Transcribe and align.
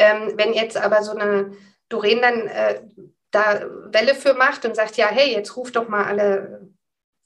Ähm, 0.00 0.32
wenn 0.36 0.54
jetzt 0.54 0.76
aber 0.76 1.02
so 1.02 1.12
eine 1.12 1.52
Doreen 1.90 2.22
dann 2.22 2.46
äh, 2.46 2.80
da 3.30 3.60
Welle 3.92 4.14
für 4.14 4.34
macht 4.34 4.64
und 4.64 4.74
sagt, 4.74 4.96
ja, 4.96 5.08
hey, 5.08 5.32
jetzt 5.32 5.56
ruf 5.56 5.70
doch 5.72 5.88
mal 5.88 6.04
alle 6.04 6.70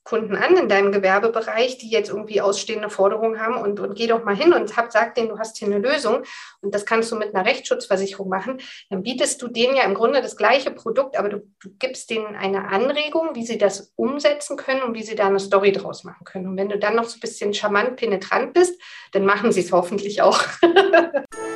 Kunden 0.03 0.37
an 0.37 0.57
in 0.58 0.69
deinem 0.69 0.92
Gewerbebereich, 0.92 1.79
die 1.79 1.89
jetzt 1.89 2.10
irgendwie 2.10 2.42
ausstehende 2.42 2.91
Forderungen 2.91 3.41
haben 3.41 3.57
und, 3.57 3.81
und 3.81 3.95
geh 3.95 4.07
doch 4.07 4.23
mal 4.23 4.37
hin 4.37 4.52
und 4.52 4.76
hab, 4.76 4.92
sag 4.92 5.15
denen, 5.15 5.31
du 5.31 5.39
hast 5.39 5.57
hier 5.57 5.67
eine 5.67 5.79
Lösung 5.79 6.25
und 6.60 6.75
das 6.75 6.84
kannst 6.84 7.10
du 7.10 7.17
mit 7.17 7.34
einer 7.34 7.47
Rechtsschutzversicherung 7.47 8.29
machen, 8.29 8.59
dann 8.91 9.02
bietest 9.02 9.41
du 9.41 9.48
denen 9.48 9.77
ja 9.77 9.84
im 9.84 9.95
Grunde 9.95 10.20
das 10.20 10.36
gleiche 10.36 10.70
Produkt, 10.70 11.16
aber 11.16 11.30
du, 11.30 11.38
du 11.59 11.70
gibst 11.79 12.11
denen 12.11 12.36
eine 12.36 12.68
Anregung, 12.68 13.30
wie 13.34 13.46
sie 13.46 13.56
das 13.56 13.95
umsetzen 13.96 14.59
können 14.59 14.82
und 14.82 14.95
wie 14.95 15.02
sie 15.02 15.14
da 15.14 15.27
eine 15.27 15.41
Story 15.41 15.72
draus 15.72 16.04
machen 16.04 16.25
können. 16.25 16.48
Und 16.48 16.59
wenn 16.59 16.68
du 16.68 16.79
dann 16.79 16.96
noch 16.96 17.04
so 17.04 17.16
ein 17.16 17.20
bisschen 17.20 17.54
charmant 17.54 17.96
penetrant 17.96 18.52
bist, 18.52 18.79
dann 19.12 19.25
machen 19.25 19.52
sie 19.52 19.61
es 19.61 19.72
hoffentlich 19.72 20.20
auch. 20.20 20.43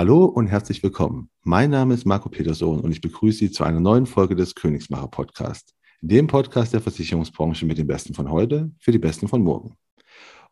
Hallo 0.00 0.24
und 0.24 0.46
herzlich 0.46 0.82
willkommen. 0.82 1.28
Mein 1.42 1.68
Name 1.68 1.92
ist 1.92 2.06
Marco 2.06 2.30
Peterson 2.30 2.80
und 2.80 2.90
ich 2.90 3.02
begrüße 3.02 3.36
Sie 3.36 3.50
zu 3.50 3.64
einer 3.64 3.80
neuen 3.80 4.06
Folge 4.06 4.34
des 4.34 4.54
Königsmacher 4.54 5.08
Podcast, 5.08 5.74
dem 6.00 6.26
Podcast 6.26 6.72
der 6.72 6.80
Versicherungsbranche 6.80 7.66
mit 7.66 7.76
den 7.76 7.86
Besten 7.86 8.14
von 8.14 8.30
heute 8.30 8.70
für 8.78 8.92
die 8.92 8.98
Besten 8.98 9.28
von 9.28 9.42
morgen. 9.42 9.74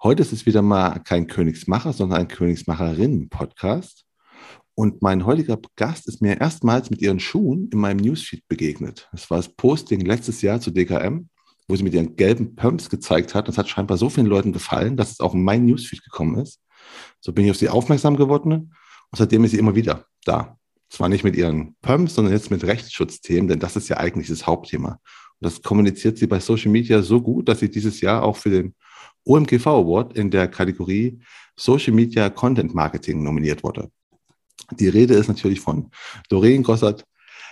Heute 0.03 0.21
ist 0.21 0.35
es 0.35 0.45
wieder 0.45 0.61
mal 0.61 0.99
kein 0.99 1.29
Königsmacher, 1.29 1.95
sondern 1.95 2.21
ein 2.21 2.29
Königsmacherinnen-Podcast. 2.29 4.05
Und 4.75 5.01
mein 5.01 5.25
heutiger 5.25 5.59
Gast 5.77 6.09
ist 6.09 6.21
mir 6.21 6.39
erstmals 6.39 6.91
mit 6.91 7.01
ihren 7.01 7.19
Schuhen 7.19 7.71
in 7.73 7.79
meinem 7.79 8.01
Newsfeed 8.01 8.47
begegnet. 8.49 9.09
Das 9.13 9.31
war 9.31 9.39
das 9.39 9.49
Posting 9.49 10.03
letztes 10.03 10.43
Jahr 10.43 10.61
zu 10.61 10.73
DKM, 10.73 11.31
wo 11.67 11.75
sie 11.75 11.85
mit 11.85 11.95
ihren 11.95 12.17
gelben 12.17 12.55
Pumps 12.55 12.91
gezeigt 12.91 13.35
hat. 13.35 13.49
Das 13.49 13.57
hat 13.57 13.71
scheinbar 13.71 13.97
so 13.97 14.11
vielen 14.11 14.27
Leuten 14.27 14.53
gefallen, 14.53 14.99
dass 14.99 15.13
es 15.13 15.21
auch 15.21 15.33
in 15.33 15.43
mein 15.43 15.65
Newsfeed 15.65 16.05
gekommen 16.05 16.37
ist. 16.37 16.61
So 17.21 17.33
bin 17.33 17.47
ich 17.47 17.51
auf 17.51 17.57
sie 17.57 17.71
aufmerksam 17.71 18.19
geworden 18.19 18.75
und 19.11 19.19
seitdem 19.19 19.45
ist 19.45 19.53
sie 19.53 19.59
immer 19.59 19.75
wieder 19.75 20.07
da. 20.25 20.59
Zwar 20.91 21.09
nicht 21.09 21.25
mit 21.25 21.37
ihren 21.37 21.77
Pumps, 21.83 22.15
sondern 22.15 22.33
jetzt 22.33 22.51
mit 22.51 22.65
Rechtsschutzthemen, 22.65 23.49
denn 23.49 23.59
das 23.59 23.77
ist 23.77 23.89
ja 23.89 23.99
eigentlich 23.99 24.29
das 24.29 24.47
Hauptthema. 24.47 24.93
Und 24.93 25.01
das 25.41 25.63
kommuniziert 25.63 26.19
sie 26.19 26.27
bei 26.27 26.41
Social 26.41 26.71
Media 26.71 27.03
so 27.03 27.21
gut, 27.21 27.49
dass 27.49 27.61
sie 27.61 27.71
dieses 27.71 28.01
Jahr 28.01 28.23
auch 28.23 28.37
für 28.37 28.51
den 28.51 28.75
OMGV 29.25 29.67
Award 29.67 30.17
in 30.17 30.31
der 30.31 30.49
Kategorie 30.49 31.21
Social 31.57 31.93
Media 31.93 32.31
Content 32.31 32.75
Marketing 32.75 33.23
nominiert 33.23 33.63
wurde. 33.63 33.91
Die 34.73 34.89
Rede 34.89 35.15
ist 35.15 35.29
natürlich 35.29 35.61
von 35.61 35.91
Doreen 36.29 36.63
Gossert, 36.63 37.05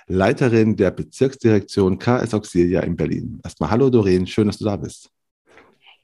Leiterin 0.06 0.76
der 0.76 0.90
Bezirksdirektion 0.92 1.98
KS 1.98 2.32
Auxilia 2.32 2.80
in 2.80 2.96
Berlin. 2.96 3.40
Erstmal 3.42 3.70
hallo 3.70 3.90
Doreen, 3.90 4.26
schön, 4.26 4.46
dass 4.46 4.58
du 4.58 4.64
da 4.64 4.76
bist. 4.76 5.10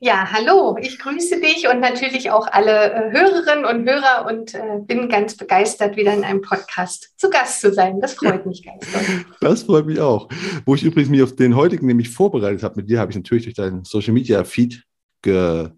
Ja, 0.05 0.33
hallo, 0.33 0.77
ich 0.81 0.99
grüße 0.99 1.41
dich 1.41 1.69
und 1.73 1.79
natürlich 1.79 2.33
auch 2.33 2.49
alle 2.51 2.93
äh, 2.93 3.13
Hörerinnen 3.13 3.65
und 3.65 3.89
Hörer 3.89 4.27
und 4.29 4.53
äh, 4.53 4.81
bin 4.85 5.09
ganz 5.09 5.37
begeistert, 5.37 5.97
wieder 5.97 6.13
in 6.13 6.25
einem 6.25 6.43
Podcast 6.43 7.13
zu 7.17 7.31
Gast 7.31 7.61
zu 7.61 7.73
sein. 7.73 8.01
Das 8.01 8.15
freut 8.15 8.45
mich 8.45 8.65
ganz 8.65 8.85
doll. 8.91 9.25
Das 9.41 9.63
freut 9.63 9.87
mich 9.87 10.01
auch. 10.01 10.29
Wo 10.67 10.75
ich 10.75 10.83
übrigens 10.83 11.09
mich 11.09 11.23
auf 11.23 11.37
den 11.37 11.55
heutigen 11.55 11.87
nämlich 11.87 12.11
vorbereitet 12.11 12.65
habe, 12.65 12.81
mit 12.81 12.91
dir 12.91 12.99
habe 12.99 13.13
ich 13.13 13.17
natürlich 13.17 13.45
durch 13.45 13.55
deinen 13.55 13.85
Social 13.85 14.13
Media 14.13 14.43
Feed 14.43 14.83
ge 15.23 15.71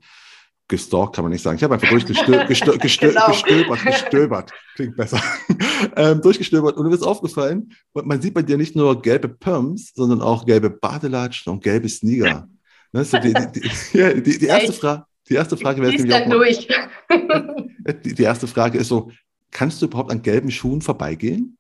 gestalkt, 0.69 1.17
kann 1.17 1.27
man 1.27 1.33
nicht 1.33 1.43
sagen. 1.43 1.59
Ich 1.59 1.63
habe 1.63 1.75
einfach 1.75 1.91
durchgestöbert, 1.91 2.49
gestö 2.49 2.79
gestö 2.79 3.09
genau. 3.09 3.27
gestöbert, 3.27 3.85
gestöbert, 3.85 4.51
klingt 4.75 4.97
besser, 4.97 5.21
ähm, 5.97 6.23
durchgestöbert 6.23 6.79
und 6.79 6.89
mir 6.89 6.95
ist 6.95 7.03
aufgefallen, 7.03 7.75
man 7.93 8.23
sieht 8.23 8.33
bei 8.33 8.41
dir 8.41 8.57
nicht 8.57 8.75
nur 8.75 9.03
gelbe 9.03 9.29
Pumps, 9.29 9.93
sondern 9.95 10.23
auch 10.23 10.47
gelbe 10.47 10.71
Badelatschen 10.71 11.53
und 11.53 11.63
gelbe 11.63 11.91
Sneaker. 11.91 12.49
Ne, 12.95 13.05
so 13.05 13.19
die, 13.19 13.35
die, 13.35 13.61
die, 13.61 14.23
die, 14.23 14.39
die, 14.39 14.47
erste 14.47 14.73
Frage, 14.73 15.05
die 15.29 15.35
erste 15.35 15.57
Frage 15.57 15.83
wäre 15.83 15.93
nämlich 15.93 16.15
auch 16.15 16.31
durch. 16.31 16.69
die, 18.05 18.15
die 18.15 18.23
erste 18.23 18.47
Frage 18.47 18.79
ist 18.79 18.87
so, 18.87 19.11
kannst 19.51 19.83
du 19.83 19.87
überhaupt 19.87 20.13
an 20.13 20.23
gelben 20.23 20.53
Schuhen 20.53 20.81
vorbeigehen? 20.81 21.59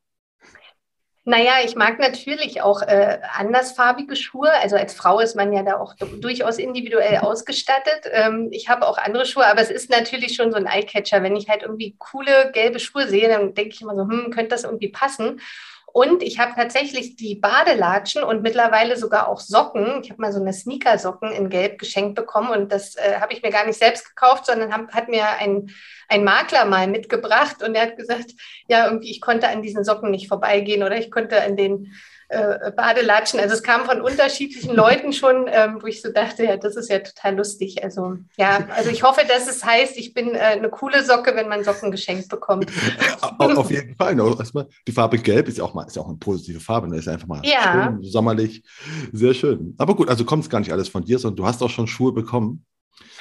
Naja, 1.24 1.54
ich 1.64 1.74
mag 1.74 1.98
natürlich 1.98 2.62
auch 2.62 2.82
äh, 2.82 3.18
andersfarbige 3.36 4.14
Schuhe. 4.14 4.52
Also 4.60 4.76
als 4.76 4.94
Frau 4.94 5.18
ist 5.18 5.34
man 5.34 5.52
ja 5.52 5.64
da 5.64 5.80
auch 5.80 5.96
durchaus 6.20 6.58
individuell 6.58 7.18
ausgestattet. 7.22 8.08
Ähm, 8.12 8.50
ich 8.52 8.68
habe 8.68 8.86
auch 8.86 8.96
andere 8.96 9.26
Schuhe, 9.26 9.46
aber 9.46 9.60
es 9.60 9.70
ist 9.70 9.90
natürlich 9.90 10.36
schon 10.36 10.52
so 10.52 10.56
ein 10.56 10.66
Eyecatcher. 10.66 11.24
Wenn 11.24 11.34
ich 11.34 11.48
halt 11.48 11.62
irgendwie 11.62 11.96
coole 11.98 12.52
gelbe 12.52 12.78
Schuhe 12.78 13.08
sehe, 13.08 13.26
dann 13.26 13.54
denke 13.54 13.74
ich 13.74 13.80
immer 13.80 13.96
so, 13.96 14.02
hm, 14.02 14.30
könnte 14.30 14.50
das 14.50 14.62
irgendwie 14.62 14.90
passen? 14.90 15.40
Und 15.96 16.24
ich 16.24 16.40
habe 16.40 16.54
tatsächlich 16.56 17.14
die 17.14 17.36
Badelatschen 17.36 18.24
und 18.24 18.42
mittlerweile 18.42 18.96
sogar 18.96 19.28
auch 19.28 19.38
Socken. 19.38 20.00
Ich 20.02 20.10
habe 20.10 20.20
mal 20.20 20.32
so 20.32 20.40
eine 20.40 20.52
Sneakersocken 20.52 21.30
in 21.30 21.50
Gelb 21.50 21.78
geschenkt 21.78 22.16
bekommen 22.16 22.48
und 22.50 22.72
das 22.72 22.96
äh, 22.96 23.20
habe 23.20 23.32
ich 23.32 23.42
mir 23.42 23.50
gar 23.50 23.64
nicht 23.64 23.78
selbst 23.78 24.08
gekauft, 24.08 24.46
sondern 24.46 24.74
hab, 24.74 24.92
hat 24.92 25.08
mir 25.08 25.24
ein, 25.38 25.70
ein 26.08 26.24
Makler 26.24 26.64
mal 26.64 26.86
mitgebracht 26.86 27.62
und 27.62 27.74
er 27.74 27.82
hat 27.82 27.96
gesagt, 27.96 28.32
ja, 28.68 28.86
irgendwie, 28.86 29.10
ich 29.10 29.20
konnte 29.20 29.48
an 29.48 29.62
diesen 29.62 29.84
Socken 29.84 30.10
nicht 30.10 30.28
vorbeigehen 30.28 30.82
oder 30.82 30.98
ich 30.98 31.10
konnte 31.10 31.42
an 31.42 31.56
den 31.56 31.92
äh, 32.28 32.72
Badelatschen. 32.72 33.38
Also 33.38 33.54
es 33.54 33.62
kam 33.62 33.84
von 33.84 34.00
unterschiedlichen 34.00 34.74
Leuten 34.74 35.12
schon, 35.12 35.46
ähm, 35.48 35.78
wo 35.80 35.86
ich 35.86 36.02
so 36.02 36.10
dachte, 36.10 36.44
ja, 36.44 36.56
das 36.56 36.76
ist 36.76 36.90
ja 36.90 36.98
total 36.98 37.36
lustig. 37.36 37.84
Also 37.84 38.16
ja, 38.36 38.66
also 38.74 38.90
ich 38.90 39.02
hoffe, 39.02 39.20
dass 39.28 39.48
es 39.48 39.64
heißt, 39.64 39.96
ich 39.96 40.14
bin 40.14 40.34
äh, 40.34 40.38
eine 40.38 40.70
coole 40.70 41.04
Socke, 41.04 41.36
wenn 41.36 41.48
man 41.48 41.64
Socken 41.64 41.90
geschenkt 41.90 42.28
bekommt. 42.28 42.70
Auf 43.38 43.70
jeden 43.70 43.94
Fall. 43.96 44.18
Erstmal, 44.18 44.66
die 44.86 44.92
Farbe 44.92 45.18
Gelb 45.18 45.48
ist 45.48 45.58
ja 45.58 45.64
auch 45.64 45.74
mal 45.74 45.86
ist 45.86 45.96
ja 45.96 46.02
auch 46.02 46.08
eine 46.08 46.16
positive 46.16 46.60
Farbe. 46.60 46.88
Ne? 46.88 46.96
Ist 46.96 47.08
einfach 47.08 47.26
mal 47.26 47.40
ja. 47.44 47.90
schön, 47.90 48.02
sommerlich, 48.02 48.62
sehr 49.12 49.34
schön. 49.34 49.74
Aber 49.78 49.94
gut, 49.94 50.08
also 50.08 50.24
kommt 50.24 50.44
es 50.44 50.50
gar 50.50 50.60
nicht 50.60 50.72
alles 50.72 50.88
von 50.88 51.04
dir, 51.04 51.18
sondern 51.18 51.36
du 51.36 51.46
hast 51.46 51.62
auch 51.62 51.70
schon 51.70 51.86
Schuhe 51.86 52.12
bekommen. 52.12 52.64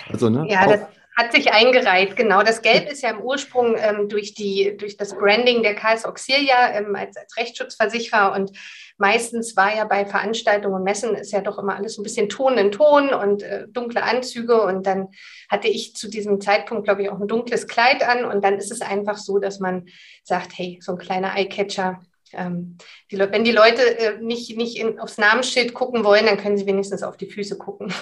Also, 0.09 0.29
ne? 0.29 0.45
Ja, 0.49 0.65
das 0.65 0.81
hat 1.15 1.31
sich 1.31 1.51
eingereiht, 1.53 2.15
genau. 2.15 2.41
Das 2.41 2.61
Gelb 2.61 2.91
ist 2.91 3.03
ja 3.03 3.11
im 3.11 3.21
Ursprung 3.21 3.75
ähm, 3.77 4.09
durch, 4.09 4.33
die, 4.33 4.75
durch 4.77 4.97
das 4.97 5.15
Branding 5.15 5.61
der 5.61 5.75
KS 5.75 6.05
Auxilia 6.05 6.71
ähm, 6.73 6.95
als, 6.95 7.15
als 7.17 7.37
Rechtsschutzversicherer. 7.37 8.33
Und 8.33 8.51
meistens 8.97 9.55
war 9.55 9.75
ja 9.75 9.85
bei 9.85 10.05
Veranstaltungen 10.05 10.75
und 10.75 10.83
Messen 10.83 11.15
ist 11.15 11.31
ja 11.31 11.41
doch 11.41 11.59
immer 11.59 11.75
alles 11.75 11.97
ein 11.97 12.03
bisschen 12.03 12.29
Ton 12.29 12.57
in 12.57 12.71
Ton 12.71 13.13
und 13.13 13.43
äh, 13.43 13.67
dunkle 13.67 14.01
Anzüge. 14.01 14.61
Und 14.63 14.87
dann 14.87 15.09
hatte 15.49 15.67
ich 15.67 15.95
zu 15.95 16.09
diesem 16.09 16.41
Zeitpunkt, 16.41 16.85
glaube 16.85 17.03
ich, 17.03 17.09
auch 17.09 17.19
ein 17.19 17.27
dunkles 17.27 17.67
Kleid 17.67 18.07
an. 18.07 18.25
Und 18.25 18.43
dann 18.43 18.57
ist 18.57 18.71
es 18.71 18.81
einfach 18.81 19.17
so, 19.17 19.37
dass 19.37 19.59
man 19.59 19.85
sagt, 20.23 20.57
hey, 20.57 20.79
so 20.81 20.93
ein 20.93 20.97
kleiner 20.97 21.35
Eyecatcher, 21.37 22.01
ähm, 22.37 22.77
die 23.11 23.19
wenn 23.19 23.43
die 23.43 23.51
Leute 23.51 23.81
äh, 23.99 24.19
nicht, 24.21 24.57
nicht 24.57 24.77
in, 24.77 24.99
aufs 24.99 25.17
Namensschild 25.17 25.73
gucken 25.73 26.03
wollen, 26.03 26.25
dann 26.25 26.37
können 26.37 26.57
sie 26.57 26.65
wenigstens 26.65 27.03
auf 27.03 27.17
die 27.17 27.27
Füße 27.27 27.57
gucken. 27.57 27.93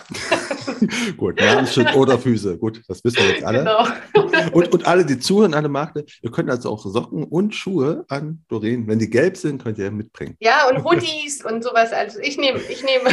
Gut, 1.17 1.39
Namensschild 1.39 1.95
oder 1.95 2.17
Füße. 2.17 2.57
Gut, 2.57 2.81
das 2.87 3.03
wissen 3.03 3.17
wir 3.17 3.29
jetzt 3.29 3.43
alle. 3.43 3.59
Genau. 3.59 4.51
und, 4.53 4.73
und 4.73 4.85
alle, 4.87 5.05
die 5.05 5.19
zuhören, 5.19 5.53
alle 5.53 5.69
Markte, 5.69 6.05
ihr 6.21 6.31
könnt 6.31 6.49
also 6.49 6.69
auch 6.69 6.85
Socken 6.85 7.23
und 7.23 7.53
Schuhe 7.55 8.05
an 8.07 8.43
Doreen. 8.47 8.87
Wenn 8.87 8.99
die 8.99 9.09
gelb 9.09 9.37
sind, 9.37 9.63
könnt 9.63 9.77
ihr 9.77 9.91
mitbringen. 9.91 10.35
Ja, 10.39 10.69
und 10.69 10.83
Hoodies 10.83 11.43
und 11.45 11.63
sowas. 11.63 11.91
Also 11.91 12.19
ich 12.19 12.37
nehme, 12.37 12.59
ich 12.59 12.83
nehme. 12.83 13.09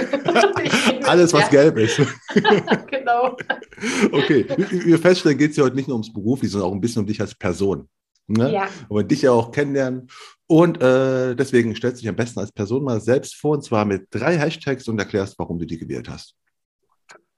Alles, 1.05 1.33
was 1.33 1.43
ja. 1.43 1.49
gelb 1.49 1.79
ist. 1.79 2.00
genau. 2.91 3.37
Okay, 4.12 4.47
wie 4.56 4.87
wir 4.87 4.99
feststellen, 4.99 5.39
geht 5.39 5.53
es 5.53 5.56
ja 5.56 5.65
heute 5.65 5.77
nicht 5.77 5.89
nur 5.89 5.97
ums 5.97 6.12
Berufliche, 6.12 6.53
sondern 6.53 6.71
auch 6.71 6.75
ein 6.75 6.81
bisschen 6.81 7.00
um 7.00 7.06
dich 7.06 7.21
als 7.21 7.35
Person. 7.35 7.89
Ne? 8.28 8.53
Ja. 8.53 8.69
Aber 8.89 9.03
dich 9.03 9.22
ja 9.22 9.33
auch 9.33 9.50
kennenlernen. 9.50 10.09
Und 10.47 10.81
äh, 10.83 11.34
deswegen 11.34 11.75
stellst 11.75 11.99
du 11.99 12.03
dich 12.03 12.09
am 12.09 12.16
besten 12.16 12.41
als 12.41 12.53
Person 12.53 12.84
mal 12.84 13.00
selbst 13.00 13.37
vor, 13.37 13.53
und 13.53 13.65
zwar 13.65 13.84
mit 13.84 14.09
drei 14.11 14.37
Hashtags 14.37 14.87
und 14.89 14.99
erklärst, 14.99 15.39
warum 15.39 15.59
du 15.59 15.66
die 15.66 15.78
gewählt 15.78 16.09
hast. 16.09 16.34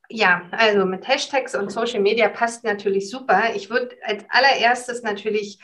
Ja, 0.08 0.42
also 0.50 0.84
mit 0.84 1.06
Hashtags 1.06 1.54
und 1.54 1.70
Social 1.70 2.00
Media 2.00 2.28
passt 2.28 2.64
natürlich 2.64 3.10
super. 3.10 3.54
Ich 3.54 3.70
würde 3.70 3.96
als 4.04 4.24
allererstes 4.28 5.02
natürlich 5.02 5.60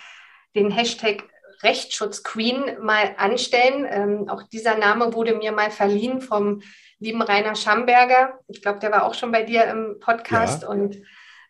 den 0.55 0.71
Hashtag 0.71 1.25
Rechtsschutz 1.63 2.23
Queen 2.23 2.77
mal 2.81 3.15
anstellen. 3.17 3.87
Ähm, 3.89 4.29
auch 4.29 4.43
dieser 4.45 4.77
Name 4.77 5.15
wurde 5.15 5.35
mir 5.35 5.53
mal 5.53 5.71
verliehen 5.71 6.21
vom 6.21 6.63
lieben 6.99 7.23
Rainer 7.23 7.55
Schamberger. 7.55 8.39
Ich 8.49 8.63
glaube, 8.63 8.79
der 8.79 8.93
war 8.93 9.05
auch 9.05 9.15
schon 9.15 9.33
bei 9.33 9.43
dir 9.43 9.65
im 9.65 9.99
Podcast 10.01 10.63
ja. 10.63 10.69
und 10.69 10.97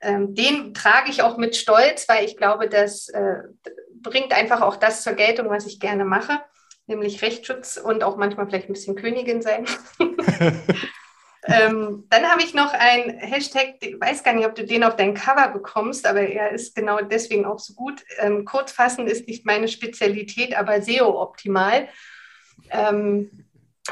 ähm, 0.06 0.34
den 0.34 0.72
trage 0.72 1.10
ich 1.10 1.22
auch 1.22 1.36
mit 1.36 1.56
Stolz, 1.56 2.08
weil 2.08 2.24
ich 2.24 2.36
glaube, 2.36 2.68
das 2.68 3.08
äh, 3.08 3.42
bringt 4.00 4.32
einfach 4.32 4.62
auch 4.62 4.76
das 4.76 5.02
zur 5.02 5.14
Geltung, 5.14 5.50
was 5.50 5.66
ich 5.66 5.80
gerne 5.80 6.04
mache, 6.04 6.40
nämlich 6.86 7.22
Rechtsschutz 7.22 7.76
und 7.76 8.04
auch 8.04 8.16
manchmal 8.16 8.46
vielleicht 8.46 8.68
ein 8.70 8.72
bisschen 8.72 8.94
Königin 8.94 9.42
sein. 9.42 9.66
ähm, 11.44 12.06
dann 12.08 12.24
habe 12.30 12.42
ich 12.42 12.54
noch 12.54 12.72
ein 12.72 13.18
Hashtag, 13.18 13.74
ich 13.80 14.00
weiß 14.00 14.22
gar 14.22 14.34
nicht, 14.34 14.46
ob 14.46 14.54
du 14.54 14.64
den 14.64 14.84
auf 14.84 14.96
dein 14.96 15.14
Cover 15.14 15.48
bekommst, 15.48 16.06
aber 16.06 16.20
er 16.20 16.52
ist 16.52 16.74
genau 16.76 17.00
deswegen 17.00 17.44
auch 17.44 17.58
so 17.58 17.74
gut. 17.74 18.04
Ähm, 18.18 18.44
Kurzfassen 18.44 19.08
ist 19.08 19.26
nicht 19.26 19.44
meine 19.44 19.68
Spezialität, 19.68 20.56
aber 20.56 20.80
SEO 20.80 21.20
optimal. 21.20 21.88
Ähm, 22.70 23.42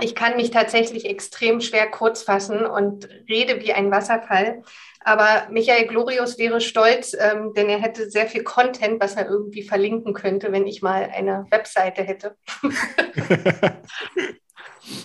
Ich 0.00 0.16
kann 0.16 0.34
mich 0.36 0.50
tatsächlich 0.50 1.04
extrem 1.04 1.60
schwer 1.60 1.88
kurz 1.88 2.24
fassen 2.24 2.66
und 2.66 3.08
rede 3.28 3.60
wie 3.60 3.72
ein 3.72 3.92
Wasserfall. 3.92 4.64
Aber 5.04 5.46
Michael 5.50 5.86
Glorius 5.86 6.38
wäre 6.38 6.62
stolz, 6.62 7.14
ähm, 7.18 7.52
denn 7.54 7.68
er 7.68 7.78
hätte 7.78 8.08
sehr 8.10 8.26
viel 8.26 8.42
Content, 8.42 9.00
was 9.00 9.16
er 9.16 9.28
irgendwie 9.28 9.62
verlinken 9.62 10.14
könnte, 10.14 10.50
wenn 10.50 10.66
ich 10.66 10.80
mal 10.80 11.10
eine 11.14 11.46
Webseite 11.50 12.02
hätte. 12.02 12.36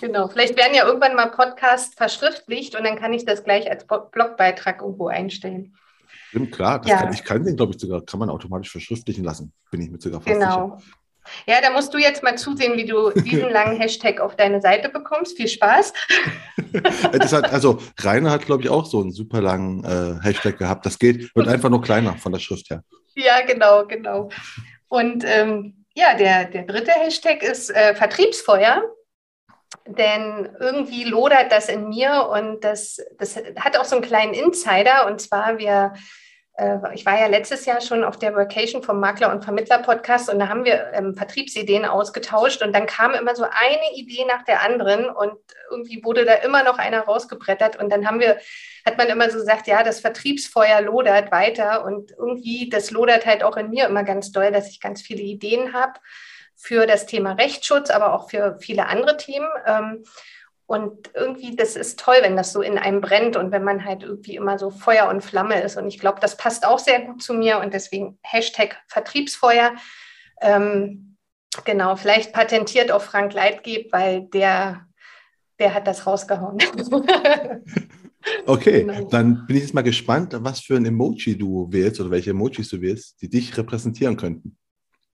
genau, 0.00 0.28
vielleicht 0.28 0.56
werden 0.56 0.74
ja 0.74 0.86
irgendwann 0.86 1.14
mal 1.14 1.30
Podcasts 1.30 1.94
verschriftlicht 1.94 2.74
und 2.76 2.84
dann 2.84 2.96
kann 2.96 3.12
ich 3.12 3.26
das 3.26 3.44
gleich 3.44 3.70
als 3.70 3.86
Blogbeitrag 3.86 4.80
irgendwo 4.80 5.08
einstellen. 5.08 5.76
Stimmt, 6.28 6.52
klar. 6.52 6.80
Ja. 6.86 6.98
Kann, 6.98 7.12
ich 7.12 7.24
kann 7.24 7.44
den, 7.44 7.56
glaube 7.56 7.74
ich, 7.74 7.80
sogar, 7.80 8.02
kann 8.02 8.20
man 8.20 8.30
automatisch 8.30 8.70
verschriftlichen 8.70 9.22
lassen. 9.22 9.52
Bin 9.70 9.82
ich 9.82 9.90
mir 9.90 10.00
sogar 10.00 10.22
fast 10.22 10.32
genau. 10.32 10.78
sicher. 10.78 10.90
Ja, 11.46 11.60
da 11.60 11.70
musst 11.70 11.92
du 11.94 11.98
jetzt 11.98 12.22
mal 12.22 12.36
zusehen, 12.36 12.76
wie 12.76 12.86
du 12.86 13.10
diesen 13.14 13.50
langen 13.50 13.78
Hashtag 13.78 14.20
auf 14.20 14.36
deine 14.36 14.60
Seite 14.60 14.88
bekommst. 14.88 15.36
Viel 15.36 15.48
Spaß. 15.48 15.92
hat, 17.32 17.52
also 17.52 17.78
Rainer 17.98 18.30
hat, 18.30 18.46
glaube 18.46 18.62
ich, 18.62 18.68
auch 18.68 18.86
so 18.86 19.00
einen 19.00 19.12
super 19.12 19.40
langen 19.40 19.84
äh, 19.84 20.22
Hashtag 20.22 20.58
gehabt. 20.58 20.86
Das 20.86 20.98
geht, 20.98 21.34
wird 21.34 21.48
einfach 21.48 21.70
nur 21.70 21.82
kleiner 21.82 22.16
von 22.16 22.32
der 22.32 22.40
Schrift 22.40 22.70
her. 22.70 22.82
Ja, 23.14 23.40
genau, 23.42 23.86
genau. 23.86 24.30
Und 24.88 25.24
ähm, 25.26 25.84
ja, 25.94 26.14
der, 26.14 26.46
der 26.46 26.64
dritte 26.64 26.92
Hashtag 26.92 27.42
ist 27.42 27.70
äh, 27.70 27.94
Vertriebsfeuer. 27.94 28.82
Denn 29.86 30.48
irgendwie 30.58 31.04
lodert 31.04 31.52
das 31.52 31.68
in 31.68 31.88
mir 31.88 32.28
und 32.32 32.64
das, 32.64 32.98
das 33.18 33.36
hat 33.36 33.76
auch 33.76 33.84
so 33.84 33.96
einen 33.96 34.04
kleinen 34.04 34.34
Insider. 34.34 35.06
Und 35.06 35.20
zwar, 35.20 35.58
wir 35.58 35.94
ich 36.94 37.06
war 37.06 37.18
ja 37.18 37.26
letztes 37.26 37.64
Jahr 37.64 37.80
schon 37.80 38.04
auf 38.04 38.18
der 38.18 38.34
Vacation 38.34 38.82
vom 38.82 39.00
Makler- 39.00 39.32
und 39.32 39.44
Vermittler-Podcast 39.44 40.28
und 40.30 40.38
da 40.38 40.48
haben 40.48 40.64
wir 40.64 40.92
ähm, 40.92 41.14
Vertriebsideen 41.14 41.84
ausgetauscht 41.84 42.62
und 42.62 42.74
dann 42.74 42.86
kam 42.86 43.14
immer 43.14 43.34
so 43.34 43.44
eine 43.44 43.96
Idee 43.96 44.24
nach 44.26 44.44
der 44.44 44.62
anderen 44.62 45.08
und 45.08 45.32
irgendwie 45.70 46.04
wurde 46.04 46.24
da 46.24 46.34
immer 46.34 46.62
noch 46.62 46.78
einer 46.78 47.00
rausgebrettert 47.00 47.76
und 47.76 47.90
dann 47.90 48.06
haben 48.06 48.20
wir, 48.20 48.38
hat 48.84 48.98
man 48.98 49.08
immer 49.08 49.30
so 49.30 49.38
gesagt, 49.38 49.66
ja, 49.68 49.82
das 49.82 50.00
Vertriebsfeuer 50.00 50.82
lodert 50.82 51.32
weiter 51.32 51.84
und 51.84 52.10
irgendwie, 52.12 52.68
das 52.68 52.90
lodert 52.90 53.26
halt 53.26 53.42
auch 53.42 53.56
in 53.56 53.70
mir 53.70 53.86
immer 53.86 54.04
ganz 54.04 54.32
doll, 54.32 54.52
dass 54.52 54.68
ich 54.68 54.80
ganz 54.80 55.00
viele 55.00 55.22
Ideen 55.22 55.72
habe 55.72 55.94
für 56.56 56.86
das 56.86 57.06
Thema 57.06 57.32
Rechtsschutz, 57.32 57.88
aber 57.88 58.12
auch 58.12 58.28
für 58.28 58.58
viele 58.60 58.86
andere 58.86 59.16
Themen. 59.16 59.48
Ähm, 59.66 60.04
und 60.70 61.10
irgendwie, 61.14 61.56
das 61.56 61.74
ist 61.74 61.98
toll, 61.98 62.18
wenn 62.20 62.36
das 62.36 62.52
so 62.52 62.62
in 62.62 62.78
einem 62.78 63.00
brennt 63.00 63.34
und 63.36 63.50
wenn 63.50 63.64
man 63.64 63.84
halt 63.84 64.04
irgendwie 64.04 64.36
immer 64.36 64.56
so 64.56 64.70
Feuer 64.70 65.08
und 65.08 65.24
Flamme 65.24 65.60
ist. 65.60 65.76
Und 65.76 65.88
ich 65.88 65.98
glaube, 65.98 66.20
das 66.20 66.36
passt 66.36 66.64
auch 66.64 66.78
sehr 66.78 67.00
gut 67.00 67.20
zu 67.20 67.34
mir 67.34 67.58
und 67.58 67.74
deswegen 67.74 68.20
Hashtag 68.22 68.76
Vertriebsfeuer. 68.86 69.74
Ähm, 70.40 71.16
genau, 71.64 71.96
vielleicht 71.96 72.32
patentiert 72.32 72.92
auch 72.92 73.02
Frank 73.02 73.32
Leitgeb, 73.32 73.92
weil 73.92 74.28
der, 74.28 74.86
der 75.58 75.74
hat 75.74 75.88
das 75.88 76.06
rausgehauen. 76.06 76.58
okay, 78.46 78.84
genau. 78.84 79.08
dann 79.08 79.46
bin 79.48 79.56
ich 79.56 79.62
jetzt 79.64 79.74
mal 79.74 79.82
gespannt, 79.82 80.36
was 80.38 80.60
für 80.60 80.76
ein 80.76 80.86
Emoji 80.86 81.36
du 81.36 81.66
wählst 81.72 82.00
oder 82.00 82.12
welche 82.12 82.30
Emojis 82.30 82.68
du 82.68 82.80
wählst, 82.80 83.20
die 83.20 83.28
dich 83.28 83.58
repräsentieren 83.58 84.16
könnten. 84.16 84.56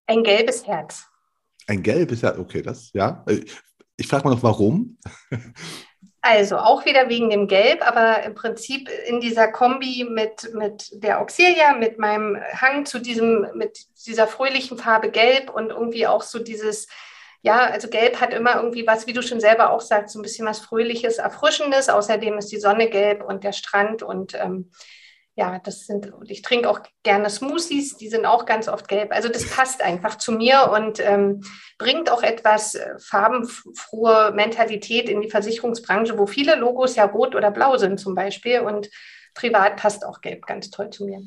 Ein 0.05 0.21
gelbes 0.21 0.67
Herz. 0.67 1.07
Ein 1.65 1.81
gelbes 1.81 2.21
Herz, 2.21 2.37
okay, 2.37 2.61
das, 2.61 2.91
ja. 2.93 3.25
Ich 3.97 4.07
frage 4.07 4.23
mal 4.25 4.35
noch, 4.35 4.43
warum? 4.43 4.97
Also 6.21 6.57
auch 6.57 6.85
wieder 6.85 7.09
wegen 7.09 7.29
dem 7.29 7.47
Gelb, 7.47 7.85
aber 7.87 8.23
im 8.23 8.35
Prinzip 8.35 8.89
in 9.07 9.21
dieser 9.21 9.47
Kombi 9.47 10.05
mit, 10.09 10.53
mit 10.53 10.89
der 11.01 11.21
Auxilia, 11.21 11.73
mit 11.73 11.99
meinem 11.99 12.37
Hang 12.53 12.85
zu 12.85 12.99
diesem, 12.99 13.47
mit 13.53 13.79
dieser 14.05 14.27
fröhlichen 14.27 14.77
Farbe 14.77 15.09
Gelb 15.09 15.49
und 15.49 15.69
irgendwie 15.69 16.05
auch 16.05 16.21
so 16.21 16.39
dieses, 16.39 16.87
ja, 17.41 17.59
also 17.67 17.87
Gelb 17.87 18.19
hat 18.19 18.33
immer 18.33 18.55
irgendwie 18.55 18.85
was, 18.85 19.07
wie 19.07 19.13
du 19.13 19.21
schon 19.21 19.39
selber 19.39 19.71
auch 19.71 19.79
sagst, 19.79 20.13
so 20.13 20.19
ein 20.19 20.23
bisschen 20.23 20.45
was 20.45 20.59
Fröhliches, 20.59 21.17
Erfrischendes. 21.17 21.87
Außerdem 21.87 22.37
ist 22.37 22.51
die 22.51 22.59
Sonne 22.59 22.89
gelb 22.89 23.23
und 23.23 23.43
der 23.43 23.53
Strand 23.53 24.03
und 24.03 24.33
ähm, 24.35 24.71
ja, 25.37 25.59
das 25.59 25.85
sind, 25.85 26.11
ich 26.25 26.41
trinke 26.41 26.67
auch 26.67 26.79
gerne 27.03 27.29
Smoothies, 27.29 27.95
die 27.95 28.09
sind 28.09 28.25
auch 28.25 28.47
ganz 28.47 28.67
oft 28.67 28.87
gelb. 28.87 29.11
Also 29.11 29.29
das 29.29 29.47
passt 29.47 29.83
einfach 29.83 30.17
zu 30.17 30.31
mir 30.31 30.71
und 30.73 30.99
ähm, 30.99 31.43
bringt 31.77 32.09
auch 32.09 32.23
etwas 32.23 32.73
äh, 32.73 32.95
farbenfrohe 32.97 34.31
Mentalität 34.33 35.07
in 35.07 35.21
die 35.21 35.29
Versicherungsbranche, 35.29 36.17
wo 36.17 36.25
viele 36.25 36.55
Logos 36.55 36.95
ja 36.95 37.05
rot 37.05 37.35
oder 37.35 37.51
blau 37.51 37.77
sind 37.77 37.99
zum 37.99 38.15
Beispiel. 38.15 38.61
Und 38.61 38.89
privat 39.35 39.75
passt 39.75 40.03
auch 40.03 40.21
gelb 40.21 40.47
ganz 40.47 40.71
toll 40.71 40.89
zu 40.89 41.05
mir. 41.05 41.21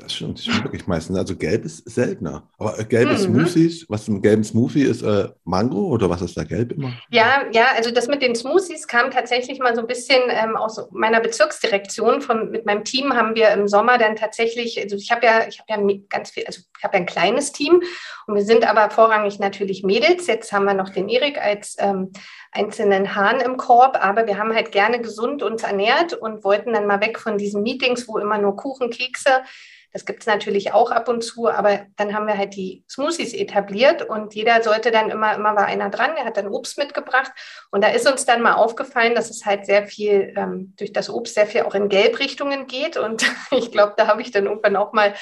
Das 0.00 0.14
stimmt, 0.14 0.38
das 0.38 0.44
stimmt 0.44 0.64
wirklich 0.64 0.86
meistens. 0.86 1.16
Also 1.16 1.36
gelb 1.36 1.64
ist 1.64 1.88
seltener. 1.88 2.48
Aber 2.58 2.78
äh, 2.78 2.84
gelbe 2.84 3.12
mhm. 3.12 3.18
Smoothies, 3.18 3.86
was 3.88 4.08
im 4.08 4.22
gelben 4.22 4.44
Smoothie 4.44 4.82
ist, 4.82 5.02
äh, 5.02 5.28
Mango 5.44 5.88
oder 5.88 6.08
was 6.08 6.22
ist 6.22 6.36
da 6.36 6.44
gelb 6.44 6.72
immer? 6.72 6.92
Ja, 7.10 7.44
ja, 7.52 7.66
also 7.76 7.90
das 7.90 8.08
mit 8.08 8.22
den 8.22 8.34
Smoothies 8.34 8.86
kam 8.86 9.10
tatsächlich 9.10 9.58
mal 9.58 9.74
so 9.74 9.82
ein 9.82 9.86
bisschen 9.86 10.20
ähm, 10.30 10.56
aus 10.56 10.80
meiner 10.92 11.20
Bezirksdirektion. 11.20 12.22
Von, 12.22 12.50
mit 12.50 12.66
meinem 12.66 12.84
Team 12.84 13.12
haben 13.14 13.34
wir 13.34 13.50
im 13.50 13.68
Sommer 13.68 13.98
dann 13.98 14.16
tatsächlich, 14.16 14.80
also 14.80 14.96
ich 14.96 15.10
habe 15.10 15.26
ja, 15.26 15.46
ich 15.48 15.60
habe 15.60 15.68
ja 15.68 15.98
ganz 16.08 16.30
viel, 16.30 16.44
also 16.46 16.62
ich 16.78 16.84
habe 16.84 16.96
ja 16.96 17.00
ein 17.00 17.06
kleines 17.06 17.52
Team 17.52 17.82
und 18.26 18.34
wir 18.34 18.44
sind 18.44 18.68
aber 18.68 18.90
vorrangig 18.90 19.38
natürlich 19.38 19.82
Mädels. 19.82 20.26
Jetzt 20.26 20.52
haben 20.52 20.64
wir 20.64 20.74
noch 20.74 20.88
den 20.88 21.08
Erik 21.08 21.38
als 21.38 21.76
ähm, 21.78 22.12
einzelnen 22.52 23.14
Hahn 23.14 23.40
im 23.40 23.56
Korb, 23.56 23.96
aber 24.02 24.26
wir 24.26 24.38
haben 24.38 24.54
halt 24.54 24.72
gerne 24.72 25.00
gesund 25.00 25.42
uns 25.42 25.62
ernährt 25.62 26.14
und 26.14 26.42
wollten 26.44 26.72
dann 26.72 26.86
mal 26.86 27.00
weg 27.00 27.18
von 27.18 27.38
diesen 27.38 27.62
Meetings, 27.62 28.08
wo 28.08 28.18
immer 28.18 28.38
nur 28.38 28.56
Kuchen, 28.56 28.90
Kekse 28.90 29.42
das 29.92 30.04
gibt 30.04 30.20
es 30.20 30.26
natürlich 30.26 30.72
auch 30.72 30.92
ab 30.92 31.08
und 31.08 31.22
zu, 31.22 31.48
aber 31.48 31.80
dann 31.96 32.14
haben 32.14 32.26
wir 32.26 32.38
halt 32.38 32.54
die 32.54 32.84
Smoothies 32.88 33.34
etabliert 33.34 34.08
und 34.08 34.34
jeder 34.34 34.62
sollte 34.62 34.92
dann 34.92 35.10
immer, 35.10 35.34
immer 35.34 35.56
war 35.56 35.66
einer 35.66 35.90
dran, 35.90 36.14
der 36.16 36.24
hat 36.24 36.36
dann 36.36 36.46
Obst 36.46 36.78
mitgebracht. 36.78 37.32
Und 37.72 37.82
da 37.82 37.88
ist 37.88 38.08
uns 38.08 38.24
dann 38.24 38.40
mal 38.40 38.54
aufgefallen, 38.54 39.16
dass 39.16 39.30
es 39.30 39.44
halt 39.44 39.66
sehr 39.66 39.86
viel 39.86 40.32
ähm, 40.36 40.74
durch 40.78 40.92
das 40.92 41.10
Obst 41.10 41.34
sehr 41.34 41.46
viel 41.46 41.62
auch 41.62 41.74
in 41.74 41.88
Gelbrichtungen 41.88 42.68
geht. 42.68 42.96
Und 42.96 43.24
ich 43.50 43.72
glaube, 43.72 43.94
da 43.96 44.06
habe 44.06 44.22
ich 44.22 44.30
dann 44.30 44.46
irgendwann 44.46 44.76
auch 44.76 44.92
mal 44.92 45.14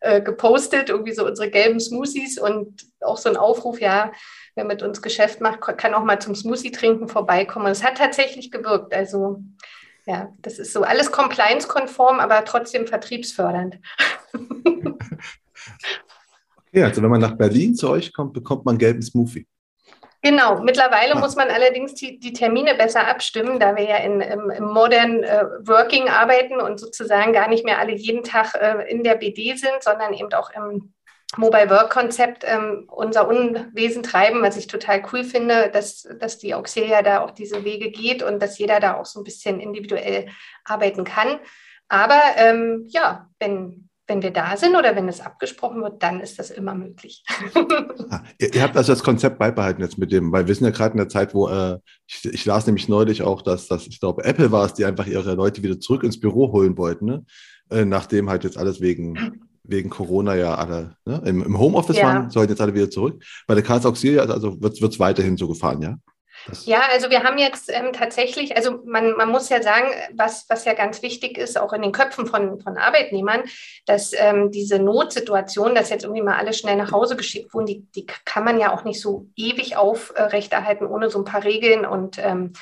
äh, 0.00 0.22
gepostet, 0.22 0.88
irgendwie 0.88 1.12
so 1.12 1.26
unsere 1.26 1.50
gelben 1.50 1.78
Smoothies 1.78 2.38
und 2.38 2.86
auch 3.02 3.18
so 3.18 3.28
ein 3.28 3.36
Aufruf, 3.36 3.80
ja, 3.80 4.12
wer 4.56 4.64
mit 4.64 4.82
uns 4.82 5.00
Geschäft 5.02 5.40
macht, 5.40 5.60
kann 5.78 5.94
auch 5.94 6.02
mal 6.02 6.18
zum 6.18 6.34
Smoothie 6.34 6.72
trinken 6.72 7.08
vorbeikommen. 7.08 7.66
Und 7.66 7.72
es 7.72 7.84
hat 7.84 7.98
tatsächlich 7.98 8.50
gewirkt. 8.50 8.92
Also 8.94 9.42
ja, 10.06 10.32
das 10.38 10.58
ist 10.58 10.72
so 10.72 10.82
alles 10.82 11.12
compliance-konform, 11.12 12.20
aber 12.20 12.44
trotzdem 12.44 12.86
vertriebsfördernd. 12.86 13.78
okay, 16.68 16.82
also 16.82 17.02
wenn 17.02 17.10
man 17.10 17.20
nach 17.20 17.36
Berlin 17.36 17.74
zu 17.74 17.90
euch 17.90 18.12
kommt, 18.12 18.32
bekommt 18.32 18.64
man 18.64 18.78
gelben 18.78 19.02
Smoothie. 19.02 19.46
Genau, 20.22 20.62
mittlerweile 20.62 21.14
ah. 21.14 21.18
muss 21.18 21.36
man 21.36 21.48
allerdings 21.48 21.94
die, 21.94 22.18
die, 22.18 22.32
Termine 22.32 22.74
besser 22.74 23.06
abstimmen, 23.06 23.60
da 23.60 23.76
wir 23.76 23.84
ja 23.84 23.98
in, 23.98 24.20
im, 24.20 24.50
im 24.50 24.64
Modern 24.64 25.22
äh, 25.22 25.44
Working 25.64 26.08
arbeiten 26.08 26.60
und 26.60 26.80
sozusagen 26.80 27.32
gar 27.32 27.48
nicht 27.48 27.64
mehr 27.64 27.78
alle 27.78 27.94
jeden 27.94 28.24
Tag 28.24 28.54
äh, 28.54 28.90
in 28.90 29.04
der 29.04 29.16
BD 29.16 29.54
sind, 29.54 29.82
sondern 29.82 30.14
eben 30.14 30.32
auch 30.32 30.50
im 30.50 30.94
Mobile 31.36 31.68
Work 31.70 31.90
Konzept 31.90 32.44
ähm, 32.46 32.84
unser 32.88 33.28
Unwesen 33.28 34.02
treiben, 34.02 34.42
was 34.42 34.56
ich 34.56 34.68
total 34.68 35.02
cool 35.12 35.24
finde, 35.24 35.70
dass, 35.72 36.08
dass 36.20 36.38
die 36.38 36.54
Auxilia 36.54 37.02
da 37.02 37.20
auch 37.20 37.32
diese 37.32 37.64
Wege 37.64 37.90
geht 37.90 38.22
und 38.22 38.40
dass 38.40 38.58
jeder 38.58 38.78
da 38.78 38.94
auch 38.94 39.06
so 39.06 39.20
ein 39.20 39.24
bisschen 39.24 39.58
individuell 39.60 40.28
arbeiten 40.64 41.04
kann. 41.04 41.38
Aber 41.88 42.20
ähm, 42.36 42.84
ja, 42.88 43.28
wenn, 43.40 43.88
wenn 44.06 44.22
wir 44.22 44.30
da 44.30 44.56
sind 44.56 44.76
oder 44.76 44.94
wenn 44.94 45.08
es 45.08 45.20
abgesprochen 45.20 45.82
wird, 45.82 46.00
dann 46.02 46.20
ist 46.20 46.38
das 46.38 46.50
immer 46.50 46.74
möglich. 46.74 47.24
ah, 48.10 48.22
ihr, 48.38 48.54
ihr, 48.54 48.62
habt 48.62 48.76
also 48.76 48.92
das 48.92 49.02
Konzept 49.02 49.38
beibehalten 49.38 49.82
jetzt 49.82 49.98
mit 49.98 50.12
dem, 50.12 50.30
weil 50.30 50.46
wir 50.46 50.54
sind 50.54 50.64
ja 50.64 50.70
gerade 50.70 50.92
in 50.92 50.98
der 50.98 51.08
Zeit, 51.08 51.34
wo 51.34 51.48
äh, 51.48 51.78
ich, 52.06 52.24
ich, 52.24 52.44
las 52.44 52.66
nämlich 52.66 52.88
neulich 52.88 53.22
auch, 53.22 53.42
dass, 53.42 53.66
dass 53.66 53.88
ich 53.88 53.98
glaube, 53.98 54.24
Apple 54.24 54.52
war 54.52 54.64
es, 54.64 54.74
die 54.74 54.84
einfach 54.84 55.06
ihre 55.06 55.34
Leute 55.34 55.62
wieder 55.64 55.80
zurück 55.80 56.04
ins 56.04 56.20
Büro 56.20 56.52
holen 56.52 56.78
wollten, 56.78 57.04
ne? 57.06 57.24
äh, 57.70 57.84
nachdem 57.84 58.30
halt 58.30 58.44
jetzt 58.44 58.58
alles 58.58 58.80
wegen 58.80 59.45
wegen 59.68 59.90
Corona 59.90 60.34
ja 60.34 60.54
alle 60.54 60.96
ne? 61.04 61.22
im, 61.24 61.42
im 61.42 61.58
Homeoffice 61.58 61.96
ja. 61.96 62.04
waren, 62.04 62.30
sollten 62.30 62.52
jetzt 62.52 62.60
alle 62.60 62.74
wieder 62.74 62.90
zurück. 62.90 63.22
Bei 63.46 63.54
der 63.54 63.62
Karls 63.62 63.86
Auxilia 63.86 64.22
also 64.24 64.60
wird 64.60 64.80
es 64.80 65.00
weiterhin 65.00 65.36
so 65.36 65.48
gefahren, 65.48 65.82
ja? 65.82 65.96
Das 66.48 66.66
ja, 66.66 66.82
also 66.92 67.10
wir 67.10 67.24
haben 67.24 67.38
jetzt 67.38 67.70
ähm, 67.72 67.92
tatsächlich, 67.92 68.56
also 68.56 68.82
man, 68.84 69.12
man 69.16 69.30
muss 69.30 69.48
ja 69.48 69.62
sagen, 69.62 69.86
was, 70.14 70.46
was 70.48 70.64
ja 70.64 70.74
ganz 70.74 71.02
wichtig 71.02 71.38
ist, 71.38 71.58
auch 71.58 71.72
in 71.72 71.82
den 71.82 71.92
Köpfen 71.92 72.26
von, 72.26 72.60
von 72.60 72.76
Arbeitnehmern, 72.76 73.42
dass 73.84 74.12
ähm, 74.16 74.50
diese 74.52 74.78
Notsituation, 74.78 75.74
dass 75.74 75.90
jetzt 75.90 76.04
irgendwie 76.04 76.22
mal 76.22 76.36
alle 76.36 76.52
schnell 76.52 76.76
nach 76.76 76.92
Hause 76.92 77.16
geschickt 77.16 77.52
wurden, 77.52 77.66
die, 77.66 77.86
die 77.94 78.06
kann 78.06 78.44
man 78.44 78.60
ja 78.60 78.72
auch 78.72 78.84
nicht 78.84 79.00
so 79.00 79.26
ewig 79.34 79.76
aufrechterhalten 79.76 80.86
ohne 80.86 81.10
so 81.10 81.18
ein 81.18 81.24
paar 81.24 81.42
Regeln 81.42 81.84
und 81.84 82.18
ähm, 82.18 82.52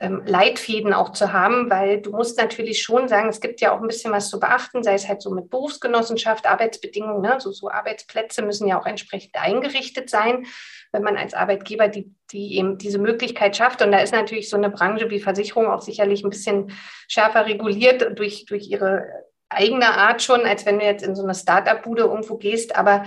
ähm, 0.00 0.22
Leitfäden 0.26 0.92
auch 0.92 1.12
zu 1.12 1.32
haben, 1.32 1.70
weil 1.70 2.00
du 2.00 2.10
musst 2.10 2.36
natürlich 2.38 2.82
schon 2.82 3.08
sagen, 3.08 3.28
es 3.28 3.40
gibt 3.40 3.60
ja 3.60 3.72
auch 3.72 3.80
ein 3.80 3.86
bisschen 3.86 4.12
was 4.12 4.28
zu 4.28 4.40
beachten, 4.40 4.82
sei 4.82 4.94
es 4.94 5.08
halt 5.08 5.22
so 5.22 5.30
mit 5.30 5.50
Berufsgenossenschaft, 5.50 6.46
Arbeitsbedingungen, 6.46 7.22
ne? 7.22 7.36
so, 7.38 7.52
so 7.52 7.70
Arbeitsplätze 7.70 8.42
müssen 8.42 8.66
ja 8.66 8.80
auch 8.80 8.86
entsprechend 8.86 9.36
eingerichtet 9.36 10.10
sein, 10.10 10.46
wenn 10.92 11.02
man 11.02 11.16
als 11.16 11.34
Arbeitgeber 11.34 11.88
die, 11.88 12.12
die 12.32 12.56
eben 12.56 12.76
diese 12.76 12.98
Möglichkeit 12.98 13.56
schafft. 13.56 13.82
Und 13.82 13.92
da 13.92 13.98
ist 13.98 14.12
natürlich 14.12 14.50
so 14.50 14.56
eine 14.56 14.70
Branche 14.70 15.10
wie 15.10 15.20
Versicherung 15.20 15.66
auch 15.66 15.82
sicherlich 15.82 16.24
ein 16.24 16.30
bisschen 16.30 16.72
schärfer 17.08 17.46
reguliert 17.46 18.18
durch, 18.18 18.46
durch 18.46 18.68
ihre 18.68 19.06
eigene 19.48 19.96
Art 19.96 20.22
schon, 20.22 20.42
als 20.42 20.66
wenn 20.66 20.80
du 20.80 20.84
jetzt 20.84 21.04
in 21.04 21.14
so 21.14 21.22
eine 21.22 21.34
Start-up-Bude 21.34 22.02
irgendwo 22.02 22.36
gehst. 22.36 22.76
Aber 22.76 23.04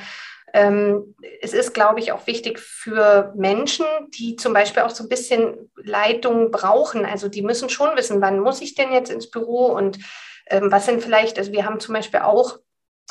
es 0.54 1.54
ist, 1.54 1.74
glaube 1.74 2.00
ich, 2.00 2.12
auch 2.12 2.25
wichtig 2.25 2.60
für 2.60 3.34
Menschen, 3.36 3.86
die 4.18 4.38
zum 4.38 4.54
Beispiel 4.54 4.84
auch 4.84 4.89
so 4.89 5.04
ein 5.04 5.10
bisschen 5.10 5.70
Leitung 5.75 6.51
brauchen. 6.51 7.06
Also 7.06 7.27
die 7.27 7.42
müssen 7.42 7.70
schon 7.70 7.96
wissen, 7.98 8.22
wann 8.22 8.39
muss 8.39 8.62
ich 8.62 8.74
denn 8.74 8.92
jetzt 8.92 9.12
ins 9.12 9.30
Büro 9.30 9.66
und 9.68 10.00
ähm, 10.50 10.72
was 10.72 10.86
sind 10.86 11.04
vielleicht, 11.04 11.38
also 11.38 11.51
wir 11.51 11.66
haben 11.66 11.80
zum 11.80 11.94
Beispiel 11.94 12.22
auch 12.22 12.60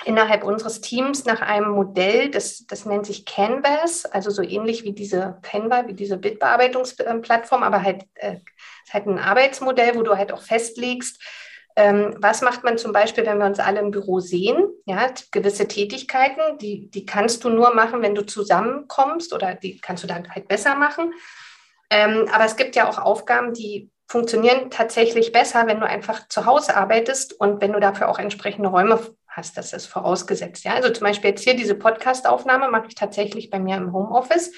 innerhalb 0.04 0.44
unseres 0.44 0.80
Teams 0.80 1.24
nach 1.24 1.40
einem 1.40 1.70
Modell, 1.70 2.30
das, 2.30 2.66
das 2.66 2.84
nennt 2.84 3.06
sich 3.06 3.24
Canvas, 3.24 4.04
also 4.04 4.30
so 4.30 4.42
ähnlich 4.42 4.84
wie 4.84 4.92
diese 4.92 5.38
Canva, 5.42 5.86
wie 5.86 5.94
diese 5.94 6.18
Bildbearbeitungsplattform, 6.18 7.62
aber 7.62 7.82
halt, 7.82 8.04
äh, 8.14 8.36
ist 8.84 8.92
halt 8.92 9.06
ein 9.06 9.18
Arbeitsmodell, 9.18 9.94
wo 9.94 10.02
du 10.02 10.16
halt 10.16 10.32
auch 10.32 10.42
festlegst, 10.42 11.22
ähm, 11.76 12.16
was 12.18 12.40
macht 12.40 12.64
man 12.64 12.78
zum 12.78 12.92
Beispiel, 12.92 13.26
wenn 13.26 13.38
wir 13.38 13.44
uns 13.44 13.60
alle 13.60 13.80
im 13.80 13.90
Büro 13.90 14.20
sehen? 14.20 14.66
Ja, 14.86 15.12
gewisse 15.30 15.68
Tätigkeiten, 15.68 16.58
die, 16.58 16.90
die 16.90 17.04
kannst 17.04 17.44
du 17.44 17.50
nur 17.50 17.74
machen, 17.74 18.00
wenn 18.00 18.14
du 18.14 18.24
zusammenkommst 18.24 19.34
oder 19.34 19.54
die 19.54 19.78
kannst 19.78 20.02
du 20.02 20.08
dann 20.08 20.28
halt 20.30 20.48
besser 20.48 20.74
machen. 20.74 21.12
Ähm, 21.90 22.28
aber 22.32 22.46
es 22.46 22.56
gibt 22.56 22.76
ja 22.76 22.88
auch 22.88 22.98
Aufgaben, 22.98 23.52
die 23.52 23.90
funktionieren 24.08 24.70
tatsächlich 24.70 25.32
besser, 25.32 25.66
wenn 25.66 25.80
du 25.80 25.86
einfach 25.86 26.28
zu 26.28 26.46
Hause 26.46 26.76
arbeitest 26.76 27.38
und 27.38 27.60
wenn 27.60 27.72
du 27.72 27.80
dafür 27.80 28.08
auch 28.08 28.18
entsprechende 28.18 28.70
Räume 28.70 28.98
hast. 29.28 29.58
Das 29.58 29.72
ist 29.72 29.86
vorausgesetzt. 29.86 30.64
Ja? 30.64 30.74
Also 30.74 30.90
zum 30.90 31.06
Beispiel 31.06 31.30
jetzt 31.30 31.44
hier 31.44 31.56
diese 31.56 31.74
Podcast-Aufnahme 31.74 32.70
mache 32.70 32.86
ich 32.88 32.94
tatsächlich 32.94 33.50
bei 33.50 33.58
mir 33.58 33.76
im 33.76 33.92
Homeoffice, 33.92 34.52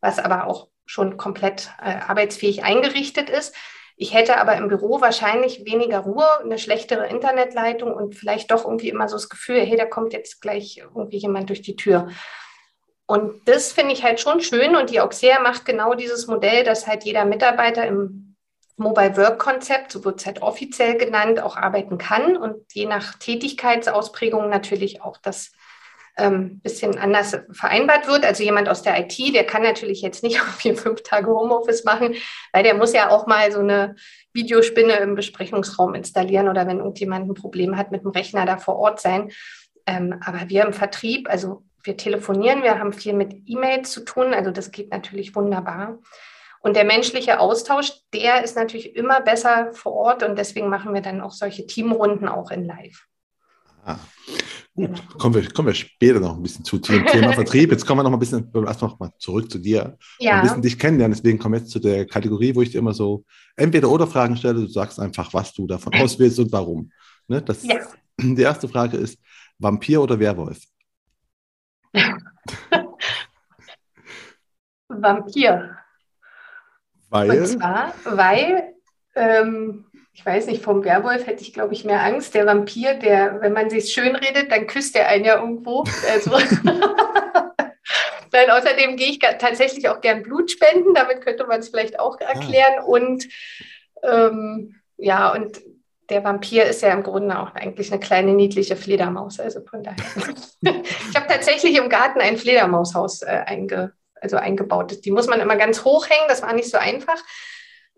was 0.00 0.18
aber 0.18 0.46
auch 0.46 0.68
schon 0.84 1.16
komplett 1.16 1.70
äh, 1.80 1.94
arbeitsfähig 1.94 2.64
eingerichtet 2.64 3.30
ist. 3.30 3.54
Ich 4.00 4.14
hätte 4.14 4.38
aber 4.38 4.56
im 4.56 4.68
Büro 4.68 5.02
wahrscheinlich 5.02 5.66
weniger 5.66 5.98
Ruhe, 5.98 6.24
eine 6.42 6.56
schlechtere 6.56 7.08
Internetleitung 7.08 7.92
und 7.92 8.14
vielleicht 8.14 8.50
doch 8.50 8.64
irgendwie 8.64 8.88
immer 8.88 9.10
so 9.10 9.16
das 9.16 9.28
Gefühl, 9.28 9.60
hey, 9.60 9.76
da 9.76 9.84
kommt 9.84 10.14
jetzt 10.14 10.40
gleich 10.40 10.78
irgendwie 10.78 11.18
jemand 11.18 11.50
durch 11.50 11.60
die 11.60 11.76
Tür. 11.76 12.08
Und 13.04 13.46
das 13.46 13.72
finde 13.72 13.92
ich 13.92 14.02
halt 14.02 14.18
schon 14.18 14.40
schön. 14.40 14.74
Und 14.74 14.88
die 14.88 15.02
Auxer 15.02 15.42
macht 15.42 15.66
genau 15.66 15.92
dieses 15.92 16.28
Modell, 16.28 16.64
dass 16.64 16.86
halt 16.86 17.04
jeder 17.04 17.26
Mitarbeiter 17.26 17.86
im 17.86 18.36
Mobile 18.78 19.18
Work 19.18 19.38
Konzept, 19.38 19.92
so 19.92 20.02
wird 20.02 20.18
es 20.18 20.24
halt 20.24 20.40
offiziell 20.40 20.96
genannt, 20.96 21.38
auch 21.38 21.58
arbeiten 21.58 21.98
kann 21.98 22.38
und 22.38 22.72
je 22.72 22.86
nach 22.86 23.16
Tätigkeitsausprägung 23.18 24.48
natürlich 24.48 25.02
auch 25.02 25.18
das 25.18 25.52
ähm, 26.18 26.60
bisschen 26.60 26.98
anders 26.98 27.38
vereinbart 27.50 28.06
wird. 28.06 28.24
Also 28.24 28.42
jemand 28.42 28.68
aus 28.68 28.82
der 28.82 28.98
IT, 29.00 29.34
der 29.34 29.44
kann 29.44 29.62
natürlich 29.62 30.02
jetzt 30.02 30.22
nicht 30.22 30.38
vier, 30.58 30.76
fünf 30.76 31.02
Tage 31.02 31.28
Homeoffice 31.28 31.84
machen, 31.84 32.14
weil 32.52 32.62
der 32.62 32.74
muss 32.74 32.92
ja 32.92 33.10
auch 33.10 33.26
mal 33.26 33.50
so 33.52 33.60
eine 33.60 33.96
Videospinne 34.32 34.94
im 34.98 35.14
Besprechungsraum 35.14 35.94
installieren 35.94 36.48
oder 36.48 36.66
wenn 36.66 36.78
irgendjemand 36.78 37.28
ein 37.28 37.34
Problem 37.34 37.76
hat 37.76 37.90
mit 37.90 38.02
dem 38.02 38.10
Rechner 38.10 38.46
da 38.46 38.58
vor 38.58 38.76
Ort 38.76 39.00
sein. 39.00 39.30
Ähm, 39.86 40.20
aber 40.24 40.48
wir 40.48 40.64
im 40.64 40.72
Vertrieb, 40.72 41.28
also 41.28 41.64
wir 41.82 41.96
telefonieren, 41.96 42.62
wir 42.62 42.78
haben 42.78 42.92
viel 42.92 43.14
mit 43.14 43.34
E-Mails 43.46 43.90
zu 43.90 44.04
tun, 44.04 44.34
also 44.34 44.50
das 44.50 44.70
geht 44.70 44.90
natürlich 44.90 45.34
wunderbar. 45.34 45.98
Und 46.62 46.76
der 46.76 46.84
menschliche 46.84 47.40
Austausch, 47.40 47.92
der 48.12 48.44
ist 48.44 48.54
natürlich 48.54 48.94
immer 48.94 49.22
besser 49.22 49.72
vor 49.72 49.94
Ort 49.94 50.22
und 50.22 50.36
deswegen 50.38 50.68
machen 50.68 50.92
wir 50.92 51.00
dann 51.00 51.22
auch 51.22 51.32
solche 51.32 51.66
Teamrunden 51.66 52.28
auch 52.28 52.50
in 52.50 52.64
Live. 52.64 53.06
Ah, 53.84 53.98
gut, 54.74 54.86
genau. 54.88 55.00
kommen, 55.18 55.34
wir, 55.34 55.48
kommen 55.50 55.68
wir 55.68 55.74
später 55.74 56.20
noch 56.20 56.36
ein 56.36 56.42
bisschen 56.42 56.64
zu, 56.64 56.78
dem 56.78 57.06
Thema 57.06 57.32
Vertrieb. 57.34 57.70
Jetzt 57.70 57.86
kommen 57.86 58.00
wir 58.00 58.02
noch 58.02 58.10
mal 58.10 58.16
ein 58.16 58.20
bisschen 58.20 58.50
erstmal 58.66 58.94
mal 58.98 59.12
zurück 59.18 59.50
zu 59.50 59.58
dir. 59.58 59.96
Ja. 60.18 60.36
Ein 60.36 60.42
bisschen 60.42 60.62
dich 60.62 60.78
kennenlernen. 60.78 61.16
Deswegen 61.16 61.38
kommen 61.38 61.54
wir 61.54 61.60
jetzt 61.60 61.70
zu 61.70 61.78
der 61.78 62.06
Kategorie, 62.06 62.54
wo 62.54 62.62
ich 62.62 62.70
dir 62.70 62.78
immer 62.78 62.92
so 62.92 63.24
entweder 63.56 63.90
oder 63.90 64.06
Fragen 64.06 64.36
stelle. 64.36 64.60
Du 64.60 64.66
sagst 64.66 65.00
einfach, 65.00 65.32
was 65.32 65.52
du 65.52 65.66
davon 65.66 65.94
auswählst 65.94 66.38
und 66.38 66.52
warum. 66.52 66.90
Ne, 67.28 67.42
das, 67.42 67.64
ja. 67.64 67.76
Die 68.20 68.42
erste 68.42 68.68
Frage 68.68 68.96
ist: 68.96 69.18
Vampir 69.58 70.02
oder 70.02 70.18
Werwolf? 70.18 70.60
Vampir. 74.88 75.76
Weil? 77.08 77.40
Und 77.40 77.46
zwar, 77.46 77.94
weil, 78.04 78.74
ähm, 79.14 79.86
ich 80.12 80.26
weiß 80.26 80.46
nicht, 80.46 80.62
vom 80.62 80.84
Werwolf 80.84 81.26
hätte 81.26 81.42
ich, 81.42 81.52
glaube 81.52 81.72
ich, 81.72 81.84
mehr 81.84 82.02
Angst. 82.02 82.34
Der 82.34 82.46
Vampir, 82.46 82.94
der, 82.94 83.40
wenn 83.40 83.52
man 83.52 83.70
sich 83.70 83.92
schön 83.92 84.16
redet, 84.16 84.50
dann 84.50 84.66
küsst 84.66 84.96
er 84.96 85.08
einen 85.08 85.24
ja 85.24 85.40
irgendwo. 85.40 85.84
Also. 86.10 86.32
Nein, 88.32 88.50
außerdem 88.50 88.96
gehe 88.96 89.10
ich 89.10 89.18
tatsächlich 89.18 89.88
auch 89.88 90.00
gern 90.00 90.22
Blut 90.22 90.50
spenden, 90.50 90.94
damit 90.94 91.20
könnte 91.20 91.46
man 91.46 91.60
es 91.60 91.68
vielleicht 91.68 91.98
auch 91.98 92.18
ah. 92.20 92.24
erklären. 92.24 92.74
Ah. 92.78 92.84
Und 92.84 93.28
ähm, 94.02 94.76
ja, 94.96 95.32
und 95.32 95.60
der 96.10 96.24
Vampir 96.24 96.64
ist 96.64 96.82
ja 96.82 96.92
im 96.92 97.02
Grunde 97.02 97.38
auch 97.38 97.54
eigentlich 97.54 97.90
eine 97.90 98.00
kleine 98.00 98.32
niedliche 98.32 98.76
Fledermaus. 98.76 99.40
Also 99.40 99.60
von 99.62 99.82
daher. 99.82 100.04
ich 100.60 101.16
habe 101.16 101.28
tatsächlich 101.28 101.78
im 101.78 101.88
Garten 101.88 102.20
ein 102.20 102.36
Fledermaushaus 102.36 103.22
äh, 103.22 103.42
einge, 103.46 103.92
also 104.20 104.36
eingebaut. 104.36 105.04
Die 105.04 105.12
muss 105.12 105.28
man 105.28 105.40
immer 105.40 105.56
ganz 105.56 105.84
hoch 105.84 106.08
hängen, 106.08 106.28
das 106.28 106.42
war 106.42 106.52
nicht 106.52 106.70
so 106.70 106.78
einfach. 106.78 107.16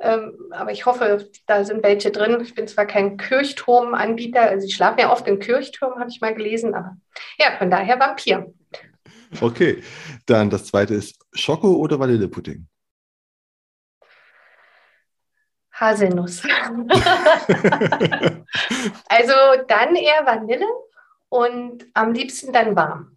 Ähm, 0.03 0.37
aber 0.51 0.73
ich 0.73 0.85
hoffe, 0.85 1.31
da 1.47 1.65
sind 1.65 1.85
welche 1.85 2.11
drin. 2.11 2.41
Ich 2.43 2.57
bin 2.57 2.67
zwar 2.67 2.87
kein 2.87 3.17
Kirchturmanbieter, 3.17 4.43
also 4.43 4.67
ich 4.67 4.75
schlafe 4.75 5.01
ja 5.01 5.13
oft 5.13 5.29
in 5.29 5.39
Kirchturm, 5.39 6.01
habe 6.01 6.11
ich 6.11 6.21
mal 6.21 6.35
gelesen, 6.35 6.75
aber 6.75 6.97
ja, 7.39 7.57
von 7.57 7.71
daher 7.71 8.01
Vampir. 8.01 8.53
Okay, 9.41 9.81
dann 10.27 10.51
das 10.51 10.67
zweite 10.67 10.95
ist 10.95 11.25
Schoko 11.33 11.77
oder 11.77 12.01
Vanillepudding? 12.01 12.67
Haselnuss. 15.73 16.43
also 19.09 19.35
dann 19.69 19.95
eher 19.95 20.27
Vanille 20.27 20.67
und 21.29 21.87
am 21.95 22.13
liebsten 22.13 22.53
dann 22.53 22.75
warm. 22.75 23.17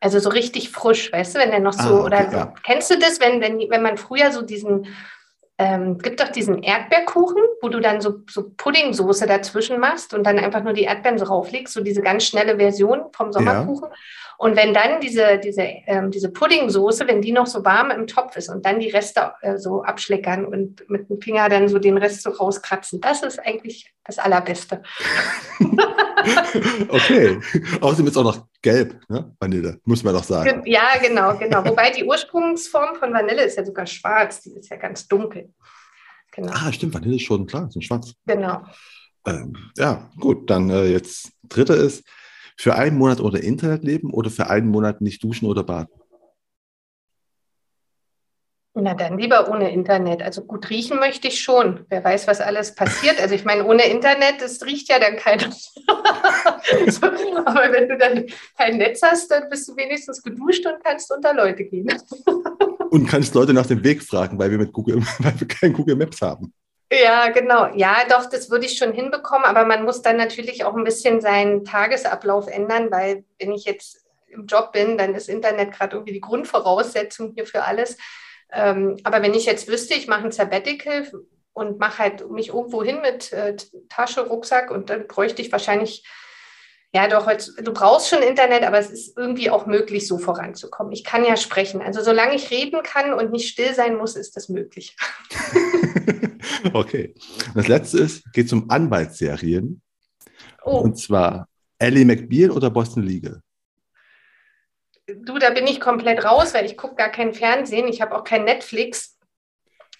Also 0.00 0.20
so 0.20 0.30
richtig 0.30 0.70
frisch, 0.70 1.12
weißt 1.12 1.34
du, 1.34 1.40
wenn 1.40 1.50
der 1.50 1.58
noch 1.60 1.74
so, 1.74 1.80
ah, 1.80 1.98
okay, 1.98 2.04
oder 2.04 2.32
ja. 2.32 2.54
kennst 2.62 2.88
du 2.90 2.98
das, 2.98 3.20
wenn, 3.20 3.40
wenn, 3.40 3.58
wenn 3.68 3.82
man 3.82 3.98
früher 3.98 4.32
so 4.32 4.42
diesen, 4.42 4.86
ähm, 5.60 5.98
gibt 5.98 6.20
doch 6.20 6.28
diesen 6.28 6.62
Erdbeerkuchen, 6.62 7.42
wo 7.60 7.68
du 7.68 7.80
dann 7.80 8.00
so, 8.00 8.22
so 8.30 8.50
Puddingsoße 8.56 9.26
dazwischen 9.26 9.78
machst 9.78 10.14
und 10.14 10.24
dann 10.24 10.38
einfach 10.38 10.62
nur 10.62 10.72
die 10.72 10.84
Erdbeeren 10.84 11.18
so 11.18 11.26
rauflegst, 11.26 11.74
so 11.74 11.82
diese 11.82 12.00
ganz 12.00 12.24
schnelle 12.24 12.56
Version 12.56 13.02
vom 13.12 13.30
Sommerkuchen. 13.30 13.90
Ja. 13.90 13.96
Und 14.40 14.56
wenn 14.56 14.72
dann 14.72 15.02
diese, 15.02 15.38
diese, 15.38 15.60
ähm, 15.86 16.10
diese 16.10 16.32
Puddingsoße, 16.32 17.06
wenn 17.06 17.20
die 17.20 17.30
noch 17.30 17.46
so 17.46 17.62
warm 17.62 17.90
im 17.90 18.06
Topf 18.06 18.36
ist 18.36 18.48
und 18.48 18.64
dann 18.64 18.80
die 18.80 18.88
Reste 18.88 19.32
äh, 19.42 19.58
so 19.58 19.82
abschleckern 19.82 20.46
und 20.46 20.88
mit 20.88 21.10
dem 21.10 21.20
Finger 21.20 21.50
dann 21.50 21.68
so 21.68 21.78
den 21.78 21.98
Rest 21.98 22.22
so 22.22 22.30
rauskratzen, 22.30 23.02
das 23.02 23.22
ist 23.22 23.38
eigentlich 23.38 23.92
das 24.02 24.18
Allerbeste. 24.18 24.82
okay. 26.88 27.38
Außerdem 27.82 28.06
ist 28.06 28.16
auch 28.16 28.24
noch 28.24 28.46
gelb, 28.62 28.98
ne? 29.10 29.30
Vanille, 29.38 29.78
muss 29.84 30.02
man 30.04 30.14
doch 30.14 30.24
sagen. 30.24 30.62
Ja, 30.64 30.96
genau, 31.02 31.36
genau. 31.36 31.62
Wobei 31.62 31.90
die 31.90 32.04
Ursprungsform 32.04 32.96
von 32.96 33.12
Vanille 33.12 33.44
ist 33.44 33.58
ja 33.58 33.64
sogar 33.66 33.84
schwarz, 33.84 34.40
die 34.40 34.52
ist 34.52 34.70
ja 34.70 34.78
ganz 34.78 35.06
dunkel. 35.06 35.52
Genau. 36.32 36.50
Ah, 36.54 36.72
stimmt, 36.72 36.94
Vanille 36.94 37.16
ist 37.16 37.26
schon 37.26 37.44
klar, 37.46 37.68
ist 37.68 37.84
schwarz. 37.84 38.14
Genau. 38.24 38.62
Ähm, 39.26 39.54
ja, 39.76 40.10
gut, 40.18 40.48
dann 40.48 40.70
äh, 40.70 40.86
jetzt 40.86 41.30
dritte 41.42 41.74
ist, 41.74 42.04
für 42.60 42.74
einen 42.74 42.98
Monat 42.98 43.20
ohne 43.20 43.38
Internet 43.38 43.84
leben 43.84 44.12
oder 44.12 44.28
für 44.28 44.50
einen 44.50 44.68
Monat 44.68 45.00
nicht 45.00 45.24
duschen 45.24 45.48
oder 45.48 45.64
baden? 45.64 45.88
Na 48.74 48.92
dann 48.92 49.18
lieber 49.18 49.50
ohne 49.50 49.72
Internet. 49.72 50.20
Also 50.22 50.44
gut 50.44 50.68
riechen 50.68 50.98
möchte 50.98 51.28
ich 51.28 51.40
schon. 51.40 51.86
Wer 51.88 52.04
weiß, 52.04 52.28
was 52.28 52.42
alles 52.42 52.74
passiert. 52.74 53.18
Also 53.18 53.34
ich 53.34 53.46
meine, 53.46 53.64
ohne 53.64 53.86
Internet, 53.86 54.42
das 54.42 54.62
riecht 54.62 54.90
ja 54.90 54.98
dann 54.98 55.16
keiner. 55.16 55.50
so, 56.88 57.06
aber 57.06 57.72
wenn 57.72 57.88
du 57.88 57.96
dann 57.96 58.26
kein 58.58 58.76
Netz 58.76 59.00
hast, 59.02 59.30
dann 59.30 59.48
bist 59.48 59.66
du 59.66 59.76
wenigstens 59.76 60.22
geduscht 60.22 60.66
und 60.66 60.84
kannst 60.84 61.10
unter 61.10 61.32
Leute 61.32 61.64
gehen. 61.64 61.88
und 62.90 63.06
kannst 63.06 63.34
Leute 63.34 63.54
nach 63.54 63.66
dem 63.66 63.82
Weg 63.82 64.02
fragen, 64.02 64.38
weil 64.38 64.50
wir 64.50 64.58
mit 64.58 64.72
Google, 64.74 64.96
weil 65.18 65.40
wir 65.40 65.48
kein 65.48 65.72
Google 65.72 65.96
Maps 65.96 66.20
haben. 66.20 66.52
Ja, 66.92 67.28
genau. 67.28 67.66
Ja, 67.76 67.98
doch, 68.08 68.26
das 68.28 68.50
würde 68.50 68.66
ich 68.66 68.76
schon 68.76 68.92
hinbekommen, 68.92 69.44
aber 69.44 69.64
man 69.64 69.84
muss 69.84 70.02
dann 70.02 70.16
natürlich 70.16 70.64
auch 70.64 70.74
ein 70.74 70.82
bisschen 70.84 71.20
seinen 71.20 71.64
Tagesablauf 71.64 72.48
ändern, 72.48 72.90
weil 72.90 73.24
wenn 73.38 73.52
ich 73.52 73.64
jetzt 73.64 74.04
im 74.26 74.46
Job 74.46 74.72
bin, 74.72 74.98
dann 74.98 75.14
ist 75.14 75.28
Internet 75.28 75.72
gerade 75.72 75.96
irgendwie 75.96 76.14
die 76.14 76.20
Grundvoraussetzung 76.20 77.32
hier 77.34 77.46
für 77.46 77.62
alles. 77.64 77.96
Ähm, 78.52 78.96
aber 79.04 79.22
wenn 79.22 79.34
ich 79.34 79.44
jetzt 79.46 79.68
wüsste, 79.68 79.94
ich 79.94 80.08
mache 80.08 80.24
ein 80.24 80.32
Sabbatical 80.32 81.06
und 81.52 81.78
mache 81.78 81.98
halt 81.98 82.28
mich 82.30 82.48
irgendwo 82.48 82.82
hin 82.82 83.00
mit 83.02 83.32
äh, 83.32 83.54
Tasche, 83.88 84.26
Rucksack 84.26 84.70
und 84.72 84.90
dann 84.90 85.06
bräuchte 85.06 85.42
ich 85.42 85.52
wahrscheinlich 85.52 86.04
ja, 86.92 87.06
doch, 87.06 87.30
du 87.62 87.72
brauchst 87.72 88.08
schon 88.08 88.22
Internet, 88.22 88.64
aber 88.64 88.78
es 88.78 88.90
ist 88.90 89.16
irgendwie 89.16 89.48
auch 89.48 89.66
möglich, 89.66 90.08
so 90.08 90.18
voranzukommen. 90.18 90.92
Ich 90.92 91.04
kann 91.04 91.24
ja 91.24 91.36
sprechen. 91.36 91.82
Also 91.82 92.02
solange 92.02 92.34
ich 92.34 92.50
reden 92.50 92.82
kann 92.82 93.14
und 93.14 93.30
nicht 93.30 93.48
still 93.48 93.74
sein 93.74 93.96
muss, 93.96 94.16
ist 94.16 94.36
das 94.36 94.48
möglich. 94.48 94.96
okay. 96.72 97.14
Das 97.54 97.68
letzte 97.68 97.98
ist, 97.98 98.32
geht 98.32 98.52
um 98.52 98.70
Anwaltsserien. 98.70 99.82
Oh. 100.64 100.78
Und 100.78 100.98
zwar 100.98 101.48
Ellie 101.78 102.04
McBeal 102.04 102.50
oder 102.50 102.70
Boston 102.70 103.02
Legal? 103.02 103.40
Du, 105.06 105.38
da 105.38 105.50
bin 105.50 105.66
ich 105.66 105.80
komplett 105.80 106.24
raus, 106.24 106.54
weil 106.54 106.66
ich 106.66 106.76
gucke 106.76 106.94
gar 106.94 107.10
kein 107.10 107.34
Fernsehen. 107.34 107.88
Ich 107.88 108.00
habe 108.00 108.16
auch 108.16 108.24
kein 108.24 108.44
Netflix. 108.44 109.18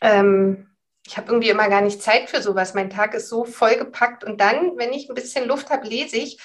Ähm, 0.00 0.68
ich 1.06 1.16
habe 1.16 1.28
irgendwie 1.28 1.48
immer 1.48 1.68
gar 1.68 1.80
nicht 1.80 2.02
Zeit 2.02 2.30
für 2.30 2.42
sowas. 2.42 2.74
Mein 2.74 2.90
Tag 2.90 3.14
ist 3.14 3.28
so 3.28 3.44
vollgepackt. 3.44 4.22
Und 4.22 4.40
dann, 4.40 4.76
wenn 4.76 4.92
ich 4.92 5.08
ein 5.08 5.14
bisschen 5.14 5.48
Luft 5.48 5.70
habe, 5.70 5.86
lese 5.86 6.16
ich 6.16 6.38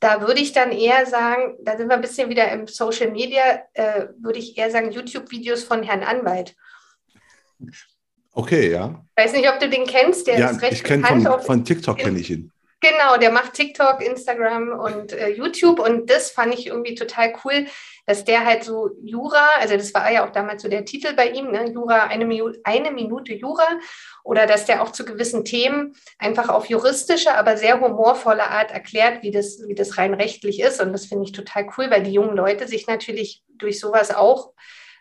da 0.00 0.20
würde 0.20 0.40
ich 0.40 0.52
dann 0.52 0.70
eher 0.70 1.06
sagen, 1.06 1.56
da 1.60 1.76
sind 1.76 1.88
wir 1.88 1.96
ein 1.96 2.00
bisschen 2.00 2.28
wieder 2.28 2.50
im 2.52 2.66
Social 2.66 3.10
Media, 3.10 3.62
äh, 3.74 4.06
würde 4.18 4.38
ich 4.38 4.56
eher 4.56 4.70
sagen, 4.70 4.92
YouTube-Videos 4.92 5.64
von 5.64 5.82
Herrn 5.82 6.02
Anwalt. 6.02 6.54
Okay, 8.32 8.70
ja. 8.70 9.04
Ich 9.16 9.24
weiß 9.24 9.32
nicht, 9.32 9.48
ob 9.48 9.58
du 9.58 9.68
den 9.68 9.86
kennst, 9.86 10.26
der 10.28 10.38
ja, 10.38 10.50
ist 10.50 10.62
recht 10.62 10.74
ich 10.74 10.84
kenne 10.84 11.04
von, 11.04 11.40
von 11.40 11.64
TikTok 11.64 11.98
kenne 11.98 12.20
ich 12.20 12.30
ihn. 12.30 12.52
Genau, 12.80 13.16
der 13.16 13.32
macht 13.32 13.54
TikTok, 13.54 14.00
Instagram 14.00 14.68
und 14.68 15.12
äh, 15.12 15.30
YouTube 15.30 15.80
und 15.80 16.08
das 16.08 16.30
fand 16.30 16.54
ich 16.54 16.68
irgendwie 16.68 16.94
total 16.94 17.34
cool, 17.44 17.66
dass 18.08 18.24
der 18.24 18.46
halt 18.46 18.64
so 18.64 18.88
Jura, 19.02 19.46
also 19.60 19.76
das 19.76 19.92
war 19.92 20.10
ja 20.10 20.26
auch 20.26 20.32
damals 20.32 20.62
so 20.62 20.68
der 20.68 20.86
Titel 20.86 21.14
bei 21.14 21.28
ihm, 21.28 21.50
ne? 21.50 21.70
Jura, 21.70 22.04
eine, 22.04 22.24
Minute, 22.24 22.58
eine 22.64 22.90
Minute 22.90 23.34
Jura, 23.34 23.68
oder 24.24 24.46
dass 24.46 24.64
der 24.64 24.82
auch 24.82 24.92
zu 24.92 25.04
gewissen 25.04 25.44
Themen 25.44 25.94
einfach 26.18 26.48
auf 26.48 26.70
juristische, 26.70 27.34
aber 27.34 27.58
sehr 27.58 27.82
humorvolle 27.82 28.48
Art 28.48 28.70
erklärt, 28.70 29.22
wie 29.22 29.30
das, 29.30 29.60
wie 29.66 29.74
das 29.74 29.98
rein 29.98 30.14
rechtlich 30.14 30.58
ist. 30.60 30.80
Und 30.80 30.94
das 30.94 31.04
finde 31.04 31.24
ich 31.24 31.32
total 31.32 31.66
cool, 31.76 31.90
weil 31.90 32.02
die 32.02 32.12
jungen 32.12 32.34
Leute 32.34 32.66
sich 32.66 32.86
natürlich 32.86 33.42
durch 33.48 33.78
sowas 33.78 34.14
auch 34.14 34.54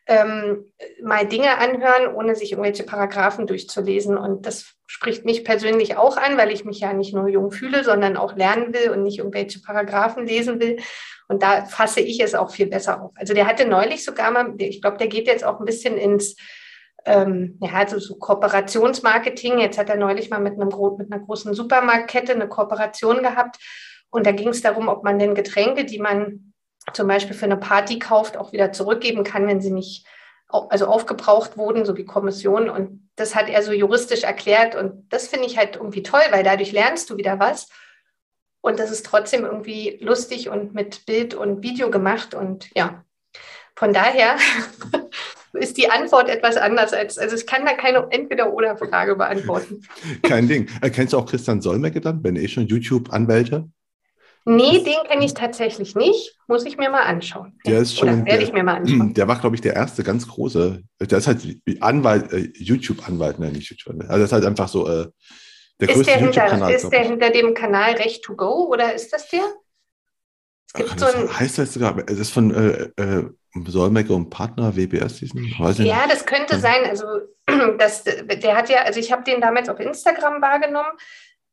ähm, 0.06 0.66
mal 1.02 1.26
Dinge 1.26 1.60
anhören, 1.60 2.14
ohne 2.14 2.36
sich 2.36 2.52
irgendwelche 2.52 2.84
Paragraphen 2.84 3.48
durchzulesen. 3.48 4.18
Und 4.18 4.46
das 4.46 4.74
spricht 4.86 5.24
mich 5.24 5.46
persönlich 5.46 5.96
auch 5.96 6.18
an, 6.18 6.38
weil 6.38 6.52
ich 6.52 6.66
mich 6.66 6.82
ja 6.82 6.92
nicht 6.92 7.14
nur 7.14 7.30
jung 7.30 7.52
fühle, 7.52 7.86
sondern 7.86 8.18
auch 8.18 8.36
lernen 8.36 8.74
will 8.74 8.90
und 8.90 9.04
nicht 9.04 9.20
irgendwelche 9.20 9.62
Paragraphen 9.62 10.28
lesen 10.28 10.60
will. 10.60 10.78
Und 11.28 11.44
da 11.44 11.66
fasse 11.66 12.00
ich 12.00 12.20
es 12.22 12.36
auch 12.36 12.52
viel 12.52 12.68
besser 12.68 13.02
auf. 13.02 13.12
Also 13.16 13.34
der 13.34 13.48
hatte 13.48 13.68
neulich 13.68 14.04
sogar 14.06 14.32
mal, 14.32 14.54
ich 14.58 14.82
glaube, 14.82 14.98
der 14.98 15.08
geht 15.08 15.28
jetzt 15.28 15.44
auch 15.44 15.60
ein 15.60 15.66
bisschen 15.66 15.98
ins 15.98 16.36
ähm, 17.08 17.58
ja, 17.62 17.72
also 17.74 18.00
so 18.00 18.16
Kooperationsmarketing. 18.16 19.60
Jetzt 19.60 19.78
hat 19.78 19.90
er 19.90 19.98
neulich 19.98 20.30
mal 20.30 20.40
mit, 20.40 20.54
einem, 20.54 20.70
mit 20.98 21.12
einer 21.12 21.24
großen 21.24 21.54
Supermarktkette 21.54 22.34
eine 22.34 22.48
Kooperation 22.48 23.24
gehabt. 23.24 23.58
Und 24.10 24.26
da 24.26 24.32
ging 24.32 24.50
es 24.50 24.62
darum, 24.62 24.88
ob 24.88 25.04
man 25.04 25.20
denn 25.20 25.36
Getränke, 25.36 25.86
die 25.86 26.00
man 26.00 26.54
zum 26.94 27.08
Beispiel 27.08 27.36
für 27.36 27.46
eine 27.46 27.58
Party 27.58 28.00
kauft, 28.00 28.38
auch 28.38 28.52
wieder 28.52 28.72
zurückgeben 28.72 29.24
kann, 29.24 29.48
wenn 29.48 29.62
sie 29.62 29.72
nicht 29.72 30.06
also 30.50 30.88
aufgebraucht 30.88 31.58
wurden, 31.58 31.86
so 31.86 31.98
wie 31.98 32.06
Kommission. 32.06 32.70
Und 32.70 33.10
das 33.16 33.36
hat 33.36 33.50
er 33.50 33.64
so 33.64 33.72
juristisch 33.74 34.24
erklärt. 34.24 34.76
Und 34.76 35.12
das 35.12 35.28
finde 35.28 35.48
ich 35.48 35.58
halt 35.58 35.76
irgendwie 35.76 36.04
toll, 36.04 36.22
weil 36.32 36.44
dadurch 36.44 36.72
lernst 36.72 37.10
du 37.10 37.18
wieder 37.18 37.40
was. 37.40 37.70
Und 38.62 38.80
das 38.80 38.92
ist 38.92 39.06
trotzdem 39.06 39.46
irgendwie 39.46 39.98
lustig 40.02 40.50
und 40.50 40.74
mit 40.74 41.06
Bild 41.06 41.34
und 41.34 41.64
Video 41.64 41.90
gemacht. 41.90 42.34
Und 42.34 42.70
ja, 42.76 43.04
von 43.76 43.94
daher 43.94 44.38
ist 45.54 45.78
die 45.78 45.90
Antwort 45.90 46.30
etwas 46.30 46.58
anders 46.58 46.94
als, 46.94 47.18
also 47.18 47.36
ich 47.36 47.46
kann 47.46 47.66
da 47.66 47.74
keine 47.74 48.08
Entweder-Oder-Frage 48.10 49.16
beantworten. 49.16 49.84
Kein 50.24 50.48
Ding. 50.48 50.68
Äh, 50.82 50.90
kennst 50.90 51.14
du 51.14 51.18
auch 51.18 51.26
Christian 51.26 51.62
Solmecke 51.62 52.02
dann, 52.02 52.24
wenn 52.24 52.36
eh 52.36 52.48
schon 52.48 52.68
YouTube-Anwälte? 52.68 53.70
Nee, 54.50 54.82
den 54.82 54.96
kenne 55.10 55.26
ich 55.26 55.34
tatsächlich 55.34 55.94
nicht. 55.96 56.38
Muss 56.48 56.66
ich 56.66 56.78
mir 56.78 56.90
mal 56.90 57.04
anschauen. 57.04 57.60
Der 57.66 57.82
ist 57.82 57.98
schon. 57.98 58.08
Oder 58.08 58.26
werde 58.26 58.44
ich 58.44 58.54
mir 58.54 58.64
mal 58.64 58.76
anschauen. 58.78 59.14
Der 59.14 59.28
war, 59.28 59.38
glaube 59.38 59.58
ich, 59.58 59.62
der 59.62 59.76
erste 59.76 60.04
ganz 60.04 60.26
große. 60.26 60.84
Der 61.02 61.18
ist 61.18 61.28
halt 61.28 61.46
Anwalt, 61.82 62.32
äh, 62.32 62.50
YouTube-Anwalt, 62.56 63.40
nein, 63.40 63.52
nicht 63.52 63.70
YouTube-Anwalt. 63.70 64.10
Also 64.10 64.22
das 64.22 64.30
ist 64.30 64.34
halt 64.34 64.46
einfach 64.46 64.70
so 64.70 64.88
äh, 64.88 65.08
der 65.80 65.90
ist 65.90 65.96
größte 65.96 66.20
YouTube-Kanal. 66.20 66.74
Ist 66.74 66.90
der 66.90 67.04
hinter 67.04 67.30
dem 67.30 67.54
Kanal 67.54 67.94
Recht 67.94 68.24
to 68.24 68.36
Go 68.36 68.68
oder 68.72 68.94
ist 68.94 69.14
das 69.14 69.30
der? 69.30 69.44
Es 70.68 70.74
gibt 70.74 71.00
so 71.00 71.06
ein, 71.06 71.40
heißt 71.40 71.58
das 71.60 71.74
sogar, 71.74 71.98
es 72.08 72.20
ist 72.20 72.32
von 72.32 72.54
äh, 72.54 73.02
äh, 73.02 73.30
Solmecke 73.66 74.14
und 74.14 74.30
Partner, 74.30 74.76
WBS, 74.76 75.20
diesen? 75.20 75.44
ja, 75.80 76.06
das 76.08 76.26
könnte 76.26 76.60
sein. 76.60 76.84
Also, 76.86 77.06
das, 77.78 78.04
der 78.04 78.56
hat 78.56 78.70
ja, 78.70 78.82
also 78.82 79.00
ich 79.00 79.12
habe 79.12 79.24
den 79.24 79.40
damals 79.40 79.70
auf 79.70 79.80
Instagram 79.80 80.42
wahrgenommen 80.42 80.92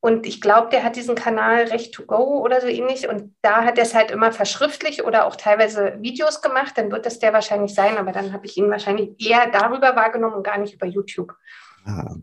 und 0.04 0.26
ich 0.26 0.43
glaube, 0.43 0.69
der 0.69 0.85
hat 0.85 0.97
diesen 0.97 1.14
Kanal 1.14 1.62
Recht 1.62 1.95
to 1.95 2.02
Go 2.04 2.43
oder 2.45 2.61
so 2.61 2.66
ähnlich. 2.66 3.09
Und 3.09 3.35
da 3.40 3.64
hat 3.64 3.78
er 3.78 3.85
es 3.85 3.95
halt 3.95 4.11
immer 4.11 4.33
verschriftlich 4.33 5.02
oder 5.02 5.25
auch 5.25 5.35
teilweise 5.35 5.97
Videos 6.02 6.43
gemacht. 6.43 6.76
Dann 6.76 6.93
wird 6.93 7.07
das 7.07 7.21
der 7.21 7.33
wahrscheinlich 7.33 7.73
sein. 7.73 7.97
Aber 7.97 8.12
dann 8.12 8.35
habe 8.35 8.45
ich 8.45 8.54
ihn 8.59 8.69
wahrscheinlich 8.69 9.19
eher 9.19 9.50
darüber 9.50 9.97
wahrgenommen 9.97 10.35
und 10.35 10.43
gar 10.43 10.59
nicht 10.59 10.75
über 10.75 10.85
YouTube. 10.85 11.35
Ah, 11.87 12.16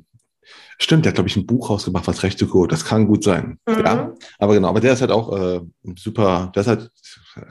Stimmt, 0.81 1.05
der 1.05 1.11
hat, 1.11 1.15
glaube 1.15 1.29
ich, 1.29 1.35
ein 1.35 1.45
Buch 1.45 1.69
rausgemacht, 1.69 2.07
was 2.07 2.23
Recht 2.23 2.39
to 2.39 2.47
Go. 2.47 2.65
Das 2.65 2.83
kann 2.83 3.05
gut 3.05 3.23
sein. 3.23 3.59
Mhm. 3.67 3.85
Ja, 3.85 4.13
aber 4.39 4.53
genau, 4.55 4.69
aber 4.69 4.79
der 4.79 4.93
ist 4.93 5.01
halt 5.01 5.11
auch 5.11 5.31
äh, 5.38 5.61
super, 5.95 6.51
der 6.55 6.61
ist 6.61 6.67
halt, 6.67 6.89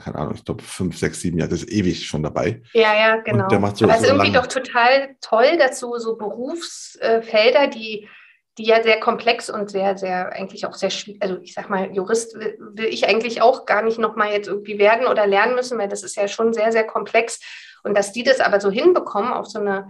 keine 0.03 0.17
Ahnung, 0.17 0.33
ich 0.35 0.43
glaube, 0.43 0.61
fünf, 0.61 0.97
sechs, 0.97 1.21
sieben 1.21 1.37
Jahre, 1.37 1.51
das 1.51 1.63
ist 1.63 1.71
ewig 1.71 2.05
schon 2.05 2.23
dabei. 2.23 2.61
Ja, 2.73 2.93
ja, 2.93 3.15
genau. 3.21 3.43
Und 3.43 3.51
der 3.53 3.59
macht 3.59 3.77
so, 3.77 3.85
aber 3.85 3.93
es 3.93 4.01
so 4.01 4.07
ist 4.07 4.11
irgendwie 4.11 4.31
lang... 4.33 4.43
doch 4.43 4.47
total 4.47 5.15
toll, 5.21 5.57
dass 5.57 5.79
so, 5.79 5.97
so 5.97 6.17
Berufsfelder, 6.17 7.67
die 7.67 8.09
die 8.57 8.65
ja 8.65 8.83
sehr 8.83 8.99
komplex 8.99 9.49
und 9.49 9.71
sehr, 9.71 9.97
sehr, 9.97 10.33
eigentlich 10.33 10.65
auch 10.65 10.73
sehr 10.73 10.89
schwierig, 10.89 11.23
also 11.23 11.37
ich 11.41 11.53
sag 11.53 11.69
mal, 11.69 11.89
Jurist 11.95 12.37
will, 12.37 12.57
will 12.73 12.85
ich 12.85 13.07
eigentlich 13.07 13.41
auch 13.41 13.65
gar 13.65 13.81
nicht 13.81 13.97
nochmal 13.97 14.33
jetzt 14.33 14.49
irgendwie 14.49 14.77
werden 14.77 15.07
oder 15.07 15.25
lernen 15.25 15.55
müssen, 15.55 15.77
weil 15.77 15.87
das 15.87 16.03
ist 16.03 16.17
ja 16.17 16.27
schon 16.27 16.51
sehr, 16.51 16.73
sehr 16.73 16.83
komplex. 16.83 17.39
Und 17.83 17.97
dass 17.97 18.11
die 18.11 18.23
das 18.23 18.41
aber 18.41 18.59
so 18.59 18.69
hinbekommen, 18.69 19.31
auf 19.31 19.47
so 19.47 19.59
eine 19.59 19.87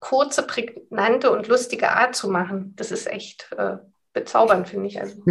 kurze, 0.00 0.42
prägnante 0.42 1.30
und 1.30 1.48
lustige 1.48 1.90
Art 1.90 2.14
zu 2.14 2.28
machen, 2.28 2.74
das 2.76 2.90
ist 2.90 3.06
echt 3.06 3.50
äh, 3.56 3.78
bezaubernd, 4.12 4.68
finde 4.68 4.86
ich. 4.86 5.00
Also. 5.00 5.22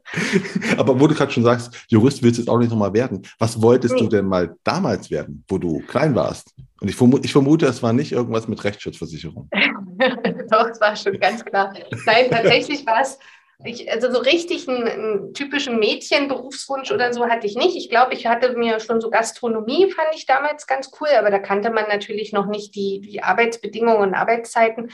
aber 0.76 0.98
wo 0.98 1.06
du 1.06 1.14
gerade 1.14 1.32
schon 1.32 1.44
sagst, 1.44 1.86
Jurist 1.88 2.22
willst 2.22 2.38
du 2.38 2.42
jetzt 2.42 2.48
auch 2.48 2.58
nicht 2.58 2.70
nochmal 2.70 2.92
werden. 2.92 3.22
Was 3.38 3.60
wolltest 3.60 3.94
nee. 3.94 4.00
du 4.00 4.08
denn 4.08 4.26
mal 4.26 4.56
damals 4.64 5.10
werden, 5.10 5.44
wo 5.48 5.58
du 5.58 5.80
klein 5.86 6.14
warst? 6.14 6.54
Und 6.80 6.88
ich 6.88 6.96
vermute, 6.96 7.24
ich 7.24 7.32
vermute, 7.32 7.66
es 7.66 7.82
war 7.82 7.92
nicht 7.92 8.12
irgendwas 8.12 8.48
mit 8.48 8.62
Rechtsschutzversicherung. 8.62 9.48
Doch, 10.50 10.68
es 10.68 10.80
war 10.80 10.96
schon 10.96 11.18
ganz 11.18 11.44
klar. 11.44 11.72
Nein, 12.06 12.26
tatsächlich 12.30 12.84
war 12.86 13.00
es, 13.02 13.18
ich, 13.64 13.90
also 13.90 14.10
so 14.10 14.18
richtig 14.18 14.68
einen, 14.68 14.88
einen, 14.88 15.34
typischen 15.34 15.78
Mädchenberufswunsch 15.78 16.90
oder 16.90 17.12
so 17.12 17.28
hatte 17.28 17.46
ich 17.46 17.56
nicht. 17.56 17.76
Ich 17.76 17.88
glaube, 17.88 18.14
ich 18.14 18.26
hatte 18.26 18.52
mir 18.56 18.80
schon 18.80 19.00
so 19.00 19.10
Gastronomie, 19.10 19.90
fand 19.90 20.08
ich 20.14 20.26
damals 20.26 20.66
ganz 20.66 20.90
cool, 21.00 21.08
aber 21.18 21.30
da 21.30 21.38
kannte 21.38 21.70
man 21.70 21.86
natürlich 21.88 22.32
noch 22.32 22.46
nicht 22.46 22.74
die, 22.74 23.00
die 23.00 23.22
Arbeitsbedingungen 23.22 24.02
und 24.02 24.14
Arbeitszeiten. 24.14 24.90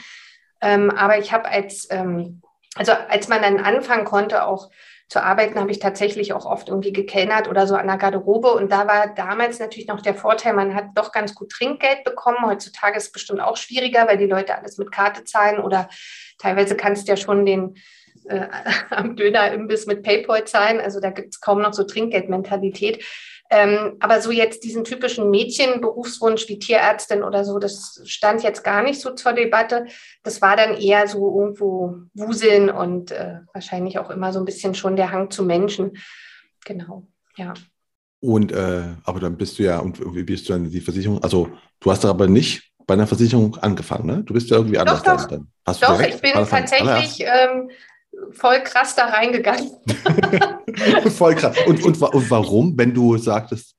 Ähm, 0.61 0.91
aber 0.91 1.17
ich 1.17 1.31
habe 1.31 1.49
als, 1.49 1.87
ähm, 1.89 2.41
also 2.75 2.91
als 2.91 3.27
man 3.27 3.41
dann 3.41 3.59
anfangen 3.59 4.05
konnte, 4.05 4.45
auch 4.45 4.69
zu 5.09 5.23
arbeiten, 5.23 5.59
habe 5.59 5.71
ich 5.71 5.79
tatsächlich 5.79 6.33
auch 6.33 6.45
oft 6.45 6.69
irgendwie 6.69 6.93
gekellnert 6.93 7.47
oder 7.47 7.65
so 7.65 7.75
an 7.75 7.87
der 7.87 7.97
Garderobe. 7.97 8.51
Und 8.53 8.71
da 8.71 8.85
war 8.85 9.07
damals 9.15 9.59
natürlich 9.59 9.87
noch 9.87 10.01
der 10.01 10.13
Vorteil, 10.13 10.53
man 10.53 10.75
hat 10.75 10.89
doch 10.93 11.11
ganz 11.11 11.33
gut 11.33 11.51
Trinkgeld 11.51 12.03
bekommen. 12.03 12.45
Heutzutage 12.45 12.97
ist 12.97 13.07
es 13.07 13.11
bestimmt 13.11 13.41
auch 13.41 13.57
schwieriger, 13.57 14.07
weil 14.07 14.17
die 14.17 14.27
Leute 14.27 14.55
alles 14.55 14.77
mit 14.77 14.91
Karte 14.91 15.23
zahlen 15.23 15.59
oder 15.59 15.89
teilweise 16.37 16.77
kannst 16.77 17.07
du 17.07 17.13
ja 17.13 17.17
schon 17.17 17.43
den 17.43 17.75
äh, 18.29 18.47
am 18.89 19.15
Dönerimbiss 19.15 19.85
mit 19.85 20.03
PayPal 20.03 20.45
zahlen. 20.45 20.79
Also 20.79 20.99
da 20.99 21.09
gibt 21.09 21.33
es 21.33 21.41
kaum 21.41 21.61
noch 21.61 21.73
so 21.73 21.83
Trinkgeldmentalität. 21.83 23.03
Ähm, 23.51 23.95
aber 23.99 24.21
so 24.21 24.31
jetzt 24.31 24.63
diesen 24.63 24.83
typischen 24.83 25.31
Mädchenberufswunsch 25.31 26.47
wie 26.49 26.59
Tierärztin 26.59 27.23
oder 27.23 27.43
so, 27.43 27.57
das 27.57 27.99
stand 28.05 28.43
jetzt 28.43 28.63
gar 28.63 28.83
nicht 28.83 29.01
so 29.01 29.11
zur 29.15 29.33
Debatte. 29.33 29.87
Das 30.21 30.41
war 30.41 30.55
dann 30.55 30.77
eher 30.77 31.07
so 31.07 31.39
irgendwo 31.39 31.95
Wuseln 32.13 32.69
und 32.69 33.09
äh, 33.09 33.39
wahrscheinlich 33.51 33.97
auch 33.97 34.11
immer 34.11 34.31
so 34.33 34.39
ein 34.39 34.45
bisschen 34.45 34.75
schon 34.75 34.95
der 34.95 35.11
Hang 35.11 35.31
zu 35.31 35.43
Menschen. 35.43 35.97
Genau, 36.63 37.07
ja. 37.37 37.55
Und 38.19 38.51
äh, 38.51 38.83
aber 39.03 39.19
dann 39.19 39.37
bist 39.37 39.57
du 39.57 39.63
ja, 39.63 39.79
und 39.79 39.99
wie 40.13 40.23
bist 40.23 40.47
du 40.47 40.53
dann 40.53 40.69
die 40.69 40.81
Versicherung? 40.81 41.23
Also 41.23 41.49
du 41.79 41.89
hast 41.89 42.05
aber 42.05 42.27
nicht 42.27 42.69
bei 42.85 42.93
einer 42.93 43.07
Versicherung 43.07 43.55
angefangen, 43.57 44.05
ne? 44.07 44.23
Du 44.23 44.33
bist 44.33 44.49
ja 44.49 44.57
irgendwie 44.57 44.77
anders 44.77 45.01
doch, 45.03 45.17
doch. 45.17 45.27
dann. 45.27 45.47
Hast 45.65 45.81
doch, 45.81 46.01
ich 46.01 46.19
bin 46.21 46.33
tatsächlich 46.33 47.21
ähm, 47.21 47.69
voll 48.31 48.61
krass 48.63 48.95
da 48.95 49.05
reingegangen. 49.05 49.71
voll 51.11 51.35
krass. 51.35 51.57
Und, 51.67 51.83
und, 51.83 52.01
und 52.01 52.31
warum, 52.31 52.77
wenn 52.77 52.93
du 52.93 53.17
sagtest, 53.17 53.75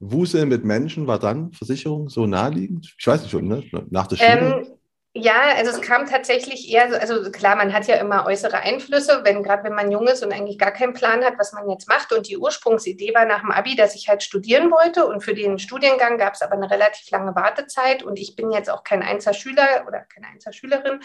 Wusel 0.00 0.46
mit 0.46 0.64
Menschen, 0.64 1.06
war 1.06 1.18
dann 1.18 1.52
Versicherung 1.52 2.08
so 2.08 2.26
naheliegend? 2.26 2.94
Ich 2.98 3.06
weiß 3.06 3.22
nicht 3.22 3.30
schon, 3.30 3.48
ne? 3.48 3.64
Nach 3.90 4.06
der 4.06 4.16
Schule? 4.16 4.28
Ähm, 4.28 4.78
ja, 5.14 5.54
also 5.56 5.72
es 5.72 5.80
kam 5.80 6.06
tatsächlich 6.06 6.70
eher, 6.70 6.90
so, 6.90 6.96
also 6.96 7.32
klar, 7.32 7.56
man 7.56 7.72
hat 7.72 7.88
ja 7.88 7.96
immer 7.96 8.26
äußere 8.26 8.58
Einflüsse, 8.58 9.22
wenn 9.24 9.42
gerade 9.42 9.64
wenn 9.64 9.74
man 9.74 9.90
jung 9.90 10.06
ist 10.06 10.22
und 10.22 10.32
eigentlich 10.32 10.58
gar 10.58 10.70
keinen 10.70 10.92
Plan 10.92 11.24
hat, 11.24 11.34
was 11.38 11.52
man 11.52 11.68
jetzt 11.68 11.88
macht. 11.88 12.12
Und 12.12 12.28
die 12.28 12.36
Ursprungsidee 12.38 13.12
war 13.14 13.24
nach 13.24 13.40
dem 13.40 13.50
Abi, 13.50 13.74
dass 13.74 13.96
ich 13.96 14.08
halt 14.08 14.22
studieren 14.22 14.70
wollte. 14.70 15.06
Und 15.06 15.22
für 15.22 15.34
den 15.34 15.58
Studiengang 15.58 16.18
gab 16.18 16.34
es 16.34 16.42
aber 16.42 16.52
eine 16.52 16.70
relativ 16.70 17.10
lange 17.10 17.34
Wartezeit. 17.34 18.04
Und 18.04 18.18
ich 18.20 18.36
bin 18.36 18.52
jetzt 18.52 18.70
auch 18.70 18.84
kein 18.84 19.02
Einzelschüler 19.02 19.84
oder 19.88 20.02
keine 20.02 20.28
Einzelschülerin 20.28 21.00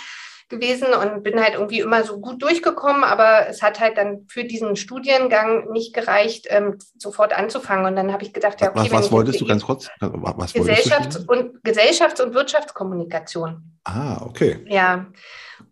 gewesen 0.59 0.87
und 0.93 1.23
bin 1.23 1.41
halt 1.41 1.53
irgendwie 1.53 1.79
immer 1.79 2.03
so 2.03 2.19
gut 2.19 2.41
durchgekommen, 2.41 3.03
aber 3.03 3.47
es 3.49 3.61
hat 3.61 3.79
halt 3.79 3.97
dann 3.97 4.25
für 4.27 4.43
diesen 4.43 4.75
Studiengang 4.75 5.71
nicht 5.71 5.93
gereicht, 5.93 6.47
ähm, 6.49 6.77
sofort 6.97 7.33
anzufangen. 7.33 7.85
Und 7.85 7.95
dann 7.95 8.13
habe 8.13 8.23
ich 8.23 8.33
gedacht, 8.33 8.61
ja, 8.61 8.69
okay, 8.69 8.89
was, 8.91 8.91
was 8.91 9.11
wolltest 9.11 9.41
du 9.41 9.45
ganz 9.45 9.63
kurz? 9.63 9.89
Was 9.99 10.53
Gesellschafts- 10.53 11.25
und 11.25 11.63
Gesellschafts- 11.63 12.21
und 12.21 12.33
Wirtschaftskommunikation. 12.33 13.79
Ah, 13.83 14.21
okay. 14.25 14.63
Ja. 14.67 15.07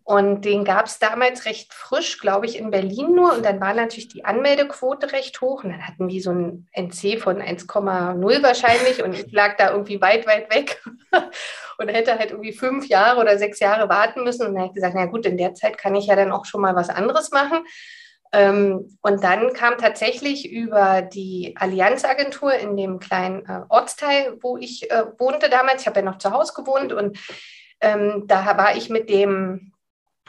Und 0.04 0.44
den 0.44 0.64
gab 0.64 0.86
es 0.86 0.98
damals 0.98 1.44
recht 1.44 1.72
frisch, 1.72 2.18
glaube 2.18 2.46
ich, 2.46 2.58
in 2.58 2.70
Berlin 2.70 3.14
nur. 3.14 3.34
Und 3.34 3.44
dann 3.44 3.60
war 3.60 3.72
natürlich 3.72 4.08
die 4.08 4.24
Anmeldequote 4.24 5.12
recht 5.12 5.40
hoch. 5.40 5.62
Und 5.62 5.70
dann 5.70 5.86
hatten 5.86 6.08
die 6.08 6.20
so 6.20 6.30
ein 6.32 6.68
NC 6.72 7.20
von 7.20 7.40
1,0 7.40 8.42
wahrscheinlich. 8.42 9.02
Und 9.02 9.14
ich 9.14 9.30
lag 9.30 9.56
da 9.56 9.70
irgendwie 9.70 10.00
weit, 10.00 10.26
weit 10.26 10.52
weg 10.52 10.82
und 11.78 11.88
hätte 11.88 12.18
halt 12.18 12.32
irgendwie 12.32 12.52
fünf 12.52 12.88
Jahre 12.88 13.20
oder 13.20 13.38
sechs 13.38 13.60
Jahre 13.60 13.88
warten 13.88 14.24
müssen. 14.24 14.46
Und 14.46 14.54
dann 14.54 14.62
habe 14.62 14.70
ich 14.70 14.74
gesagt, 14.74 14.94
na 14.96 15.06
gut, 15.06 15.24
in 15.24 15.36
der 15.36 15.54
Zeit 15.54 15.78
kann 15.78 15.94
ich 15.94 16.06
ja 16.06 16.16
dann 16.16 16.32
auch 16.32 16.46
schon 16.46 16.60
mal 16.60 16.74
was 16.74 16.88
anderes 16.88 17.30
machen. 17.30 17.64
Ähm, 18.32 18.98
und 19.02 19.22
dann 19.22 19.52
kam 19.52 19.76
tatsächlich 19.76 20.50
über 20.50 21.02
die 21.02 21.54
Allianzagentur 21.58 22.54
in 22.54 22.76
dem 22.78 22.98
kleinen 22.98 23.44
äh, 23.44 23.60
Ortsteil, 23.68 24.38
wo 24.40 24.56
ich 24.56 24.90
äh, 24.90 25.04
wohnte 25.18 25.50
damals, 25.50 25.82
ich 25.82 25.86
habe 25.86 26.00
ja 26.00 26.06
noch 26.06 26.16
zu 26.16 26.32
Hause 26.32 26.54
gewohnt 26.54 26.94
und 26.94 27.18
ähm, 27.82 28.24
da 28.26 28.56
war 28.56 28.74
ich 28.74 28.88
mit 28.88 29.10
dem, 29.10 29.71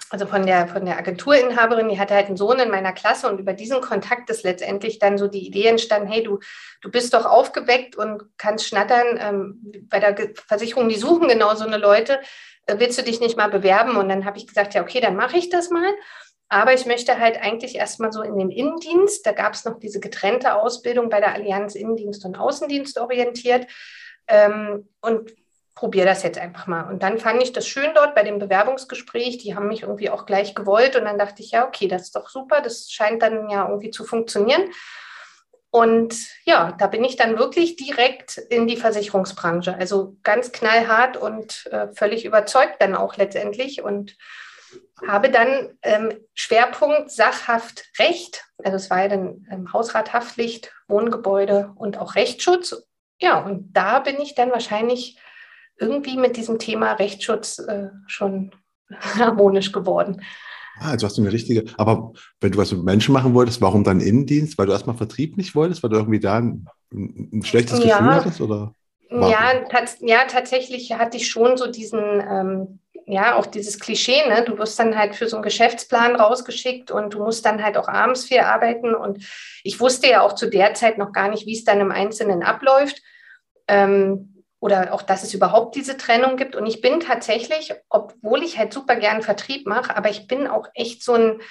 also 0.09 0.27
von 0.27 0.45
der, 0.45 0.67
von 0.67 0.85
der 0.85 0.97
Agenturinhaberin, 0.97 1.89
die 1.89 1.99
hatte 1.99 2.13
halt 2.13 2.27
einen 2.27 2.37
Sohn 2.37 2.59
in 2.59 2.69
meiner 2.69 2.93
Klasse 2.93 3.27
und 3.27 3.39
über 3.39 3.53
diesen 3.53 3.81
Kontakt 3.81 4.29
ist 4.29 4.43
letztendlich 4.43 4.99
dann 4.99 5.17
so 5.17 5.27
die 5.27 5.45
Idee 5.45 5.65
entstanden, 5.65 6.07
hey, 6.07 6.23
du, 6.23 6.39
du 6.81 6.91
bist 6.91 7.13
doch 7.13 7.25
aufgeweckt 7.25 7.95
und 7.95 8.23
kannst 8.37 8.67
schnattern, 8.67 9.17
ähm, 9.19 9.87
bei 9.89 9.99
der 9.99 10.15
Versicherung, 10.47 10.89
die 10.89 10.95
suchen 10.95 11.27
genau 11.27 11.55
so 11.55 11.65
eine 11.65 11.77
Leute, 11.77 12.19
äh, 12.65 12.75
willst 12.77 12.97
du 12.97 13.03
dich 13.03 13.19
nicht 13.19 13.37
mal 13.37 13.49
bewerben? 13.49 13.97
Und 13.97 14.09
dann 14.09 14.25
habe 14.25 14.37
ich 14.37 14.47
gesagt, 14.47 14.73
ja, 14.73 14.81
okay, 14.81 14.99
dann 14.99 15.15
mache 15.15 15.37
ich 15.37 15.49
das 15.49 15.69
mal. 15.69 15.91
Aber 16.49 16.73
ich 16.73 16.85
möchte 16.85 17.19
halt 17.19 17.41
eigentlich 17.41 17.75
erstmal 17.75 18.11
so 18.11 18.21
in 18.21 18.37
den 18.37 18.51
Innendienst. 18.51 19.25
Da 19.25 19.31
gab 19.31 19.53
es 19.53 19.65
noch 19.65 19.79
diese 19.79 19.99
getrennte 19.99 20.55
Ausbildung 20.55 21.09
bei 21.09 21.19
der 21.19 21.33
Allianz 21.33 21.73
Innendienst 21.75 22.23
und 22.25 22.35
Außendienst 22.35 22.99
orientiert. 22.99 23.65
Ähm, 24.27 24.89
und 25.01 25.33
probiere 25.75 26.05
das 26.05 26.23
jetzt 26.23 26.37
einfach 26.37 26.67
mal. 26.67 26.83
Und 26.83 27.03
dann 27.03 27.17
fand 27.17 27.41
ich 27.41 27.51
das 27.51 27.67
schön 27.67 27.91
dort 27.95 28.15
bei 28.15 28.23
dem 28.23 28.39
Bewerbungsgespräch. 28.39 29.39
Die 29.39 29.55
haben 29.55 29.67
mich 29.67 29.83
irgendwie 29.83 30.09
auch 30.09 30.25
gleich 30.25 30.55
gewollt. 30.55 30.95
Und 30.95 31.05
dann 31.05 31.17
dachte 31.17 31.41
ich, 31.41 31.51
ja, 31.51 31.67
okay, 31.67 31.87
das 31.87 32.03
ist 32.03 32.15
doch 32.15 32.29
super. 32.29 32.61
Das 32.61 32.91
scheint 32.91 33.21
dann 33.21 33.49
ja 33.49 33.67
irgendwie 33.67 33.91
zu 33.91 34.03
funktionieren. 34.03 34.69
Und 35.71 36.15
ja, 36.45 36.73
da 36.77 36.85
bin 36.85 37.03
ich 37.03 37.15
dann 37.15 37.39
wirklich 37.39 37.75
direkt 37.75 38.37
in 38.37 38.67
die 38.67 38.77
Versicherungsbranche. 38.77 39.75
Also 39.75 40.17
ganz 40.21 40.51
knallhart 40.51 41.17
und 41.17 41.65
äh, 41.71 41.87
völlig 41.93 42.25
überzeugt 42.25 42.75
dann 42.79 42.95
auch 42.95 43.17
letztendlich. 43.17 43.81
Und 43.81 44.15
habe 45.07 45.29
dann 45.29 45.77
ähm, 45.81 46.19
Schwerpunkt 46.35 47.11
Sachhaft 47.11 47.85
Recht, 47.99 48.45
also 48.63 48.77
es 48.77 48.89
war 48.89 49.03
ja 49.03 49.07
dann 49.09 49.47
ähm, 49.51 49.73
Hausrathaftpflicht, 49.73 50.71
Wohngebäude 50.87 51.71
und 51.75 51.97
auch 51.97 52.15
Rechtsschutz. 52.15 52.85
Ja, 53.19 53.39
und 53.39 53.73
da 53.73 53.99
bin 53.99 54.21
ich 54.21 54.35
dann 54.35 54.51
wahrscheinlich 54.51 55.17
irgendwie 55.77 56.17
mit 56.17 56.37
diesem 56.37 56.59
Thema 56.59 56.93
Rechtsschutz 56.93 57.59
äh, 57.59 57.89
schon 58.07 58.51
harmonisch 58.99 59.71
geworden. 59.71 60.21
Ah, 60.79 60.91
also 60.91 61.05
hast 61.05 61.17
du 61.17 61.21
eine 61.21 61.31
richtige, 61.31 61.65
aber 61.77 62.13
wenn 62.41 62.51
du 62.51 62.57
was 62.57 62.71
mit 62.71 62.83
Menschen 62.83 63.13
machen 63.13 63.33
wolltest, 63.33 63.61
warum 63.61 63.83
dann 63.83 63.99
Innendienst? 63.99 64.57
Weil 64.57 64.65
du 64.65 64.71
erstmal 64.71 64.97
Vertrieb 64.97 65.37
nicht 65.37 65.53
wolltest, 65.53 65.83
weil 65.83 65.91
du 65.91 65.97
irgendwie 65.97 66.19
da 66.19 66.37
ein, 66.37 66.67
ein 66.91 67.43
schlechtes 67.43 67.77
Gefühl 67.77 67.89
ja. 67.89 68.15
hattest? 68.15 68.41
Oder? 68.41 68.73
Ja, 69.11 69.65
tats 69.69 69.97
ja, 70.01 70.25
tatsächlich 70.27 70.91
hatte 70.93 71.17
ich 71.17 71.29
schon 71.29 71.57
so 71.57 71.69
diesen, 71.69 71.99
ähm, 72.01 72.79
ja, 73.05 73.35
auch 73.35 73.45
dieses 73.45 73.79
Klischee, 73.79 74.27
ne? 74.27 74.43
Du 74.45 74.57
wirst 74.57 74.79
dann 74.79 74.97
halt 74.97 75.15
für 75.15 75.27
so 75.27 75.35
einen 75.35 75.43
Geschäftsplan 75.43 76.15
rausgeschickt 76.15 76.89
und 76.89 77.13
du 77.13 77.19
musst 77.19 77.45
dann 77.45 77.63
halt 77.63 77.77
auch 77.77 77.87
abends 77.87 78.25
viel 78.25 78.39
arbeiten. 78.39 78.95
Und 78.95 79.23
ich 79.63 79.79
wusste 79.79 80.09
ja 80.09 80.21
auch 80.21 80.33
zu 80.33 80.49
der 80.49 80.73
Zeit 80.73 80.97
noch 80.97 81.11
gar 81.11 81.29
nicht, 81.29 81.45
wie 81.45 81.53
es 81.53 81.63
dann 81.63 81.81
im 81.81 81.91
Einzelnen 81.91 82.41
abläuft. 82.41 83.01
Ähm, 83.67 84.32
oder 84.63 84.93
auch, 84.93 85.01
dass 85.01 85.23
es 85.23 85.33
überhaupt 85.33 85.75
diese 85.75 85.97
Trennung 85.97 86.37
gibt. 86.37 86.55
Und 86.55 86.65
ich 86.65 86.79
bin 86.79 87.01
tatsächlich, 87.01 87.73
obwohl 87.89 88.41
ich 88.43 88.57
halt 88.57 88.71
super 88.71 88.95
gern 88.95 89.21
Vertrieb 89.21 89.67
mache, 89.67 89.97
aber 89.97 90.09
ich 90.09 90.25
bin 90.25 90.47
auch 90.47 90.69
echt 90.73 91.03
so 91.03 91.15
ein, 91.15 91.41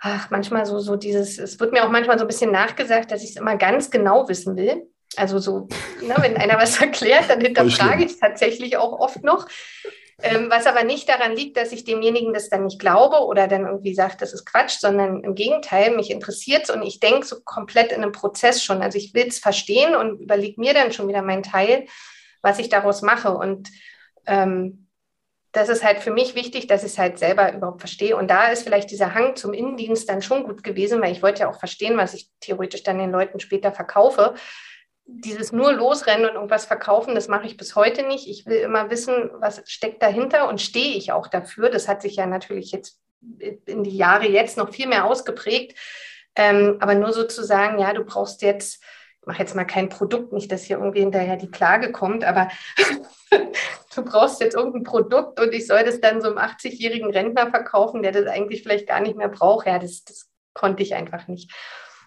ach, 0.00 0.30
manchmal 0.30 0.64
so, 0.64 0.78
so 0.78 0.96
dieses, 0.96 1.38
es 1.38 1.60
wird 1.60 1.72
mir 1.72 1.84
auch 1.84 1.90
manchmal 1.90 2.18
so 2.18 2.24
ein 2.24 2.26
bisschen 2.26 2.50
nachgesagt, 2.50 3.12
dass 3.12 3.22
ich 3.22 3.30
es 3.30 3.36
immer 3.36 3.56
ganz 3.56 3.90
genau 3.90 4.30
wissen 4.30 4.56
will. 4.56 4.88
Also 5.16 5.38
so, 5.38 5.68
ne, 6.00 6.14
wenn 6.20 6.38
einer 6.38 6.56
was 6.58 6.80
erklärt, 6.80 7.28
dann 7.28 7.42
hinterfrage 7.42 8.02
ich 8.02 8.12
es 8.12 8.18
tatsächlich 8.18 8.78
auch 8.78 8.98
oft 8.98 9.22
noch. 9.22 9.46
Ähm, 10.22 10.46
was 10.48 10.66
aber 10.66 10.84
nicht 10.84 11.06
daran 11.06 11.36
liegt, 11.36 11.58
dass 11.58 11.70
ich 11.70 11.84
demjenigen 11.84 12.32
das 12.32 12.48
dann 12.48 12.64
nicht 12.64 12.80
glaube 12.80 13.26
oder 13.26 13.46
dann 13.46 13.66
irgendwie 13.66 13.94
sagt, 13.94 14.22
das 14.22 14.32
ist 14.32 14.46
Quatsch, 14.46 14.78
sondern 14.80 15.22
im 15.22 15.34
Gegenteil, 15.34 15.94
mich 15.94 16.10
interessiert 16.10 16.62
es 16.64 16.70
und 16.70 16.82
ich 16.82 16.98
denke 16.98 17.26
so 17.26 17.40
komplett 17.44 17.92
in 17.92 18.02
einem 18.02 18.12
Prozess 18.12 18.64
schon. 18.64 18.80
Also 18.80 18.96
ich 18.96 19.12
will 19.12 19.26
es 19.28 19.38
verstehen 19.38 19.94
und 19.94 20.18
überlege 20.18 20.58
mir 20.58 20.72
dann 20.72 20.92
schon 20.92 21.08
wieder 21.08 21.20
meinen 21.20 21.42
Teil, 21.42 21.86
was 22.42 22.58
ich 22.58 22.68
daraus 22.68 23.02
mache. 23.02 23.32
Und 23.32 23.68
ähm, 24.26 24.88
das 25.52 25.68
ist 25.68 25.82
halt 25.82 26.00
für 26.00 26.10
mich 26.10 26.34
wichtig, 26.34 26.66
dass 26.66 26.84
ich 26.84 26.92
es 26.92 26.98
halt 26.98 27.18
selber 27.18 27.52
überhaupt 27.52 27.80
verstehe. 27.80 28.16
Und 28.16 28.28
da 28.28 28.48
ist 28.48 28.62
vielleicht 28.62 28.90
dieser 28.90 29.14
Hang 29.14 29.36
zum 29.36 29.52
Innendienst 29.52 30.08
dann 30.08 30.22
schon 30.22 30.44
gut 30.44 30.62
gewesen, 30.62 31.00
weil 31.00 31.12
ich 31.12 31.22
wollte 31.22 31.40
ja 31.40 31.50
auch 31.50 31.58
verstehen, 31.58 31.96
was 31.96 32.14
ich 32.14 32.30
theoretisch 32.40 32.82
dann 32.82 32.98
den 32.98 33.10
Leuten 33.10 33.40
später 33.40 33.72
verkaufe 33.72 34.34
dieses 35.08 35.52
nur 35.52 35.72
losrennen 35.72 36.28
und 36.28 36.34
irgendwas 36.34 36.66
verkaufen, 36.66 37.14
das 37.14 37.28
mache 37.28 37.46
ich 37.46 37.56
bis 37.56 37.74
heute 37.74 38.06
nicht. 38.06 38.28
Ich 38.28 38.44
will 38.44 38.58
immer 38.58 38.90
wissen, 38.90 39.30
was 39.40 39.62
steckt 39.64 40.02
dahinter 40.02 40.48
und 40.48 40.60
stehe 40.60 40.96
ich 40.96 41.12
auch 41.12 41.28
dafür. 41.28 41.70
Das 41.70 41.88
hat 41.88 42.02
sich 42.02 42.16
ja 42.16 42.26
natürlich 42.26 42.72
jetzt 42.72 43.00
in 43.64 43.84
die 43.84 43.96
Jahre 43.96 44.28
jetzt 44.28 44.58
noch 44.58 44.70
viel 44.70 44.86
mehr 44.86 45.06
ausgeprägt. 45.06 45.78
Ähm, 46.36 46.76
aber 46.80 46.94
nur 46.94 47.12
sozusagen, 47.14 47.78
ja, 47.78 47.94
du 47.94 48.04
brauchst 48.04 48.42
jetzt, 48.42 48.82
mache 49.28 49.40
jetzt 49.40 49.54
mal 49.54 49.66
kein 49.66 49.90
Produkt, 49.90 50.32
nicht, 50.32 50.50
dass 50.50 50.64
hier 50.64 50.78
irgendwie 50.78 51.00
hinterher 51.00 51.36
die 51.36 51.50
Klage 51.50 51.92
kommt, 51.92 52.24
aber 52.24 52.48
du 53.94 54.02
brauchst 54.02 54.40
jetzt 54.40 54.56
irgendein 54.56 54.84
Produkt 54.84 55.38
und 55.38 55.52
ich 55.52 55.66
soll 55.66 55.84
das 55.84 56.00
dann 56.00 56.22
so 56.22 56.28
einem 56.28 56.38
80-jährigen 56.38 57.10
Rentner 57.10 57.50
verkaufen, 57.50 58.02
der 58.02 58.12
das 58.12 58.26
eigentlich 58.26 58.62
vielleicht 58.62 58.88
gar 58.88 59.00
nicht 59.00 59.16
mehr 59.16 59.28
braucht. 59.28 59.66
Ja, 59.66 59.78
das, 59.78 60.02
das 60.04 60.30
konnte 60.54 60.82
ich 60.82 60.94
einfach 60.94 61.28
nicht. 61.28 61.52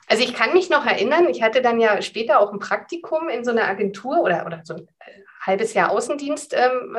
Also 0.08 0.24
ich 0.24 0.34
kann 0.34 0.54
mich 0.54 0.72
noch 0.72 0.86
erinnern, 0.86 1.30
ich 1.30 1.44
hatte 1.44 1.62
dann 1.62 1.80
ja 1.80 2.02
später 2.02 2.40
auch 2.40 2.52
ein 2.52 2.60
Praktikum 2.60 3.30
in 3.30 3.46
so 3.46 3.52
einer 3.52 3.68
Agentur 3.68 4.20
oder, 4.22 4.48
oder 4.48 4.62
so 4.64 4.74
ein 4.74 4.88
äh, 5.00 5.22
halbes 5.42 5.76
Jahr 5.76 5.92
Außendiensteinsatz. 5.92 6.90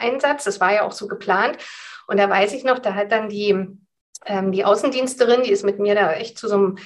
Ähm, 0.00 0.18
das 0.44 0.60
war 0.60 0.72
ja 0.72 0.82
auch 0.82 0.92
so 0.92 1.08
geplant. 1.08 1.58
Und 2.06 2.16
da 2.16 2.28
weiß 2.30 2.54
ich 2.54 2.64
noch, 2.64 2.78
da 2.78 2.94
hat 2.94 3.12
dann 3.12 3.28
die, 3.28 3.68
ähm, 4.24 4.50
die 4.50 4.64
Außendiensterin, 4.64 5.42
die 5.42 5.52
ist 5.52 5.64
mit 5.64 5.78
mir 5.78 5.94
da 5.94 6.14
echt 6.14 6.38
zu 6.38 6.48
so 6.48 6.54
einem 6.54 6.78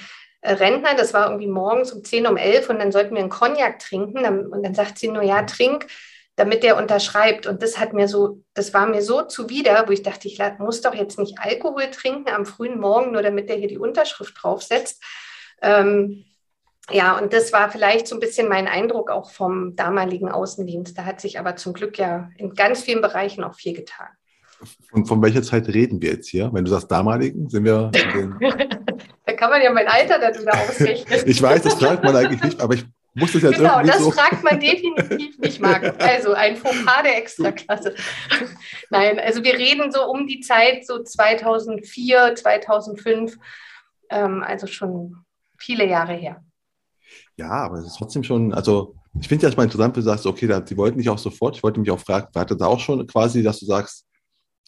Rentner, 0.43 0.95
das 0.95 1.13
war 1.13 1.27
irgendwie 1.27 1.47
morgens 1.47 1.91
um 1.91 2.03
10, 2.03 2.27
um 2.27 2.37
11 2.37 2.69
und 2.69 2.79
dann 2.79 2.91
sollten 2.91 3.15
wir 3.15 3.21
einen 3.21 3.29
Cognac 3.29 3.79
trinken. 3.79 4.25
Und 4.51 4.63
dann 4.63 4.73
sagt 4.73 4.99
sie 4.99 5.07
nur, 5.07 5.23
ja, 5.23 5.43
trink, 5.43 5.87
damit 6.35 6.63
der 6.63 6.77
unterschreibt. 6.77 7.47
Und 7.47 7.61
das 7.63 7.79
hat 7.79 7.93
mir 7.93 8.07
so, 8.07 8.43
das 8.53 8.73
war 8.73 8.85
mir 8.85 9.01
so 9.01 9.21
zuwider, 9.21 9.87
wo 9.87 9.91
ich 9.91 10.03
dachte, 10.03 10.27
ich 10.27 10.39
muss 10.59 10.81
doch 10.81 10.93
jetzt 10.93 11.19
nicht 11.19 11.39
Alkohol 11.39 11.89
trinken 11.91 12.29
am 12.29 12.45
frühen 12.45 12.79
Morgen, 12.79 13.11
nur 13.11 13.21
damit 13.21 13.49
der 13.49 13.55
hier 13.55 13.67
die 13.67 13.77
Unterschrift 13.77 14.35
draufsetzt. 14.41 15.01
Ähm, 15.61 16.25
ja, 16.89 17.17
und 17.17 17.31
das 17.31 17.53
war 17.53 17.71
vielleicht 17.71 18.07
so 18.07 18.15
ein 18.15 18.19
bisschen 18.19 18.49
mein 18.49 18.67
Eindruck 18.67 19.09
auch 19.09 19.31
vom 19.31 19.75
damaligen 19.77 20.29
Außendienst. 20.29 20.97
Da 20.97 21.05
hat 21.05 21.21
sich 21.21 21.39
aber 21.39 21.55
zum 21.55 21.73
Glück 21.73 21.97
ja 21.97 22.29
in 22.37 22.53
ganz 22.55 22.83
vielen 22.83 23.01
Bereichen 23.01 23.43
auch 23.43 23.55
viel 23.55 23.73
getan. 23.73 24.09
Von, 24.89 25.05
von 25.05 25.21
welcher 25.21 25.43
Zeit 25.43 25.67
reden 25.67 26.01
wir 26.01 26.11
jetzt 26.11 26.29
hier? 26.29 26.49
Wenn 26.53 26.65
du 26.65 26.71
sagst 26.71 26.91
damaligen, 26.91 27.49
sind 27.49 27.65
wir. 27.65 27.91
da 29.25 29.33
kann 29.33 29.49
man 29.49 29.61
ja 29.61 29.71
mein 29.71 29.87
Alter 29.87 30.19
dann 30.19 30.33
wieder 30.33 30.53
ausrechnen. 30.53 31.19
ich 31.25 31.41
weiß, 31.41 31.61
das 31.63 31.75
fragt 31.75 32.03
man 32.03 32.15
eigentlich 32.15 32.43
nicht, 32.43 32.61
aber 32.61 32.75
ich 32.75 32.85
muss 33.15 33.33
das 33.33 33.43
jetzt 33.43 33.57
genau, 33.57 33.81
das 33.83 33.99
so 33.99 34.11
fragt 34.11 34.43
man 34.43 34.59
definitiv 34.59 35.37
nicht, 35.37 35.59
Marc. 35.59 36.01
Also 36.01 36.33
ein 36.33 36.57
Fauxpas 36.57 37.03
der 37.03 37.17
Extraklasse. 37.17 37.95
Nein, 38.89 39.19
also 39.19 39.43
wir 39.43 39.53
reden 39.53 39.91
so 39.91 40.09
um 40.09 40.25
die 40.25 40.39
Zeit 40.39 40.85
so 40.85 41.03
2004, 41.03 42.35
2005, 42.35 43.37
ähm, 44.09 44.43
also 44.45 44.65
schon 44.65 45.17
viele 45.59 45.87
Jahre 45.87 46.13
her. 46.13 46.43
Ja, 47.37 47.49
aber 47.49 47.77
es 47.77 47.87
ist 47.87 47.97
trotzdem 47.97 48.23
schon, 48.23 48.53
also 48.53 48.95
ich 49.19 49.27
finde 49.27 49.47
es 49.47 49.55
mal 49.55 49.63
interessant, 49.63 49.95
wenn 49.95 50.03
du 50.03 50.09
sagst, 50.09 50.25
okay, 50.25 50.47
da, 50.47 50.65
sie 50.65 50.77
wollten 50.77 50.97
dich 50.97 51.09
auch 51.09 51.17
sofort. 51.17 51.55
Ich 51.55 51.63
wollte 51.63 51.79
mich 51.79 51.91
auch 51.91 51.99
fragen, 51.99 52.27
war 52.33 52.45
das 52.45 52.57
da 52.57 52.65
auch 52.65 52.79
schon 52.79 53.05
quasi, 53.05 53.43
dass 53.43 53.59
du 53.59 53.65
sagst, 53.65 54.05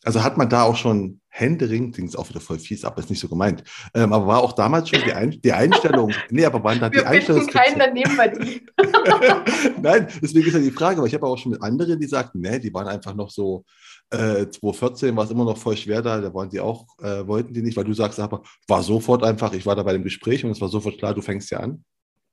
also 0.05 0.23
hat 0.23 0.37
man 0.37 0.49
da 0.49 0.63
auch 0.63 0.75
schon 0.75 1.19
Händering, 1.29 1.91
klingt 1.91 2.17
auch 2.17 2.29
wieder 2.29 2.39
voll 2.39 2.59
fies, 2.59 2.85
aber 2.85 2.99
ist 2.99 3.09
nicht 3.09 3.19
so 3.19 3.27
gemeint. 3.27 3.63
Ähm, 3.93 4.13
aber 4.13 4.27
war 4.27 4.41
auch 4.41 4.53
damals 4.53 4.87
schon 4.89 5.01
die, 5.05 5.11
Ein 5.11 5.31
die 5.41 5.51
Einstellung, 5.51 6.13
nee, 6.29 6.45
aber 6.45 6.63
waren 6.63 6.79
da 6.79 6.89
die 6.89 7.03
Einstellungen. 7.03 7.47
keinen, 7.47 7.79
dann 7.79 7.93
nehmen 7.93 8.15
wir 8.15 8.27
die. 8.29 8.65
Nein, 9.81 10.07
deswegen 10.21 10.47
ist 10.47 10.53
ja 10.53 10.59
die 10.59 10.71
Frage, 10.71 11.01
weil 11.01 11.07
ich 11.07 11.13
habe 11.13 11.27
auch 11.27 11.37
schon 11.37 11.51
mit 11.51 11.61
anderen, 11.61 11.99
die 11.99 12.07
sagten, 12.07 12.39
nee, 12.39 12.59
die 12.59 12.73
waren 12.73 12.87
einfach 12.87 13.15
noch 13.15 13.29
so, 13.29 13.65
äh, 14.11 14.47
2014 14.47 15.15
war 15.15 15.25
es 15.25 15.31
immer 15.31 15.43
noch 15.43 15.57
voll 15.57 15.75
schwer 15.75 16.01
da, 16.01 16.21
da 16.21 16.33
waren 16.33 16.49
die 16.49 16.59
auch, 16.59 16.85
äh, 17.01 17.25
wollten 17.27 17.53
die 17.53 17.61
nicht, 17.61 17.75
weil 17.75 17.83
du 17.83 17.93
sagst 17.93 18.19
aber, 18.19 18.43
war 18.67 18.83
sofort 18.83 19.23
einfach, 19.23 19.51
ich 19.53 19.65
war 19.65 19.75
da 19.75 19.83
bei 19.83 19.93
dem 19.93 20.03
Gespräch 20.03 20.45
und 20.45 20.51
es 20.51 20.61
war 20.61 20.69
sofort 20.69 20.97
klar, 20.97 21.13
du 21.13 21.21
fängst 21.21 21.51
ja 21.51 21.59
an. 21.59 21.83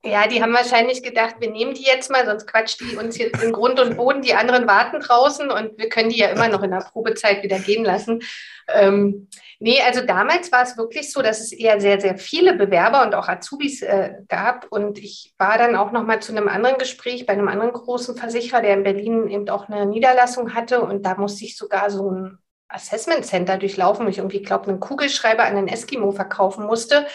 Ja, 0.04 0.26
die 0.26 0.42
haben 0.42 0.52
wahrscheinlich 0.52 1.04
gedacht, 1.04 1.36
wir 1.38 1.48
nehmen 1.48 1.74
die 1.74 1.84
jetzt 1.84 2.10
mal, 2.10 2.26
sonst 2.26 2.48
quatscht 2.48 2.80
die 2.80 2.96
uns 2.96 3.16
jetzt 3.18 3.40
in 3.40 3.52
Grund 3.52 3.78
und 3.78 3.96
Boden. 3.96 4.22
Die 4.22 4.34
anderen 4.34 4.66
warten 4.66 4.98
draußen 4.98 5.48
und 5.48 5.78
wir 5.78 5.88
können 5.88 6.08
die 6.08 6.18
ja 6.18 6.28
immer 6.28 6.48
noch 6.48 6.64
in 6.64 6.72
der 6.72 6.80
Probezeit 6.80 7.44
wieder 7.44 7.60
gehen 7.60 7.84
lassen. 7.84 8.20
Ähm, 8.66 9.28
nee, 9.60 9.80
also 9.80 10.04
damals 10.04 10.50
war 10.50 10.64
es 10.64 10.76
wirklich 10.76 11.12
so, 11.12 11.22
dass 11.22 11.38
es 11.38 11.52
eher 11.52 11.80
sehr, 11.80 12.00
sehr 12.00 12.18
viele 12.18 12.54
Bewerber 12.54 13.02
und 13.02 13.14
auch 13.14 13.28
Azubis 13.28 13.80
äh, 13.82 14.14
gab. 14.26 14.66
Und 14.70 14.98
ich 14.98 15.34
war 15.38 15.56
dann 15.56 15.76
auch 15.76 15.92
noch 15.92 16.02
mal 16.02 16.20
zu 16.20 16.32
einem 16.32 16.48
anderen 16.48 16.78
Gespräch 16.78 17.24
bei 17.24 17.34
einem 17.34 17.46
anderen 17.46 17.72
großen 17.72 18.16
Versicherer, 18.16 18.60
der 18.60 18.74
in 18.74 18.82
Berlin 18.82 19.28
eben 19.28 19.48
auch 19.50 19.68
eine 19.68 19.86
Niederlassung 19.86 20.52
hatte. 20.52 20.80
Und 20.80 21.06
da 21.06 21.14
musste 21.14 21.44
ich 21.44 21.56
sogar 21.56 21.90
so 21.90 22.10
ein 22.10 22.38
Assessment 22.66 23.24
Center 23.24 23.56
durchlaufen, 23.56 24.04
wo 24.04 24.10
ich 24.10 24.18
irgendwie, 24.18 24.42
glaube 24.42 24.66
einen 24.66 24.80
Kugelschreiber 24.80 25.44
an 25.44 25.54
den 25.54 25.68
Eskimo 25.68 26.10
verkaufen 26.10 26.66
musste. 26.66 27.06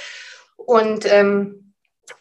Und 0.55 1.05
ähm, 1.11 1.66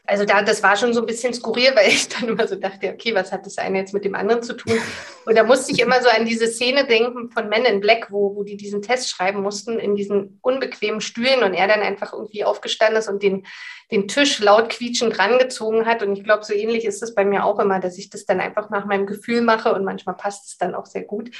also 0.05 0.25
da, 0.25 0.43
das 0.43 0.63
war 0.63 0.77
schon 0.77 0.95
so 0.95 1.01
ein 1.01 1.07
bisschen 1.07 1.35
skurril, 1.35 1.73
weil 1.75 1.89
ich 1.89 2.09
dann 2.09 2.29
immer 2.29 2.47
so 2.47 2.57
dachte, 2.57 2.93
okay, 2.93 3.15
was 3.15 3.33
hat 3.33 3.47
das 3.47 3.59
eine 3.59 3.79
jetzt 3.79 3.95
mit 3.95 4.05
dem 4.05 4.15
anderen 4.15 4.43
zu 4.43 4.55
tun? 4.55 4.79
Und 5.25 5.37
da 5.37 5.45
musste 5.45 5.73
ich 5.73 5.81
immer 5.81 6.01
so 6.03 6.09
an 6.09 6.25
diese 6.25 6.47
Szene 6.47 6.87
denken 6.87 7.31
von 7.31 7.49
Men 7.49 7.65
in 7.65 7.81
Black, 7.81 8.09
wo, 8.11 8.37
wo 8.37 8.45
die 8.45 8.57
diesen 8.57 8.83
Test 8.83 9.11
schreiben 9.11 9.43
mussten 9.43 9.79
in 9.79 9.97
diesen 9.97 10.39
unbequemen 10.43 11.01
Stühlen 11.01 11.43
und 11.43 11.55
er 11.55 11.67
dann 11.67 11.83
einfach 11.83 12.13
irgendwie 12.13 12.45
aufgestanden 12.45 12.99
ist 12.99 13.09
und 13.09 13.23
den, 13.23 13.47
den 13.91 14.09
Tisch 14.09 14.39
laut 14.39 14.71
quietschend 14.71 15.19
rangezogen 15.19 15.87
hat. 15.87 16.03
Und 16.03 16.17
ich 16.17 16.25
glaube, 16.25 16.45
so 16.45 16.53
ähnlich 16.53 16.85
ist 16.85 17.03
es 17.03 17.15
bei 17.15 17.25
mir 17.25 17.45
auch 17.45 17.59
immer, 17.59 17.81
dass 17.81 17.99
ich 17.99 18.11
das 18.11 18.25
dann 18.25 18.41
einfach 18.41 18.71
nach 18.71 18.87
meinem 18.87 19.07
Gefühl 19.07 19.43
mache 19.43 19.73
und 19.75 19.85
manchmal 19.85 20.17
passt 20.17 20.47
es 20.47 20.59
dann 20.59 20.75
auch 20.75 20.87
sehr 20.87 21.03
gut. 21.03 21.31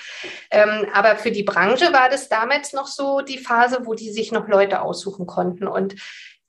Ähm, 0.51 0.87
aber 0.93 1.17
für 1.17 1.31
die 1.31 1.45
Branche 1.45 1.93
war 1.93 2.09
das 2.09 2.29
damals 2.29 2.73
noch 2.73 2.87
so 2.87 3.21
die 3.21 3.39
Phase, 3.39 3.81
wo 3.85 3.95
die 3.95 4.11
sich 4.11 4.33
noch 4.33 4.49
Leute 4.49 4.83
aussuchen 4.83 5.27
konnten. 5.27 5.67
Und 5.67 5.97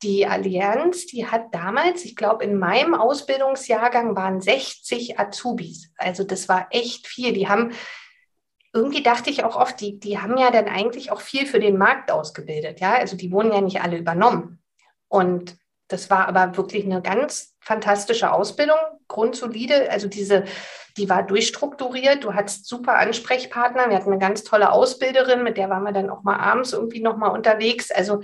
die 0.03 0.27
Allianz, 0.27 1.07
die 1.07 1.25
hat 1.25 1.53
damals, 1.53 2.05
ich 2.05 2.15
glaube, 2.15 2.43
in 2.43 2.57
meinem 2.57 2.93
Ausbildungsjahrgang 2.93 4.15
waren 4.15 4.41
60 4.41 5.19
Azubis. 5.19 5.91
Also 5.97 6.23
das 6.23 6.47
war 6.47 6.67
echt 6.69 7.07
viel. 7.07 7.33
Die 7.33 7.47
haben, 7.47 7.71
irgendwie 8.73 9.01
dachte 9.01 9.29
ich 9.29 9.43
auch 9.43 9.55
oft, 9.55 9.79
die, 9.81 9.99
die 9.99 10.19
haben 10.19 10.38
ja 10.38 10.51
dann 10.51 10.67
eigentlich 10.67 11.12
auch 11.12 11.21
viel 11.21 11.47
für 11.47 11.60
den 11.60 11.77
Markt 11.77 12.12
ausgebildet. 12.12 12.79
Ja, 12.79 12.93
also 12.93 13.17
die 13.17 13.31
wurden 13.31 13.51
ja 13.51 13.62
nicht 13.62 13.81
alle 13.81 13.97
übernommen. 13.97 14.60
Und 15.07 15.57
das 15.88 16.10
war 16.10 16.27
aber 16.27 16.57
wirklich 16.57 16.86
eine 16.86 17.01
ganz 17.01 17.55
fantastische 17.60 18.31
Ausbildung, 18.31 18.77
grundsolide. 19.07 19.89
Also 19.89 20.07
diese, 20.07 20.43
die 20.97 21.10
war 21.10 21.23
durchstrukturiert. 21.23 22.23
Du 22.23 22.33
hattest 22.33 22.67
super 22.67 22.97
Ansprechpartner. 22.97 23.89
Wir 23.89 23.97
hatten 23.97 24.12
eine 24.12 24.19
ganz 24.19 24.43
tolle 24.43 24.71
Ausbilderin, 24.71 25.43
mit 25.43 25.57
der 25.57 25.69
waren 25.69 25.83
wir 25.83 25.93
dann 25.93 26.10
auch 26.10 26.23
mal 26.23 26.38
abends 26.38 26.73
irgendwie 26.73 27.01
noch 27.01 27.17
mal 27.17 27.29
unterwegs. 27.29 27.89
Also 27.89 28.21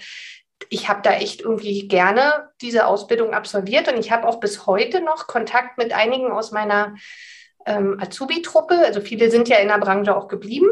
ich 0.69 0.89
habe 0.89 1.01
da 1.01 1.13
echt 1.13 1.41
irgendwie 1.41 1.87
gerne 1.87 2.49
diese 2.61 2.87
Ausbildung 2.87 3.33
absolviert 3.33 3.91
und 3.91 3.97
ich 3.97 4.11
habe 4.11 4.27
auch 4.27 4.39
bis 4.39 4.65
heute 4.65 5.01
noch 5.01 5.27
Kontakt 5.27 5.77
mit 5.77 5.93
einigen 5.93 6.31
aus 6.31 6.51
meiner 6.51 6.95
ähm, 7.65 7.97
Azubi-Truppe. 7.99 8.77
Also 8.85 9.01
viele 9.01 9.29
sind 9.31 9.49
ja 9.49 9.57
in 9.57 9.67
der 9.67 9.79
Branche 9.79 10.15
auch 10.15 10.27
geblieben. 10.27 10.67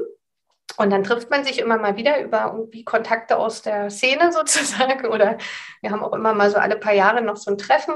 Und 0.77 0.89
dann 0.89 1.04
trifft 1.04 1.30
man 1.30 1.43
sich 1.43 1.60
immer 1.60 1.77
mal 1.77 1.97
wieder 1.97 2.21
über 2.21 2.54
irgendwie 2.56 2.84
Kontakte 2.84 3.38
aus 3.38 3.62
der 3.62 3.89
Szene 3.89 4.32
sozusagen. 4.34 5.08
Oder 5.08 5.38
wir 5.82 5.91
haben 5.91 6.04
auch 6.04 6.13
immer 6.13 6.34
mal 6.34 6.49
so 6.49 6.58
alle 6.58 6.77
paar 6.77 6.93
Jahre 6.93 7.21
noch 7.21 7.38
so 7.38 7.51
ein 7.51 7.58
Treffen. 7.58 7.95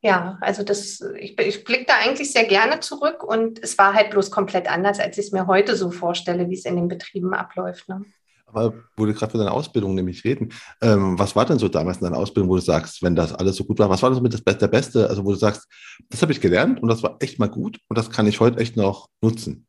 Ja, 0.00 0.36
also 0.40 0.64
das, 0.64 1.00
ich, 1.16 1.38
ich 1.38 1.64
blicke 1.64 1.84
da 1.86 1.94
eigentlich 1.94 2.32
sehr 2.32 2.44
gerne 2.44 2.80
zurück 2.80 3.22
und 3.22 3.62
es 3.62 3.78
war 3.78 3.94
halt 3.94 4.10
bloß 4.10 4.32
komplett 4.32 4.68
anders, 4.68 4.98
als 4.98 5.16
ich 5.16 5.26
es 5.26 5.32
mir 5.32 5.46
heute 5.46 5.76
so 5.76 5.92
vorstelle, 5.92 6.50
wie 6.50 6.54
es 6.54 6.64
in 6.64 6.74
den 6.74 6.88
Betrieben 6.88 7.34
abläuft. 7.34 7.88
Ne? 7.88 8.04
Aber 8.52 8.74
wo 8.96 9.06
wir 9.06 9.14
gerade 9.14 9.30
von 9.30 9.40
deiner 9.40 9.52
Ausbildung 9.52 9.94
nämlich 9.94 10.24
reden, 10.24 10.52
ähm, 10.80 11.18
was 11.18 11.34
war 11.34 11.44
denn 11.46 11.58
so 11.58 11.68
damals 11.68 11.98
in 11.98 12.04
deiner 12.04 12.18
Ausbildung, 12.18 12.50
wo 12.50 12.56
du 12.56 12.62
sagst, 12.62 13.02
wenn 13.02 13.16
das 13.16 13.34
alles 13.34 13.56
so 13.56 13.64
gut 13.64 13.78
war, 13.78 13.88
was 13.88 14.02
war 14.02 14.10
das 14.10 14.20
mit 14.20 14.34
das, 14.34 14.42
der 14.58 14.68
Beste, 14.68 15.08
also 15.08 15.24
wo 15.24 15.30
du 15.30 15.36
sagst, 15.36 15.66
das 16.10 16.22
habe 16.22 16.32
ich 16.32 16.40
gelernt 16.40 16.82
und 16.82 16.88
das 16.88 17.02
war 17.02 17.16
echt 17.20 17.38
mal 17.38 17.48
gut 17.48 17.78
und 17.88 17.98
das 17.98 18.10
kann 18.10 18.26
ich 18.26 18.40
heute 18.40 18.60
echt 18.60 18.76
noch 18.76 19.08
nutzen? 19.22 19.66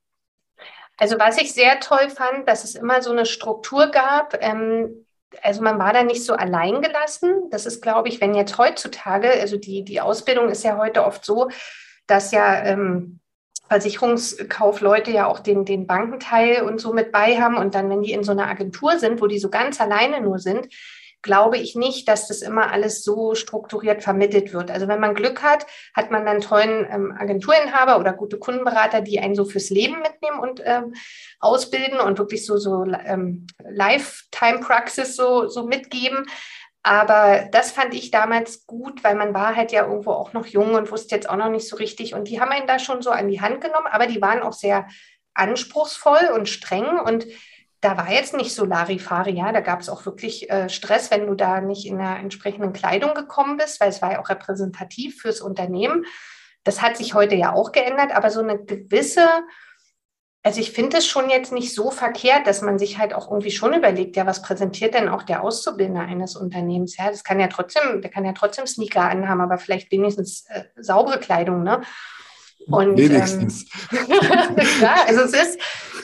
Also 0.98 1.17
was 1.17 1.41
ich 1.41 1.54
sehr 1.54 1.80
toll 1.80 2.10
fand, 2.10 2.48
dass 2.48 2.63
es 2.63 2.76
immer 2.76 3.02
so 3.02 3.12
eine 3.12 3.26
Struktur 3.26 3.88
gab. 3.88 4.38
Ähm, 4.41 5.06
also 5.41 5.62
man 5.62 5.80
war 5.80 5.93
da 5.93 6.04
nicht 6.04 6.24
so 6.24 6.34
allein 6.34 6.82
gelassen. 6.82 7.50
Das 7.50 7.65
ist, 7.65 7.82
glaube 7.82 8.10
ich, 8.10 8.22
wenn 8.22 8.36
jetzt 8.36 8.58
heutzutage, 8.58 9.30
also 9.30 9.58
die, 9.58 9.84
die 9.84 10.02
Ausbildung 10.02 10.50
ist 10.50 10.63
ja 10.63 10.78
heute 10.78 11.04
oft 11.06 11.26
so, 11.26 11.50
dass 12.06 12.32
ja 12.32 12.63
ähm, 12.63 13.19
Versicherungskaufleute 13.74 15.10
ja 15.10 15.26
auch 15.26 15.40
den, 15.40 15.66
den 15.66 15.88
Bankenteil 15.88 16.62
und 16.62 16.80
so 16.80 16.94
mit 16.94 17.12
bei 17.12 17.42
haben. 17.42 17.58
Und 17.58 17.74
dann, 17.74 17.90
wenn 17.90 18.04
die 18.04 18.12
in 18.12 18.24
so 18.24 18.32
einer 18.32 18.48
Agentur 18.48 19.00
sind, 19.00 19.20
wo 19.20 19.26
die 19.26 19.40
so 19.40 19.50
ganz 19.50 19.82
alleine 19.82 20.22
nur 20.22 20.38
sind, 20.38 20.68
glaube 21.24 21.58
ich 21.58 21.76
nicht, 21.76 22.08
dass 22.08 22.28
das 22.28 22.44
immer 22.44 22.72
alles 22.72 23.04
so 23.04 23.34
strukturiert 23.34 24.04
vermittelt 24.04 24.54
wird. 24.54 24.70
Also 24.70 24.88
wenn 24.88 25.00
man 25.00 25.16
Glück 25.16 25.42
hat, 25.42 25.66
hat 25.96 26.12
man 26.12 26.26
dann 26.26 26.42
tollen 26.42 26.86
ähm, 26.92 27.16
Agenturinhaber 27.18 27.98
oder 27.98 28.14
gute 28.14 28.38
Kundenberater, 28.38 29.02
die 29.02 29.20
einen 29.20 29.34
so 29.34 29.46
fürs 29.46 29.70
Leben 29.70 30.02
mitnehmen 30.02 30.40
und 30.40 30.62
ähm, 30.66 30.94
ausbilden 31.40 32.00
und 32.00 32.20
wirklich 32.20 32.46
so, 32.46 32.58
so 32.58 32.86
ähm, 33.06 33.48
Lifetime-Praxis 33.58 35.16
so, 35.16 35.48
so 35.48 35.66
mitgeben. 35.66 36.26
Aber 36.84 37.48
das 37.50 37.72
fand 37.72 37.93
ich 37.93 38.12
damals 38.12 38.67
gut, 38.67 39.06
weil 39.06 39.15
man 39.15 39.34
war 39.34 39.56
halt 39.56 39.72
ja 39.72 39.86
irgendwo 39.88 40.12
auch 40.12 40.34
noch 40.34 40.46
jung 40.46 40.76
und 40.76 40.91
wusste 40.91 41.15
jetzt 41.15 41.30
auch 41.30 41.38
noch 41.38 41.50
nicht 41.50 41.67
so 41.67 41.78
richtig. 41.78 42.13
Und 42.13 42.28
die 42.28 42.41
haben 42.41 42.52
einen 42.52 42.67
da 42.67 42.78
schon 42.78 43.02
so 43.02 43.10
an 43.10 43.30
die 43.30 43.39
Hand 43.39 43.62
genommen, 43.62 43.88
aber 43.89 44.06
die 44.06 44.22
waren 44.22 44.41
auch 44.41 44.52
sehr 44.52 44.88
anspruchsvoll 45.34 46.30
und 46.36 46.50
streng. 46.50 47.00
Und 47.00 47.26
da 47.80 47.98
war 47.98 48.12
jetzt 48.12 48.36
nicht 48.36 48.54
so 48.54 48.65
Larifari, 48.65 49.32
ja, 49.32 49.54
da 49.54 49.62
gab 49.62 49.80
es 49.80 49.89
auch 49.89 50.06
wirklich 50.06 50.50
äh, 50.50 50.69
Stress, 50.69 51.10
wenn 51.10 51.26
du 51.26 51.36
da 51.36 51.62
nicht 51.62 51.86
in 51.86 52.00
der 52.00 52.17
entsprechenden 52.17 52.74
Kleidung 52.74 53.13
gekommen 53.13 53.56
bist, 53.56 53.80
weil 53.80 53.89
es 53.89 54.02
war 54.02 54.12
ja 54.12 54.22
auch 54.22 54.30
repräsentativ 54.30 55.22
fürs 55.22 55.39
Unternehmen. 55.39 56.06
Das 56.65 56.82
hat 56.82 56.98
sich 56.98 57.13
heute 57.13 57.36
ja 57.36 57.54
auch 57.54 57.72
geändert, 57.72 58.13
aber 58.13 58.30
so 58.30 58.41
eine 58.41 58.62
gewisse 58.63 59.28
also 60.46 60.60
ich 60.60 60.72
finde 60.72 60.98
es 60.98 61.08
schon 61.08 61.30
jetzt 61.30 61.54
nicht 61.54 61.74
so 61.74 61.90
verkehrt, 61.90 62.48
dass 62.48 62.62
man 62.62 62.78
sich 62.78 62.98
halt 62.98 63.14
auch 63.14 63.32
irgendwie 63.32 63.52
schon 63.52 63.74
überlegt, 63.74 64.18
ja, 64.18 64.26
was 64.26 64.42
präsentiert 64.42 64.94
denn 64.94 65.08
auch 65.08 65.24
der 65.24 65.42
Auszubildende 65.42 66.02
eines 66.02 66.36
Unternehmens? 66.36 66.98
Ja, 66.98 67.10
das 67.10 67.24
kann 67.24 67.40
ja 67.40 67.48
trotzdem, 67.48 68.02
der 68.02 68.12
kann 68.12 68.26
ja 68.26 68.34
trotzdem 68.34 68.68
Sneaker 68.68 69.04
anhaben, 69.04 69.40
aber 69.40 69.58
vielleicht 69.58 69.90
wenigstens 69.92 70.46
äh, 70.50 70.64
saubere 70.76 71.20
Kleidung, 71.20 71.64
ne? 71.64 71.82
Und, 72.68 72.98
wenigstens. 72.98 73.66
Ähm, 73.92 74.58
ja, 74.82 74.96
also 75.08 75.22
es 75.22 75.34
ist, 75.34 75.60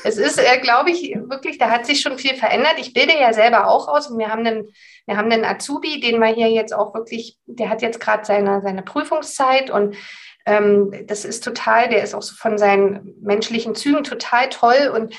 es 0.06 0.17
ist, 0.17 0.38
äh, 0.38 0.60
glaube 0.60 0.91
ich, 0.91 1.15
wirklich, 1.15 1.58
da 1.58 1.69
hat 1.69 1.86
sich 1.86 2.02
schon 2.02 2.17
viel 2.17 2.36
verändert. 2.36 2.75
Ich 2.78 2.93
bilde 2.93 3.13
ja 3.19 3.34
selber 3.34 3.67
auch 3.67 3.88
aus 3.89 4.10
und 4.10 4.17
wir 4.17 4.30
haben 4.30 4.45
einen, 4.45 4.71
wir 5.06 5.17
haben 5.17 5.32
einen 5.32 5.45
Azubi, 5.45 5.99
den 5.99 6.19
wir 6.19 6.28
hier 6.28 6.49
jetzt 6.49 6.73
auch 6.73 6.93
wirklich, 6.93 7.38
der 7.45 7.69
hat 7.69 7.82
jetzt 7.82 7.99
gerade 7.99 8.25
seine, 8.25 8.62
seine 8.62 8.84
Prüfungszeit 8.84 9.69
und 9.69 9.95
ähm, 10.49 11.05
das 11.05 11.25
ist 11.25 11.43
total, 11.43 11.89
der 11.89 12.03
ist 12.03 12.15
auch 12.15 12.23
so 12.23 12.35
von 12.35 12.57
seinen 12.57 13.13
menschlichen 13.21 13.75
Zügen 13.75 14.03
total 14.03 14.49
toll. 14.49 14.91
Und 14.93 15.15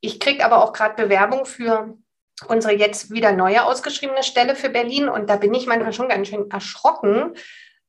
ich 0.00 0.18
kriege 0.18 0.44
aber 0.44 0.62
auch 0.62 0.72
gerade 0.72 1.00
Bewerbung 1.00 1.46
für 1.46 1.94
unsere 2.48 2.74
jetzt 2.74 3.12
wieder 3.12 3.32
neue 3.32 3.64
ausgeschriebene 3.64 4.24
Stelle 4.24 4.56
für 4.56 4.68
Berlin. 4.68 5.08
Und 5.08 5.30
da 5.30 5.36
bin 5.36 5.54
ich 5.54 5.66
manchmal 5.66 5.92
schon 5.92 6.08
ganz 6.08 6.28
schön 6.28 6.50
erschrocken, 6.50 7.34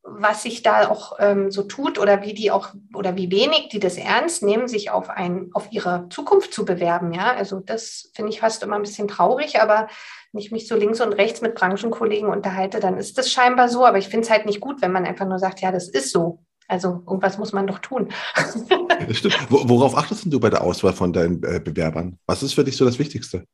was 0.03 0.43
sich 0.43 0.61
da 0.61 0.89
auch 0.89 1.17
ähm, 1.19 1.49
so 1.49 1.63
tut 1.63 1.97
oder 1.97 2.21
wie 2.21 2.33
die 2.33 2.51
auch 2.51 2.73
oder 2.93 3.15
wie 3.15 3.31
wenig 3.31 3.69
die 3.69 3.79
das 3.79 3.97
ernst 3.97 4.43
nehmen, 4.43 4.67
sich 4.67 4.91
auf 4.91 5.09
ein, 5.09 5.49
auf 5.53 5.71
ihre 5.71 6.07
Zukunft 6.09 6.53
zu 6.53 6.65
bewerben. 6.65 7.13
Ja, 7.13 7.33
also 7.33 7.61
das 7.61 8.11
finde 8.13 8.31
ich 8.31 8.41
fast 8.41 8.61
immer 8.63 8.75
ein 8.75 8.81
bisschen 8.81 9.07
traurig, 9.07 9.61
aber 9.61 9.87
wenn 10.31 10.41
ich 10.41 10.51
mich 10.51 10.67
so 10.67 10.75
links 10.75 10.99
und 10.99 11.13
rechts 11.13 11.41
mit 11.41 11.55
Branchenkollegen 11.55 12.29
unterhalte, 12.29 12.79
dann 12.79 12.97
ist 12.97 13.17
das 13.17 13.31
scheinbar 13.31 13.69
so. 13.69 13.85
Aber 13.85 13.97
ich 13.97 14.09
finde 14.09 14.25
es 14.25 14.29
halt 14.29 14.45
nicht 14.45 14.59
gut, 14.59 14.81
wenn 14.81 14.91
man 14.91 15.05
einfach 15.05 15.25
nur 15.25 15.39
sagt, 15.39 15.61
ja, 15.61 15.71
das 15.71 15.87
ist 15.87 16.11
so. 16.11 16.43
Also 16.67 17.03
irgendwas 17.07 17.37
muss 17.37 17.53
man 17.53 17.67
doch 17.67 17.79
tun. 17.79 18.09
Stimmt. 19.11 19.37
Worauf 19.49 19.97
achtest 19.97 20.31
du 20.31 20.39
bei 20.39 20.49
der 20.49 20.61
Auswahl 20.61 20.93
von 20.93 21.13
deinen 21.13 21.43
äh, 21.43 21.59
Bewerbern? 21.59 22.17
Was 22.25 22.43
ist 22.43 22.53
für 22.53 22.63
dich 22.63 22.77
so 22.77 22.85
das 22.85 22.99
Wichtigste? 22.99 23.45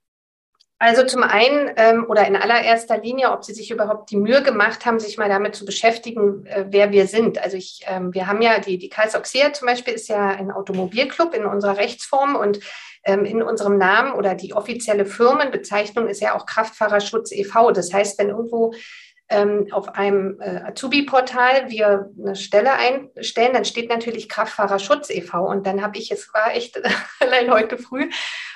Also 0.81 1.05
zum 1.05 1.23
einen 1.23 1.71
ähm, 1.75 2.05
oder 2.07 2.25
in 2.25 2.37
allererster 2.37 2.97
Linie, 2.97 3.31
ob 3.31 3.43
sie 3.43 3.53
sich 3.53 3.69
überhaupt 3.69 4.11
die 4.11 4.17
Mühe 4.17 4.41
gemacht 4.41 4.85
haben, 4.85 4.97
sich 4.97 5.17
mal 5.17 5.27
damit 5.27 5.53
zu 5.53 5.65
beschäftigen, 5.65 6.45
äh, 6.45 6.67
wer 6.69 6.91
wir 6.91 7.05
sind. 7.05 7.37
Also 7.37 7.57
ich, 7.57 7.81
ähm, 7.85 8.13
wir 8.13 8.27
haben 8.27 8.41
ja 8.41 8.59
die, 8.59 8.77
die 8.77 8.87
Karls 8.87 9.13
Oxea 9.13 9.51
zum 9.51 9.65
Beispiel 9.65 9.93
ist 9.93 10.07
ja 10.07 10.29
ein 10.29 10.51
Automobilclub 10.51 11.33
in 11.33 11.45
unserer 11.45 11.75
Rechtsform 11.75 12.37
und 12.37 12.61
ähm, 13.03 13.25
in 13.25 13.43
unserem 13.43 13.77
Namen 13.77 14.13
oder 14.13 14.35
die 14.35 14.53
offizielle 14.53 15.05
Firmenbezeichnung 15.05 16.07
ist 16.07 16.21
ja 16.21 16.33
auch 16.33 16.45
Kraftfahrerschutz 16.45 17.33
e.V. 17.33 17.71
Das 17.71 17.91
heißt, 17.91 18.17
wenn 18.17 18.29
irgendwo 18.29 18.73
ähm, 19.29 19.67
auf 19.71 19.89
einem 19.89 20.39
äh, 20.41 20.61
Azubi-Portal 20.65 21.69
wir 21.69 22.09
eine 22.17 22.35
Stelle 22.35 22.73
einstellen, 22.73 23.53
dann 23.53 23.65
steht 23.65 23.89
natürlich 23.89 24.27
Kraftfahrerschutz 24.27 25.09
e.V. 25.09 25.45
Und 25.45 25.67
dann 25.67 25.81
habe 25.83 25.97
ich, 25.97 26.11
es 26.11 26.33
war 26.33 26.55
echt 26.55 26.81
allein 27.19 27.51
heute 27.51 27.77
früh, 27.77 28.09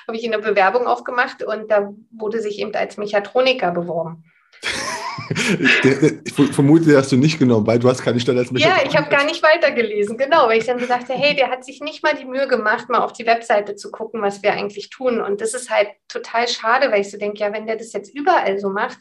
habe 0.06 0.16
ich 0.16 0.24
eine 0.24 0.38
Bewerbung 0.38 0.86
aufgemacht 0.86 1.42
und 1.42 1.70
da 1.70 1.92
wurde 2.10 2.40
sich 2.40 2.58
eben 2.58 2.74
als 2.74 2.96
Mechatroniker 2.96 3.70
beworben. 3.70 4.24
ich 6.24 6.32
vermute, 6.32 6.96
hast 6.96 7.12
du 7.12 7.16
nicht 7.16 7.38
genommen, 7.38 7.66
weil 7.66 7.78
du 7.78 7.88
hast 7.88 8.02
keine 8.02 8.18
Stelle 8.18 8.40
als 8.40 8.50
Mechatroniker. 8.50 8.84
Ja, 8.84 8.90
ich 8.90 8.96
habe 8.96 9.10
gar 9.10 9.24
nicht 9.24 9.42
weitergelesen, 9.44 10.18
genau, 10.18 10.48
weil 10.48 10.58
ich 10.58 10.66
dann 10.66 10.80
so 10.80 10.86
dachte, 10.86 11.12
hey, 11.12 11.36
der 11.36 11.50
hat 11.50 11.64
sich 11.64 11.80
nicht 11.80 12.02
mal 12.02 12.14
die 12.14 12.24
Mühe 12.24 12.48
gemacht, 12.48 12.88
mal 12.88 12.98
auf 12.98 13.12
die 13.12 13.26
Webseite 13.26 13.76
zu 13.76 13.92
gucken, 13.92 14.22
was 14.22 14.42
wir 14.42 14.52
eigentlich 14.52 14.90
tun. 14.90 15.20
Und 15.20 15.40
das 15.40 15.54
ist 15.54 15.70
halt 15.70 15.88
total 16.08 16.48
schade, 16.48 16.90
weil 16.90 17.02
ich 17.02 17.10
so 17.10 17.18
denke, 17.18 17.38
ja, 17.38 17.52
wenn 17.52 17.66
der 17.66 17.76
das 17.76 17.92
jetzt 17.92 18.12
überall 18.12 18.58
so 18.58 18.70
macht, 18.70 18.98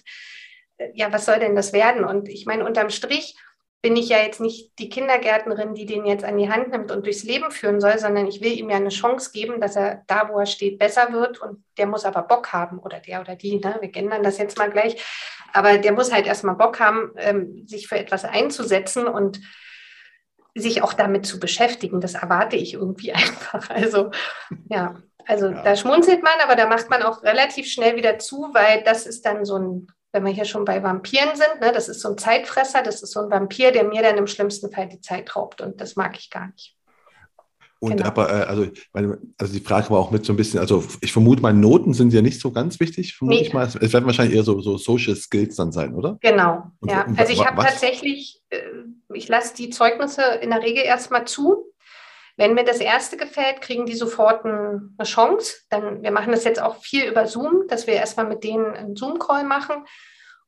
ja, 0.94 1.12
was 1.12 1.26
soll 1.26 1.40
denn 1.40 1.56
das 1.56 1.74
werden? 1.74 2.04
Und 2.04 2.30
ich 2.30 2.46
meine, 2.46 2.66
unterm 2.66 2.90
Strich 2.90 3.36
bin 3.84 3.98
ich 3.98 4.08
ja 4.08 4.20
jetzt 4.20 4.40
nicht 4.40 4.80
die 4.80 4.88
Kindergärtnerin, 4.88 5.76
die 5.76 5.86
den 5.86 6.06
jetzt 6.06 6.24
an 6.24 6.38
die 6.38 6.50
Hand 6.50 6.70
nimmt 6.70 6.90
und 6.90 7.06
durchs 7.06 7.24
Leben 7.24 7.52
führen 7.52 7.82
soll, 7.82 8.00
sondern 8.00 8.28
ich 8.28 8.40
will 8.40 8.54
ihm 8.54 8.70
ja 8.70 8.78
eine 8.78 8.90
Chance 8.90 9.32
geben, 9.34 9.60
dass 9.60 9.76
er 9.76 10.04
da, 10.08 10.30
wo 10.30 10.40
er 10.40 10.46
steht, 10.46 10.80
besser 10.80 11.12
wird. 11.12 11.42
Und 11.42 11.66
der 11.78 11.86
muss 11.86 12.06
aber 12.06 12.22
Bock 12.22 12.54
haben 12.54 12.80
oder 12.80 13.02
der 13.02 13.20
oder 13.20 13.36
die, 13.36 13.60
ne? 13.60 13.78
wir 13.82 13.94
ändern 13.94 14.24
das 14.24 14.38
jetzt 14.38 14.58
mal 14.58 14.72
gleich. 14.72 15.04
Aber 15.52 15.78
der 15.78 15.92
muss 15.92 16.14
halt 16.14 16.28
erstmal 16.28 16.56
Bock 16.56 16.80
haben, 16.80 17.12
ähm, 17.18 17.68
sich 17.68 17.90
für 17.90 18.00
etwas 18.00 18.24
einzusetzen 18.24 19.06
und 19.06 19.42
sich 20.56 20.82
auch 20.82 20.94
damit 20.94 21.26
zu 21.26 21.38
beschäftigen. 21.42 22.00
Das 22.00 22.14
erwarte 22.14 22.56
ich 22.56 22.76
irgendwie 22.76 23.12
einfach. 23.14 23.70
Also, 23.70 24.12
ja. 24.70 24.96
Also 25.26 25.48
ja. 25.48 25.62
da 25.62 25.76
schmunzelt 25.76 26.24
man, 26.24 26.34
aber 26.42 26.56
da 26.56 26.68
macht 26.68 26.90
man 26.90 27.04
auch 27.04 27.24
relativ 27.24 27.68
schnell 27.68 27.98
wieder 27.98 28.18
zu, 28.18 28.50
weil 28.54 28.84
das 28.84 29.06
ist 29.06 29.26
dann 29.26 29.44
so 29.44 29.58
ein 29.58 29.88
wenn 30.14 30.26
wir 30.26 30.32
hier 30.32 30.46
schon 30.46 30.64
bei 30.64 30.82
Vampiren 30.82 31.36
sind, 31.36 31.60
ne, 31.60 31.72
das 31.74 31.90
ist 31.90 32.00
so 32.00 32.10
ein 32.10 32.18
Zeitfresser, 32.18 32.84
das 32.84 33.02
ist 33.02 33.12
so 33.12 33.22
ein 33.22 33.32
Vampir, 33.32 33.72
der 33.72 33.84
mir 33.84 34.04
dann 34.04 34.18
im 34.18 34.28
schlimmsten 34.28 34.72
Fall 34.72 34.88
die 34.88 35.02
Zeit 35.02 35.36
raubt 35.36 35.60
und 35.60 35.82
das 35.82 35.96
mag 35.96 36.18
ich 36.18 36.30
gar 36.30 36.48
nicht. 36.48 36.78
Und 37.80 37.98
genau. 37.98 38.08
aber, 38.08 38.30
äh, 38.30 38.44
also, 38.44 38.68
meine, 38.94 39.18
also 39.38 39.54
die 39.54 39.60
Frage 39.60 39.90
war 39.90 40.00
auch 40.00 40.10
mit 40.10 40.24
so 40.24 40.32
ein 40.32 40.38
bisschen, 40.38 40.62
also 40.62 40.86
ich 41.02 41.12
vermute, 41.12 41.42
meine 41.42 41.60
Noten 41.60 41.94
sind 41.94 42.14
ja 42.14 42.22
nicht 42.22 42.40
so 42.40 42.50
ganz 42.50 42.80
wichtig, 42.80 43.16
vermute 43.16 43.42
nee. 43.42 43.48
ich 43.48 43.54
mal. 43.54 43.66
Es 43.66 43.92
werden 43.92 44.06
wahrscheinlich 44.06 44.38
eher 44.38 44.44
so, 44.44 44.62
so 44.62 44.78
Social 44.78 45.18
Skills 45.18 45.58
dann 45.58 45.74
sein, 45.74 45.94
oder? 45.94 46.18
Genau, 46.22 46.72
und, 46.80 46.90
ja. 46.90 47.06
Und, 47.06 47.20
also 47.20 47.34
ich 47.34 47.46
habe 47.46 47.62
tatsächlich, 47.62 48.42
äh, 48.52 48.62
ich 49.14 49.28
lasse 49.28 49.54
die 49.56 49.70
Zeugnisse 49.70 50.22
in 50.42 50.52
der 50.52 50.62
Regel 50.62 50.84
erstmal 50.84 51.26
zu. 51.26 51.73
Wenn 52.36 52.56
mir 52.56 52.64
das 52.64 52.80
erste 52.80 53.16
gefällt, 53.16 53.62
kriegen 53.62 53.86
die 53.86 53.96
sofort 53.96 54.44
eine 54.44 54.90
Chance. 55.04 55.58
Dann, 55.70 56.02
wir 56.02 56.12
machen 56.12 56.32
das 56.32 56.44
jetzt 56.44 56.62
auch 56.62 56.78
viel 56.78 57.06
über 57.06 57.28
Zoom, 57.28 57.68
dass 57.68 57.86
wir 57.86 57.94
erstmal 57.94 58.26
mit 58.26 58.44
denen 58.44 58.74
einen 58.74 58.96
Zoom-Call 58.96 59.44
machen 59.44 59.86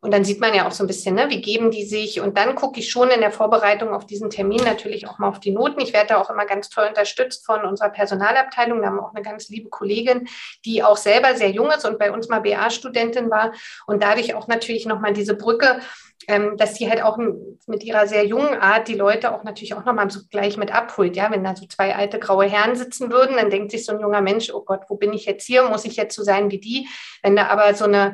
und 0.06 0.12
dann 0.12 0.24
sieht 0.24 0.40
man 0.40 0.54
ja 0.54 0.68
auch 0.68 0.72
so 0.72 0.84
ein 0.84 0.88
bisschen, 0.88 1.16
ne, 1.16 1.32
wie 1.32 1.42
geben 1.42 1.72
die 1.72 1.84
sich. 1.84 2.22
Und 2.22 2.38
dann 2.38 2.54
gucke 2.54 2.80
ich 2.80 2.92
schon 2.92 3.10
in 3.10 3.22
der 3.22 3.32
Vorbereitung 3.32 3.92
auf 3.92 4.06
diesen 4.06 4.30
Termin 4.30 4.64
natürlich 4.64 5.08
auch 5.08 5.18
mal 5.18 5.30
auf 5.30 5.40
die 5.40 5.50
Noten. 5.50 5.82
Ich 5.82 5.94
werde 5.94 6.10
da 6.10 6.22
auch 6.22 6.30
immer 6.30 6.46
ganz 6.46 6.70
toll 6.70 6.86
unterstützt 6.88 7.44
von 7.44 7.66
unserer 7.66 7.90
Personalabteilung. 7.90 8.82
Da 8.82 8.90
haben 8.90 8.98
wir 8.98 9.04
auch 9.04 9.16
eine 9.16 9.24
ganz 9.24 9.50
liebe 9.50 9.68
Kollegin, 9.70 10.28
die 10.64 10.84
auch 10.84 10.98
selber 10.98 11.34
sehr 11.34 11.50
jung 11.50 11.72
ist 11.72 11.86
und 11.86 11.98
bei 11.98 12.12
uns 12.12 12.30
mal 12.30 12.42
BA-Studentin 12.42 13.32
war. 13.32 13.54
Und 13.88 14.04
dadurch 14.04 14.36
auch 14.36 14.48
natürlich 14.48 14.86
nochmal 14.86 15.14
diese 15.14 15.34
Brücke, 15.34 15.80
ähm, 16.28 16.56
dass 16.56 16.76
die 16.76 16.88
halt 16.88 17.02
auch 17.02 17.18
mit 17.18 17.84
ihrer 17.84 18.06
sehr 18.06 18.28
jungen 18.28 18.62
Art 18.62 18.88
die 18.88 18.94
Leute 18.94 19.34
auch 19.34 19.44
natürlich 19.44 19.74
auch 19.74 19.86
nochmal 19.86 20.12
so 20.12 20.20
gleich 20.30 20.56
mit 20.56 20.72
abholt. 20.72 21.16
Ja, 21.16 21.32
wenn 21.32 21.44
da 21.44 21.56
so 21.56 21.66
zwei 21.66 21.96
alte 21.96 22.20
graue 22.20 22.46
Herren 22.46 22.76
sitzen 22.76 23.12
würden, 23.12 23.38
dann 23.38 23.50
denkt 23.50 23.72
sich 23.72 23.84
so 23.84 23.92
ein 23.92 24.00
junger 24.00 24.22
Mensch, 24.22 24.52
oh 24.54 24.62
Gott, 24.64 24.82
wo 24.88 24.98
bin 24.98 25.14
ich 25.14 25.26
jetzt 25.26 25.48
hier? 25.48 25.64
Muss 25.68 25.84
ich 25.84 25.96
jetzt 25.96 26.16
so 26.16 26.22
sein 26.22 26.52
wie 26.52 26.60
die? 26.60 26.88
Wenn 27.24 27.36
da 27.36 27.48
aber 27.48 27.74
so 27.74 27.86
eine 27.86 28.14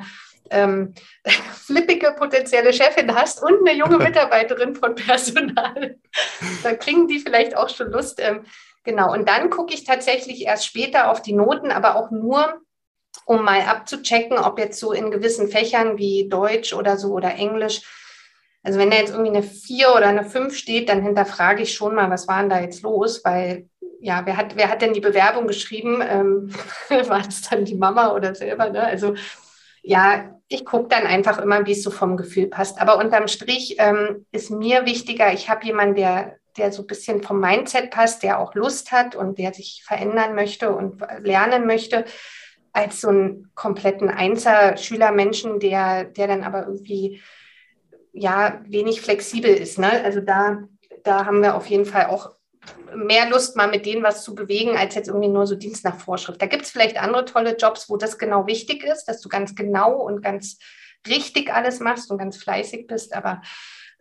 ähm, 0.51 0.93
flippige 1.53 2.13
potenzielle 2.17 2.73
Chefin 2.73 3.15
hast 3.15 3.41
und 3.41 3.67
eine 3.67 3.77
junge 3.77 3.97
Mitarbeiterin 4.03 4.75
von 4.75 4.95
Personal, 4.95 5.97
da 6.63 6.73
kriegen 6.73 7.07
die 7.07 7.19
vielleicht 7.19 7.57
auch 7.57 7.69
schon 7.69 7.91
Lust. 7.91 8.19
Ähm, 8.21 8.45
genau, 8.83 9.11
und 9.13 9.27
dann 9.27 9.49
gucke 9.49 9.73
ich 9.73 9.83
tatsächlich 9.83 10.45
erst 10.45 10.65
später 10.65 11.09
auf 11.09 11.21
die 11.21 11.33
Noten, 11.33 11.71
aber 11.71 11.95
auch 11.95 12.11
nur, 12.11 12.61
um 13.25 13.43
mal 13.43 13.61
abzuchecken, 13.61 14.37
ob 14.37 14.59
jetzt 14.59 14.79
so 14.79 14.91
in 14.91 15.11
gewissen 15.11 15.47
Fächern 15.47 15.97
wie 15.97 16.29
Deutsch 16.29 16.73
oder 16.73 16.97
so 16.97 17.11
oder 17.11 17.33
Englisch, 17.33 17.81
also 18.63 18.77
wenn 18.77 18.91
da 18.91 18.97
jetzt 18.97 19.11
irgendwie 19.11 19.35
eine 19.35 19.43
4 19.43 19.95
oder 19.95 20.07
eine 20.07 20.23
5 20.23 20.55
steht, 20.55 20.89
dann 20.89 21.01
hinterfrage 21.01 21.63
ich 21.63 21.73
schon 21.73 21.95
mal, 21.95 22.09
was 22.09 22.27
war 22.27 22.41
denn 22.41 22.49
da 22.49 22.61
jetzt 22.61 22.83
los, 22.83 23.25
weil 23.25 23.67
ja, 23.99 24.25
wer 24.25 24.37
hat, 24.37 24.55
wer 24.55 24.69
hat 24.69 24.81
denn 24.81 24.93
die 24.93 24.99
Bewerbung 24.99 25.47
geschrieben? 25.47 26.01
Ähm, 26.01 26.53
war 27.07 27.21
das 27.21 27.41
dann 27.43 27.65
die 27.65 27.75
Mama 27.75 28.13
oder 28.13 28.35
selber? 28.35 28.69
Ne? 28.69 28.83
Also 28.83 29.15
ja, 29.83 30.40
ich 30.51 30.65
gucke 30.65 30.89
dann 30.89 31.07
einfach 31.07 31.39
immer, 31.39 31.65
wie 31.65 31.71
es 31.71 31.81
so 31.81 31.91
vom 31.91 32.17
Gefühl 32.17 32.47
passt. 32.47 32.79
Aber 32.81 32.97
unterm 32.97 33.29
Strich 33.29 33.75
ähm, 33.79 34.25
ist 34.33 34.51
mir 34.51 34.85
wichtiger, 34.85 35.31
ich 35.31 35.49
habe 35.49 35.65
jemanden, 35.65 35.95
der, 35.95 36.37
der 36.57 36.73
so 36.73 36.83
ein 36.83 36.87
bisschen 36.87 37.23
vom 37.23 37.39
Mindset 37.39 37.89
passt, 37.89 38.21
der 38.21 38.37
auch 38.37 38.53
Lust 38.53 38.91
hat 38.91 39.15
und 39.15 39.39
der 39.39 39.53
sich 39.53 39.83
verändern 39.85 40.35
möchte 40.35 40.71
und 40.71 41.01
lernen 41.19 41.65
möchte, 41.65 42.03
als 42.73 42.99
so 42.99 43.07
einen 43.07 43.51
kompletten 43.55 44.09
Einzelschülermenschen, 44.09 45.61
der, 45.61 46.03
der 46.03 46.27
dann 46.27 46.43
aber 46.43 46.67
irgendwie 46.67 47.21
ja 48.11 48.61
wenig 48.67 48.99
flexibel 48.99 49.51
ist. 49.51 49.79
Ne? 49.79 50.03
Also 50.03 50.19
da, 50.19 50.63
da 51.03 51.25
haben 51.25 51.41
wir 51.41 51.55
auf 51.55 51.67
jeden 51.67 51.85
Fall 51.85 52.07
auch 52.07 52.31
mehr 52.95 53.29
Lust, 53.29 53.55
mal 53.55 53.69
mit 53.69 53.85
denen 53.85 54.03
was 54.03 54.23
zu 54.23 54.35
bewegen, 54.35 54.77
als 54.77 54.95
jetzt 54.95 55.07
irgendwie 55.07 55.29
nur 55.29 55.47
so 55.47 55.55
Dienst 55.55 55.83
nach 55.83 55.97
Vorschrift. 55.97 56.41
Da 56.41 56.45
gibt 56.45 56.63
es 56.63 56.71
vielleicht 56.71 57.01
andere 57.01 57.25
tolle 57.25 57.55
Jobs, 57.57 57.89
wo 57.89 57.97
das 57.97 58.17
genau 58.17 58.47
wichtig 58.47 58.83
ist, 58.83 59.05
dass 59.05 59.21
du 59.21 59.29
ganz 59.29 59.55
genau 59.55 59.95
und 59.95 60.21
ganz 60.21 60.59
richtig 61.07 61.53
alles 61.53 61.79
machst 61.79 62.11
und 62.11 62.17
ganz 62.17 62.37
fleißig 62.37 62.87
bist. 62.87 63.15
Aber 63.15 63.41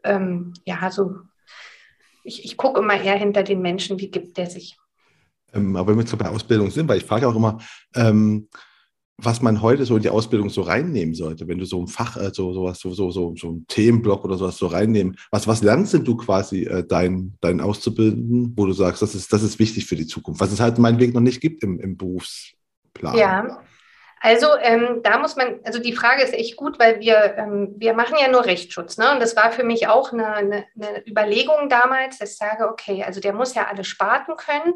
ähm, 0.05 0.53
ja, 0.65 0.91
so 0.91 1.21
ich, 2.25 2.45
ich 2.45 2.57
gucke 2.57 2.81
immer 2.81 3.01
eher 3.01 3.17
hinter 3.17 3.43
den 3.43 3.63
Menschen, 3.63 3.99
wie 3.99 4.11
gibt 4.11 4.37
der 4.37 4.49
sich. 4.51 4.79
Ähm, 5.53 5.77
aber 5.77 5.89
wenn 5.89 5.97
wir 5.97 6.05
jetzt 6.05 6.17
bei 6.17 6.29
Ausbildung 6.29 6.71
sind, 6.71 6.89
weil 6.89 6.99
ich 6.99 7.05
frage 7.05 7.27
auch 7.27 7.35
immer, 7.35 7.59
ähm, 7.95 8.49
was 9.23 9.43
man 9.43 9.63
heute 9.63 9.85
so 9.85 9.97
in 9.97 10.03
die 10.03 10.11
Ausbildung 10.11 10.51
so 10.51 10.63
reinnehmen 10.63 11.15
sollte, 11.15 11.49
wenn 11.49 11.59
du 11.59 11.65
so 11.65 11.81
ein 11.81 11.87
Fach, 11.87 12.17
äh, 12.17 12.31
so 12.33 12.53
sowas, 12.53 12.79
so, 12.79 12.93
so, 12.93 13.11
so, 13.11 13.35
so 13.37 13.51
ein 13.51 13.65
Themenblock 13.69 14.25
oder 14.25 14.37
sowas 14.37 14.57
so 14.57 14.67
reinnehmen. 14.67 15.17
Was, 15.31 15.47
was 15.47 15.63
lernst 15.63 15.95
denn 15.95 16.05
du 16.05 16.17
quasi 16.17 16.65
äh, 16.65 16.85
dein, 16.87 17.35
dein 17.41 17.61
Auszubildenden, 17.61 18.55
wo 18.57 18.67
du 18.67 18.73
sagst, 18.73 19.03
das 19.03 19.15
ist, 19.15 19.33
das 19.33 19.43
ist 19.43 19.59
wichtig 19.59 19.87
für 19.87 19.97
die 19.97 20.07
Zukunft, 20.07 20.41
was 20.41 20.53
es 20.53 20.61
halt 20.61 20.79
meinetwegen 20.79 21.13
noch 21.13 21.21
nicht 21.21 21.41
gibt 21.41 21.63
im, 21.63 21.81
im 21.81 21.97
Berufsplan? 21.97 23.17
Ja. 23.17 23.63
Also 24.23 24.49
ähm, 24.61 25.01
da 25.03 25.19
muss 25.19 25.37
man, 25.37 25.61
also 25.65 25.79
die 25.79 25.95
Frage 25.95 26.23
ist 26.23 26.35
echt 26.35 26.57
gut, 26.57 26.79
weil 26.79 27.01
wir, 27.01 27.37
ähm, 27.39 27.75
wir 27.79 27.95
machen 27.95 28.17
ja 28.21 28.31
nur 28.31 28.45
Rechtsschutz. 28.45 28.99
Ne? 28.99 29.11
Und 29.13 29.21
das 29.21 29.35
war 29.35 29.51
für 29.51 29.65
mich 29.65 29.89
auch 29.89 30.13
eine, 30.13 30.35
eine, 30.35 30.65
eine 30.77 31.09
Überlegung 31.09 31.71
damals, 31.71 32.19
dass 32.19 32.33
ich 32.33 32.37
sage, 32.37 32.69
okay, 32.69 33.03
also 33.03 33.21
der 33.21 33.33
muss 33.33 33.55
ja 33.55 33.67
alle 33.67 33.83
Sparten 33.83 34.37
können 34.37 34.75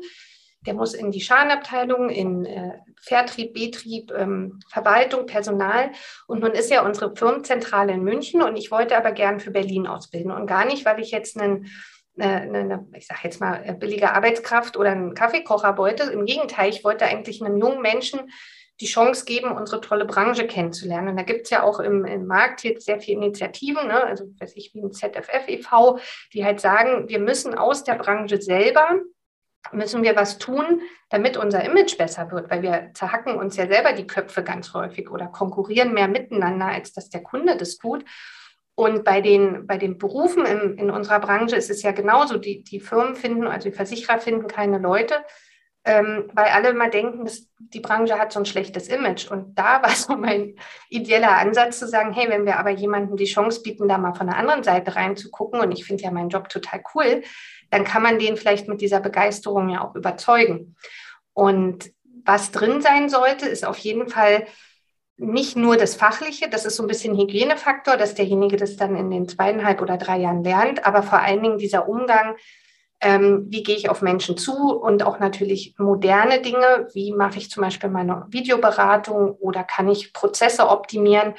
der 0.66 0.74
muss 0.74 0.94
in 0.94 1.10
die 1.10 1.20
Schadenabteilung, 1.20 2.08
in 2.08 2.46
äh, 2.46 2.78
Vertrieb, 3.00 3.54
Betrieb, 3.54 4.12
ähm, 4.16 4.60
Verwaltung, 4.70 5.26
Personal. 5.26 5.90
Und 6.26 6.40
nun 6.40 6.52
ist 6.52 6.70
ja 6.70 6.84
unsere 6.84 7.14
Firmenzentrale 7.14 7.92
in 7.92 8.02
München 8.02 8.42
und 8.42 8.56
ich 8.56 8.70
wollte 8.70 8.96
aber 8.96 9.12
gern 9.12 9.40
für 9.40 9.50
Berlin 9.50 9.86
ausbilden 9.86 10.30
und 10.30 10.46
gar 10.46 10.64
nicht, 10.64 10.84
weil 10.84 11.00
ich 11.00 11.10
jetzt 11.10 11.38
einen 11.38 11.70
äh, 12.16 12.26
eine, 12.26 12.86
ich 12.94 13.06
sage 13.06 13.20
jetzt 13.24 13.40
mal, 13.40 13.62
äh, 13.64 13.74
billige 13.74 14.12
Arbeitskraft 14.12 14.76
oder 14.76 14.92
einen 14.92 15.14
Kaffeekocher 15.14 15.76
wollte. 15.76 16.04
Im 16.04 16.26
Gegenteil, 16.26 16.70
ich 16.70 16.84
wollte 16.84 17.06
eigentlich 17.06 17.42
einem 17.42 17.58
jungen 17.58 17.82
Menschen 17.82 18.30
die 18.80 18.86
Chance 18.86 19.24
geben, 19.24 19.52
unsere 19.52 19.80
tolle 19.80 20.04
Branche 20.04 20.46
kennenzulernen. 20.46 21.08
Und 21.08 21.16
da 21.16 21.22
gibt 21.22 21.42
es 21.42 21.50
ja 21.50 21.62
auch 21.62 21.78
im, 21.78 22.04
im, 22.04 22.26
Markt 22.26 22.64
jetzt 22.64 22.86
sehr 22.86 23.00
viele 23.00 23.18
Initiativen, 23.18 23.86
ne? 23.86 24.02
also 24.04 24.24
weiß 24.38 24.52
ich 24.56 24.72
wie 24.74 24.80
ein 24.80 24.92
ZFF 24.92 25.48
e.V., 25.48 25.98
die 26.32 26.44
halt 26.44 26.60
sagen, 26.60 27.08
wir 27.08 27.20
müssen 27.20 27.54
aus 27.54 27.84
der 27.84 27.94
Branche 27.94 28.40
selber 28.40 29.00
müssen 29.72 30.02
wir 30.02 30.16
was 30.16 30.38
tun, 30.38 30.80
damit 31.08 31.36
unser 31.36 31.64
Image 31.64 31.96
besser 31.96 32.30
wird, 32.30 32.50
weil 32.50 32.62
wir 32.62 32.90
zerhacken 32.94 33.36
uns 33.36 33.56
ja 33.56 33.66
selber 33.66 33.92
die 33.92 34.06
Köpfe 34.06 34.42
ganz 34.42 34.74
häufig 34.74 35.10
oder 35.10 35.26
konkurrieren 35.26 35.94
mehr 35.94 36.08
miteinander, 36.08 36.66
als 36.66 36.92
dass 36.92 37.10
der 37.10 37.22
Kunde 37.22 37.56
das 37.56 37.78
tut. 37.78 38.04
Und 38.76 39.04
bei 39.04 39.20
den, 39.20 39.66
bei 39.66 39.78
den 39.78 39.98
Berufen 39.98 40.44
in, 40.46 40.78
in 40.78 40.90
unserer 40.90 41.20
Branche 41.20 41.54
ist 41.54 41.70
es 41.70 41.82
ja 41.82 41.92
genauso. 41.92 42.38
Die, 42.38 42.64
die 42.64 42.80
Firmen 42.80 43.14
finden, 43.14 43.46
also 43.46 43.68
die 43.68 43.74
Versicherer 43.74 44.18
finden 44.18 44.48
keine 44.48 44.78
Leute, 44.78 45.14
ähm, 45.84 46.30
weil 46.32 46.46
alle 46.46 46.70
immer 46.70 46.88
denken, 46.88 47.24
dass 47.24 47.46
die 47.58 47.80
Branche 47.80 48.18
hat 48.18 48.32
so 48.32 48.38
ein 48.38 48.46
schlechtes 48.46 48.88
Image. 48.88 49.30
Und 49.30 49.58
da 49.58 49.82
war 49.82 49.90
so 49.90 50.16
mein 50.16 50.56
ideeller 50.88 51.36
Ansatz 51.36 51.78
zu 51.78 51.86
sagen, 51.86 52.12
hey, 52.12 52.28
wenn 52.28 52.46
wir 52.46 52.58
aber 52.58 52.70
jemandem 52.70 53.16
die 53.16 53.24
Chance 53.24 53.62
bieten, 53.62 53.88
da 53.88 53.98
mal 53.98 54.14
von 54.14 54.26
der 54.26 54.36
anderen 54.36 54.62
Seite 54.62 54.96
reinzugucken, 54.96 55.60
und 55.60 55.72
ich 55.72 55.84
finde 55.84 56.04
ja 56.04 56.10
meinen 56.10 56.30
Job 56.30 56.48
total 56.48 56.82
cool, 56.94 57.22
dann 57.70 57.84
kann 57.84 58.02
man 58.02 58.18
den 58.18 58.36
vielleicht 58.36 58.68
mit 58.68 58.80
dieser 58.80 59.00
Begeisterung 59.00 59.68
ja 59.68 59.84
auch 59.84 59.94
überzeugen. 59.94 60.76
Und 61.32 61.90
was 62.24 62.52
drin 62.52 62.80
sein 62.80 63.08
sollte, 63.08 63.46
ist 63.46 63.66
auf 63.66 63.76
jeden 63.78 64.08
Fall 64.08 64.46
nicht 65.16 65.56
nur 65.56 65.76
das 65.76 65.94
Fachliche, 65.94 66.48
das 66.48 66.64
ist 66.64 66.76
so 66.76 66.82
ein 66.82 66.88
bisschen 66.88 67.16
Hygienefaktor, 67.16 67.96
dass 67.96 68.14
derjenige 68.14 68.56
das 68.56 68.76
dann 68.76 68.96
in 68.96 69.10
den 69.10 69.28
zweieinhalb 69.28 69.80
oder 69.80 69.96
drei 69.96 70.18
Jahren 70.18 70.42
lernt, 70.42 70.84
aber 70.86 71.02
vor 71.02 71.20
allen 71.20 71.42
Dingen 71.42 71.58
dieser 71.58 71.88
Umgang, 71.88 72.36
ähm, 73.04 73.46
wie 73.48 73.62
gehe 73.62 73.76
ich 73.76 73.90
auf 73.90 74.02
Menschen 74.02 74.36
zu 74.36 74.74
und 74.74 75.02
auch 75.02 75.20
natürlich 75.20 75.74
moderne 75.78 76.40
Dinge, 76.40 76.88
wie 76.94 77.12
mache 77.12 77.38
ich 77.38 77.50
zum 77.50 77.62
Beispiel 77.62 77.90
meine 77.90 78.26
Videoberatung 78.30 79.32
oder 79.32 79.62
kann 79.62 79.88
ich 79.88 80.12
Prozesse 80.12 80.68
optimieren, 80.68 81.34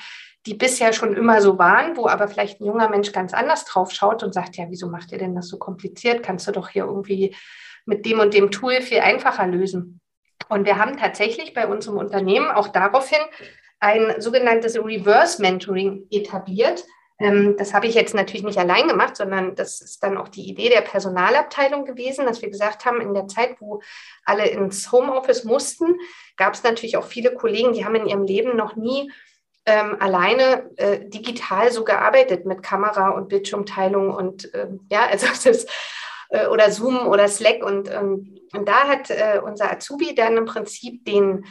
die 0.45 0.54
bisher 0.54 0.93
schon 0.93 1.15
immer 1.15 1.41
so 1.41 1.58
waren, 1.58 1.97
wo 1.97 2.08
aber 2.08 2.28
vielleicht 2.28 2.62
ein 2.62 2.65
junger 2.65 2.88
Mensch 2.88 3.12
ganz 3.12 3.34
anders 3.34 3.65
drauf 3.65 3.91
schaut 3.91 4.21
und 4.21 4.34
sagt, 4.34 4.58
ja, 4.58 4.65
wieso 4.69 4.88
macht 4.88 5.12
ihr 5.12 5.17
denn 5.17 5.36
das 5.36 5.47
so 5.47 5.58
kompliziert? 5.58 6.21
Kannst 6.21 6.47
du 6.47 6.51
doch 6.51 6.69
hier 6.69 6.86
irgendwie 6.86 7.36
mit 7.86 8.06
dem 8.06 8.19
und 8.19 8.34
dem 8.34 8.51
Tool 8.51 8.82
viel 8.82 8.99
einfacher 8.99 9.47
lösen. 9.47 10.01
Und 10.49 10.65
wir 10.65 10.78
haben 10.78 10.97
tatsächlich 10.97 11.56
bei 11.56 11.67
unserem 11.67 11.97
Unternehmen 11.97 12.51
auch 12.51 12.67
daraufhin 12.67 13.19
ein 13.80 14.21
sogenanntes 14.21 14.78
Reverse 14.78 15.41
Mentoring 15.41 16.06
etabliert. 16.12 16.84
Ähm, 17.19 17.56
das 17.58 17.73
habe 17.73 17.88
ich 17.88 17.95
jetzt 17.95 18.13
natürlich 18.13 18.43
nicht 18.43 18.58
allein 18.58 18.88
gemacht, 18.88 19.15
sondern 19.15 19.56
das 19.56 19.82
ist 19.82 20.04
dann 20.04 20.17
auch 20.17 20.28
die 20.28 20.49
Idee 20.49 20.69
der 20.69 20.82
Personalabteilung 20.82 21.86
gewesen, 21.86 22.25
dass 22.25 22.41
wir 22.41 22.49
gesagt 22.49 22.86
haben, 22.86 22.99
in 22.99 23.13
der 23.13 23.28
Zeit, 23.28 23.56
wo 23.60 23.82
alle 24.25 24.47
ins 24.47 24.91
Homeoffice 24.91 25.45
mussten, 25.45 25.97
gab 26.36 26.54
es 26.54 26.63
natürlich 26.63 26.97
auch 26.97 27.06
viele 27.06 27.34
Kollegen, 27.34 27.73
die 27.73 27.86
haben 27.86 27.95
in 27.95 28.08
ihrem 28.08 28.23
Leben 28.23 28.58
noch 28.58 28.75
nie 28.75 29.12
ähm, 29.65 29.95
alleine 29.99 30.69
äh, 30.78 31.08
digital 31.10 31.71
so 31.71 31.84
gearbeitet 31.84 32.45
mit 32.45 32.62
Kamera 32.62 33.10
und 33.10 33.30
Bildschirmteilung 33.30 34.13
und 34.13 34.49
ähm, 34.54 34.86
ja, 34.91 35.06
also 35.12 35.28
das 35.28 35.65
äh, 36.30 36.47
oder 36.47 36.71
Zoom 36.71 37.08
oder 37.08 37.28
Slack 37.28 37.63
und, 37.63 37.89
ähm, 37.89 38.38
und 38.54 38.67
da 38.67 38.88
hat 38.88 39.10
äh, 39.10 39.39
unser 39.43 39.71
Azubi 39.71 40.13
dann 40.15 40.38
im 40.38 40.45
Prinzip 40.45 41.06
den 41.06 41.45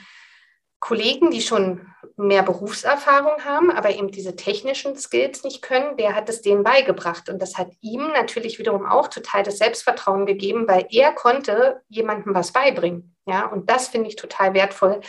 Kollegen, 0.78 1.30
die 1.30 1.40
schon 1.40 1.93
mehr 2.16 2.42
Berufserfahrung 2.42 3.44
haben, 3.44 3.70
aber 3.70 3.90
eben 3.90 4.10
diese 4.10 4.36
technischen 4.36 4.96
Skills 4.96 5.42
nicht 5.42 5.62
können, 5.62 5.96
der 5.96 6.14
hat 6.14 6.28
es 6.28 6.42
denen 6.42 6.62
beigebracht. 6.62 7.28
Und 7.28 7.42
das 7.42 7.58
hat 7.58 7.68
ihm 7.80 8.06
natürlich 8.08 8.58
wiederum 8.58 8.86
auch 8.86 9.08
total 9.08 9.42
das 9.42 9.58
Selbstvertrauen 9.58 10.24
gegeben, 10.24 10.68
weil 10.68 10.86
er 10.90 11.12
konnte 11.12 11.82
jemandem 11.88 12.34
was 12.34 12.52
beibringen. 12.52 13.16
Ja, 13.26 13.46
und 13.46 13.68
das 13.70 13.88
finde 13.88 14.08
ich 14.08 14.16
total 14.16 14.54
wertvoll. 14.54 15.00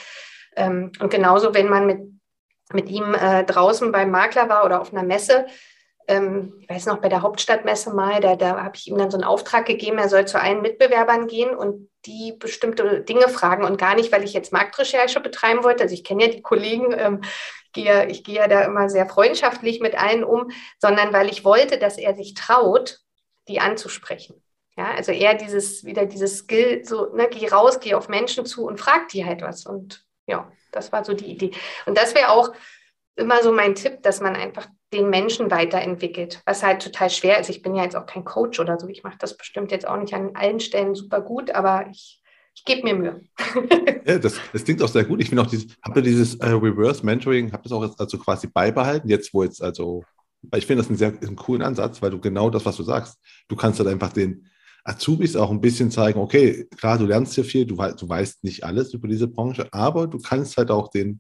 Ähm, 0.56 0.92
und 1.00 1.12
genauso, 1.12 1.54
wenn 1.54 1.70
man 1.70 1.86
mit 1.86 2.16
mit 2.74 2.90
ihm 2.90 3.14
äh, 3.14 3.44
draußen 3.44 3.92
beim 3.92 4.12
Makler 4.12 4.50
war 4.50 4.66
oder 4.66 4.82
auf 4.82 4.92
einer 4.92 5.04
Messe, 5.04 5.46
ähm, 6.08 6.54
ich 6.62 6.70
weiß 6.70 6.86
noch, 6.86 7.00
bei 7.00 7.10
der 7.10 7.22
Hauptstadtmesse 7.22 7.94
mal, 7.94 8.20
da, 8.20 8.36
da 8.36 8.64
habe 8.64 8.76
ich 8.76 8.88
ihm 8.88 8.98
dann 8.98 9.12
so 9.12 9.18
einen 9.18 9.24
Auftrag 9.24 9.66
gegeben, 9.66 9.98
er 9.98 10.10
soll 10.10 10.26
zu 10.26 10.40
allen 10.40 10.62
Mitbewerbern 10.62 11.28
gehen 11.28 11.56
und 11.56 11.90
die 12.06 12.34
bestimmte 12.34 13.02
Dinge 13.02 13.30
fragen 13.30 13.64
und 13.64 13.78
gar 13.78 13.96
nicht, 13.96 14.12
weil 14.12 14.24
ich 14.24 14.34
jetzt 14.34 14.54
Marktrecherche 14.54 15.20
betreiben 15.20 15.64
wollte. 15.64 15.84
Also 15.84 15.94
ich 15.94 16.04
kenne 16.04 16.26
ja 16.26 16.32
die 16.32 16.42
Kollegen, 16.42 16.94
ähm, 16.98 17.22
gehe, 17.74 18.08
ich 18.08 18.24
gehe 18.24 18.36
ja 18.36 18.48
da 18.48 18.62
immer 18.62 18.90
sehr 18.90 19.08
freundschaftlich 19.08 19.80
mit 19.80 20.00
allen 20.00 20.24
um, 20.24 20.52
sondern 20.80 21.14
weil 21.14 21.30
ich 21.30 21.44
wollte, 21.44 21.78
dass 21.78 21.98
er 21.98 22.16
sich 22.16 22.34
traut, 22.34 23.00
die 23.48 23.60
anzusprechen. 23.60 24.42
Ja, 24.78 24.92
also 24.92 25.12
eher 25.12 25.36
dieses, 25.36 25.86
wieder 25.86 26.06
dieses 26.06 26.40
Skill, 26.40 26.84
so, 26.84 27.14
ne, 27.16 27.30
geh 27.30 27.48
raus, 27.48 27.80
geh 27.80 27.94
auf 27.94 28.10
Menschen 28.10 28.46
zu 28.46 28.66
und 28.66 28.80
frag 28.80 29.08
die 29.10 29.26
halt 29.26 29.42
was. 29.42 29.66
Und 29.66 30.06
ja, 30.28 30.52
das 30.72 30.92
war 30.92 31.06
so 31.06 31.14
die 31.14 31.28
Idee. 31.28 31.52
Und 31.86 31.98
das 31.98 32.14
wäre 32.14 32.30
auch 32.30 32.52
immer 33.16 33.42
so 33.44 33.52
mein 33.52 33.76
Tipp, 33.76 34.02
dass 34.04 34.22
man 34.22 34.36
einfach 34.36 34.68
den 34.94 35.10
Menschen 35.10 35.52
weiterentwickelt, 35.52 36.42
was 36.46 36.64
halt 36.64 36.82
total 36.82 37.10
schwer 37.10 37.40
ist. 37.40 37.50
Ich 37.50 37.62
bin 37.62 37.76
ja 37.76 37.84
jetzt 37.84 37.96
auch 37.96 38.06
kein 38.06 38.26
Coach 38.26 38.60
oder 38.60 38.80
so. 38.80 38.88
Ich 38.88 39.04
mache 39.04 39.18
das 39.20 39.38
bestimmt 39.38 39.72
jetzt 39.72 39.88
auch 39.88 39.98
nicht 39.98 40.14
an 40.14 40.36
allen 40.36 40.60
Stellen 40.60 40.96
super 40.96 41.22
gut, 41.22 41.52
aber 41.52 41.88
ich, 41.92 42.22
ich 42.56 42.66
gebe 42.66 42.84
mir 42.84 42.96
Mühe. 42.96 43.22
ja, 44.06 44.20
das, 44.20 44.40
das 44.52 44.64
klingt 44.64 44.82
auch 44.82 44.90
sehr 44.90 45.06
gut. 45.06 45.22
Ich 45.22 45.30
finde 45.30 45.44
auch 45.44 45.48
dieses, 45.48 45.68
ihr 45.96 46.02
dieses 46.02 46.36
äh, 46.36 46.48
Reverse 46.48 47.06
Mentoring, 47.06 47.48
ihr 47.48 47.58
das 47.58 47.72
auch 47.72 47.84
jetzt 47.84 48.00
also 48.00 48.18
quasi 48.18 48.48
beibehalten, 48.48 49.10
jetzt 49.10 49.34
wo 49.34 49.44
jetzt 49.44 49.62
also, 49.62 50.04
ich 50.56 50.66
finde 50.66 50.84
das 50.84 50.90
einen 50.90 50.98
sehr 50.98 51.10
einen 51.10 51.36
coolen 51.36 51.62
Ansatz, 51.62 52.02
weil 52.02 52.12
du 52.12 52.20
genau 52.20 52.50
das, 52.50 52.66
was 52.66 52.78
du 52.78 52.84
sagst, 52.84 53.18
du 53.48 53.56
kannst 53.56 53.80
halt 53.80 53.90
einfach 53.90 54.14
den 54.14 54.48
Azubis 54.84 55.36
auch 55.36 55.50
ein 55.50 55.62
bisschen 55.62 55.90
zeigen, 55.90 56.20
okay, 56.20 56.68
klar, 56.78 57.00
du 57.00 57.06
lernst 57.06 57.34
hier 57.34 57.44
viel, 57.44 57.66
du, 57.66 57.76
du 57.76 58.10
weißt 58.10 58.44
nicht 58.44 58.64
alles 58.64 58.94
über 58.94 59.08
diese 59.08 59.28
Branche, 59.28 59.68
aber 59.72 60.06
du 60.06 60.20
kannst 60.20 60.58
halt 60.58 60.70
auch 60.70 60.90
den 60.90 61.20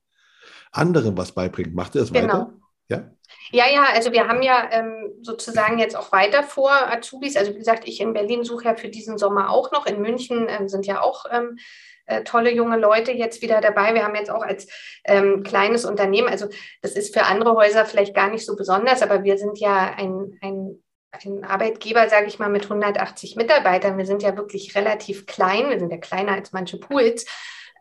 anderen 0.77 1.17
was 1.17 1.31
beibringen. 1.31 1.73
Macht 1.73 1.95
ihr 1.95 2.01
das 2.01 2.11
genau. 2.11 2.33
weiter? 2.33 2.53
Ja? 2.89 3.11
Ja, 3.51 3.65
ja, 3.67 3.85
also 3.93 4.11
wir 4.11 4.27
haben 4.27 4.41
ja 4.41 4.69
ähm, 4.71 5.13
sozusagen 5.21 5.79
jetzt 5.79 5.95
auch 5.95 6.11
weiter 6.11 6.43
vor 6.43 6.71
Azubis. 6.71 7.37
Also 7.37 7.53
wie 7.53 7.59
gesagt, 7.59 7.87
ich 7.87 8.01
in 8.01 8.13
Berlin 8.13 8.43
suche 8.43 8.65
ja 8.65 8.75
für 8.75 8.89
diesen 8.89 9.17
Sommer 9.17 9.49
auch 9.49 9.71
noch. 9.71 9.85
In 9.85 10.01
München 10.01 10.47
ähm, 10.49 10.67
sind 10.67 10.85
ja 10.85 11.01
auch 11.01 11.25
ähm, 11.31 11.57
äh, 12.05 12.23
tolle 12.23 12.51
junge 12.51 12.77
Leute 12.77 13.11
jetzt 13.11 13.41
wieder 13.41 13.61
dabei. 13.61 13.93
Wir 13.93 14.03
haben 14.03 14.15
jetzt 14.15 14.29
auch 14.29 14.43
als 14.43 14.67
ähm, 15.05 15.43
kleines 15.43 15.85
Unternehmen, 15.85 16.29
also 16.29 16.47
das 16.81 16.93
ist 16.93 17.13
für 17.13 17.23
andere 17.25 17.55
Häuser 17.55 17.85
vielleicht 17.85 18.15
gar 18.15 18.29
nicht 18.29 18.45
so 18.45 18.55
besonders, 18.55 19.01
aber 19.01 19.23
wir 19.23 19.37
sind 19.37 19.59
ja 19.59 19.93
ein, 19.97 20.37
ein, 20.41 20.83
ein 21.11 21.43
Arbeitgeber, 21.43 22.09
sage 22.09 22.27
ich 22.27 22.39
mal, 22.39 22.49
mit 22.49 22.63
180 22.63 23.35
Mitarbeitern. 23.35 23.97
Wir 23.97 24.05
sind 24.05 24.21
ja 24.21 24.35
wirklich 24.35 24.75
relativ 24.75 25.25
klein. 25.25 25.69
Wir 25.69 25.79
sind 25.79 25.91
ja 25.91 25.97
kleiner 25.97 26.33
als 26.33 26.51
manche 26.51 26.77
Pools. 26.77 27.25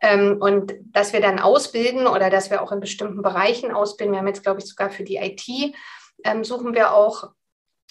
Ähm, 0.04 0.36
und 0.38 0.74
dass 0.92 1.14
wir 1.14 1.20
dann 1.20 1.38
ausbilden 1.38 2.06
oder 2.06 2.28
dass 2.28 2.50
wir 2.50 2.60
auch 2.60 2.72
in 2.72 2.80
bestimmten 2.80 3.22
Bereichen 3.22 3.72
ausbilden. 3.72 4.12
Wir 4.12 4.18
haben 4.18 4.26
jetzt, 4.26 4.42
glaube 4.42 4.60
ich, 4.60 4.66
sogar 4.66 4.90
für 4.90 5.02
die 5.02 5.16
IT 5.16 5.74
ähm, 6.24 6.44
suchen 6.44 6.74
wir 6.74 6.92
auch 6.92 7.30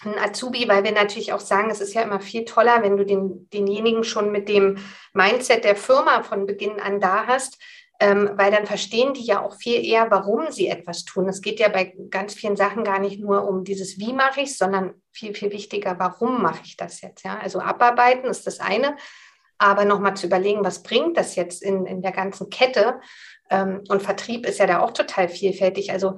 einen 0.04 0.20
Azubi, 0.20 0.68
weil 0.68 0.84
wir 0.84 0.92
natürlich 0.92 1.34
auch 1.34 1.40
sagen, 1.40 1.72
es 1.72 1.82
ist 1.82 1.96
ja 1.96 2.04
immer 2.04 2.20
viel 2.20 2.46
toller, 2.46 2.84
wenn 2.84 2.98
du 2.98 3.06
den, 3.06 3.50
denjenigen 3.50 4.04
schon 4.04 4.32
mit 4.32 4.48
dem 4.48 4.78
Mindset 5.14 5.64
der 5.64 5.76
Firma 5.76 6.22
von 6.22 6.46
Beginn 6.46 6.80
an 6.80 7.00
da 7.00 7.26
hast, 7.26 7.60
ähm, 8.00 8.30
weil 8.36 8.52
dann 8.52 8.68
verstehen 8.68 9.16
die 9.16 9.26
ja 9.26 9.42
auch 9.42 9.56
viel 9.56 9.84
eher, 9.84 10.12
warum 10.12 10.52
sie 10.52 10.68
etwas 10.68 11.06
tun. 11.06 11.28
Es 11.30 11.42
geht 11.42 11.60
ja 11.60 11.70
bei 11.70 11.96
ganz 12.12 12.36
vielen 12.36 12.58
Sachen 12.58 12.84
gar 12.84 13.00
nicht 13.00 13.20
nur 13.20 13.48
um 13.48 13.64
dieses 13.64 13.98
Wie 13.98 14.14
mache 14.14 14.42
ich 14.42 14.56
sondern 14.56 14.94
viel, 15.12 15.34
viel 15.34 15.52
wichtiger, 15.52 15.98
warum 15.98 16.44
mache 16.44 16.62
ich 16.64 16.78
das 16.78 17.02
jetzt? 17.02 17.24
Ja? 17.24 17.40
Also 17.40 17.60
abarbeiten 17.60 18.30
ist 18.30 18.46
das 18.46 18.60
eine, 18.60 18.98
aber 19.58 19.86
nochmal 19.86 20.16
zu 20.16 20.28
überlegen, 20.28 20.64
was 20.64 20.84
bringt 20.84 21.18
das 21.18 21.36
jetzt 21.36 21.62
in, 21.62 21.86
in 21.86 22.02
der 22.02 22.12
ganzen 22.12 22.50
Kette? 22.50 23.00
Ähm, 23.50 23.84
und 23.90 24.02
Vertrieb 24.02 24.46
ist 24.46 24.60
ja 24.60 24.68
da 24.68 24.82
auch 24.82 24.92
total 24.92 25.30
vielfältig. 25.30 25.92
Also 25.92 26.16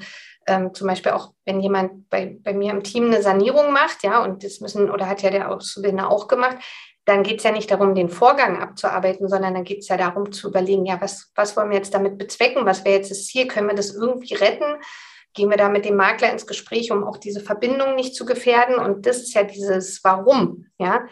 ähm, 0.47 0.73
zum 0.73 0.87
Beispiel 0.87 1.11
auch, 1.11 1.33
wenn 1.45 1.59
jemand 1.59 2.09
bei, 2.09 2.37
bei 2.41 2.53
mir 2.53 2.71
im 2.71 2.83
Team 2.83 3.05
eine 3.05 3.21
Sanierung 3.21 3.71
macht, 3.71 4.03
ja, 4.03 4.23
und 4.23 4.43
das 4.43 4.59
müssen, 4.59 4.89
oder 4.89 5.07
hat 5.07 5.21
ja 5.21 5.29
der 5.29 5.51
Auszubildende 5.51 6.07
auch 6.07 6.27
gemacht, 6.27 6.57
dann 7.05 7.23
geht 7.23 7.37
es 7.37 7.43
ja 7.43 7.51
nicht 7.51 7.69
darum, 7.69 7.93
den 7.93 8.09
Vorgang 8.09 8.61
abzuarbeiten, 8.61 9.29
sondern 9.29 9.53
dann 9.53 9.63
geht 9.63 9.79
es 9.79 9.87
ja 9.87 9.97
darum 9.97 10.31
zu 10.31 10.49
überlegen, 10.49 10.85
ja, 10.85 10.99
was, 10.99 11.31
was 11.35 11.55
wollen 11.55 11.69
wir 11.69 11.77
jetzt 11.77 11.93
damit 11.93 12.17
bezwecken? 12.17 12.65
Was 12.65 12.83
wäre 12.83 12.95
jetzt 12.95 13.11
das 13.11 13.25
Ziel? 13.25 13.47
Können 13.47 13.67
wir 13.67 13.75
das 13.75 13.93
irgendwie 13.93 14.33
retten? 14.33 14.65
Gehen 15.35 15.49
wir 15.49 15.57
da 15.57 15.69
mit 15.69 15.85
dem 15.85 15.95
Makler 15.95 16.31
ins 16.31 16.47
Gespräch, 16.47 16.91
um 16.91 17.03
auch 17.03 17.17
diese 17.17 17.41
Verbindung 17.41 17.95
nicht 17.95 18.15
zu 18.15 18.25
gefährden. 18.25 18.75
Und 18.75 19.05
das 19.05 19.17
ist 19.17 19.33
ja 19.33 19.43
dieses 19.43 20.03
Warum, 20.03 20.65
ja. 20.79 21.05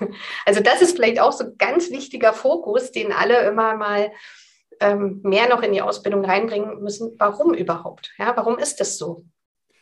Also 0.46 0.60
das 0.60 0.80
ist 0.80 0.96
vielleicht 0.96 1.20
auch 1.20 1.32
so 1.32 1.44
ein 1.44 1.58
ganz 1.58 1.90
wichtiger 1.90 2.32
Fokus, 2.32 2.92
den 2.92 3.12
alle 3.12 3.46
immer 3.48 3.76
mal 3.76 4.12
ähm, 4.80 5.20
mehr 5.22 5.48
noch 5.48 5.62
in 5.62 5.72
die 5.72 5.82
Ausbildung 5.82 6.24
reinbringen 6.24 6.80
müssen. 6.82 7.14
Warum 7.18 7.54
überhaupt? 7.54 8.12
Ja, 8.18 8.32
warum 8.36 8.58
ist 8.58 8.80
das 8.80 8.96
so? 8.98 9.24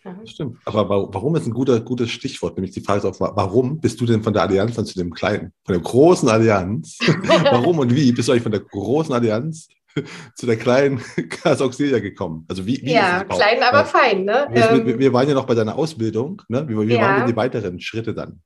Ja. 0.04 0.16
Stimmt. 0.26 0.58
Aber 0.66 0.88
warum 1.14 1.34
ist 1.36 1.46
ein 1.46 1.54
guter, 1.54 1.80
gutes 1.80 2.10
Stichwort? 2.10 2.56
Nämlich 2.56 2.72
die 2.72 2.80
Frage 2.80 3.06
ist 3.06 3.20
auch, 3.20 3.36
warum 3.36 3.80
bist 3.80 4.00
du 4.00 4.06
denn 4.06 4.22
von 4.22 4.34
der 4.34 4.42
Allianz 4.42 4.74
dann 4.76 4.84
zu 4.84 4.98
dem 4.98 5.12
kleinen, 5.12 5.52
von 5.64 5.74
der 5.74 5.82
großen 5.82 6.28
Allianz? 6.28 6.98
warum 7.50 7.78
und 7.78 7.94
wie 7.94 8.12
bist 8.12 8.28
du 8.28 8.32
eigentlich 8.32 8.42
von 8.42 8.52
der 8.52 8.60
großen 8.60 9.14
Allianz 9.14 9.68
zu 10.34 10.46
der 10.46 10.56
kleinen 10.56 11.02
Casoxilia 11.42 11.98
gekommen? 11.98 12.46
Also 12.48 12.66
wie, 12.66 12.80
wie 12.82 12.92
ja, 12.92 13.24
klein, 13.24 13.62
aber 13.62 13.84
fein. 13.84 14.24
Ne? 14.24 14.48
Wir, 14.50 14.62
wir, 14.62 14.92
ähm, 14.92 14.98
wir, 14.98 15.12
waren 15.12 15.28
ja 15.28 15.34
noch 15.34 15.46
bei 15.46 15.54
deiner 15.54 15.76
Ausbildung. 15.76 16.42
Ne? 16.48 16.68
Wie, 16.68 16.76
wie 16.76 16.94
ja. 16.94 17.02
waren 17.02 17.16
denn 17.18 17.26
die 17.26 17.36
weiteren 17.36 17.80
Schritte 17.80 18.14
dann? 18.14 18.40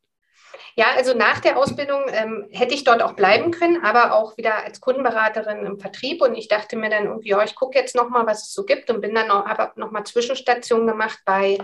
Ja, 0.79 0.87
also 0.97 1.13
nach 1.13 1.41
der 1.41 1.59
Ausbildung 1.59 2.03
ähm, 2.13 2.47
hätte 2.53 2.73
ich 2.73 2.85
dort 2.85 3.03
auch 3.03 3.15
bleiben 3.15 3.51
können, 3.51 3.85
aber 3.85 4.13
auch 4.13 4.37
wieder 4.37 4.65
als 4.65 4.81
Kundenberaterin 4.81 5.67
im 5.67 5.81
Vertrieb. 5.81 6.23
Und 6.23 6.37
ich 6.37 6.47
dachte 6.47 6.77
mir 6.77 6.89
dann 6.89 7.07
irgendwie, 7.07 7.31
ja, 7.31 7.43
ich 7.43 7.57
gucke 7.57 7.77
jetzt 7.77 7.97
nochmal, 7.97 8.29
was 8.29 8.45
es 8.45 8.55
so 8.55 8.65
gibt 8.65 8.89
und 8.89 9.01
bin 9.01 9.13
dann 9.13 9.27
noch, 9.27 9.45
habe 9.45 9.73
nochmal 9.75 10.05
Zwischenstationen 10.05 10.87
gemacht 10.87 11.19
bei 11.25 11.59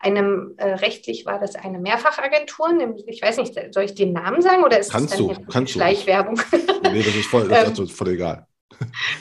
einem, 0.00 0.52
äh, 0.58 0.74
rechtlich 0.74 1.24
war 1.24 1.40
das 1.40 1.54
eine 1.54 1.78
Mehrfachagentur, 1.78 2.74
nämlich, 2.74 3.08
ich 3.08 3.22
weiß 3.22 3.38
nicht, 3.38 3.58
soll 3.72 3.84
ich 3.84 3.94
den 3.94 4.12
Namen 4.12 4.42
sagen 4.42 4.62
oder 4.62 4.78
ist 4.78 4.92
kannst 4.92 5.14
das 5.14 5.26
dann 5.26 5.28
du, 5.28 5.50
kannst 5.50 5.72
Schleichwerbung? 5.72 6.38
Nee, 6.82 7.02
das 7.02 7.14
ist 7.14 7.26
voll, 7.28 7.48
das 7.48 7.62
ist 7.62 7.68
also 7.80 7.86
voll 7.86 8.08
egal. 8.08 8.46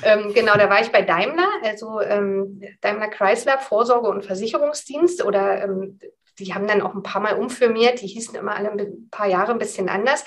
Ähm, 0.04 0.34
genau, 0.34 0.56
da 0.56 0.70
war 0.70 0.82
ich 0.82 0.91
bei 0.91 1.02
Daimler, 1.02 1.48
also 1.64 2.02
ähm, 2.02 2.62
Daimler 2.82 3.10
Chrysler 3.10 3.60
Vorsorge- 3.60 4.10
und 4.10 4.26
Versicherungsdienst 4.26 5.24
oder 5.24 5.64
ähm, 5.64 6.00
die 6.39 6.54
haben 6.54 6.68
dann 6.68 6.82
auch 6.82 6.93
ein 6.93 7.04
paar 7.04 7.22
Mal 7.22 7.36
umfirmiert, 7.36 8.02
die 8.02 8.08
hießen 8.08 8.36
immer 8.36 8.56
alle 8.56 8.72
ein 8.72 9.10
paar 9.10 9.28
Jahre 9.28 9.52
ein 9.52 9.60
bisschen 9.60 9.89
anders. 9.89 10.24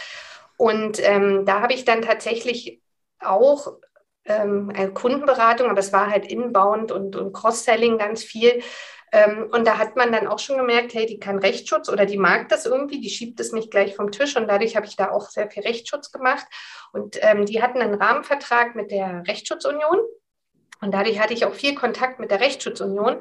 Und 0.56 0.98
ähm, 1.02 1.46
da 1.46 1.60
habe 1.60 1.72
ich 1.72 1.84
dann 1.84 2.02
tatsächlich 2.02 2.82
auch 3.20 3.78
ähm, 4.24 4.70
eine 4.74 4.92
Kundenberatung, 4.92 5.70
aber 5.70 5.80
es 5.80 5.92
war 5.92 6.10
halt 6.10 6.30
inbound 6.30 6.92
und, 6.92 7.16
und 7.16 7.32
Cross-Selling 7.32 7.98
ganz 7.98 8.22
viel. 8.22 8.62
Ähm, 9.12 9.48
und 9.50 9.66
da 9.66 9.78
hat 9.78 9.96
man 9.96 10.12
dann 10.12 10.26
auch 10.26 10.38
schon 10.38 10.58
gemerkt, 10.58 10.94
hey, 10.94 11.06
die 11.06 11.18
kann 11.18 11.38
Rechtsschutz 11.38 11.88
oder 11.88 12.06
die 12.06 12.16
mag 12.16 12.48
das 12.48 12.66
irgendwie, 12.66 13.00
die 13.00 13.10
schiebt 13.10 13.40
es 13.40 13.52
nicht 13.52 13.70
gleich 13.70 13.96
vom 13.96 14.12
Tisch. 14.12 14.36
Und 14.36 14.46
dadurch 14.48 14.76
habe 14.76 14.86
ich 14.86 14.96
da 14.96 15.10
auch 15.10 15.30
sehr 15.30 15.50
viel 15.50 15.62
Rechtsschutz 15.62 16.12
gemacht. 16.12 16.46
Und 16.92 17.18
ähm, 17.22 17.46
die 17.46 17.62
hatten 17.62 17.80
einen 17.80 18.00
Rahmenvertrag 18.00 18.74
mit 18.74 18.90
der 18.90 19.24
Rechtsschutzunion. 19.26 20.00
Und 20.80 20.94
dadurch 20.94 21.20
hatte 21.20 21.34
ich 21.34 21.44
auch 21.44 21.54
viel 21.54 21.74
Kontakt 21.74 22.20
mit 22.20 22.30
der 22.30 22.40
Rechtsschutzunion. 22.40 23.20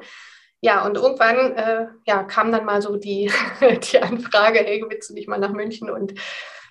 Ja, 0.62 0.84
und 0.84 0.96
irgendwann 0.96 1.56
äh, 1.56 1.86
ja, 2.06 2.22
kam 2.22 2.52
dann 2.52 2.64
mal 2.64 2.82
so 2.82 2.96
die, 2.96 3.32
die 3.92 3.98
Anfrage, 4.00 4.60
hey, 4.60 4.84
willst 4.88 5.10
du 5.10 5.14
nicht 5.14 5.28
mal 5.28 5.38
nach 5.38 5.52
München? 5.52 5.90
Und 5.90 6.14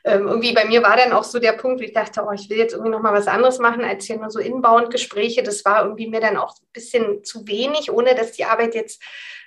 ähm, 0.10 0.28
irgendwie 0.28 0.53
bei 0.53 0.66
mir 0.66 0.82
war 0.84 0.97
dann 0.97 1.14
auch 1.14 1.24
so 1.24 1.39
der 1.39 1.53
Punkt, 1.53 1.80
wo 1.80 1.86
ich 1.86 1.93
dachte, 1.93 2.24
oh, 2.28 2.32
ich 2.32 2.49
will 2.49 2.57
jetzt 2.57 2.74
irgendwie 2.74 2.91
noch 2.91 3.01
mal 3.01 3.14
was 3.14 3.28
anderes 3.28 3.60
machen 3.60 3.84
als 3.84 4.05
hier 4.05 4.18
nur 4.18 4.32
so 4.32 4.39
Inbound-Gespräche. 4.39 5.43
Das 5.43 5.64
war 5.66 5.84
irgendwie 5.84 6.10
mir 6.10 6.20
dann 6.20 6.38
auch 6.38 6.55
ein 6.55 6.74
bisschen 6.74 7.24
zu 7.24 7.47
wenig, 7.47 7.91
ohne 7.91 8.16
dass 8.16 8.32
die 8.32 8.45
Arbeit 8.45 8.76
jetzt 8.76 9.01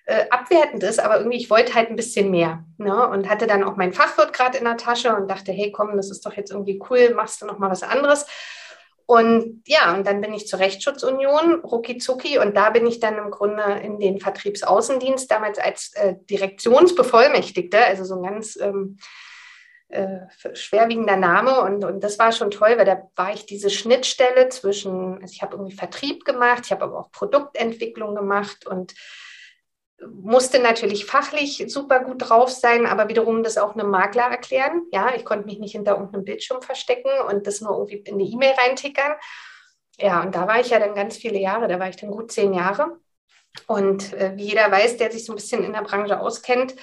äh, 0.04 0.26
abwertend 0.30 0.82
ist, 0.82 1.00
aber 1.00 1.18
irgendwie, 1.18 1.38
ich 1.38 1.50
wollte 1.50 1.74
halt 1.74 1.90
ein 1.90 1.96
bisschen 1.96 2.30
mehr. 2.30 2.64
Ne? 2.78 3.08
Und 3.08 3.28
hatte 3.28 3.46
dann 3.46 3.64
auch 3.64 3.76
mein 3.76 3.92
Fachwirt 3.92 4.32
gerade 4.32 4.58
in 4.58 4.64
der 4.64 4.76
Tasche 4.76 5.14
und 5.14 5.28
dachte, 5.28 5.52
hey, 5.52 5.72
komm, 5.72 5.96
das 5.96 6.10
ist 6.10 6.24
doch 6.24 6.34
jetzt 6.34 6.50
irgendwie 6.50 6.80
cool, 6.90 7.14
machst 7.14 7.42
du 7.42 7.46
noch 7.46 7.58
mal 7.58 7.70
was 7.70 7.82
anderes. 7.82 8.26
Und 9.06 9.62
ja, 9.66 9.94
und 9.94 10.06
dann 10.06 10.20
bin 10.20 10.32
ich 10.32 10.46
zur 10.46 10.60
Rechtsschutzunion, 10.60 11.60
rucki 11.60 11.98
zucki, 11.98 12.38
und 12.38 12.56
da 12.56 12.70
bin 12.70 12.86
ich 12.86 13.00
dann 13.00 13.18
im 13.18 13.30
Grunde 13.30 13.62
in 13.82 13.98
den 13.98 14.18
Vertriebsaußendienst, 14.18 15.30
damals 15.30 15.58
als 15.58 15.92
äh, 15.94 16.14
Direktionsbevollmächtigte, 16.30 17.84
also 17.84 18.04
so 18.04 18.16
ein 18.16 18.22
ganz 18.22 18.56
ähm, 18.60 18.98
äh, 19.92 20.26
schwerwiegender 20.54 21.16
Name. 21.16 21.60
Und, 21.60 21.84
und 21.84 22.02
das 22.02 22.18
war 22.18 22.32
schon 22.32 22.50
toll, 22.50 22.74
weil 22.76 22.84
da 22.84 23.10
war 23.14 23.32
ich 23.32 23.46
diese 23.46 23.70
Schnittstelle 23.70 24.48
zwischen, 24.48 25.20
also 25.20 25.32
ich 25.32 25.42
habe 25.42 25.56
irgendwie 25.56 25.76
Vertrieb 25.76 26.24
gemacht, 26.24 26.62
ich 26.64 26.72
habe 26.72 26.84
aber 26.84 26.98
auch 26.98 27.12
Produktentwicklung 27.12 28.14
gemacht 28.14 28.66
und 28.66 28.94
musste 30.10 30.58
natürlich 30.58 31.04
fachlich 31.04 31.64
super 31.68 32.00
gut 32.00 32.28
drauf 32.28 32.50
sein, 32.50 32.86
aber 32.86 33.08
wiederum 33.08 33.42
das 33.42 33.58
auch 33.58 33.74
einem 33.74 33.88
Makler 33.88 34.24
erklären. 34.24 34.82
Ja, 34.92 35.14
ich 35.14 35.24
konnte 35.24 35.46
mich 35.46 35.58
nicht 35.58 35.72
hinter 35.72 35.92
irgendeinem 35.92 36.24
Bildschirm 36.24 36.60
verstecken 36.62 37.10
und 37.28 37.46
das 37.46 37.60
nur 37.60 37.72
irgendwie 37.72 37.98
in 37.98 38.18
die 38.18 38.32
E-Mail 38.32 38.54
reintickern. 38.58 39.12
Ja, 39.98 40.22
und 40.22 40.34
da 40.34 40.48
war 40.48 40.60
ich 40.60 40.70
ja 40.70 40.78
dann 40.78 40.94
ganz 40.94 41.16
viele 41.16 41.38
Jahre, 41.38 41.68
da 41.68 41.78
war 41.78 41.88
ich 41.88 41.96
dann 41.96 42.10
gut 42.10 42.32
zehn 42.32 42.54
Jahre. 42.54 42.98
Und 43.66 44.12
äh, 44.14 44.32
wie 44.36 44.48
jeder 44.48 44.70
weiß, 44.70 44.96
der 44.96 45.12
sich 45.12 45.24
so 45.24 45.32
ein 45.32 45.36
bisschen 45.36 45.62
in 45.62 45.74
der 45.74 45.82
Branche 45.82 46.18
auskennt, 46.18 46.74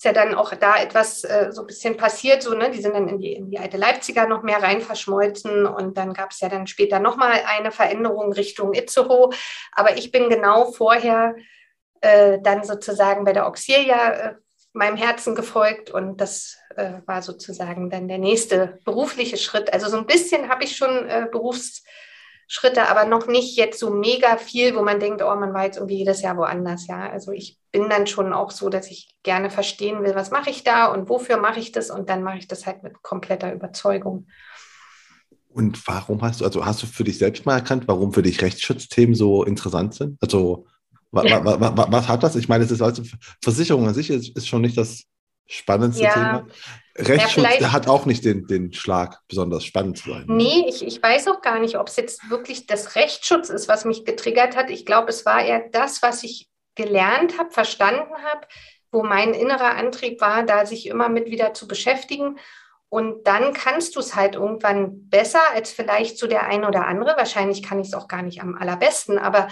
ist 0.00 0.04
ja 0.04 0.14
dann 0.14 0.34
auch 0.34 0.54
da 0.54 0.78
etwas 0.78 1.24
äh, 1.24 1.48
so 1.50 1.60
ein 1.60 1.66
bisschen 1.66 1.98
passiert, 1.98 2.42
so, 2.42 2.54
ne? 2.54 2.70
die 2.70 2.80
sind 2.80 2.94
dann 2.94 3.06
in 3.06 3.18
die, 3.18 3.34
in 3.34 3.50
die 3.50 3.58
alte 3.58 3.76
Leipziger 3.76 4.26
noch 4.26 4.42
mehr 4.42 4.62
rein 4.62 4.80
verschmolzen 4.80 5.66
und 5.66 5.98
dann 5.98 6.14
gab 6.14 6.30
es 6.30 6.40
ja 6.40 6.48
dann 6.48 6.66
später 6.66 7.00
nochmal 7.00 7.42
eine 7.46 7.70
Veränderung 7.70 8.32
Richtung 8.32 8.72
Itzehoe. 8.72 9.28
Aber 9.72 9.98
ich 9.98 10.10
bin 10.10 10.30
genau 10.30 10.72
vorher 10.72 11.34
äh, 12.00 12.38
dann 12.40 12.64
sozusagen 12.64 13.24
bei 13.24 13.34
der 13.34 13.46
Auxilia 13.46 14.10
äh, 14.12 14.34
meinem 14.72 14.96
Herzen 14.96 15.34
gefolgt 15.34 15.90
und 15.90 16.18
das 16.18 16.56
äh, 16.76 16.92
war 17.04 17.20
sozusagen 17.20 17.90
dann 17.90 18.08
der 18.08 18.16
nächste 18.16 18.78
berufliche 18.86 19.36
Schritt. 19.36 19.70
Also 19.70 19.90
so 19.90 19.98
ein 19.98 20.06
bisschen 20.06 20.48
habe 20.48 20.64
ich 20.64 20.78
schon 20.78 21.10
äh, 21.10 21.26
Berufsschritte, 22.50 22.88
aber 22.88 23.04
noch 23.04 23.28
nicht 23.28 23.56
jetzt 23.56 23.78
so 23.78 23.90
mega 23.90 24.36
viel, 24.36 24.74
wo 24.74 24.82
man 24.82 24.98
denkt, 24.98 25.22
oh, 25.22 25.34
man 25.36 25.54
war 25.54 25.64
jetzt 25.64 25.76
irgendwie 25.76 25.98
jedes 25.98 26.20
Jahr 26.20 26.36
woanders. 26.36 26.86
Ja, 26.88 27.08
also 27.08 27.30
ich 27.30 27.58
bin 27.70 27.88
dann 27.88 28.06
schon 28.06 28.32
auch 28.32 28.50
so, 28.50 28.68
dass 28.68 28.90
ich 28.90 29.14
gerne 29.22 29.50
verstehen 29.50 30.02
will, 30.02 30.14
was 30.14 30.30
mache 30.30 30.50
ich 30.50 30.64
da 30.64 30.86
und 30.86 31.08
wofür 31.08 31.36
mache 31.36 31.60
ich 31.60 31.70
das 31.70 31.90
und 31.90 32.08
dann 32.08 32.22
mache 32.22 32.38
ich 32.38 32.48
das 32.48 32.66
halt 32.66 32.82
mit 32.82 33.02
kompletter 33.02 33.52
Überzeugung. 33.52 34.26
Und 35.48 35.86
warum 35.86 36.22
hast 36.22 36.40
du, 36.40 36.44
also 36.44 36.64
hast 36.64 36.82
du 36.82 36.86
für 36.86 37.04
dich 37.04 37.18
selbst 37.18 37.46
mal 37.46 37.54
erkannt, 37.54 37.84
warum 37.86 38.12
für 38.12 38.22
dich 38.22 38.42
Rechtsschutzthemen 38.42 39.14
so 39.14 39.44
interessant 39.44 39.94
sind? 39.94 40.18
Also 40.20 40.66
was, 41.12 41.24
was, 41.24 41.92
was 41.92 42.08
hat 42.08 42.22
das? 42.22 42.36
Ich 42.36 42.48
meine, 42.48 42.64
es 42.64 42.70
ist 42.70 42.82
also 42.82 43.02
Versicherung 43.42 43.86
an 43.88 43.94
sich 43.94 44.10
ist, 44.10 44.36
ist 44.36 44.48
schon 44.48 44.62
nicht 44.62 44.76
das 44.76 45.04
spannendste 45.50 46.04
ja. 46.04 46.12
Thema. 46.14 46.46
Rechtsschutz, 46.96 47.60
ja, 47.60 47.72
hat 47.72 47.88
auch 47.88 48.04
nicht 48.04 48.24
den, 48.24 48.46
den 48.46 48.72
Schlag, 48.72 49.20
besonders 49.28 49.64
spannend 49.64 49.98
zu 49.98 50.10
sein. 50.10 50.26
Ne? 50.26 50.34
Nee, 50.34 50.66
ich, 50.68 50.86
ich 50.86 51.02
weiß 51.02 51.28
auch 51.28 51.40
gar 51.40 51.58
nicht, 51.58 51.78
ob 51.78 51.88
es 51.88 51.96
jetzt 51.96 52.28
wirklich 52.30 52.66
das 52.66 52.94
Rechtsschutz 52.94 53.48
ist, 53.48 53.68
was 53.68 53.84
mich 53.84 54.04
getriggert 54.04 54.56
hat. 54.56 54.70
Ich 54.70 54.84
glaube, 54.84 55.08
es 55.08 55.24
war 55.24 55.42
eher 55.42 55.68
das, 55.72 56.02
was 56.02 56.22
ich 56.22 56.48
gelernt 56.74 57.38
habe, 57.38 57.50
verstanden 57.50 58.12
habe, 58.24 58.46
wo 58.90 59.02
mein 59.02 59.34
innerer 59.34 59.76
Antrieb 59.76 60.20
war, 60.20 60.42
da 60.42 60.66
sich 60.66 60.86
immer 60.86 61.08
mit 61.08 61.26
wieder 61.26 61.54
zu 61.54 61.66
beschäftigen. 61.66 62.38
Und 62.88 63.26
dann 63.26 63.52
kannst 63.52 63.94
du 63.94 64.00
es 64.00 64.16
halt 64.16 64.34
irgendwann 64.34 65.08
besser 65.08 65.40
als 65.54 65.70
vielleicht 65.70 66.18
so 66.18 66.26
der 66.26 66.46
eine 66.46 66.66
oder 66.66 66.86
andere. 66.86 67.16
Wahrscheinlich 67.16 67.62
kann 67.62 67.78
ich 67.78 67.88
es 67.88 67.94
auch 67.94 68.08
gar 68.08 68.22
nicht 68.22 68.42
am 68.42 68.56
allerbesten, 68.56 69.16
aber 69.16 69.48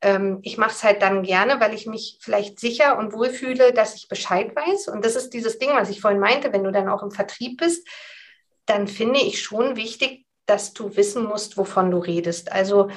ähm, 0.00 0.38
ich 0.42 0.58
mache 0.58 0.70
es 0.70 0.84
halt 0.84 1.02
dann 1.02 1.22
gerne, 1.22 1.60
weil 1.60 1.74
ich 1.74 1.86
mich 1.86 2.18
vielleicht 2.20 2.60
sicher 2.60 2.98
und 2.98 3.12
wohl 3.12 3.30
fühle, 3.30 3.72
dass 3.72 3.96
ich 3.96 4.08
Bescheid 4.08 4.54
weiß. 4.54 4.88
Und 4.88 5.04
das 5.04 5.16
ist 5.16 5.30
dieses 5.30 5.58
Ding, 5.58 5.70
was 5.72 5.90
ich 5.90 6.00
vorhin 6.00 6.20
meinte, 6.20 6.52
wenn 6.52 6.64
du 6.64 6.72
dann 6.72 6.88
auch 6.88 7.02
im 7.02 7.10
Vertrieb 7.10 7.58
bist, 7.58 7.86
dann 8.66 8.86
finde 8.86 9.20
ich 9.20 9.42
schon 9.42 9.76
wichtig, 9.76 10.26
dass 10.46 10.72
du 10.72 10.96
wissen 10.96 11.24
musst, 11.24 11.56
wovon 11.56 11.90
du 11.90 11.98
redest. 11.98 12.52
Also 12.52 12.90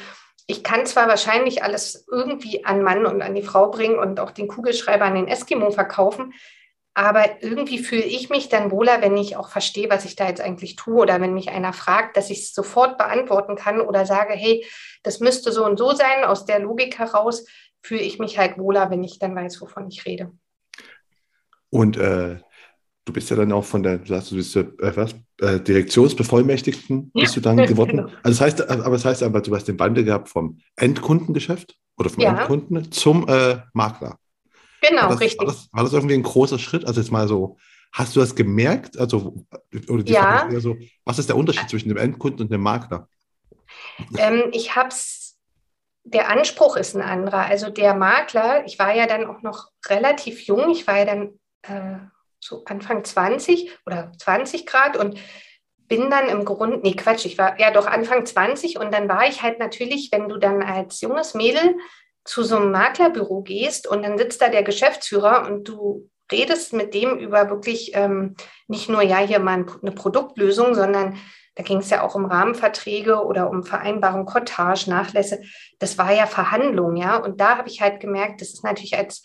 ich 0.47 0.63
kann 0.63 0.85
zwar 0.85 1.07
wahrscheinlich 1.07 1.63
alles 1.63 2.05
irgendwie 2.11 2.65
an 2.65 2.83
Mann 2.83 3.05
und 3.05 3.21
an 3.21 3.35
die 3.35 3.43
Frau 3.43 3.69
bringen 3.69 3.99
und 3.99 4.19
auch 4.19 4.31
den 4.31 4.47
Kugelschreiber 4.47 5.05
an 5.05 5.15
den 5.15 5.27
Eskimo 5.27 5.71
verkaufen, 5.71 6.33
aber 6.93 7.41
irgendwie 7.41 7.79
fühle 7.79 8.03
ich 8.03 8.29
mich 8.29 8.49
dann 8.49 8.69
wohler, 8.69 9.01
wenn 9.01 9.15
ich 9.15 9.37
auch 9.37 9.49
verstehe, 9.49 9.89
was 9.89 10.03
ich 10.03 10.15
da 10.15 10.27
jetzt 10.27 10.41
eigentlich 10.41 10.75
tue 10.75 11.01
oder 11.01 11.21
wenn 11.21 11.33
mich 11.33 11.49
einer 11.49 11.71
fragt, 11.71 12.17
dass 12.17 12.29
ich 12.29 12.39
es 12.39 12.53
sofort 12.53 12.97
beantworten 12.97 13.55
kann 13.55 13.79
oder 13.79 14.05
sage, 14.05 14.33
hey, 14.33 14.65
das 15.03 15.21
müsste 15.21 15.51
so 15.51 15.65
und 15.65 15.77
so 15.77 15.93
sein. 15.93 16.25
Aus 16.25 16.45
der 16.45 16.59
Logik 16.59 16.99
heraus 16.99 17.45
fühle 17.81 18.01
ich 18.01 18.19
mich 18.19 18.37
halt 18.37 18.57
wohler, 18.57 18.89
wenn 18.89 19.03
ich 19.03 19.19
dann 19.19 19.35
weiß, 19.35 19.61
wovon 19.61 19.87
ich 19.87 20.05
rede. 20.05 20.31
Und 21.69 21.95
äh, 21.95 22.39
du 23.05 23.13
bist 23.13 23.29
ja 23.29 23.37
dann 23.37 23.53
auch 23.53 23.63
von 23.63 23.83
der, 23.83 23.99
du 23.99 24.07
sagst, 24.07 24.31
du 24.31 24.35
bist 24.35 24.53
äh, 24.57 24.65
was, 24.95 25.15
äh, 25.39 25.61
Direktionsbevollmächtigten 25.61 27.11
bist 27.13 27.35
du 27.37 27.39
dann 27.39 27.57
geworden. 27.67 27.97
Genau. 27.97 28.09
Also 28.21 28.37
das 28.37 28.41
heißt, 28.41 28.69
aber 28.69 28.91
das 28.91 29.05
heißt 29.05 29.23
aber, 29.23 29.41
du 29.41 29.55
hast 29.55 29.67
den 29.69 29.79
Wandel 29.79 30.03
gehabt 30.03 30.27
vom 30.27 30.59
Endkundengeschäft 30.75 31.77
oder 31.97 32.09
vom 32.09 32.21
ja. 32.21 32.37
Endkunden 32.37 32.91
zum 32.91 33.27
äh, 33.29 33.59
Makler. 33.73 34.19
Genau, 34.81 35.03
war 35.03 35.09
das, 35.09 35.21
richtig. 35.21 35.39
War 35.39 35.45
das, 35.45 35.69
war 35.71 35.83
das, 35.83 35.93
irgendwie 35.93 36.15
ein 36.15 36.23
großer 36.23 36.59
Schritt? 36.59 36.85
Also 36.85 36.99
jetzt 36.99 37.11
mal 37.11 37.27
so, 37.27 37.57
hast 37.93 38.15
du 38.15 38.19
das 38.19 38.35
gemerkt? 38.35 38.97
Also, 38.97 39.45
oder 39.87 40.03
ja. 40.05 40.49
So, 40.59 40.75
was 41.05 41.19
ist 41.19 41.29
der 41.29 41.37
Unterschied 41.37 41.69
zwischen 41.69 41.89
dem 41.89 41.97
Endkunden 41.97 42.41
und 42.41 42.51
dem 42.51 42.61
Makler? 42.61 43.07
Ähm, 44.17 44.49
ich 44.51 44.75
habe 44.75 44.89
es, 44.89 45.39
der 46.03 46.29
Anspruch 46.29 46.77
ist 46.77 46.95
ein 46.95 47.01
anderer. 47.01 47.45
Also 47.45 47.69
der 47.69 47.93
Makler, 47.93 48.65
ich 48.65 48.79
war 48.79 48.93
ja 48.93 49.05
dann 49.05 49.25
auch 49.25 49.41
noch 49.43 49.69
relativ 49.87 50.41
jung, 50.41 50.71
ich 50.71 50.87
war 50.87 50.97
ja 50.97 51.05
dann 51.05 51.39
äh, 51.61 51.99
so 52.39 52.63
Anfang 52.65 53.03
20 53.03 53.71
oder 53.85 54.11
20 54.17 54.65
Grad 54.65 54.97
und 54.97 55.19
bin 55.87 56.09
dann 56.09 56.29
im 56.29 56.45
Grunde, 56.45 56.79
nee 56.81 56.95
Quatsch, 56.95 57.25
ich 57.25 57.37
war 57.37 57.59
ja 57.59 57.69
doch 57.69 57.85
Anfang 57.85 58.25
20 58.25 58.79
und 58.79 58.93
dann 58.93 59.09
war 59.09 59.27
ich 59.27 59.41
halt 59.41 59.59
natürlich, 59.59 60.09
wenn 60.11 60.29
du 60.29 60.37
dann 60.37 60.63
als 60.63 61.01
junges 61.01 61.33
Mädel 61.33 61.75
zu 62.23 62.43
so 62.43 62.57
einem 62.57 62.71
Maklerbüro 62.71 63.41
gehst 63.41 63.87
und 63.87 64.03
dann 64.03 64.17
sitzt 64.17 64.41
da 64.41 64.49
der 64.49 64.63
Geschäftsführer 64.63 65.47
und 65.47 65.67
du 65.67 66.09
redest 66.31 66.73
mit 66.73 66.93
dem 66.93 67.17
über 67.17 67.49
wirklich 67.49 67.91
ähm, 67.93 68.35
nicht 68.67 68.89
nur, 68.89 69.01
ja, 69.01 69.17
hier 69.17 69.39
mal 69.39 69.65
eine 69.81 69.91
Produktlösung, 69.91 70.75
sondern 70.75 71.17
da 71.55 71.63
ging 71.63 71.79
es 71.79 71.89
ja 71.89 72.01
auch 72.01 72.15
um 72.15 72.25
Rahmenverträge 72.25 73.25
oder 73.25 73.49
um 73.49 73.63
Vereinbarung, 73.63 74.25
Cottage, 74.25 74.89
Nachlässe. 74.89 75.41
Das 75.79 75.97
war 75.97 76.13
ja 76.13 76.25
Verhandlung, 76.25 76.95
ja. 76.95 77.17
Und 77.17 77.41
da 77.41 77.57
habe 77.57 77.67
ich 77.67 77.81
halt 77.81 77.99
gemerkt, 77.99 78.41
das 78.41 78.49
ist 78.49 78.63
natürlich 78.63 78.97
als 78.97 79.23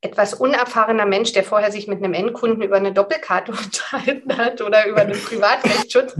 etwas 0.00 0.34
unerfahrener 0.34 1.06
Mensch, 1.06 1.32
der 1.32 1.42
vorher 1.42 1.72
sich 1.72 1.88
mit 1.88 1.98
einem 1.98 2.14
Endkunden 2.14 2.62
über 2.62 2.76
eine 2.76 2.92
Doppelkarte 2.92 3.52
unterhalten 3.64 4.36
hat 4.36 4.60
oder 4.60 4.86
über 4.86 5.00
einen 5.00 5.20
Privatrechtsschutz, 5.20 6.14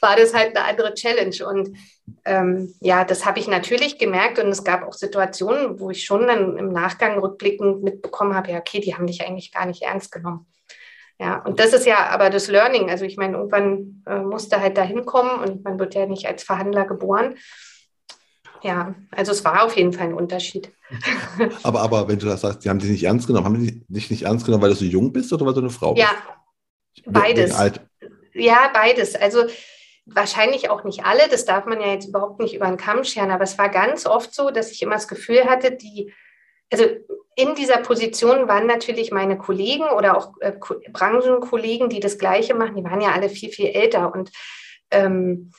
war 0.00 0.16
das 0.16 0.34
halt 0.34 0.56
eine 0.56 0.66
andere 0.66 0.94
Challenge. 0.94 1.46
Und 1.46 1.76
ähm, 2.24 2.74
ja, 2.80 3.04
das 3.04 3.24
habe 3.24 3.38
ich 3.38 3.48
natürlich 3.48 3.98
gemerkt 3.98 4.38
und 4.38 4.48
es 4.48 4.64
gab 4.64 4.86
auch 4.86 4.92
Situationen, 4.92 5.80
wo 5.80 5.90
ich 5.90 6.04
schon 6.04 6.26
dann 6.26 6.56
im 6.56 6.72
Nachgang 6.72 7.18
rückblickend 7.18 7.82
mitbekommen 7.82 8.34
habe, 8.34 8.52
ja, 8.52 8.58
okay, 8.58 8.80
die 8.80 8.94
haben 8.94 9.06
dich 9.06 9.26
eigentlich 9.26 9.52
gar 9.52 9.66
nicht 9.66 9.82
ernst 9.82 10.12
genommen. 10.12 10.46
Ja, 11.18 11.38
und 11.44 11.60
das 11.60 11.74
ist 11.74 11.84
ja 11.84 12.08
aber 12.08 12.30
das 12.30 12.48
Learning. 12.48 12.88
Also 12.88 13.04
ich 13.04 13.18
meine, 13.18 13.36
irgendwann 13.36 14.02
äh, 14.06 14.20
musste 14.20 14.60
halt 14.60 14.78
da 14.78 14.82
hinkommen 14.82 15.32
und 15.32 15.64
man 15.64 15.78
wird 15.78 15.94
ja 15.94 16.06
nicht 16.06 16.26
als 16.26 16.42
Verhandler 16.42 16.86
geboren. 16.86 17.34
Ja, 18.62 18.94
also 19.10 19.32
es 19.32 19.44
war 19.44 19.64
auf 19.64 19.76
jeden 19.76 19.92
Fall 19.92 20.08
ein 20.08 20.14
Unterschied. 20.14 20.72
Aber, 21.62 21.82
aber 21.82 22.08
wenn 22.08 22.18
du 22.18 22.26
das 22.26 22.40
sagst, 22.40 22.64
die 22.64 22.68
haben 22.68 22.80
dich 22.80 22.90
nicht 22.90 23.04
ernst 23.04 23.28
genommen, 23.28 23.46
haben 23.46 23.62
die 23.62 23.84
dich 23.86 24.10
nicht 24.10 24.22
ernst 24.22 24.44
genommen, 24.44 24.60
weil 24.62 24.70
du 24.70 24.76
so 24.76 24.84
jung 24.84 25.12
bist 25.12 25.32
oder 25.32 25.46
weil 25.46 25.54
du 25.54 25.60
eine 25.60 25.70
Frau 25.70 25.94
bist? 25.94 26.04
Ja, 26.04 26.10
beides. 27.06 27.56
Ja, 28.34 28.70
beides. 28.74 29.14
Also 29.14 29.44
wahrscheinlich 30.14 30.70
auch 30.70 30.84
nicht 30.84 31.04
alle, 31.04 31.28
das 31.28 31.44
darf 31.44 31.66
man 31.66 31.80
ja 31.80 31.88
jetzt 31.88 32.08
überhaupt 32.08 32.40
nicht 32.40 32.54
über 32.54 32.66
den 32.66 32.76
Kamm 32.76 33.04
scheren, 33.04 33.30
aber 33.30 33.44
es 33.44 33.58
war 33.58 33.68
ganz 33.68 34.06
oft 34.06 34.34
so, 34.34 34.50
dass 34.50 34.70
ich 34.70 34.82
immer 34.82 34.94
das 34.94 35.08
Gefühl 35.08 35.44
hatte, 35.44 35.72
die, 35.72 36.12
also 36.70 36.84
in 37.36 37.54
dieser 37.54 37.78
Position 37.78 38.48
waren 38.48 38.66
natürlich 38.66 39.12
meine 39.12 39.38
Kollegen 39.38 39.84
oder 39.84 40.16
auch 40.16 40.32
äh, 40.40 40.52
Branchenkollegen, 40.92 41.88
die 41.88 42.00
das 42.00 42.18
Gleiche 42.18 42.54
machen, 42.54 42.76
die 42.76 42.84
waren 42.84 43.00
ja 43.00 43.12
alle 43.12 43.28
viel, 43.28 43.50
viel 43.50 43.68
älter 43.68 44.12
und 44.12 44.30
ähm, 44.90 45.52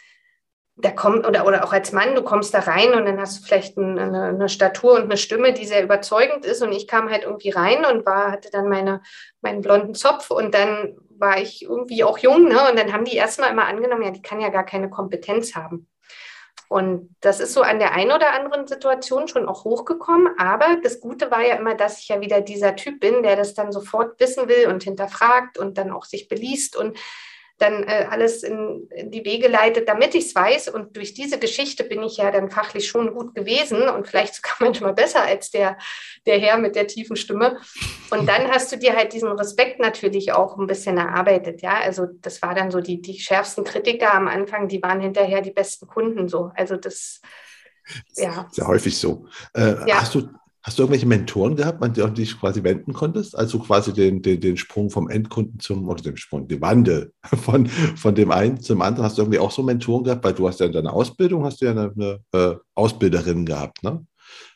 da 0.82 0.92
kommt, 0.92 1.28
oder, 1.28 1.46
oder 1.46 1.64
auch 1.64 1.74
als 1.74 1.92
Mann, 1.92 2.16
du 2.16 2.24
kommst 2.24 2.54
da 2.54 2.60
rein 2.60 2.94
und 2.94 3.06
dann 3.06 3.20
hast 3.20 3.40
du 3.40 3.46
vielleicht 3.46 3.78
eine, 3.78 4.30
eine, 4.30 4.50
Statur 4.50 4.94
und 4.94 5.04
eine 5.04 5.18
Stimme, 5.18 5.54
die 5.54 5.66
sehr 5.66 5.84
überzeugend 5.84 6.46
ist. 6.46 6.62
Und 6.62 6.72
ich 6.72 6.88
kam 6.88 7.10
halt 7.10 7.24
irgendwie 7.24 7.52
rein 7.52 7.86
und 7.86 8.06
war, 8.06 8.32
hatte 8.32 8.50
dann 8.52 8.68
meine, 8.68 9.02
meinen 9.42 9.62
blonden 9.62 9.94
Zopf 9.94 10.32
und 10.32 10.56
dann 10.56 10.98
war 11.22 11.40
ich 11.40 11.64
irgendwie 11.64 12.04
auch 12.04 12.18
jung, 12.18 12.50
ne? 12.50 12.70
Und 12.70 12.78
dann 12.78 12.92
haben 12.92 13.06
die 13.06 13.16
erstmal 13.16 13.52
immer 13.52 13.68
angenommen, 13.68 14.04
ja, 14.04 14.12
die 14.12 14.22
kann 14.22 14.42
ja 14.42 14.50
gar 14.50 14.66
keine 14.66 14.90
Kompetenz 14.90 15.56
haben. 15.56 15.88
Und 16.68 17.16
das 17.20 17.42
ist 17.42 17.54
so 17.54 17.64
an 17.64 17.80
der 17.80 17.92
einen 17.94 18.14
oder 18.14 18.34
anderen 18.34 18.66
Situation 18.66 19.28
schon 19.28 19.48
auch 19.48 19.66
hochgekommen. 19.66 20.30
Aber 20.38 20.78
das 20.82 21.02
Gute 21.02 21.30
war 21.30 21.46
ja 21.46 21.56
immer, 21.56 21.76
dass 21.76 22.00
ich 22.00 22.08
ja 22.08 22.22
wieder 22.22 22.40
dieser 22.42 22.78
Typ 22.78 23.02
bin, 23.02 23.24
der 23.24 23.36
das 23.36 23.54
dann 23.54 23.72
sofort 23.74 24.20
wissen 24.20 24.48
will 24.48 24.68
und 24.68 24.84
hinterfragt 24.84 25.58
und 25.58 25.78
dann 25.78 25.92
auch 25.92 26.06
sich 26.06 26.30
beliest 26.30 26.76
und 26.78 26.98
dann 27.62 27.84
äh, 27.84 28.08
alles 28.10 28.44
in, 28.44 28.88
in, 28.90 29.12
die 29.12 29.24
Wege 29.24 29.48
leitet, 29.48 29.88
damit 29.88 30.16
ich 30.16 30.26
es 30.26 30.36
weiß. 30.36 30.70
Und 30.70 30.98
durch 30.98 31.14
diese 31.14 31.40
Geschichte 31.40 31.84
bin 31.84 32.02
ich 32.04 32.18
ja 32.18 32.32
dann 32.32 32.50
fachlich 32.50 32.88
schon 32.88 33.14
gut 33.14 33.36
gewesen 33.36 33.84
und 33.90 34.08
vielleicht 34.08 34.36
sogar 34.36 34.56
manchmal 34.60 34.94
besser 34.94 35.22
als 35.22 35.52
der, 35.52 35.78
der 36.26 36.40
Herr 36.40 36.58
mit 36.58 36.76
der 36.76 36.88
tiefen 36.88 37.16
Stimme. 37.16 37.60
Und 38.10 38.28
dann 38.28 38.50
hast 38.50 38.72
du 38.72 38.78
dir 38.78 38.96
halt 38.96 39.14
diesen 39.14 39.32
Respekt 39.32 39.80
natürlich 39.80 40.34
auch 40.34 40.58
ein 40.58 40.68
bisschen 40.68 40.98
erarbeitet. 40.98 41.62
Ja, 41.62 41.80
also 41.80 42.08
das 42.22 42.42
war 42.42 42.56
dann 42.56 42.72
so 42.72 42.82
die, 42.82 43.02
die 43.02 43.20
schärfsten 43.20 43.64
Kritiker 43.64 44.14
am 44.14 44.28
Anfang, 44.28 44.68
die 44.68 44.82
waren 44.82 45.00
hinterher 45.00 45.42
die 45.42 45.52
besten 45.52 45.88
Kunden 45.88 46.28
so. 46.28 46.52
Also 46.56 46.76
das, 46.76 47.22
ja. 48.16 48.48
Sehr 48.52 48.68
häufig 48.68 48.98
so. 48.98 49.28
Äh, 49.54 49.88
ja. 49.88 50.02
Hast 50.02 50.16
du 50.16 50.30
Hast 50.64 50.78
du 50.78 50.84
irgendwelche 50.84 51.08
Mentoren 51.08 51.56
gehabt, 51.56 51.82
an 51.82 51.94
die 51.94 52.02
du 52.02 52.08
dich 52.10 52.40
quasi 52.40 52.64
wenden 52.64 52.94
konntest? 52.94 53.36
Also 53.36 53.58
quasi 53.58 53.94
den, 53.94 54.22
den, 54.22 54.40
den 54.40 54.58
Sprung 54.58 54.92
vom 54.92 55.10
Endkunden 55.10 55.60
zum, 55.60 55.90
oder 55.90 56.04
den 56.04 56.18
Sprung, 56.18 56.48
den 56.48 56.62
Wandel 56.62 57.14
von, 57.44 57.66
von 57.68 58.14
dem 58.14 58.32
einen 58.32 58.62
zum 58.62 58.82
anderen. 58.82 59.06
Hast 59.06 59.18
du 59.18 59.24
irgendwie 59.24 59.40
auch 59.40 59.52
so 59.52 59.64
Mentoren 59.64 60.04
gehabt? 60.04 60.24
Weil 60.24 60.34
du 60.34 60.48
hast 60.48 60.60
ja 60.60 60.68
in 60.68 60.72
deiner 60.72 60.94
Ausbildung, 60.94 61.46
hast 61.46 61.62
du 61.62 61.66
ja 61.66 61.72
eine, 61.72 61.92
eine 61.96 62.20
äh, 62.34 62.56
Ausbilderin 62.76 63.46
gehabt, 63.46 63.84
ne? 63.84 64.06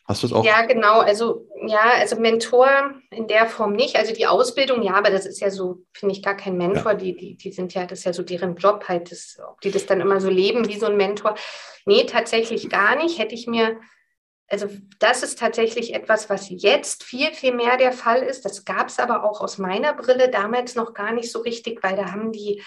Hast 0.06 0.22
du 0.22 0.28
das 0.28 0.36
auch? 0.36 0.44
Ja, 0.44 0.64
genau. 0.64 1.00
Also, 1.00 1.48
ja, 1.66 1.80
also 1.98 2.14
Mentor 2.20 2.68
in 3.10 3.26
der 3.26 3.46
Form 3.46 3.72
nicht. 3.72 3.96
Also 3.96 4.14
die 4.14 4.26
Ausbildung, 4.26 4.82
ja, 4.82 4.94
aber 4.94 5.10
das 5.10 5.26
ist 5.26 5.40
ja 5.40 5.50
so, 5.50 5.82
finde 5.92 6.14
ich, 6.14 6.22
gar 6.22 6.36
kein 6.36 6.56
Mentor. 6.56 6.92
Ja. 6.92 6.94
Die, 6.94 7.16
die, 7.16 7.36
die 7.36 7.50
sind 7.50 7.74
ja, 7.74 7.86
das 7.86 8.00
ist 8.00 8.04
ja 8.04 8.12
so 8.12 8.22
deren 8.22 8.54
Job 8.54 8.84
halt, 8.86 9.10
das, 9.10 9.36
ob 9.50 9.60
die 9.62 9.72
das 9.72 9.86
dann 9.86 10.00
immer 10.00 10.20
so 10.20 10.30
leben 10.30 10.68
wie 10.68 10.78
so 10.78 10.86
ein 10.86 10.96
Mentor. 10.96 11.34
Nee, 11.86 12.04
tatsächlich 12.04 12.68
gar 12.68 12.94
nicht. 12.94 13.18
Hätte 13.18 13.34
ich 13.34 13.48
mir 13.48 13.76
also 14.48 14.68
das 15.00 15.22
ist 15.22 15.38
tatsächlich 15.38 15.94
etwas, 15.94 16.30
was 16.30 16.48
jetzt 16.48 17.02
viel, 17.02 17.32
viel 17.32 17.52
mehr 17.52 17.76
der 17.76 17.92
Fall 17.92 18.22
ist. 18.22 18.44
Das 18.44 18.64
gab 18.64 18.88
es 18.88 18.98
aber 18.98 19.24
auch 19.24 19.40
aus 19.40 19.58
meiner 19.58 19.92
Brille 19.94 20.30
damals 20.30 20.74
noch 20.74 20.94
gar 20.94 21.12
nicht 21.12 21.32
so 21.32 21.40
richtig, 21.40 21.82
weil 21.82 21.96
da 21.96 22.12
haben 22.12 22.32
die 22.32 22.62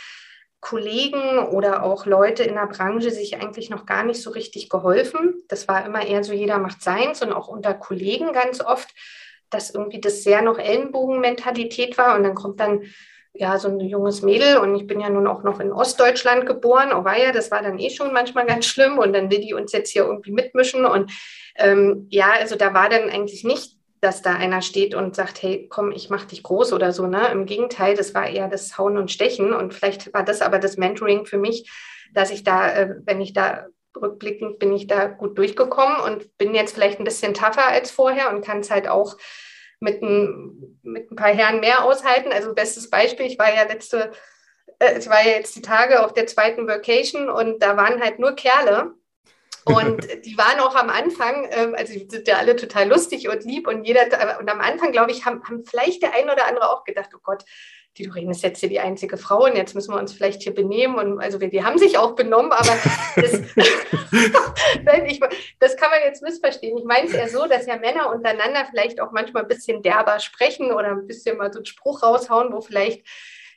Kollegen 0.60 1.40
oder 1.48 1.84
auch 1.84 2.06
Leute 2.06 2.44
in 2.44 2.56
der 2.56 2.68
Branche 2.68 3.12
sich 3.12 3.42
eigentlich 3.42 3.70
noch 3.70 3.86
gar 3.86 4.04
nicht 4.04 4.22
so 4.22 4.30
richtig 4.30 4.68
geholfen. 4.68 5.42
Das 5.48 5.70
war 5.70 5.86
immer 5.86 6.06
eher 6.06 6.24
so, 6.24 6.34
jeder 6.34 6.58
macht 6.58 6.82
seins 6.82 7.22
und 7.22 7.32
auch 7.32 7.48
unter 7.48 7.74
Kollegen 7.74 8.34
ganz 8.34 8.60
oft, 8.60 8.94
dass 9.50 9.70
irgendwie 9.70 10.02
das 10.02 10.24
sehr 10.24 10.42
noch 10.42 10.60
Ellenbogenmentalität 10.60 11.98
war 11.98 12.16
und 12.18 12.24
dann 12.24 12.36
kommt 12.36 12.60
dann 12.60 12.84
ja, 13.34 13.58
so 13.58 13.70
ein 13.70 13.80
junges 13.80 14.22
Mädel. 14.22 14.58
Und 14.58 14.76
ich 14.76 14.88
bin 14.88 15.00
ja 15.00 15.10
nun 15.10 15.28
auch 15.28 15.44
noch 15.44 15.60
in 15.60 15.72
Ostdeutschland 15.72 16.46
geboren, 16.46 16.92
oh 16.94 17.08
ja, 17.08 17.32
das 17.32 17.52
war 17.52 17.62
dann 17.62 17.80
eh 17.80 17.90
schon 17.90 18.14
manchmal 18.14 18.46
ganz 18.46 18.66
schlimm. 18.66 18.98
Und 18.98 19.14
dann 19.14 19.32
will 19.32 19.40
die 19.40 19.54
uns 19.54 19.72
jetzt 19.72 19.92
hier 19.92 20.04
irgendwie 20.04 20.32
mitmischen. 20.32 20.86
Und 20.86 21.12
ähm, 21.56 22.08
ja, 22.10 22.32
also 22.40 22.56
da 22.56 22.74
war 22.74 22.90
dann 22.90 23.10
eigentlich 23.10 23.44
nicht, 23.44 23.78
dass 24.02 24.22
da 24.22 24.36
einer 24.36 24.62
steht 24.62 24.96
und 24.96 25.16
sagt, 25.16 25.44
hey, 25.44 25.68
komm, 25.70 25.92
ich 25.92 26.10
mach 26.10 26.26
dich 26.26 26.44
groß 26.44 26.72
oder 26.74 26.94
so, 26.94 27.06
ne? 27.06 27.28
Im 27.32 27.46
Gegenteil, 27.46 27.96
das 27.96 28.14
war 28.14 28.30
eher 28.30 28.48
das 28.48 28.78
Hauen 28.78 28.98
und 28.98 29.12
Stechen. 29.12 29.54
Und 29.54 29.74
vielleicht 29.74 30.14
war 30.14 30.24
das 30.24 30.42
aber 30.42 30.60
das 30.60 30.78
Mentoring 30.78 31.26
für 31.26 31.38
mich, 31.38 31.70
dass 32.14 32.32
ich 32.32 32.44
da, 32.44 32.72
äh, 32.72 32.96
wenn 33.06 33.22
ich 33.22 33.34
da 33.34 33.68
rückblickend 34.00 34.60
bin 34.60 34.74
ich 34.74 34.88
da 34.88 35.08
gut 35.08 35.38
durchgekommen 35.38 36.00
und 36.00 36.38
bin 36.38 36.54
jetzt 36.54 36.74
vielleicht 36.74 37.00
ein 37.00 37.06
bisschen 37.06 37.34
tougher 37.34 37.68
als 37.68 37.92
vorher 37.92 38.34
und 38.34 38.46
kann 38.46 38.60
es 38.60 38.72
halt 38.72 38.88
auch 38.88 39.18
mit 39.80 40.02
ein, 40.02 40.80
mit 40.84 41.12
ein 41.12 41.16
paar 41.16 41.34
Herren 41.34 41.60
mehr 41.60 41.84
aushalten. 41.84 42.32
Also 42.32 42.54
bestes 42.54 42.90
Beispiel, 42.90 43.26
ich 43.26 43.40
war 43.40 43.54
ja 43.54 43.64
letzte, 43.64 44.12
äh, 44.80 45.00
ich 45.00 45.10
war 45.10 45.22
ja 45.24 45.32
jetzt 45.32 45.56
die 45.56 45.62
Tage 45.62 46.04
auf 46.04 46.14
der 46.14 46.28
zweiten 46.28 46.68
Vacation 46.68 47.30
und 47.30 47.62
da 47.62 47.78
waren 47.78 48.02
halt 48.02 48.20
nur 48.20 48.34
Kerle. 48.34 48.94
Und 49.66 50.08
die 50.26 50.38
waren 50.38 50.60
auch 50.60 50.76
am 50.76 50.90
Anfang, 50.90 51.48
ähm, 51.52 51.76
also 51.76 51.94
die 51.94 52.08
sind 52.10 52.28
ja 52.28 52.38
alle 52.38 52.56
total 52.56 52.90
lustig 52.90 53.30
und 53.30 53.44
lieb 53.44 53.68
und 53.68 53.84
jeder, 53.84 54.40
und 54.40 54.50
am 54.50 54.62
Anfang, 54.62 54.92
glaube 54.92 55.12
ich, 55.12 55.26
haben, 55.26 55.44
haben 55.44 55.66
vielleicht 55.66 56.02
der 56.02 56.14
ein 56.14 56.30
oder 56.30 56.48
andere 56.48 56.72
auch 56.72 56.84
gedacht, 56.84 57.10
oh 57.16 57.20
Gott, 57.24 57.44
die 57.98 58.06
Doreen 58.06 58.30
ist 58.32 58.44
jetzt 58.44 58.60
hier 58.60 58.70
die 58.70 58.80
einzige 58.80 59.18
Frau 59.18 59.46
und 59.46 59.56
jetzt 59.56 59.76
müssen 59.76 59.94
wir 59.94 60.00
uns 60.00 60.14
vielleicht 60.14 60.44
hier 60.44 60.54
benehmen. 60.54 60.96
Und 60.96 61.20
also 61.20 61.38
die 61.38 61.64
haben 61.64 61.78
sich 61.78 61.98
auch 61.98 62.16
benommen, 62.16 62.52
aber 62.52 62.78
das, 63.16 63.42
Nein, 64.84 65.06
ich, 65.06 65.20
das 65.60 65.76
kann 65.78 65.90
man 65.90 66.00
jetzt 66.06 66.22
missverstehen. 66.22 66.78
Ich 66.78 66.86
meine 66.86 67.08
es 67.08 67.14
eher 67.14 67.30
so, 67.30 67.46
dass 67.48 67.66
ja 67.66 67.78
Männer 67.78 68.12
untereinander 68.14 68.66
vielleicht 68.70 69.02
auch 69.02 69.12
manchmal 69.12 69.44
ein 69.44 69.50
bisschen 69.50 69.82
derber 69.82 70.20
sprechen 70.20 70.72
oder 70.72 70.90
ein 70.90 71.08
bisschen 71.08 71.38
mal 71.38 71.52
so 71.52 71.60
einen 71.60 71.66
Spruch 71.66 72.04
raushauen, 72.04 72.54
wo 72.54 72.62
vielleicht 72.62 73.06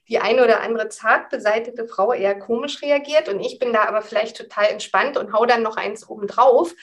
die 0.09 0.19
eine 0.19 0.43
oder 0.43 0.61
andere 0.61 0.89
zart 0.89 1.31
beseitete 1.31 1.87
Frau 1.87 2.13
eher 2.13 2.39
komisch 2.39 2.83
reagiert. 2.83 3.29
Und 3.29 3.41
ich 3.41 3.59
bin 3.59 3.73
da 3.73 3.85
aber 3.85 4.03
vielleicht 4.03 4.37
total 4.37 4.67
entspannt 4.67 5.17
und 5.17 5.33
hau 5.33 5.47
dann 5.47 5.63
noch 5.63 5.77
eins 5.77 6.09
oben 6.09 6.27
drauf. 6.27 6.75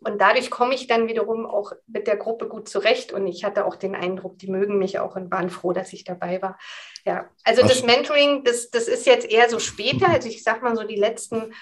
Und 0.00 0.20
dadurch 0.20 0.50
komme 0.50 0.74
ich 0.74 0.86
dann 0.86 1.08
wiederum 1.08 1.46
auch 1.46 1.72
mit 1.86 2.06
der 2.06 2.16
Gruppe 2.16 2.48
gut 2.48 2.68
zurecht. 2.68 3.12
Und 3.12 3.26
ich 3.26 3.44
hatte 3.44 3.64
auch 3.64 3.76
den 3.76 3.94
Eindruck, 3.94 4.38
die 4.38 4.50
mögen 4.50 4.78
mich 4.78 4.98
auch 4.98 5.16
und 5.16 5.30
waren 5.30 5.48
froh, 5.48 5.72
dass 5.72 5.92
ich 5.92 6.04
dabei 6.04 6.42
war. 6.42 6.58
Ja, 7.04 7.30
also 7.42 7.62
Was? 7.62 7.70
das 7.70 7.82
Mentoring, 7.84 8.44
das, 8.44 8.70
das 8.70 8.86
ist 8.86 9.06
jetzt 9.06 9.30
eher 9.30 9.48
so 9.48 9.58
später. 9.58 10.08
Also 10.08 10.28
ich 10.28 10.42
sag 10.42 10.62
mal 10.62 10.76
so 10.76 10.84
die 10.84 10.96
letzten 10.96 11.54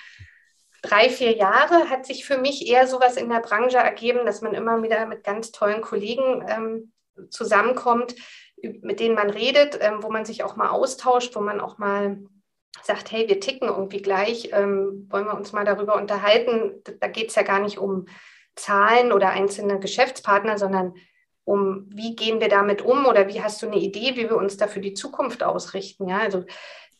drei, 0.82 1.08
vier 1.08 1.36
Jahre 1.36 1.88
hat 1.88 2.04
sich 2.04 2.24
für 2.24 2.38
mich 2.38 2.66
eher 2.66 2.86
sowas 2.86 3.16
in 3.16 3.28
der 3.28 3.40
Branche 3.40 3.78
ergeben, 3.78 4.26
dass 4.26 4.42
man 4.42 4.54
immer 4.54 4.82
wieder 4.82 5.06
mit 5.06 5.22
ganz 5.24 5.52
tollen 5.52 5.80
Kollegen 5.80 6.44
ähm, 6.48 6.92
zusammenkommt, 7.30 8.14
mit 8.60 9.00
denen 9.00 9.14
man 9.14 9.30
redet, 9.30 9.78
ähm, 9.80 10.02
wo 10.02 10.10
man 10.10 10.24
sich 10.24 10.42
auch 10.42 10.56
mal 10.56 10.70
austauscht, 10.70 11.34
wo 11.36 11.40
man 11.40 11.60
auch 11.60 11.78
mal 11.78 12.18
sagt, 12.82 13.12
hey, 13.12 13.28
wir 13.28 13.40
ticken 13.40 13.68
irgendwie 13.68 14.02
gleich, 14.02 14.50
ähm, 14.52 15.06
wollen 15.10 15.26
wir 15.26 15.36
uns 15.36 15.52
mal 15.52 15.64
darüber 15.64 15.96
unterhalten. 15.96 16.82
Da 17.00 17.08
geht 17.08 17.28
es 17.28 17.34
ja 17.34 17.42
gar 17.42 17.60
nicht 17.60 17.78
um 17.78 18.06
Zahlen 18.56 19.12
oder 19.12 19.30
einzelne 19.30 19.78
Geschäftspartner, 19.78 20.58
sondern 20.58 20.94
um, 21.44 21.88
wie 21.92 22.14
gehen 22.14 22.40
wir 22.40 22.48
damit 22.48 22.82
um 22.82 23.06
oder 23.06 23.28
wie 23.28 23.42
hast 23.42 23.62
du 23.62 23.66
eine 23.66 23.78
Idee, 23.78 24.16
wie 24.16 24.28
wir 24.28 24.36
uns 24.36 24.56
da 24.56 24.68
für 24.68 24.80
die 24.80 24.94
Zukunft 24.94 25.42
ausrichten. 25.42 26.08
Ja, 26.08 26.18
also 26.18 26.44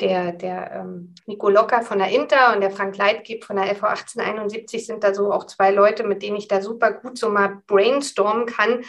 der, 0.01 0.33
der 0.33 0.73
ähm, 0.73 1.15
Nico 1.27 1.49
Locker 1.49 1.83
von 1.83 1.99
der 1.99 2.09
Inter 2.09 2.55
und 2.55 2.61
der 2.61 2.71
Frank 2.71 2.97
Leitgeb 2.97 3.45
von 3.45 3.57
der 3.57 3.67
FV 3.67 3.85
1871 3.85 4.87
sind 4.87 5.05
da 5.05 5.15
so 5.15 5.33
auch 5.33 5.47
zwei 5.47 5.71
Leute, 5.71 6.03
mit 6.03 6.23
denen 6.23 6.37
ich 6.37 6.49
da 6.49 6.61
super 6.61 6.93
gut 6.93 7.19
so 7.19 7.29
mal 7.29 7.63
brainstormen 7.67 8.47
kann. 8.47 8.85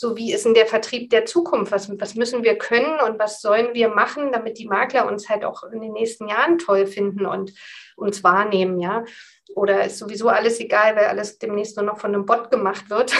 So 0.00 0.16
wie 0.16 0.32
ist 0.32 0.44
denn 0.44 0.54
der 0.54 0.66
Vertrieb 0.66 1.10
der 1.10 1.26
Zukunft? 1.26 1.72
Was, 1.72 1.90
was 1.98 2.14
müssen 2.14 2.44
wir 2.44 2.56
können 2.56 3.00
und 3.00 3.18
was 3.18 3.42
sollen 3.42 3.74
wir 3.74 3.88
machen, 3.88 4.30
damit 4.30 4.56
die 4.56 4.68
Makler 4.68 5.08
uns 5.08 5.28
halt 5.28 5.44
auch 5.44 5.64
in 5.64 5.80
den 5.80 5.92
nächsten 5.92 6.28
Jahren 6.28 6.58
toll 6.58 6.86
finden 6.86 7.26
und 7.26 7.52
uns 7.96 8.22
wahrnehmen, 8.22 8.78
ja? 8.78 9.04
Oder 9.56 9.84
ist 9.84 9.98
sowieso 9.98 10.28
alles 10.28 10.60
egal, 10.60 10.94
weil 10.94 11.06
alles 11.06 11.40
demnächst 11.40 11.76
nur 11.76 11.84
noch 11.84 11.98
von 11.98 12.14
einem 12.14 12.26
Bot 12.26 12.52
gemacht 12.52 12.88
wird. 12.90 13.12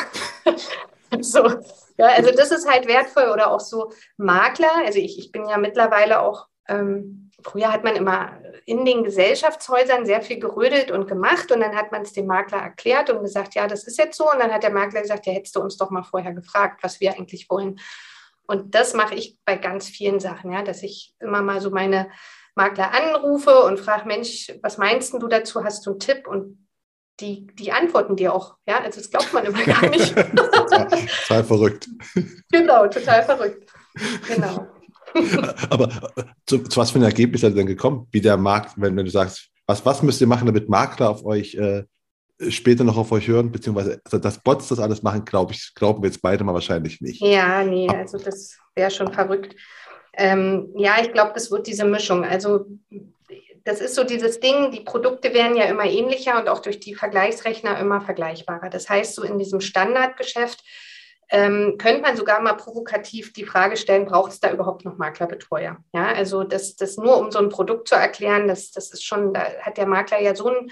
so, 1.20 1.48
ja, 1.96 2.06
also 2.14 2.30
das 2.30 2.52
ist 2.52 2.70
halt 2.70 2.86
wertvoll 2.86 3.30
oder 3.32 3.50
auch 3.50 3.58
so 3.58 3.90
Makler. 4.16 4.70
Also 4.84 5.00
ich, 5.00 5.18
ich 5.18 5.32
bin 5.32 5.48
ja 5.48 5.58
mittlerweile 5.58 6.20
auch 6.20 6.46
ähm, 6.68 7.30
früher 7.42 7.72
hat 7.72 7.84
man 7.84 7.96
immer 7.96 8.38
in 8.66 8.84
den 8.84 9.04
Gesellschaftshäusern 9.04 10.04
sehr 10.04 10.20
viel 10.20 10.38
gerödelt 10.38 10.90
und 10.90 11.08
gemacht 11.08 11.50
und 11.50 11.60
dann 11.60 11.74
hat 11.74 11.90
man 11.92 12.02
es 12.02 12.12
dem 12.12 12.26
Makler 12.26 12.58
erklärt 12.58 13.10
und 13.10 13.22
gesagt, 13.22 13.54
ja, 13.54 13.66
das 13.66 13.84
ist 13.84 13.98
jetzt 13.98 14.16
so. 14.16 14.30
Und 14.30 14.38
dann 14.40 14.52
hat 14.52 14.62
der 14.62 14.72
Makler 14.72 15.02
gesagt, 15.02 15.26
ja, 15.26 15.32
hättest 15.32 15.56
du 15.56 15.60
uns 15.60 15.76
doch 15.76 15.90
mal 15.90 16.02
vorher 16.02 16.34
gefragt, 16.34 16.82
was 16.82 17.00
wir 17.00 17.12
eigentlich 17.12 17.48
wollen. 17.48 17.80
Und 18.46 18.74
das 18.74 18.94
mache 18.94 19.14
ich 19.14 19.38
bei 19.44 19.56
ganz 19.56 19.88
vielen 19.88 20.20
Sachen, 20.20 20.52
ja, 20.52 20.62
dass 20.62 20.82
ich 20.82 21.14
immer 21.20 21.42
mal 21.42 21.60
so 21.60 21.70
meine 21.70 22.10
Makler 22.54 22.92
anrufe 22.92 23.62
und 23.62 23.78
frage, 23.78 24.06
Mensch, 24.06 24.52
was 24.62 24.78
meinst 24.78 25.12
du 25.12 25.28
dazu? 25.28 25.64
Hast 25.64 25.86
du 25.86 25.90
einen 25.90 26.00
Tipp? 26.00 26.26
Und 26.26 26.66
die, 27.20 27.46
die 27.46 27.72
antworten 27.72 28.16
dir 28.16 28.34
auch. 28.34 28.56
Ja, 28.66 28.80
also 28.80 29.00
das 29.00 29.10
glaubt 29.10 29.32
man 29.32 29.44
immer 29.44 29.64
gar 29.64 29.88
nicht. 29.88 30.14
total 30.36 31.44
verrückt. 31.44 31.88
Genau, 32.50 32.86
total 32.86 33.22
verrückt. 33.24 33.70
Genau. 34.28 34.66
Aber 35.70 35.88
zu, 36.46 36.58
zu, 36.58 36.80
was 36.80 36.90
für 36.90 36.98
ein 36.98 37.04
Ergebnis 37.04 37.40
seid 37.40 37.52
ihr 37.52 37.56
denn 37.56 37.66
gekommen? 37.66 38.06
Wie 38.10 38.20
der 38.20 38.36
Markt, 38.36 38.72
wenn, 38.76 38.96
wenn 38.96 39.04
du 39.04 39.10
sagst, 39.10 39.48
was, 39.66 39.84
was 39.84 40.02
müsst 40.02 40.20
ihr 40.20 40.26
machen, 40.26 40.46
damit 40.46 40.68
Makler 40.68 41.10
auf 41.10 41.24
euch 41.24 41.54
äh, 41.54 41.84
später 42.48 42.84
noch 42.84 42.96
auf 42.96 43.12
euch 43.12 43.26
hören, 43.28 43.50
beziehungsweise 43.50 44.00
also 44.04 44.18
dass 44.18 44.42
Bots 44.42 44.68
das 44.68 44.78
alles 44.78 45.02
machen, 45.02 45.24
glaube 45.24 45.52
ich, 45.52 45.74
glauben 45.74 46.02
wir 46.02 46.08
jetzt 46.08 46.22
beide 46.22 46.44
mal 46.44 46.54
wahrscheinlich 46.54 47.00
nicht. 47.00 47.20
Ja, 47.20 47.64
nee, 47.64 47.88
also 47.88 48.18
das 48.18 48.56
wäre 48.74 48.90
schon 48.90 49.12
verrückt. 49.12 49.56
Ähm, 50.14 50.68
ja, 50.76 50.96
ich 51.00 51.12
glaube, 51.12 51.32
das 51.34 51.50
wird 51.50 51.66
diese 51.66 51.84
Mischung. 51.84 52.24
Also 52.24 52.66
das 53.64 53.80
ist 53.80 53.94
so 53.94 54.04
dieses 54.04 54.40
Ding, 54.40 54.70
die 54.70 54.80
Produkte 54.80 55.34
werden 55.34 55.56
ja 55.56 55.64
immer 55.64 55.84
ähnlicher 55.84 56.40
und 56.40 56.48
auch 56.48 56.60
durch 56.60 56.80
die 56.80 56.94
Vergleichsrechner 56.94 57.78
immer 57.78 58.00
vergleichbarer. 58.00 58.70
Das 58.70 58.88
heißt, 58.88 59.14
so 59.14 59.22
in 59.22 59.38
diesem 59.38 59.60
Standardgeschäft 59.60 60.64
ähm, 61.30 61.76
könnte 61.78 62.00
man 62.00 62.16
sogar 62.16 62.40
mal 62.40 62.54
provokativ 62.54 63.32
die 63.32 63.44
Frage 63.44 63.76
stellen, 63.76 64.06
braucht 64.06 64.32
es 64.32 64.40
da 64.40 64.50
überhaupt 64.50 64.84
noch 64.84 64.96
Maklerbetreuer? 64.96 65.76
Ja, 65.92 66.06
also 66.12 66.42
das, 66.42 66.76
das 66.76 66.96
nur 66.96 67.18
um 67.18 67.30
so 67.30 67.38
ein 67.38 67.50
Produkt 67.50 67.88
zu 67.88 67.94
erklären, 67.94 68.48
das, 68.48 68.70
das 68.70 68.92
ist 68.92 69.04
schon, 69.04 69.34
da 69.34 69.42
hat 69.60 69.76
der 69.76 69.86
Makler 69.86 70.20
ja 70.20 70.34
so 70.34 70.48
einen 70.48 70.70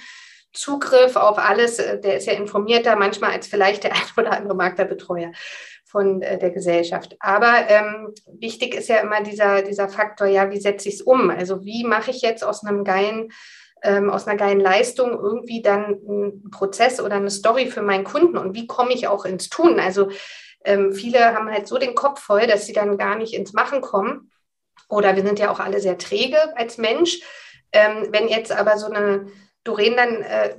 Zugriff 0.52 1.16
auf 1.16 1.38
alles, 1.38 1.78
äh, 1.78 2.00
der 2.00 2.16
ist 2.16 2.26
ja 2.26 2.32
informierter 2.32 2.96
manchmal 2.96 3.32
als 3.32 3.46
vielleicht 3.46 3.84
der 3.84 3.92
ein 3.94 4.00
oder 4.16 4.32
andere 4.32 4.54
Maklerbetreuer 4.54 5.32
von 5.84 6.22
äh, 6.22 6.38
der 6.38 6.50
Gesellschaft. 6.50 7.16
Aber 7.20 7.68
ähm, 7.68 8.14
wichtig 8.26 8.74
ist 8.74 8.88
ja 8.88 8.96
immer 8.96 9.22
dieser, 9.22 9.62
dieser 9.62 9.88
Faktor, 9.88 10.26
ja, 10.26 10.50
wie 10.50 10.60
setze 10.60 10.88
ich 10.88 10.96
es 10.96 11.02
um? 11.02 11.30
Also 11.30 11.64
wie 11.64 11.84
mache 11.84 12.10
ich 12.10 12.22
jetzt 12.22 12.44
aus 12.44 12.64
einem 12.64 12.82
geilen 12.82 13.30
ähm, 13.82 14.10
aus 14.10 14.26
einer 14.26 14.38
geilen 14.38 14.58
Leistung 14.58 15.10
irgendwie 15.10 15.62
dann 15.62 15.84
einen 15.84 16.50
Prozess 16.50 17.00
oder 17.00 17.16
eine 17.16 17.30
Story 17.30 17.66
für 17.66 17.82
meinen 17.82 18.04
Kunden 18.04 18.38
und 18.38 18.54
wie 18.54 18.66
komme 18.66 18.92
ich 18.92 19.06
auch 19.06 19.24
ins 19.24 19.48
Tun? 19.48 19.78
Also 19.78 20.08
ähm, 20.66 20.92
viele 20.92 21.34
haben 21.34 21.50
halt 21.50 21.66
so 21.66 21.78
den 21.78 21.94
Kopf 21.94 22.20
voll, 22.20 22.46
dass 22.46 22.66
sie 22.66 22.72
dann 22.72 22.98
gar 22.98 23.16
nicht 23.16 23.34
ins 23.34 23.52
Machen 23.52 23.80
kommen. 23.80 24.30
Oder 24.88 25.16
wir 25.16 25.22
sind 25.22 25.38
ja 25.38 25.50
auch 25.50 25.60
alle 25.60 25.80
sehr 25.80 25.98
träge 25.98 26.36
als 26.56 26.78
Mensch. 26.78 27.20
Ähm, 27.72 28.08
wenn 28.10 28.28
jetzt 28.28 28.52
aber 28.52 28.76
so 28.78 28.86
eine 28.86 29.26
Doreen 29.64 29.96
dann 29.96 30.22
äh, 30.22 30.56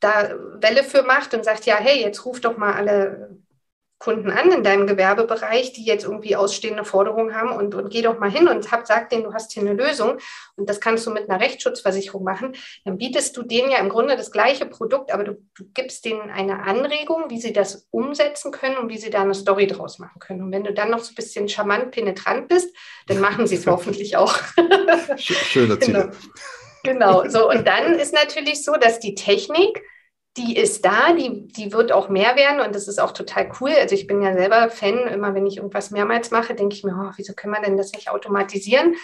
da 0.00 0.34
Welle 0.60 0.82
für 0.82 1.02
macht 1.02 1.34
und 1.34 1.44
sagt, 1.44 1.66
ja, 1.66 1.76
hey, 1.76 2.00
jetzt 2.00 2.24
ruf 2.24 2.40
doch 2.40 2.56
mal 2.56 2.74
alle 2.74 3.39
Kunden 4.00 4.30
an 4.30 4.50
in 4.50 4.64
deinem 4.64 4.86
Gewerbebereich, 4.86 5.74
die 5.74 5.84
jetzt 5.84 6.04
irgendwie 6.04 6.34
ausstehende 6.34 6.86
Forderungen 6.86 7.34
haben 7.36 7.52
und, 7.52 7.74
und 7.74 7.90
geh 7.90 8.00
doch 8.00 8.18
mal 8.18 8.30
hin 8.30 8.48
und 8.48 8.72
hab, 8.72 8.86
sag 8.86 9.10
denen, 9.10 9.24
du 9.24 9.34
hast 9.34 9.52
hier 9.52 9.62
eine 9.62 9.74
Lösung 9.74 10.16
und 10.56 10.70
das 10.70 10.80
kannst 10.80 11.06
du 11.06 11.10
mit 11.10 11.28
einer 11.28 11.38
Rechtsschutzversicherung 11.38 12.24
machen, 12.24 12.56
dann 12.86 12.96
bietest 12.96 13.36
du 13.36 13.42
denen 13.42 13.70
ja 13.70 13.76
im 13.76 13.90
Grunde 13.90 14.16
das 14.16 14.32
gleiche 14.32 14.64
Produkt, 14.64 15.12
aber 15.12 15.24
du, 15.24 15.34
du 15.54 15.64
gibst 15.74 16.06
denen 16.06 16.30
eine 16.30 16.62
Anregung, 16.62 17.24
wie 17.28 17.38
sie 17.42 17.52
das 17.52 17.88
umsetzen 17.90 18.52
können 18.52 18.78
und 18.78 18.88
wie 18.88 18.96
sie 18.96 19.10
da 19.10 19.20
eine 19.20 19.34
Story 19.34 19.66
draus 19.66 19.98
machen 19.98 20.18
können. 20.18 20.44
Und 20.44 20.52
wenn 20.52 20.64
du 20.64 20.72
dann 20.72 20.90
noch 20.90 21.00
so 21.00 21.12
ein 21.12 21.16
bisschen 21.16 21.46
charmant 21.50 21.90
penetrant 21.90 22.48
bist, 22.48 22.74
dann 23.06 23.20
machen 23.20 23.46
sie 23.46 23.56
es 23.56 23.66
hoffentlich 23.66 24.16
auch. 24.16 24.34
Schöner 25.16 25.78
Ziel. 25.78 26.10
Genau. 26.82 27.20
genau, 27.20 27.28
so 27.28 27.50
und 27.50 27.66
dann 27.66 27.98
ist 27.98 28.14
natürlich 28.14 28.64
so, 28.64 28.72
dass 28.72 29.00
die 29.00 29.14
Technik 29.14 29.82
die 30.36 30.56
ist 30.56 30.84
da, 30.84 31.12
die, 31.12 31.48
die 31.48 31.72
wird 31.72 31.90
auch 31.90 32.08
mehr 32.08 32.36
werden 32.36 32.60
und 32.60 32.74
das 32.74 32.86
ist 32.86 33.00
auch 33.00 33.12
total 33.12 33.50
cool. 33.60 33.70
Also 33.70 33.94
ich 33.94 34.06
bin 34.06 34.22
ja 34.22 34.32
selber 34.32 34.70
Fan, 34.70 35.08
immer 35.08 35.34
wenn 35.34 35.46
ich 35.46 35.56
irgendwas 35.56 35.90
mehrmals 35.90 36.30
mache, 36.30 36.54
denke 36.54 36.76
ich 36.76 36.84
mir, 36.84 36.92
oh, 36.92 37.12
wieso 37.16 37.34
können 37.34 37.54
wir 37.54 37.62
denn 37.62 37.76
das 37.76 37.92
nicht 37.92 38.10
automatisieren? 38.10 38.94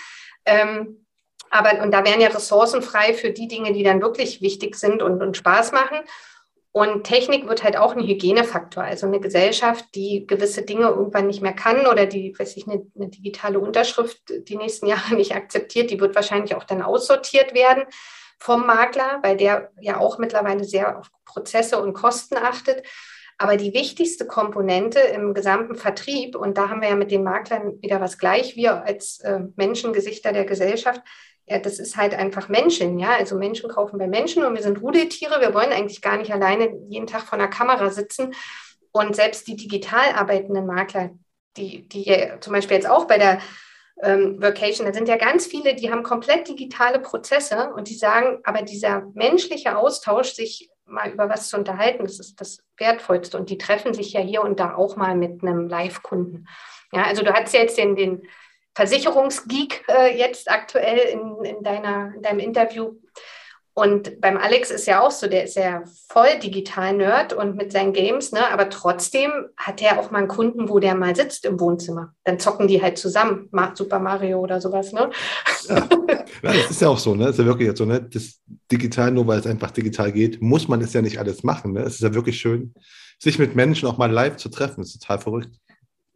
Ähm, 0.45 1.05
aber 1.51 1.83
und 1.83 1.93
da 1.93 2.05
wären 2.05 2.21
ja 2.21 2.29
Ressourcen 2.29 2.81
frei 2.81 3.13
für 3.13 3.31
die 3.31 3.49
Dinge, 3.49 3.73
die 3.73 3.83
dann 3.83 4.03
wirklich 4.03 4.41
wichtig 4.41 4.77
sind 4.77 5.03
und, 5.03 5.23
und 5.23 5.37
Spaß 5.37 5.73
machen. 5.73 5.99
Und 6.71 7.05
Technik 7.05 7.49
wird 7.49 7.65
halt 7.65 7.77
auch 7.77 7.97
ein 7.97 8.07
Hygienefaktor. 8.07 8.85
Also 8.85 9.07
eine 9.07 9.19
Gesellschaft, 9.19 9.85
die 9.95 10.27
gewisse 10.27 10.63
Dinge 10.63 10.89
irgendwann 10.89 11.27
nicht 11.27 11.41
mehr 11.41 11.55
kann 11.55 11.87
oder 11.87 12.07
die, 12.07 12.39
weiß 12.39 12.57
ich, 12.57 12.69
eine, 12.69 12.87
eine 12.95 13.09
digitale 13.09 13.59
Unterschrift 13.59 14.21
die 14.29 14.57
nächsten 14.57 14.87
Jahre 14.87 15.15
nicht 15.17 15.35
akzeptiert, 15.35 15.91
die 15.91 15.99
wird 15.99 16.15
wahrscheinlich 16.15 16.55
auch 16.55 16.65
dann 16.65 16.83
aussortiert 16.83 17.55
werden 17.55 17.85
vom 18.39 18.67
Makler, 18.67 19.21
weil 19.23 19.37
der 19.37 19.71
ja 19.81 19.99
auch 19.99 20.19
mittlerweile 20.19 20.65
sehr 20.65 20.99
auf 20.99 21.11
Prozesse 21.25 21.81
und 21.81 21.95
Kosten 21.95 22.37
achtet. 22.37 22.83
Aber 23.39 23.57
die 23.57 23.75
wichtigste 23.75 24.27
Komponente 24.27 24.99
im 24.99 25.35
gesamten 25.35 25.75
Vertrieb, 25.75 26.37
und 26.37 26.57
da 26.57 26.71
haben 26.71 26.81
wir 26.81 26.89
ja 26.89 26.97
mit 26.97 27.11
den 27.11 27.23
Maklern 27.23 27.81
wieder 27.83 28.01
was 28.01 28.19
gleich, 28.19 28.57
wir 28.57 28.83
als 28.85 29.21
äh, 29.21 29.41
Menschengesichter 29.57 30.33
der 30.33 30.47
Gesellschaft, 30.47 31.03
ja, 31.49 31.59
das 31.61 31.79
ist 31.79 31.97
halt 31.97 32.15
einfach 32.15 32.49
Menschen, 32.49 32.99
ja. 32.99 33.11
Also 33.11 33.37
Menschen 33.37 33.71
kaufen 33.71 33.99
bei 33.99 34.09
Menschen 34.09 34.45
und 34.45 34.55
wir 34.55 34.63
sind 34.63 34.83
Rudeltiere. 34.83 35.41
Wir 35.41 35.55
wollen 35.55 35.73
eigentlich 35.73 36.03
gar 36.03 36.17
nicht 36.17 36.33
alleine 36.33 36.77
jeden 36.89 37.07
Tag 37.07 37.23
vor 37.23 37.39
einer 37.39 37.49
Kamera 37.49 37.91
sitzen. 37.91 38.35
Und 38.91 39.15
selbst 39.15 39.47
die 39.47 39.55
digital 39.55 40.13
arbeitenden 40.15 40.67
Makler, 40.67 41.11
die, 41.57 41.89
die 41.89 42.33
zum 42.41 42.53
Beispiel 42.53 42.77
jetzt 42.77 42.89
auch 42.89 43.05
bei 43.05 43.19
der 43.19 43.39
ähm, 44.03 44.41
Vacation, 44.41 44.87
da 44.87 44.93
sind 44.93 45.09
ja 45.09 45.17
ganz 45.17 45.47
viele, 45.47 45.75
die 45.75 45.91
haben 45.91 46.03
komplett 46.03 46.49
digitale 46.49 46.99
Prozesse 46.99 47.73
und 47.75 47.89
die 47.89 47.95
sagen, 47.95 48.41
aber 48.45 48.63
dieser 48.63 49.03
menschliche 49.15 49.77
Austausch, 49.77 50.33
sich 50.33 50.71
mal 50.85 51.11
über 51.11 51.29
was 51.29 51.49
zu 51.49 51.57
unterhalten, 51.57 52.05
das 52.05 52.21
ist 52.21 52.41
das 52.41 52.59
Wertvollste. 52.77 53.39
Und 53.39 53.51
die 53.51 53.59
treffen 53.59 53.95
sich 53.95 54.13
ja 54.13 54.21
hier 54.21 54.43
und 54.43 54.61
da 54.61 54.75
auch 54.75 54.97
mal 54.97 55.17
mit 55.17 55.43
einem 55.43 55.69
Live-Kunden. 55.69 56.47
Ja, 56.93 57.05
also 57.05 57.23
du 57.23 57.33
hast 57.33 57.53
jetzt 57.55 57.79
den, 57.79 57.97
den 57.97 58.23
Versicherungsgeek 58.75 59.85
äh, 59.89 60.17
jetzt 60.17 60.51
aktuell 60.51 60.99
in, 60.99 61.45
in, 61.45 61.63
deiner, 61.63 62.13
in 62.15 62.23
deinem 62.23 62.41
Interview. 62.41 62.95
Und 63.79 64.23
beim 64.23 64.39
Alex 64.39 64.71
ist 64.71 64.87
ja 64.87 65.03
auch 65.03 65.11
so, 65.11 65.27
der 65.27 65.45
ist 65.45 65.55
ja 65.55 65.83
voll 66.09 66.39
digital 66.43 66.97
Nerd 66.97 67.35
und 67.35 67.57
mit 67.57 67.73
seinen 67.73 67.93
Games, 67.93 68.33
ne? 68.33 68.51
aber 68.51 68.71
trotzdem 68.71 69.31
hat 69.55 69.83
er 69.83 70.01
auch 70.01 70.11
mal 70.11 70.21
einen 70.21 70.29
Kunden, 70.29 70.71
wo 70.71 70.79
der 70.79 70.95
mal 70.95 71.15
sitzt 71.15 71.45
im 71.45 71.61
Wohnzimmer. 71.61 72.15
Dann 72.25 72.39
zocken 72.39 72.69
die 72.69 72.81
halt 72.81 72.97
zusammen, 72.97 73.51
Super 73.75 73.99
Mario 73.99 74.41
oder 74.41 74.63
sowas. 74.63 74.93
Ne? 74.93 75.11
Ja, 75.69 76.53
das 76.53 76.71
ist 76.71 76.81
ja 76.81 76.89
auch 76.89 76.99
so, 76.99 77.15
ne? 77.15 77.25
Das 77.25 77.33
ist 77.33 77.39
ja 77.39 77.45
wirklich 77.47 77.69
jetzt 77.69 77.79
so, 77.79 77.85
ne? 77.85 78.01
Das 78.01 78.41
digital, 78.71 79.11
nur 79.11 79.27
weil 79.27 79.41
es 79.41 79.47
einfach 79.47 79.71
digital 79.71 80.13
geht, 80.13 80.41
muss 80.41 80.69
man 80.69 80.81
es 80.81 80.93
ja 80.93 81.03
nicht 81.03 81.19
alles 81.19 81.43
machen. 81.43 81.73
Ne? 81.73 81.81
Es 81.81 81.95
ist 81.95 82.03
ja 82.03 82.15
wirklich 82.15 82.39
schön, 82.39 82.75
sich 83.19 83.39
mit 83.39 83.57
Menschen 83.57 83.89
auch 83.89 83.99
mal 83.99 84.11
live 84.11 84.37
zu 84.37 84.49
treffen. 84.49 84.81
Das 84.83 84.95
ist 84.95 85.03
total 85.03 85.19
verrückt. 85.19 85.51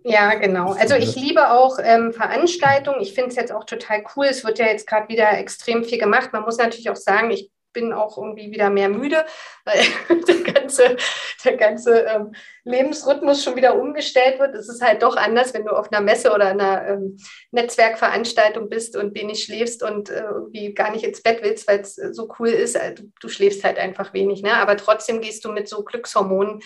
Ja, 0.03 0.34
genau. 0.34 0.72
Also 0.72 0.94
ich 0.94 1.14
liebe 1.14 1.51
auch 1.51 1.78
ähm, 1.82 2.12
Veranstaltungen. 2.12 3.01
Ich 3.01 3.12
finde 3.12 3.30
es 3.30 3.36
jetzt 3.36 3.53
auch 3.53 3.64
total 3.64 4.03
cool. 4.16 4.26
Es 4.26 4.44
wird 4.44 4.59
ja 4.59 4.66
jetzt 4.66 4.86
gerade 4.86 5.09
wieder 5.09 5.30
extrem 5.38 5.84
viel 5.84 5.98
gemacht. 5.98 6.32
Man 6.32 6.42
muss 6.42 6.57
natürlich 6.57 6.88
auch 6.88 6.96
sagen, 6.96 7.30
ich 7.30 7.51
bin 7.72 7.92
auch 7.92 8.18
irgendwie 8.18 8.51
wieder 8.51 8.70
mehr 8.70 8.88
müde, 8.88 9.24
weil 9.64 9.80
der 10.28 10.53
ganze, 10.53 10.96
der 11.44 11.57
ganze 11.57 12.01
ähm, 12.01 12.32
Lebensrhythmus 12.64 13.44
schon 13.44 13.57
wieder 13.57 13.80
umgestellt 13.80 14.38
wird. 14.40 14.55
Es 14.55 14.68
ist 14.68 14.82
halt 14.82 15.03
doch 15.03 15.16
anders, 15.16 15.55
wenn 15.55 15.64
du 15.64 15.72
auf 15.72 15.92
einer 15.92 16.01
Messe 16.01 16.32
oder 16.32 16.46
einer 16.46 16.86
ähm, 16.88 17.18
Netzwerkveranstaltung 17.51 18.68
bist 18.68 18.96
und 18.96 19.14
wenig 19.14 19.44
schläfst 19.44 19.82
und 19.82 20.11
äh, 20.11 20.22
irgendwie 20.22 20.74
gar 20.74 20.90
nicht 20.90 21.05
ins 21.05 21.22
Bett 21.22 21.40
willst, 21.42 21.68
weil 21.68 21.80
es 21.80 21.98
äh, 21.98 22.12
so 22.12 22.32
cool 22.38 22.48
ist. 22.48 22.76
Also, 22.76 23.05
du 23.20 23.28
schläfst 23.28 23.64
halt 23.64 23.78
einfach 23.78 24.12
wenig. 24.14 24.42
Ne? 24.42 24.55
Aber 24.55 24.76
trotzdem 24.76 25.20
gehst 25.20 25.44
du 25.44 25.53
mit 25.53 25.68
so 25.68 25.84
Glückshormonen 25.84 26.61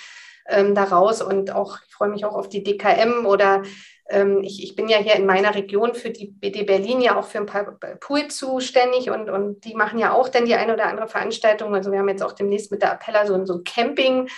ähm, 0.47 0.75
daraus 0.75 1.23
und 1.23 1.53
auch, 1.53 1.79
ich 1.87 1.95
freue 1.95 2.11
mich 2.11 2.25
auch 2.25 2.35
auf 2.35 2.49
die 2.49 2.63
DKM 2.63 3.27
oder 3.27 3.63
ähm, 4.09 4.43
ich, 4.43 4.63
ich, 4.63 4.77
bin 4.77 4.89
ja 4.89 4.99
hier 4.99 5.15
in 5.15 5.27
meiner 5.27 5.55
Region 5.55 5.95
für 5.95 6.11
die 6.11 6.27
BD 6.27 6.65
Berlin 6.65 7.01
ja 7.01 7.19
auch 7.19 7.27
für 7.27 7.39
ein 7.39 7.47
paar 7.47 7.65
Pool 8.01 8.29
zuständig 8.29 9.11
und, 9.11 9.31
und 9.31 9.65
die 9.65 9.75
machen 9.75 9.99
ja 9.99 10.13
auch 10.13 10.29
dann 10.29 10.45
die 10.45 10.55
eine 10.55 10.75
oder 10.75 10.87
andere 10.87 11.09
Veranstaltung. 11.09 11.75
Also 11.75 11.91
wir 11.91 11.99
haben 11.99 12.09
jetzt 12.09 12.23
auch 12.23 12.33
demnächst 12.33 12.71
mit 12.71 12.83
der 12.83 12.93
Appella 12.93 13.27
so, 13.27 13.45
so 13.47 13.55
ein 13.55 13.65
Camping, 13.65 14.29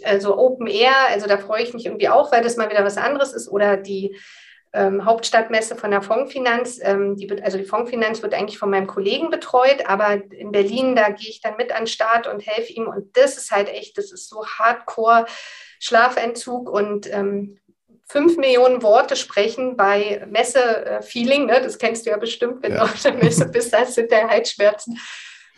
äh, 0.00 0.20
so 0.20 0.36
Open 0.36 0.66
Air, 0.66 0.94
also 1.08 1.26
da 1.26 1.38
freue 1.38 1.62
ich 1.62 1.72
mich 1.72 1.86
irgendwie 1.86 2.10
auch, 2.10 2.32
weil 2.32 2.42
das 2.42 2.56
mal 2.56 2.70
wieder 2.70 2.84
was 2.84 2.98
anderes 2.98 3.32
ist. 3.32 3.48
Oder 3.48 3.78
die 3.78 4.16
ähm, 4.74 5.04
Hauptstadtmesse 5.04 5.76
von 5.76 5.90
der 5.90 6.02
Fondsfinanz. 6.02 6.80
Ähm, 6.82 7.16
die 7.16 7.42
also 7.42 7.56
die 7.56 7.64
Fondsfinanz 7.64 8.22
wird 8.22 8.34
eigentlich 8.34 8.58
von 8.58 8.70
meinem 8.70 8.86
Kollegen 8.86 9.30
betreut, 9.30 9.86
aber 9.86 10.20
in 10.32 10.52
Berlin, 10.52 10.96
da 10.96 11.10
gehe 11.10 11.30
ich 11.30 11.40
dann 11.40 11.56
mit 11.56 11.72
an 11.72 11.82
den 11.82 11.86
Start 11.86 12.26
und 12.26 12.46
helfe 12.46 12.72
ihm. 12.72 12.86
Und 12.86 13.16
das 13.16 13.36
ist 13.36 13.50
halt 13.50 13.68
echt, 13.68 13.96
das 13.96 14.12
ist 14.12 14.28
so 14.28 14.44
hardcore 14.46 15.26
Schlafentzug 15.78 16.68
und 16.68 17.12
ähm, 17.12 17.58
fünf 18.06 18.36
Millionen 18.36 18.82
Worte 18.82 19.16
sprechen 19.16 19.76
bei 19.76 20.24
Messe-Feeling, 20.28 21.46
ne? 21.46 21.60
das 21.62 21.78
kennst 21.78 22.04
du 22.04 22.10
ja 22.10 22.16
bestimmt, 22.16 22.62
wenn 22.62 22.72
ja. 22.72 22.78
du 22.78 22.84
auf 22.84 23.00
der 23.02 23.14
Messe 23.14 23.46
bist, 23.46 23.72
das 23.72 23.94
sind 23.94 24.10
der 24.10 24.28
Halsschmerzen. 24.28 24.98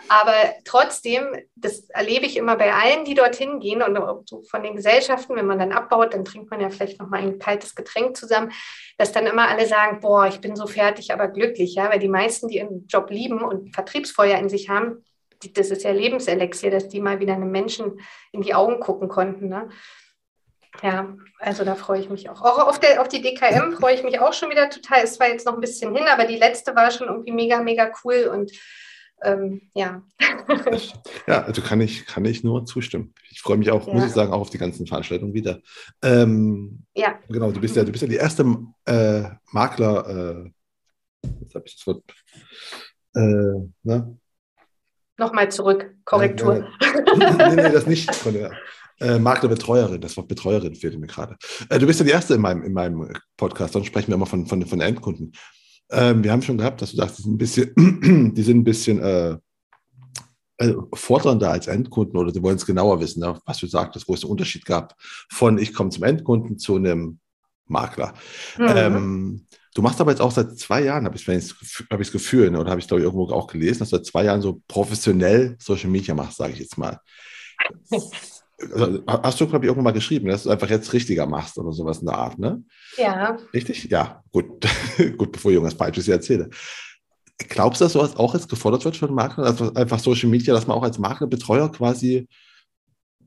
Aber 0.09 0.34
trotzdem, 0.64 1.36
das 1.57 1.88
erlebe 1.90 2.26
ich 2.26 2.36
immer 2.36 2.57
bei 2.57 2.72
allen, 2.72 3.04
die 3.04 3.14
dorthin 3.14 3.61
gehen 3.61 3.82
und 3.82 4.30
von 4.48 4.62
den 4.62 4.76
Gesellschaften, 4.76 5.36
wenn 5.36 5.46
man 5.46 5.59
dann 5.59 5.72
abbaut, 5.72 6.14
dann 6.14 6.24
trinkt 6.24 6.50
man 6.50 6.61
ja 6.61 6.70
vielleicht 6.70 7.00
noch 7.00 7.09
mal 7.09 7.20
ein 7.20 7.38
kaltes 7.38 7.74
Getränk 7.74 8.16
zusammen, 8.16 8.52
dass 8.98 9.12
dann 9.12 9.26
immer 9.26 9.48
alle 9.48 9.66
sagen, 9.66 10.00
boah, 10.00 10.26
ich 10.26 10.40
bin 10.40 10.57
so 10.57 10.66
fertig, 10.66 11.12
aber 11.12 11.28
glücklich, 11.28 11.74
ja, 11.74 11.90
weil 11.90 11.98
die 11.98 12.09
meisten, 12.09 12.48
die 12.48 12.59
ihren 12.59 12.86
Job 12.86 13.11
lieben 13.11 13.42
und 13.42 13.74
Vertriebsfeuer 13.74 14.38
in 14.38 14.48
sich 14.48 14.68
haben, 14.68 15.04
das 15.54 15.70
ist 15.70 15.82
ja 15.82 15.90
Lebenselixier, 15.90 16.70
dass 16.70 16.88
die 16.88 17.00
mal 17.00 17.20
wieder 17.20 17.34
einem 17.34 17.50
Menschen 17.50 18.00
in 18.32 18.40
die 18.40 18.54
Augen 18.54 18.80
gucken 18.80 19.09
konnten. 19.09 19.48
Ne? 19.48 19.68
Ja, 20.82 21.14
also 21.38 21.64
da 21.64 21.74
freue 21.74 22.00
ich 22.00 22.11
mich 22.11 22.30
auch. 22.30 22.42
Auch 22.42 22.68
auf, 22.68 22.80
der, 22.80 23.00
auf 23.00 23.09
die 23.09 23.22
DKM 23.22 23.72
freue 23.72 23.94
ich 23.94 24.02
mich 24.02 24.20
auch 24.20 24.32
schon 24.32 24.50
wieder 24.50 24.70
total. 24.70 25.02
Es 25.02 25.18
war 25.20 25.28
jetzt 25.28 25.46
noch 25.46 25.54
ein 25.54 25.61
bisschen 25.61 25.94
hin, 25.94 26.07
aber 26.09 26.24
die 26.24 26.36
letzte 26.36 26.74
war 26.74 26.90
schon 26.90 27.09
irgendwie 27.09 27.32
mega, 27.32 27.61
mega 27.61 27.90
cool 28.04 28.30
und 28.32 28.52
ähm, 29.22 29.62
ja. 29.74 30.02
ja, 31.26 31.42
also 31.42 31.62
kann 31.62 31.80
ich, 31.80 32.06
kann 32.06 32.24
ich 32.24 32.44
nur 32.44 32.64
zustimmen. 32.66 33.14
Ich 33.30 33.40
freue 33.40 33.56
mich 33.56 33.70
auch, 33.70 33.86
ja. 33.86 33.94
muss 33.94 34.04
ich 34.04 34.12
sagen, 34.12 34.32
auch 34.32 34.40
auf 34.40 34.50
die 34.50 34.58
ganzen 34.58 34.86
Veranstaltungen 34.86 35.34
wieder. 35.34 35.60
Ähm, 36.02 36.82
ja. 36.94 37.18
Genau, 37.28 37.50
du 37.50 37.60
bist 37.60 37.76
ja, 37.76 37.84
du 37.84 37.92
bist 37.92 38.02
ja 38.02 38.08
die 38.08 38.16
erste 38.16 38.44
äh, 38.84 39.22
Makler, 39.52 40.44
äh, 40.44 41.28
jetzt 41.40 41.54
habe 41.54 41.64
ich 41.66 41.76
das 41.76 41.86
Wort, 41.86 42.02
äh, 43.14 43.68
ne? 43.82 44.18
Nochmal 45.18 45.50
zurück, 45.50 45.94
Korrektur. 46.04 46.68
nee, 47.16 47.26
nee, 47.38 47.54
nee, 47.56 47.72
das 47.72 47.86
nicht. 47.86 48.10
Äh, 48.98 49.18
Maklerbetreuerin, 49.18 50.00
das 50.00 50.16
Wort 50.16 50.28
Betreuerin 50.28 50.74
fehlte 50.74 50.98
mir 50.98 51.06
gerade. 51.06 51.36
Äh, 51.68 51.78
du 51.78 51.86
bist 51.86 52.00
ja 52.00 52.04
die 52.04 52.12
Erste 52.12 52.34
in 52.34 52.40
meinem, 52.40 52.62
in 52.62 52.72
meinem 52.72 53.12
Podcast, 53.36 53.74
sonst 53.74 53.86
sprechen 53.86 54.08
wir 54.08 54.14
immer 54.14 54.26
von, 54.26 54.46
von, 54.46 54.64
von 54.64 54.80
Endkunden. 54.80 55.32
Ähm, 55.91 56.24
wir 56.24 56.32
haben 56.32 56.43
schon 56.43 56.59
gehabt, 56.59 56.82
dass 56.82 56.91
du 56.91 56.97
sagst, 56.97 57.18
die 57.18 57.22
sind 57.22 57.34
ein 57.34 57.39
bisschen, 57.39 58.32
die 58.34 58.43
sind 58.43 58.59
ein 58.59 58.64
bisschen 58.64 59.01
äh, 59.01 59.37
also 60.59 60.89
fordernder 60.95 61.51
als 61.51 61.66
Endkunden 61.66 62.18
oder 62.18 62.32
sie 62.32 62.43
wollen 62.43 62.57
es 62.57 62.66
genauer 62.66 63.01
wissen, 63.01 63.20
ne? 63.20 63.39
was 63.45 63.59
du 63.59 63.66
sagtest, 63.66 64.09
wo 64.09 64.14
es 64.14 64.24
einen 64.24 64.30
Unterschied 64.30 64.64
gab 64.64 64.95
von 65.30 65.59
ich 65.59 65.74
komme 65.74 65.91
zum 65.91 66.05
Endkunden 66.05 66.59
zu 66.59 66.76
einem 66.76 67.20
Makler. 67.66 68.14
Mhm. 68.57 68.66
Ähm, 68.68 69.47
du 69.74 69.82
machst 69.82 70.01
aber 70.01 70.12
jetzt 70.12 70.20
auch 70.20 70.30
seit 70.30 70.59
zwei 70.59 70.82
Jahren, 70.82 71.05
habe 71.05 71.16
ich 71.16 71.28
es 71.28 71.55
hab 71.91 71.99
das 71.99 72.12
Gefühl, 72.12 72.51
ne? 72.51 72.61
oder 72.61 72.70
habe 72.70 72.80
ich 72.80 72.89
glaube 72.89 73.01
ich 73.01 73.05
irgendwo 73.05 73.30
auch 73.32 73.49
gelesen, 73.49 73.80
dass 73.80 73.91
du 73.91 73.97
seit 73.97 74.07
zwei 74.07 74.24
Jahren 74.24 74.41
so 74.41 74.62
professionell 74.66 75.57
Social 75.59 75.91
Media 75.91 76.14
machst, 76.14 76.39
sage 76.39 76.55
ich 76.55 76.61
jetzt 76.61 76.78
mal. 76.78 77.01
Also, 78.59 79.02
hast 79.07 79.40
du, 79.40 79.46
glaube 79.46 79.64
ich, 79.64 79.68
irgendwann 79.68 79.84
mal 79.84 79.90
geschrieben, 79.92 80.28
dass 80.28 80.44
du 80.44 80.50
einfach 80.50 80.70
jetzt 80.70 80.92
richtiger 80.92 81.26
machst 81.26 81.59
oder 81.59 81.72
sowas 81.72 81.98
in 81.98 82.07
der 82.07 82.16
Art, 82.16 82.38
ne? 82.38 82.62
Ja. 82.96 83.36
Richtig? 83.52 83.84
Ja, 83.90 84.22
gut. 84.32 84.66
gut, 85.18 85.32
bevor 85.32 85.50
ich 85.50 85.57
irgendwas 85.57 85.74
Falsches 85.74 86.09
erzähle. 86.09 86.48
Glaubst 87.36 87.80
du, 87.80 87.84
dass 87.84 87.92
sowas 87.92 88.16
auch 88.16 88.32
jetzt 88.32 88.48
gefordert 88.48 88.84
wird 88.84 88.96
von 88.96 89.14
Makler? 89.14 89.44
Also 89.44 89.74
einfach 89.74 89.98
Social 89.98 90.30
Media, 90.30 90.54
dass 90.54 90.66
man 90.66 90.76
auch 90.76 90.82
als 90.82 90.98
Maklerbetreuer 90.98 91.70
quasi 91.70 92.28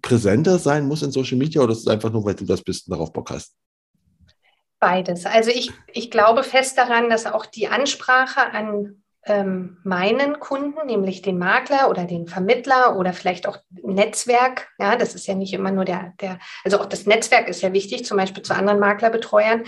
präsenter 0.01 0.57
sein 0.57 0.88
muss 0.88 1.03
in 1.03 1.11
Social 1.11 1.38
Media 1.38 1.61
oder 1.61 1.73
ist 1.73 1.80
es 1.80 1.88
einfach 1.88 2.11
nur, 2.11 2.25
weil 2.25 2.34
du 2.34 2.45
das 2.45 2.63
bist 2.63 2.88
und 2.88 2.91
darauf 2.93 3.13
Bock 3.13 3.30
hast? 3.30 3.55
Beides. 4.80 5.25
Also 5.25 5.51
ich, 5.51 5.71
ich 5.93 6.09
glaube 6.09 6.43
fest 6.43 6.77
daran, 6.77 7.09
dass 7.09 7.25
auch 7.25 7.45
die 7.45 7.67
Ansprache 7.67 8.51
an 8.53 8.98
ähm, 9.26 9.78
meinen 9.84 10.39
Kunden, 10.39 10.86
nämlich 10.86 11.22
den 11.22 11.38
Makler 11.38 11.89
oder 11.89 12.05
den 12.05 12.28
Vermittler 12.28 12.97
oder 12.97 13.13
vielleicht 13.13 13.47
auch 13.47 13.57
Netzwerk. 13.70 14.70
Ja, 14.80 14.95
das 14.95 15.13
ist 15.13 15.28
ja 15.28 15.36
nicht 15.36 15.53
immer 15.53 15.72
nur 15.72 15.86
der, 15.86 16.13
der, 16.22 16.39
also 16.63 16.80
auch 16.80 16.86
das 16.86 17.05
Netzwerk 17.05 17.47
ist 17.47 17.61
ja 17.61 17.74
wichtig, 17.74 18.05
zum 18.05 18.17
Beispiel 18.17 18.43
zu 18.43 18.55
anderen 18.55 18.80
Maklerbetreuern. 18.80 19.63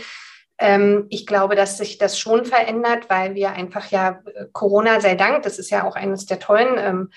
Ähm, 0.58 1.08
ich 1.10 1.28
glaube, 1.28 1.56
dass 1.56 1.78
sich 1.78 1.98
das 1.98 2.18
schon 2.18 2.46
verändert, 2.46 3.10
weil 3.10 3.36
wir 3.36 3.52
einfach 3.52 3.92
ja 3.92 4.22
äh, 4.34 4.46
Corona 4.54 5.02
sei 5.02 5.16
Dank, 5.16 5.44
das 5.44 5.60
ist 5.60 5.70
ja 5.70 5.86
auch 5.86 5.96
eines 5.96 6.26
der 6.26 6.40
tollen 6.40 6.78
ähm, 6.78 7.12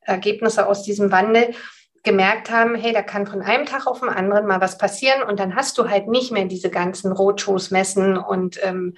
Ergebnisse 0.00 0.66
aus 0.66 0.82
diesem 0.82 1.12
Wandel, 1.12 1.54
gemerkt 2.02 2.50
haben, 2.50 2.76
hey, 2.76 2.92
da 2.92 3.02
kann 3.02 3.26
von 3.26 3.42
einem 3.42 3.66
Tag 3.66 3.86
auf 3.86 4.00
den 4.00 4.08
anderen 4.08 4.46
mal 4.46 4.60
was 4.60 4.78
passieren 4.78 5.22
und 5.22 5.40
dann 5.40 5.56
hast 5.56 5.76
du 5.76 5.90
halt 5.90 6.06
nicht 6.06 6.30
mehr 6.30 6.44
diese 6.44 6.70
ganzen 6.70 7.10
Roadshows, 7.10 7.72
Messen 7.72 8.16
und 8.16 8.58
ähm, 8.62 8.94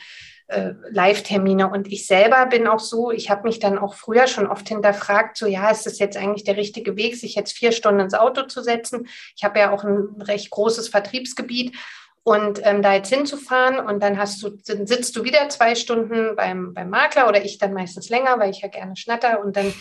äh, 0.49 0.72
Live-Termine. 0.90 1.70
Und 1.70 1.92
ich 1.92 2.07
selber 2.07 2.46
bin 2.46 2.66
auch 2.66 2.80
so, 2.80 3.11
ich 3.11 3.30
habe 3.30 3.42
mich 3.44 3.59
dann 3.59 3.78
auch 3.78 3.94
früher 3.94 4.26
schon 4.26 4.46
oft 4.46 4.68
hinterfragt, 4.68 5.36
so 5.36 5.46
ja, 5.46 5.70
ist 5.70 5.86
das 5.86 5.99
jetzt 5.99 6.16
eigentlich 6.16 6.44
der 6.44 6.57
richtige 6.57 6.96
Weg, 6.96 7.16
sich 7.16 7.34
jetzt 7.34 7.53
vier 7.53 7.72
Stunden 7.72 8.01
ins 8.01 8.14
Auto 8.14 8.42
zu 8.42 8.62
setzen? 8.62 9.09
Ich 9.36 9.44
habe 9.44 9.59
ja 9.59 9.72
auch 9.72 9.84
ein 9.84 10.20
recht 10.20 10.51
großes 10.51 10.88
Vertriebsgebiet. 10.88 11.76
Und 12.24 12.61
ähm, 12.62 12.82
da 12.82 12.92
jetzt 12.92 13.09
hinzufahren 13.09 13.78
und 13.78 14.03
dann 14.03 14.18
hast 14.18 14.42
du, 14.42 14.51
dann 14.66 14.86
sitzt 14.86 15.16
du 15.16 15.24
wieder 15.24 15.49
zwei 15.49 15.74
Stunden 15.74 16.36
beim, 16.36 16.74
beim 16.74 16.90
Makler 16.90 17.26
oder 17.26 17.42
ich 17.42 17.57
dann 17.57 17.72
meistens 17.72 18.11
länger, 18.11 18.38
weil 18.38 18.51
ich 18.51 18.61
ja 18.61 18.68
gerne 18.68 18.96
schnatter 18.96 19.40
und 19.40 19.57
dann, 19.57 19.72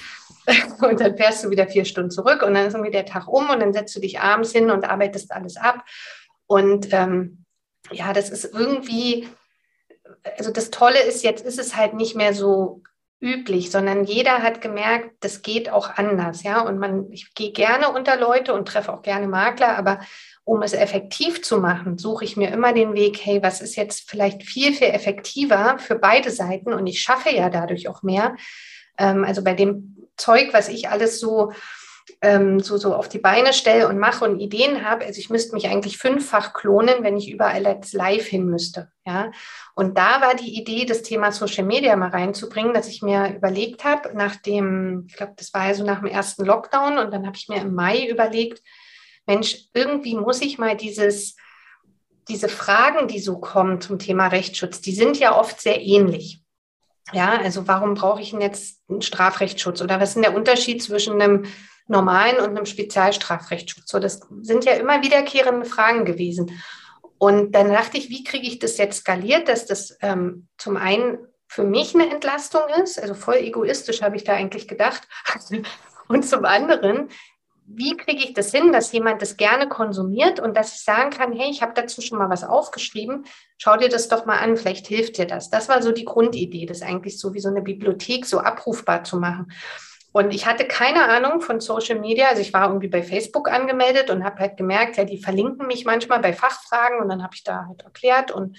und 0.82 1.02
dann 1.02 1.18
fährst 1.18 1.44
du 1.44 1.50
wieder 1.50 1.68
vier 1.68 1.84
Stunden 1.84 2.10
zurück 2.10 2.44
und 2.44 2.54
dann 2.54 2.68
ist 2.68 2.74
irgendwie 2.74 2.92
der 2.92 3.06
Tag 3.06 3.28
um 3.28 3.50
und 3.50 3.60
dann 3.60 3.74
setzt 3.74 3.94
du 3.98 4.00
dich 4.00 4.22
abends 4.22 4.54
hin 4.54 4.72
und 4.72 4.86
arbeitest 4.86 5.34
alles 5.34 5.58
ab. 5.58 5.84
Und 6.46 6.94
ähm, 6.94 7.44
ja, 7.92 8.14
das 8.14 8.30
ist 8.30 8.46
irgendwie, 8.54 9.28
also 10.38 10.52
das 10.52 10.70
Tolle 10.70 11.02
ist, 11.02 11.24
jetzt 11.24 11.46
ist 11.46 11.60
es 11.60 11.76
halt 11.76 11.94
nicht 11.94 12.16
mehr 12.16 12.34
so 12.34 12.82
üblich, 13.20 13.72
sondern 13.72 14.04
jeder 14.04 14.44
hat 14.44 14.62
gemerkt, 14.62 15.12
das 15.22 15.42
geht 15.42 15.70
auch 15.70 15.90
anders, 15.96 16.44
ja. 16.44 16.62
Und 16.62 16.78
man, 16.78 17.12
ich 17.12 17.34
gehe 17.34 17.52
gerne 17.52 17.90
unter 17.90 18.16
Leute 18.18 18.54
und 18.54 18.68
treffe 18.68 18.94
auch 18.94 19.02
gerne 19.02 19.28
Makler, 19.28 19.78
aber 19.78 20.00
um 20.44 20.62
es 20.62 20.74
effektiv 20.74 21.42
zu 21.42 21.58
machen, 21.58 21.98
suche 21.98 22.24
ich 22.24 22.38
mir 22.38 22.52
immer 22.52 22.74
den 22.74 22.94
Weg, 22.94 23.20
hey, 23.26 23.42
was 23.42 23.60
ist 23.60 23.76
jetzt 23.76 24.10
vielleicht 24.10 24.44
viel, 24.44 24.74
viel 24.74 24.90
effektiver 24.90 25.78
für 25.80 25.96
beide 25.96 26.30
Seiten 26.30 26.74
und 26.74 26.86
ich 26.86 27.02
schaffe 27.02 27.36
ja 27.36 27.50
dadurch 27.50 27.90
auch 27.90 28.04
mehr. 28.04 28.36
Ähm, 28.98 29.24
also 29.24 29.44
bei 29.44 29.54
dem 29.54 30.08
Zeug, 30.16 30.50
was 30.54 30.70
ich 30.70 30.90
alles 30.90 31.20
so 31.20 31.52
ähm, 32.22 32.60
so, 32.60 32.78
so 32.78 32.96
auf 32.96 33.10
die 33.10 33.20
Beine 33.20 33.54
stelle 33.54 33.88
und 33.88 34.00
mache 34.00 34.26
und 34.26 34.40
Ideen 34.40 34.84
habe, 34.84 35.06
also 35.06 35.20
ich 35.20 35.30
müsste 35.30 35.54
mich 35.54 35.68
eigentlich 35.68 35.98
fünffach 35.98 36.54
klonen, 36.54 37.04
wenn 37.04 37.18
ich 37.18 37.30
überall 37.30 37.66
als 37.66 37.94
live 37.94 38.26
hin 38.26 38.46
müsste. 38.46 38.92
Ja? 39.06 39.32
Und 39.76 39.98
da 39.98 40.22
war 40.22 40.36
die 40.36 40.60
Idee, 40.60 40.86
das 40.86 41.04
Thema 41.04 41.32
Social 41.32 41.66
Media 41.66 41.96
mal 41.96 42.10
reinzubringen, 42.10 42.74
dass 42.74 42.88
ich 42.88 43.02
mir 43.02 43.36
überlegt 43.36 43.84
habe, 43.84 44.16
nach 44.16 44.36
dem, 44.36 45.06
ich 45.08 45.16
glaube, 45.16 45.34
das 45.36 45.54
war 45.54 45.68
ja 45.68 45.74
so 45.74 45.84
nach 45.84 46.00
dem 46.00 46.08
ersten 46.08 46.46
Lockdown 46.46 46.98
und 46.98 47.14
dann 47.14 47.26
habe 47.26 47.38
ich 47.38 47.50
mir 47.50 47.62
im 47.62 47.76
Mai 47.76 48.08
überlegt, 48.08 48.62
Mensch, 49.26 49.68
irgendwie 49.74 50.16
muss 50.16 50.42
ich 50.42 50.58
mal 50.58 50.76
dieses, 50.76 51.36
diese 52.30 52.50
Fragen, 52.50 53.08
die 53.08 53.20
so 53.20 53.40
kommen 53.40 53.82
zum 53.82 54.00
Thema 54.00 54.28
Rechtsschutz, 54.28 54.82
die 54.82 54.94
sind 54.94 55.20
ja 55.20 55.38
oft 55.38 55.62
sehr 55.62 55.82
ähnlich. 55.82 56.42
Ja, 57.14 57.40
also 57.40 57.68
warum 57.68 57.94
brauche 57.94 58.22
ich 58.22 58.32
denn 58.32 58.42
jetzt 58.42 58.82
einen 58.90 59.02
Strafrechtsschutz 59.02 59.82
oder 59.82 60.00
was 60.00 60.10
ist 60.10 60.16
denn 60.16 60.24
der 60.24 60.36
Unterschied 60.36 60.84
zwischen 60.84 61.22
einem 61.22 61.46
normalen 61.88 62.38
und 62.38 62.50
einem 62.50 62.66
Spezialstrafrechtsschutz. 62.66 63.90
So, 63.90 64.00
das 64.00 64.22
sind 64.42 64.66
ja 64.66 64.74
immer 64.74 65.02
wiederkehrende 65.02 65.66
Fragen 65.66 66.06
gewesen. 66.06 66.52
Und 67.18 67.54
dann 67.54 67.70
dachte 67.70 67.98
ich, 67.98 68.10
wie 68.10 68.24
kriege 68.24 68.48
ich 68.48 68.60
das 68.60 68.78
jetzt 68.78 69.00
skaliert, 69.00 69.48
dass 69.48 69.66
das 69.66 69.98
ähm, 70.02 70.48
zum 70.58 70.78
einen 70.78 71.18
für 71.48 71.64
mich 71.64 71.96
eine 71.96 72.12
Entlastung 72.12 72.62
ist, 72.84 73.02
also 73.02 73.14
voll 73.14 73.38
egoistisch 73.38 74.02
habe 74.02 74.16
ich 74.18 74.24
da 74.24 74.34
eigentlich 74.34 74.68
gedacht. 74.68 75.08
und 76.08 76.26
zum 76.26 76.46
anderen, 76.46 77.10
wie 77.66 77.98
kriege 77.98 78.24
ich 78.24 78.34
das 78.34 78.52
hin, 78.52 78.72
dass 78.72 78.92
jemand 78.92 79.22
das 79.22 79.36
gerne 79.36 79.68
konsumiert 79.68 80.40
und 80.40 80.56
dass 80.56 80.76
ich 80.76 80.84
sagen 80.84 81.10
kann, 81.10 81.34
hey, 81.34 81.50
ich 81.50 81.62
habe 81.62 81.74
dazu 81.74 82.02
schon 82.02 82.18
mal 82.18 82.30
was 82.30 82.44
aufgeschrieben, 82.44 83.26
schau 83.58 83.76
dir 83.76 83.90
das 83.90 84.08
doch 84.08 84.26
mal 84.26 84.38
an, 84.38 84.56
vielleicht 84.56 84.88
hilft 84.88 85.18
dir 85.18 85.26
das. 85.26 85.50
Das 85.50 85.68
war 85.68 85.82
so 85.82 85.92
die 85.92 86.06
Grundidee, 86.06 86.66
das 86.66 86.82
eigentlich 86.82 87.20
so 87.20 87.34
wie 87.34 87.40
so 87.40 87.50
eine 87.50 87.62
Bibliothek 87.62 88.26
so 88.26 88.40
abrufbar 88.40 89.04
zu 89.04 89.18
machen. 89.18 89.52
Und 90.18 90.34
ich 90.34 90.48
hatte 90.48 90.66
keine 90.66 91.08
Ahnung 91.10 91.42
von 91.42 91.60
Social 91.60 92.00
Media. 92.00 92.30
Also 92.30 92.42
ich 92.42 92.52
war 92.52 92.70
irgendwie 92.70 92.88
bei 92.88 93.04
Facebook 93.04 93.52
angemeldet 93.52 94.10
und 94.10 94.24
habe 94.24 94.40
halt 94.40 94.58
gemerkt, 94.58 94.98
ja, 94.98 95.04
die 95.04 95.22
verlinken 95.22 95.68
mich 95.68 95.86
manchmal 95.86 96.18
bei 96.18 96.34
Fachfragen 96.34 97.00
und 97.00 97.10
dann 97.10 97.22
habe 97.22 97.36
ich 97.36 97.44
da 97.44 97.68
halt 97.68 97.84
erklärt. 97.84 98.32
Und 98.32 98.58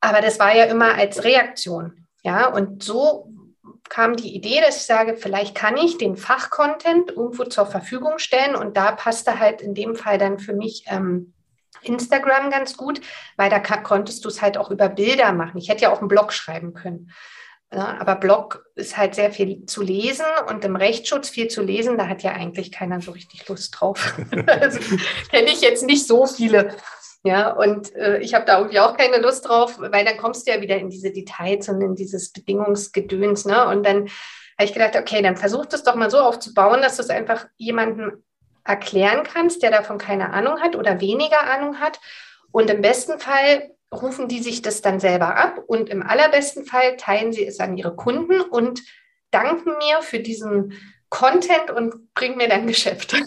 aber 0.00 0.20
das 0.20 0.40
war 0.40 0.56
ja 0.56 0.64
immer 0.64 0.94
als 0.94 1.22
Reaktion. 1.22 2.08
Ja, 2.24 2.48
und 2.48 2.82
so 2.82 3.32
kam 3.88 4.16
die 4.16 4.34
Idee, 4.34 4.60
dass 4.60 4.78
ich 4.78 4.82
sage, 4.82 5.16
vielleicht 5.16 5.54
kann 5.54 5.76
ich 5.76 5.96
den 5.96 6.16
Fachcontent 6.16 7.10
irgendwo 7.10 7.44
zur 7.44 7.66
Verfügung 7.66 8.18
stellen. 8.18 8.56
Und 8.56 8.76
da 8.76 8.90
passte 8.90 9.38
halt 9.38 9.60
in 9.60 9.76
dem 9.76 9.94
Fall 9.94 10.18
dann 10.18 10.40
für 10.40 10.54
mich 10.54 10.86
ähm, 10.88 11.34
Instagram 11.82 12.50
ganz 12.50 12.76
gut, 12.76 13.00
weil 13.36 13.48
da 13.48 13.60
konntest 13.60 14.24
du 14.24 14.28
es 14.28 14.42
halt 14.42 14.58
auch 14.58 14.72
über 14.72 14.88
Bilder 14.88 15.32
machen. 15.32 15.58
Ich 15.58 15.68
hätte 15.68 15.82
ja 15.82 15.92
auch 15.92 16.00
einen 16.00 16.08
Blog 16.08 16.32
schreiben 16.32 16.74
können. 16.74 17.12
Ja, 17.70 17.98
aber 18.00 18.16
Blog 18.16 18.64
ist 18.76 18.96
halt 18.96 19.14
sehr 19.14 19.30
viel 19.30 19.66
zu 19.66 19.82
lesen 19.82 20.24
und 20.48 20.64
im 20.64 20.74
Rechtsschutz 20.74 21.28
viel 21.28 21.48
zu 21.48 21.62
lesen, 21.62 21.98
da 21.98 22.08
hat 22.08 22.22
ja 22.22 22.32
eigentlich 22.32 22.72
keiner 22.72 23.02
so 23.02 23.10
richtig 23.10 23.46
Lust 23.46 23.76
drauf. 23.78 24.16
also 24.46 24.78
kenne 25.30 25.48
ich 25.48 25.60
jetzt 25.60 25.84
nicht 25.84 26.06
so 26.06 26.26
viele. 26.26 26.74
Ja, 27.24 27.50
und 27.50 27.94
äh, 27.94 28.18
ich 28.20 28.32
habe 28.32 28.46
da 28.46 28.58
irgendwie 28.58 28.80
auch 28.80 28.96
keine 28.96 29.18
Lust 29.18 29.46
drauf, 29.46 29.78
weil 29.78 30.04
dann 30.04 30.16
kommst 30.16 30.46
du 30.46 30.52
ja 30.52 30.62
wieder 30.62 30.76
in 30.76 30.88
diese 30.88 31.10
Details 31.10 31.68
und 31.68 31.80
in 31.82 31.94
dieses 31.94 32.32
Bedingungsgedöns. 32.32 33.44
Ne? 33.44 33.66
Und 33.66 33.84
dann 33.84 34.08
habe 34.58 34.64
ich 34.64 34.72
gedacht, 34.72 34.96
okay, 34.96 35.20
dann 35.20 35.36
versuch 35.36 35.66
das 35.66 35.82
doch 35.82 35.94
mal 35.94 36.10
so 36.10 36.18
aufzubauen, 36.18 36.80
dass 36.80 36.96
du 36.96 37.02
es 37.02 37.10
einfach 37.10 37.46
jemandem 37.56 38.24
erklären 38.64 39.24
kannst, 39.24 39.62
der 39.62 39.70
davon 39.70 39.98
keine 39.98 40.32
Ahnung 40.32 40.60
hat 40.60 40.76
oder 40.76 41.00
weniger 41.00 41.42
Ahnung 41.42 41.80
hat. 41.80 42.00
Und 42.50 42.70
im 42.70 42.80
besten 42.80 43.18
Fall 43.18 43.70
rufen 43.92 44.28
die 44.28 44.40
sich 44.40 44.62
das 44.62 44.82
dann 44.82 45.00
selber 45.00 45.36
ab 45.36 45.62
und 45.66 45.88
im 45.88 46.02
allerbesten 46.02 46.64
Fall 46.64 46.96
teilen 46.96 47.32
sie 47.32 47.46
es 47.46 47.58
an 47.60 47.76
ihre 47.76 47.96
Kunden 47.96 48.40
und 48.40 48.82
danken 49.30 49.76
mir 49.78 50.02
für 50.02 50.20
diesen 50.20 50.74
Content 51.08 51.70
und 51.70 52.12
bringen 52.14 52.36
mir 52.36 52.48
dann 52.48 52.66
Geschäfte. 52.66 53.18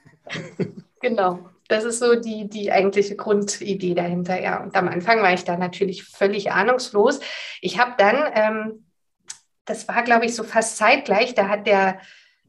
genau. 1.00 1.50
Das 1.68 1.82
ist 1.82 1.98
so 1.98 2.14
die, 2.14 2.48
die 2.48 2.70
eigentliche 2.70 3.16
Grundidee 3.16 3.94
dahinter. 3.94 4.40
Ja, 4.40 4.62
und 4.62 4.76
am 4.76 4.86
Anfang 4.86 5.20
war 5.20 5.32
ich 5.32 5.44
da 5.44 5.56
natürlich 5.56 6.04
völlig 6.04 6.52
ahnungslos. 6.52 7.18
Ich 7.60 7.78
habe 7.80 7.94
dann, 7.98 8.32
ähm, 8.34 8.86
das 9.64 9.88
war, 9.88 10.04
glaube 10.04 10.26
ich, 10.26 10.36
so 10.36 10.44
fast 10.44 10.76
zeitgleich, 10.76 11.34
da 11.34 11.48
hat 11.48 11.66
der 11.66 11.98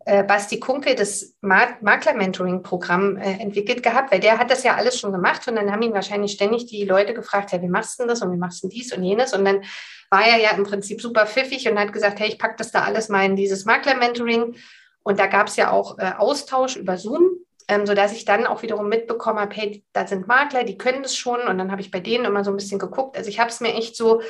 äh, 0.08 0.24
Basti 0.24 0.60
Kunkel 0.60 0.96
das 0.96 1.36
Makler-Mentoring-Programm 1.42 3.18
äh, 3.18 3.42
entwickelt 3.42 3.84
gehabt, 3.84 4.10
weil 4.12 4.22
der 4.22 4.38
hat 4.38 4.50
das 4.50 4.64
ja 4.64 4.76
alles 4.76 4.98
schon 4.98 5.12
gemacht 5.12 5.46
und 5.50 5.56
dann 5.56 5.70
haben 5.70 5.82
ihn 5.82 5.94
wahrscheinlich 5.94 6.32
ständig 6.32 6.66
die 6.68 6.86
Leute 6.86 7.14
gefragt, 7.14 7.52
ja, 7.52 7.62
wie 7.62 7.68
machst 7.68 8.00
du 8.00 8.04
denn 8.04 8.08
das 8.08 8.22
und 8.22 8.32
wie 8.32 8.38
machst 8.38 8.64
du 8.64 8.68
denn 8.68 8.78
dies 8.78 8.94
und 8.94 9.04
jenes? 9.04 9.34
Und 9.34 9.44
dann 9.44 9.64
war 10.10 10.26
er 10.26 10.38
ja 10.38 10.52
im 10.52 10.64
Prinzip 10.64 11.02
super 11.02 11.26
pfiffig 11.26 11.70
und 11.70 11.78
hat 11.78 11.92
gesagt, 11.92 12.22
hey, 12.22 12.30
ich 12.30 12.40
packe 12.40 12.56
das 12.58 12.72
da 12.72 12.84
alles 12.84 13.10
mal 13.10 13.26
in 13.26 13.36
dieses 13.36 13.66
Makler-Mentoring. 13.66 14.56
Und 15.04 15.20
da 15.20 15.28
gab 15.28 15.48
es 15.48 15.58
ja 15.58 15.72
auch 15.72 16.00
äh, 16.00 16.14
Austausch 16.18 16.78
über 16.78 16.98
Zoom, 16.98 17.30
ähm, 17.68 17.86
sodass 17.86 18.14
ich 18.14 18.24
dann 18.24 18.48
auch 18.48 18.62
wiederum 18.62 18.88
mitbekommen 18.88 19.40
habe, 19.40 19.56
hey, 19.56 19.84
da 19.92 20.08
sind 20.08 20.26
Makler, 20.26 20.64
die 20.64 20.78
können 20.78 21.04
das 21.04 21.18
schon. 21.18 21.42
Und 21.42 21.58
dann 21.58 21.70
habe 21.70 21.82
ich 21.82 21.92
bei 21.92 22.00
denen 22.00 22.24
immer 22.24 22.46
so 22.46 22.52
ein 22.52 22.58
bisschen 22.58 22.80
geguckt, 22.80 23.18
also 23.18 23.30
ich 23.30 23.42
habe 23.42 23.50
es 23.50 23.60
mir 23.60 23.74
echt 23.74 23.98
so 23.98 24.22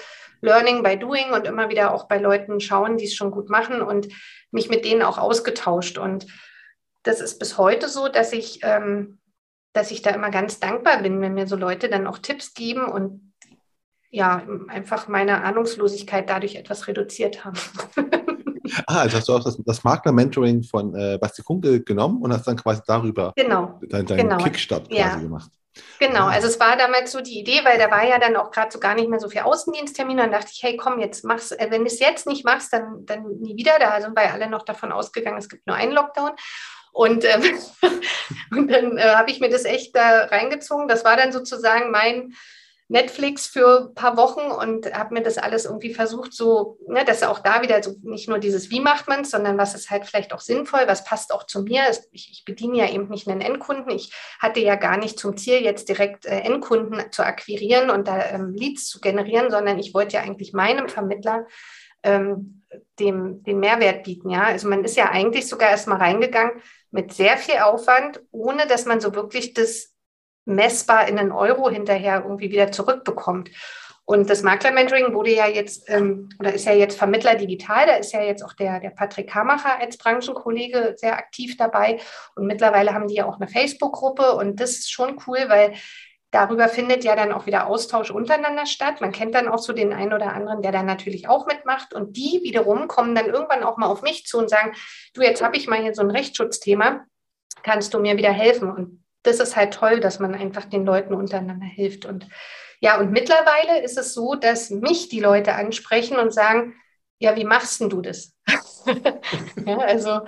Learning 0.42 0.84
by 0.84 0.98
Doing 0.98 1.32
und 1.34 1.48
immer 1.48 1.70
wieder 1.70 1.94
auch 1.94 2.08
bei 2.08 2.18
Leuten 2.18 2.60
schauen, 2.60 2.98
die 2.98 3.06
es 3.06 3.16
schon 3.16 3.32
gut 3.32 3.50
machen 3.50 3.82
und 3.82 4.08
mich 4.52 4.70
mit 4.70 4.86
denen 4.86 5.02
auch 5.02 5.18
ausgetauscht. 5.18 5.98
Und 5.98 6.28
das 7.04 7.22
ist 7.22 7.40
bis 7.40 7.58
heute 7.58 7.90
so, 7.90 8.08
dass 8.08 8.34
ich, 8.34 8.60
ähm, 8.64 9.20
dass 9.74 9.92
ich 9.92 10.02
da 10.02 10.12
immer 10.12 10.30
ganz 10.30 10.60
dankbar 10.60 11.02
bin, 11.02 11.22
wenn 11.22 11.34
mir 11.34 11.48
so 11.48 11.56
Leute 11.56 11.90
dann 11.90 12.08
auch 12.08 12.18
Tipps 12.18 12.54
geben 12.54 12.86
und 12.86 13.34
ja, 14.10 14.42
einfach 14.70 15.08
meine 15.08 15.44
Ahnungslosigkeit 15.44 16.30
dadurch 16.30 16.56
etwas 16.56 16.88
reduziert 16.88 17.44
haben. 17.44 17.58
ah, 18.88 19.02
also 19.02 19.18
hast 19.18 19.28
du 19.28 19.34
auch 19.34 19.44
das, 19.44 19.58
das 19.64 19.84
Makler-Mentoring 19.84 20.64
von 20.64 20.96
äh, 20.96 21.18
Basti 21.20 21.44
Kunkel 21.44 21.84
genommen 21.84 22.22
und 22.22 22.32
hast 22.32 22.48
dann 22.48 22.56
quasi 22.56 22.82
darüber 22.88 23.34
genau, 23.36 23.80
deinen 23.90 24.06
dein 24.06 24.18
genau. 24.18 24.38
Kickstart 24.38 24.88
quasi 24.88 25.00
ja. 25.00 25.16
gemacht. 25.18 25.52
Genau, 26.00 26.28
also 26.28 26.48
es 26.48 26.60
war 26.60 26.78
damals 26.78 27.12
so 27.12 27.22
die 27.22 27.40
Idee, 27.40 27.62
weil 27.64 27.78
da 27.78 27.90
war 27.90 28.06
ja 28.06 28.20
dann 28.20 28.36
auch 28.36 28.52
gerade 28.52 28.72
so 28.72 28.80
gar 28.80 28.96
nicht 28.96 29.10
mehr 29.10 29.20
so 29.20 29.30
viel 29.30 29.42
Außendiensttermine. 29.42 30.22
Dann 30.22 30.32
dachte 30.32 30.52
ich, 30.54 30.62
hey, 30.62 30.78
komm, 30.78 31.00
jetzt 31.00 31.24
mach's, 31.24 31.52
äh, 31.52 31.68
wenn 31.70 31.82
du 31.82 31.88
es 31.88 32.00
jetzt 32.00 32.28
nicht 32.28 32.46
machst, 32.46 32.74
dann, 32.74 33.06
dann 33.06 33.26
nie 33.40 33.58
wieder. 33.58 33.80
Da 33.80 34.00
sind 34.02 34.16
wir 34.16 34.32
alle 34.32 34.50
noch 34.50 34.64
davon 34.64 34.92
ausgegangen, 34.92 35.38
es 35.38 35.50
gibt 35.50 35.66
nur 35.68 35.76
einen 35.76 35.92
Lockdown. 35.92 36.32
Und, 36.92 37.26
ähm, 37.26 37.44
und 38.52 38.72
dann 38.72 38.98
äh, 38.98 39.16
habe 39.16 39.32
ich 39.32 39.40
mir 39.40 39.50
das 39.50 39.66
echt 39.66 39.96
da 39.96 40.26
reingezogen. 40.26 40.88
Das 40.88 41.06
war 41.06 41.18
dann 41.18 41.32
sozusagen 41.32 41.92
mein 41.92 42.34
Netflix 42.90 43.48
für 43.48 43.90
ein 43.90 43.94
paar 43.96 44.16
Wochen 44.16 44.40
und 44.40 44.94
habe 44.98 45.14
mir 45.14 45.22
das 45.22 45.38
alles 45.38 45.66
irgendwie 45.66 45.94
versucht, 45.94 46.34
so, 46.34 46.78
ne, 46.88 47.04
dass 47.04 47.22
auch 47.22 47.40
da 47.40 47.62
wieder 47.62 47.84
so 47.84 47.96
nicht 48.04 48.30
nur 48.30 48.40
dieses, 48.40 48.70
wie 48.70 48.80
macht 48.80 49.10
man 49.10 49.22
es, 49.22 49.32
sondern 49.32 49.58
was 49.58 49.76
ist 49.76 49.90
halt 49.90 50.06
vielleicht 50.06 50.34
auch 50.34 50.40
sinnvoll, 50.40 50.82
was 50.86 51.04
passt 51.04 51.34
auch 51.34 51.46
zu 51.46 51.64
mir. 51.64 51.82
Ich, 52.12 52.32
ich, 52.32 52.46
bediene 52.46 52.78
ja 52.78 52.90
eben 52.90 53.10
nicht 53.10 53.28
einen 53.28 53.42
Endkunden. 53.42 53.92
Ich 53.92 54.14
hatte 54.40 54.62
ja 54.62 54.76
gar 54.76 54.98
nicht 54.98 55.20
zum 55.20 55.36
Ziel, 55.36 55.62
jetzt 55.62 55.90
direkt 55.90 56.26
äh, 56.26 56.40
Endkunden 56.40 57.12
zu 57.12 57.24
akquirieren 57.24 57.90
und 57.90 58.08
da 58.08 58.24
ähm, 58.32 58.54
Leads 58.54 58.88
zu 58.88 59.02
generieren, 59.02 59.52
sondern 59.52 59.80
ich 59.80 59.94
wollte 59.94 60.16
ja 60.16 60.22
eigentlich 60.22 60.54
meinem 60.54 60.88
Vermittler 60.88 61.46
ähm, 62.04 62.64
dem, 63.00 63.44
den 63.44 63.60
Mehrwert 63.60 64.04
bieten. 64.04 64.30
Ja, 64.30 64.44
also 64.44 64.70
man 64.70 64.86
ist 64.86 64.96
ja 64.96 65.10
eigentlich 65.10 65.48
sogar 65.48 65.70
erstmal 65.70 65.98
reingegangen 65.98 66.62
mit 66.92 67.14
sehr 67.14 67.38
viel 67.38 67.60
Aufwand, 67.60 68.22
ohne 68.32 68.66
dass 68.68 68.86
man 68.86 69.02
so 69.02 69.14
wirklich 69.14 69.54
das 69.54 69.94
messbar 70.48 71.08
in 71.08 71.20
einen 71.20 71.32
Euro 71.32 71.70
hinterher 71.70 72.24
irgendwie 72.24 72.52
wieder 72.52 72.72
zurückbekommt. 72.72 73.50
Und 74.10 74.30
das 74.30 74.42
Makler-Mentoring 74.42 75.14
wurde 75.14 75.36
ja 75.36 75.48
jetzt, 75.48 75.90
ähm, 75.90 76.30
oder 76.40 76.54
ist 76.54 76.66
ja 76.66 76.72
jetzt 76.72 76.98
Vermittler 76.98 77.36
digital, 77.36 77.88
da 77.88 77.96
ist 77.96 78.14
ja 78.14 78.22
jetzt 78.22 78.42
auch 78.42 78.54
der, 78.54 78.80
der 78.80 78.92
Patrick 78.92 79.30
Kamacher 79.30 79.82
als 79.82 79.98
Branchenkollege 79.98 80.94
sehr 80.96 81.18
aktiv 81.18 81.58
dabei. 81.58 82.00
Und 82.36 82.48
mittlerweile 82.48 82.94
haben 82.94 83.10
die 83.10 83.16
ja 83.16 83.26
auch 83.26 83.36
eine 83.36 83.50
Facebook-Gruppe 83.50 84.36
und 84.36 84.62
das 84.62 84.72
ist 84.72 84.92
schon 84.94 85.22
cool, 85.28 85.40
weil 85.50 85.74
darüber 86.32 86.70
findet 86.70 87.04
ja 87.04 87.18
dann 87.18 87.34
auch 87.34 87.48
wieder 87.48 87.68
Austausch 87.68 88.10
untereinander 88.10 88.66
statt. 88.66 89.02
Man 89.02 89.12
kennt 89.12 89.36
dann 89.36 89.50
auch 89.50 89.60
so 89.60 89.74
den 89.74 89.92
einen 89.92 90.14
oder 90.14 90.34
anderen, 90.34 90.62
der 90.62 90.72
dann 90.72 90.86
natürlich 90.86 91.28
auch 91.28 91.46
mitmacht. 91.46 91.94
Und 91.94 92.16
die 92.16 92.40
wiederum 92.44 92.88
kommen 92.88 93.14
dann 93.14 93.26
irgendwann 93.26 93.64
auch 93.64 93.76
mal 93.76 93.88
auf 93.88 94.04
mich 94.04 94.26
zu 94.26 94.38
und 94.38 94.50
sagen, 94.50 94.72
du, 95.16 95.22
jetzt 95.22 95.44
habe 95.44 95.58
ich 95.58 95.68
mal 95.68 95.82
hier 95.82 95.94
so 95.94 96.02
ein 96.02 96.12
Rechtsschutzthema, 96.12 97.06
kannst 97.62 97.94
du 97.94 98.00
mir 98.00 98.16
wieder 98.16 98.32
helfen? 98.32 98.72
Und 98.72 99.04
das 99.24 99.40
ist 99.40 99.56
halt 99.56 99.74
toll, 99.74 100.00
dass 100.00 100.20
man 100.20 100.36
einfach 100.36 100.66
den 100.66 100.86
Leuten 100.86 101.14
untereinander 101.14 101.66
hilft. 101.66 102.06
Und 102.06 102.28
ja, 102.80 103.00
und 103.00 103.12
mittlerweile 103.12 103.84
ist 103.84 103.98
es 103.98 104.14
so, 104.14 104.36
dass 104.36 104.70
mich 104.70 105.10
die 105.10 105.20
Leute 105.20 105.54
ansprechen 105.54 106.18
und 106.18 106.34
sagen, 106.34 106.76
ja, 107.20 107.36
wie 107.36 107.46
machst 107.46 107.82
denn 107.82 107.90
du 107.90 108.02
das? 108.02 108.36
ja, 109.66 109.78
also 109.80 110.22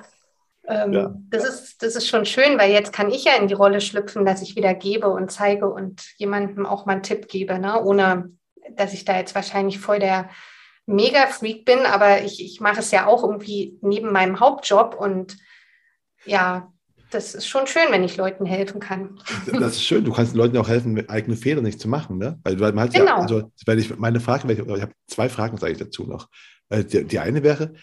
ähm, 0.67 0.93
ja. 0.93 1.15
Das, 1.29 1.43
ist, 1.43 1.81
das 1.81 1.95
ist 1.95 2.07
schon 2.07 2.25
schön, 2.25 2.57
weil 2.59 2.71
jetzt 2.71 2.93
kann 2.93 3.09
ich 3.09 3.25
ja 3.25 3.35
in 3.35 3.47
die 3.47 3.55
Rolle 3.55 3.81
schlüpfen, 3.81 4.25
dass 4.25 4.41
ich 4.41 4.55
wieder 4.55 4.73
gebe 4.73 5.09
und 5.09 5.31
zeige 5.31 5.67
und 5.67 6.01
jemandem 6.17 6.65
auch 6.65 6.85
mal 6.85 6.93
einen 6.93 7.03
Tipp 7.03 7.27
gebe, 7.27 7.57
ne? 7.59 7.83
ohne 7.83 8.31
dass 8.75 8.93
ich 8.93 9.03
da 9.03 9.17
jetzt 9.17 9.33
wahrscheinlich 9.33 9.79
voll 9.79 9.99
der 9.99 10.29
Mega-Freak 10.85 11.65
bin, 11.65 11.79
aber 11.85 12.21
ich, 12.21 12.43
ich 12.43 12.61
mache 12.61 12.79
es 12.79 12.91
ja 12.91 13.07
auch 13.07 13.23
irgendwie 13.23 13.77
neben 13.81 14.11
meinem 14.11 14.39
Hauptjob 14.39 14.95
und 14.95 15.37
ja, 16.25 16.71
das 17.11 17.33
ist 17.33 17.47
schon 17.47 17.65
schön, 17.67 17.83
wenn 17.89 18.03
ich 18.03 18.17
Leuten 18.17 18.45
helfen 18.45 18.79
kann. 18.79 19.19
Das 19.51 19.73
ist 19.73 19.83
schön. 19.83 20.03
Du 20.03 20.11
kannst 20.11 20.35
Leuten 20.35 20.57
auch 20.57 20.67
helfen, 20.67 21.09
eigene 21.09 21.35
Fehler 21.35 21.61
nicht 21.61 21.79
zu 21.79 21.87
machen, 21.87 22.17
ne? 22.17 22.39
Weil 22.43 22.55
du 22.55 22.65
halt 22.65 22.93
genau. 22.93 23.05
ja, 23.05 23.15
also, 23.17 23.51
wenn 23.65 23.79
ich 23.79 23.97
meine 23.97 24.19
Frage, 24.19 24.51
ich, 24.51 24.59
ich 24.59 24.81
habe 24.81 24.91
zwei 25.07 25.29
Fragen 25.29 25.57
sage 25.57 25.73
ich 25.73 25.79
dazu 25.79 26.05
noch. 26.05 26.27
Äh, 26.69 26.83
die, 26.83 27.03
die 27.03 27.19
eine 27.19 27.43
wäre, 27.43 27.73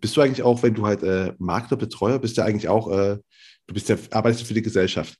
bist 0.00 0.16
du 0.16 0.20
eigentlich 0.20 0.42
auch, 0.42 0.62
wenn 0.62 0.74
du 0.74 0.86
halt 0.86 1.02
äh, 1.02 1.32
Maklerbetreuer 1.38 2.18
bist, 2.18 2.36
ja 2.36 2.44
eigentlich 2.44 2.68
auch, 2.68 2.90
äh, 2.90 3.18
du 3.66 3.74
bist 3.74 3.88
ja, 3.88 3.96
arbeitest 4.10 4.46
für 4.46 4.54
die 4.54 4.62
Gesellschaft. 4.62 5.16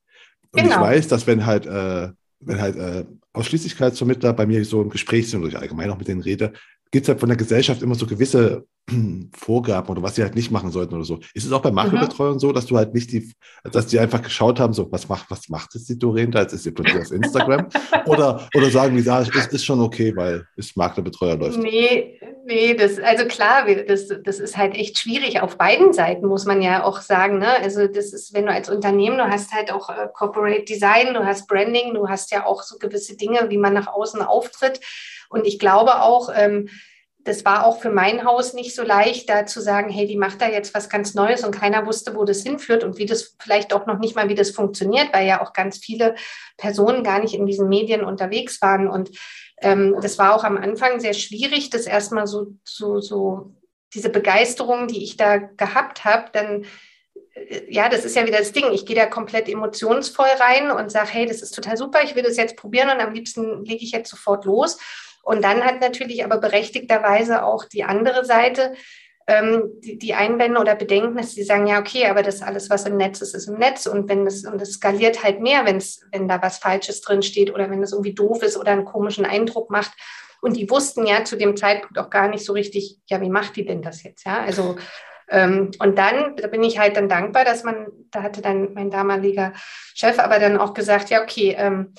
Und 0.53 0.63
genau. 0.63 0.77
ich 0.77 0.81
weiß, 0.81 1.09
dass 1.09 1.27
wenn 1.27 1.47
halt, 1.47 1.67
äh, 1.67 2.11
wenn 2.41 2.61
halt 2.61 2.77
äh, 2.77 3.05
Ausschließlichkeitsvermittler 3.33 4.33
bei 4.33 4.47
mir 4.47 4.65
so 4.65 4.83
im 4.83 4.91
Gespräch 4.91 5.31
sind 5.31 5.41
oder 5.41 5.49
ich 5.49 5.59
allgemein 5.59 5.91
auch 5.91 5.99
mit 5.99 6.09
denen 6.09 6.21
rede, 6.21 6.53
gibt 6.95 7.07
es 7.07 7.09
halt 7.09 7.19
von 7.19 7.29
der 7.29 7.37
Gesellschaft 7.37 7.83
immer 7.83 7.97
so 7.97 8.07
gewisse 8.07 8.67
Vorgaben 9.37 9.89
oder 9.89 10.01
was 10.01 10.15
sie 10.15 10.23
halt 10.23 10.37
nicht 10.37 10.53
machen 10.53 10.71
sollten 10.71 10.95
oder 10.95 11.05
so. 11.05 11.19
Ist 11.35 11.45
es 11.45 11.51
auch 11.51 11.61
bei 11.61 11.73
Makrobetreuern 11.73 12.35
mhm. 12.35 12.39
so, 12.39 12.53
dass 12.53 12.67
du 12.67 12.77
halt 12.77 12.95
nicht 12.95 13.11
die, 13.11 13.33
dass 13.65 13.89
die 13.89 13.99
einfach 13.99 14.23
geschaut 14.23 14.61
haben, 14.61 14.73
so, 14.73 14.93
was 14.93 15.09
macht, 15.09 15.29
was 15.29 15.49
macht 15.49 15.75
jetzt 15.75 15.89
die 15.89 15.99
Doreen 15.99 16.31
da? 16.31 16.43
Jetzt 16.43 16.53
ist 16.53 16.63
sie 16.63 16.71
plötzlich 16.71 17.03
auf 17.03 17.11
Instagram. 17.11 17.67
oder, 18.07 18.49
oder 18.55 18.71
sagen 18.71 18.97
die, 18.97 19.03
ja, 19.03 19.23
es 19.23 19.29
ist 19.49 19.65
schon 19.65 19.81
okay, 19.81 20.15
weil 20.15 20.47
es 20.57 20.77
Maklerbetreuer 20.77 21.37
läuft. 21.37 21.59
Nee, 21.59 22.21
nee, 22.47 22.75
das, 22.75 23.01
also 23.01 23.25
klar, 23.25 23.67
das, 23.89 24.13
das 24.23 24.39
ist 24.39 24.57
halt 24.57 24.77
echt 24.77 24.97
schwierig 24.97 25.41
auf 25.41 25.59
beiden 25.59 25.93
Seiten, 25.93 26.29
muss 26.29 26.45
man 26.45 26.63
ja 26.63 26.85
auch 26.85 27.01
sagen. 27.01 27.39
Ne? 27.39 27.49
Also 27.61 27.89
das 27.89 28.13
ist, 28.13 28.35
wenn 28.35 28.47
du 28.47 28.53
als 28.53 28.71
Unternehmen, 28.71 29.19
du 29.19 29.29
hast 29.29 29.53
halt 29.53 29.73
auch 29.73 29.91
äh, 29.91 30.07
Corporate 30.15 30.63
Design, 30.63 31.15
du 31.15 31.27
hast 31.27 31.49
Branding, 31.49 31.93
du 31.95 32.09
hast 32.09 32.31
ja 32.31 32.47
auch 32.47 32.63
so 32.63 32.79
gewisse 32.79 33.17
Dinge, 33.17 33.47
wie 33.49 33.59
man 33.59 33.75
nach 33.75 33.89
außen 33.89 34.23
auftritt. 34.23 34.79
Und 35.35 35.47
ich 35.47 35.59
glaube 35.59 36.01
auch, 36.01 36.31
ähm, 36.35 36.69
das 37.25 37.45
war 37.45 37.67
auch 37.67 37.81
für 37.81 37.91
mein 37.91 38.25
Haus 38.25 38.53
nicht 38.53 38.75
so 38.75 38.83
leicht, 38.83 39.29
da 39.31 39.47
zu 39.47 39.61
sagen, 39.61 39.91
hey, 39.91 40.07
die 40.07 40.17
macht 40.17 40.41
da 40.41 40.49
jetzt 40.49 40.75
was 40.75 40.91
ganz 40.91 41.15
Neues 41.15 41.43
und 41.43 41.53
keiner 41.53 41.87
wusste, 41.87 42.15
wo 42.15 42.25
das 42.25 42.43
hinführt 42.43 42.85
und 42.85 42.99
wie 42.99 43.07
das 43.07 43.37
vielleicht 43.41 43.73
auch 43.73 43.87
noch 43.87 43.99
nicht 43.99 44.15
mal, 44.15 44.29
wie 44.29 44.35
das 44.35 44.51
funktioniert, 44.51 45.13
weil 45.13 45.27
ja 45.27 45.43
auch 45.43 45.55
ganz 45.55 45.79
viele 45.79 46.15
Personen 46.59 47.03
gar 47.03 47.21
nicht 47.21 47.35
in 47.35 47.47
diesen 47.47 47.69
Medien 47.69 48.05
unterwegs 48.05 48.61
waren. 48.61 48.89
Und 48.89 49.11
ähm, 49.63 49.97
das 50.03 50.19
war 50.19 50.35
auch 50.35 50.45
am 50.45 50.59
Anfang 50.59 51.01
sehr 51.01 51.15
schwierig, 51.15 51.71
das 51.71 51.87
erstmal 51.87 52.27
so, 52.27 52.49
so, 52.63 53.01
so, 53.01 53.55
diese 53.95 54.11
Begeisterung, 54.11 54.87
die 54.87 55.03
ich 55.03 55.17
da 55.17 55.39
gehabt 55.39 56.05
habe, 56.05 56.29
dann 56.33 56.65
äh, 57.35 57.63
ja, 57.69 57.89
das 57.89 58.05
ist 58.05 58.17
ja 58.17 58.27
wieder 58.27 58.39
das 58.39 58.53
Ding. 58.53 58.71
Ich 58.73 58.85
gehe 58.85 58.97
da 58.97 59.07
komplett 59.07 59.49
emotionsvoll 59.49 60.27
rein 60.39 60.71
und 60.71 60.91
sage, 60.91 61.11
hey, 61.11 61.27
das 61.27 61.43
ist 61.43 61.53
total 61.53 61.77
super, 61.77 62.03
ich 62.03 62.15
will 62.15 62.23
das 62.23 62.37
jetzt 62.37 62.57
probieren 62.57 62.91
und 62.91 63.01
am 63.01 63.15
liebsten 63.15 63.65
lege 63.65 63.85
ich 63.85 63.93
jetzt 63.93 64.11
sofort 64.11 64.45
los. 64.45 64.79
Und 65.25 65.43
dann 65.43 65.65
hat 65.65 65.81
natürlich 65.81 66.25
aber 66.25 66.39
berechtigterweise 66.39 67.45
auch 67.45 67.65
die 67.65 67.85
andere 67.85 68.25
Seite 68.25 68.75
ähm, 69.27 69.71
die, 69.83 69.99
die, 69.99 70.13
Einwände 70.13 70.61
oder 70.61 70.75
Bedenken, 70.75 71.17
dass 71.17 71.33
sie 71.33 71.45
sagen, 71.45 71.67
ja, 71.67 71.79
okay, 71.79 72.07
aber 72.07 72.23
das 72.23 72.43
alles, 72.43 72.69
was 72.69 72.85
im 72.85 72.99
Netz 72.99 73.23
ist, 73.23 73.35
ist 73.35 73.49
im 73.49 73.59
Netz. 73.59 73.87
Und 73.87 74.09
wenn 74.09 74.27
es, 74.27 74.45
und 74.45 74.61
es 74.61 74.75
skaliert 74.75 75.25
halt 75.25 75.41
mehr, 75.41 75.65
wenn's, 75.65 76.03
wenn 76.13 76.29
da 76.29 76.43
was 76.43 76.59
Falsches 76.59 77.01
drin 77.01 77.23
steht 77.23 77.53
oder 77.53 77.71
wenn 77.71 77.83
es 77.83 77.93
irgendwie 77.93 78.15
doof 78.15 78.43
ist 78.43 78.59
oder 78.59 78.73
einen 78.73 78.85
komischen 78.85 79.25
Eindruck 79.25 79.71
macht. 79.71 79.93
Und 80.43 80.57
die 80.57 80.69
wussten 80.69 81.07
ja 81.07 81.25
zu 81.25 81.37
dem 81.37 81.57
Zeitpunkt 81.57 81.99
auch 81.99 82.11
gar 82.11 82.29
nicht 82.29 82.45
so 82.45 82.53
richtig, 82.53 82.99
ja, 83.07 83.21
wie 83.23 83.31
macht 83.31 83.57
die 83.57 83.65
denn 83.65 83.81
das 83.81 84.03
jetzt? 84.03 84.27
Ja, 84.27 84.43
also 84.43 84.77
ähm, 85.31 85.71
und 85.79 85.97
dann, 85.97 86.37
da 86.37 86.49
bin 86.49 86.63
ich 86.63 86.79
halt 86.79 86.99
dann 86.99 87.09
dankbar, 87.09 87.47
dass 87.47 87.65
man, 87.65 87.87
da 88.11 88.23
hatte 88.23 88.43
dann 88.43 88.75
mein 88.75 88.91
damaliger 88.91 89.55
Chef 89.95 90.19
aber 90.19 90.39
dann 90.39 90.59
auch 90.59 90.75
gesagt, 90.75 91.09
ja, 91.09 91.23
okay, 91.23 91.57
ähm, 91.59 91.95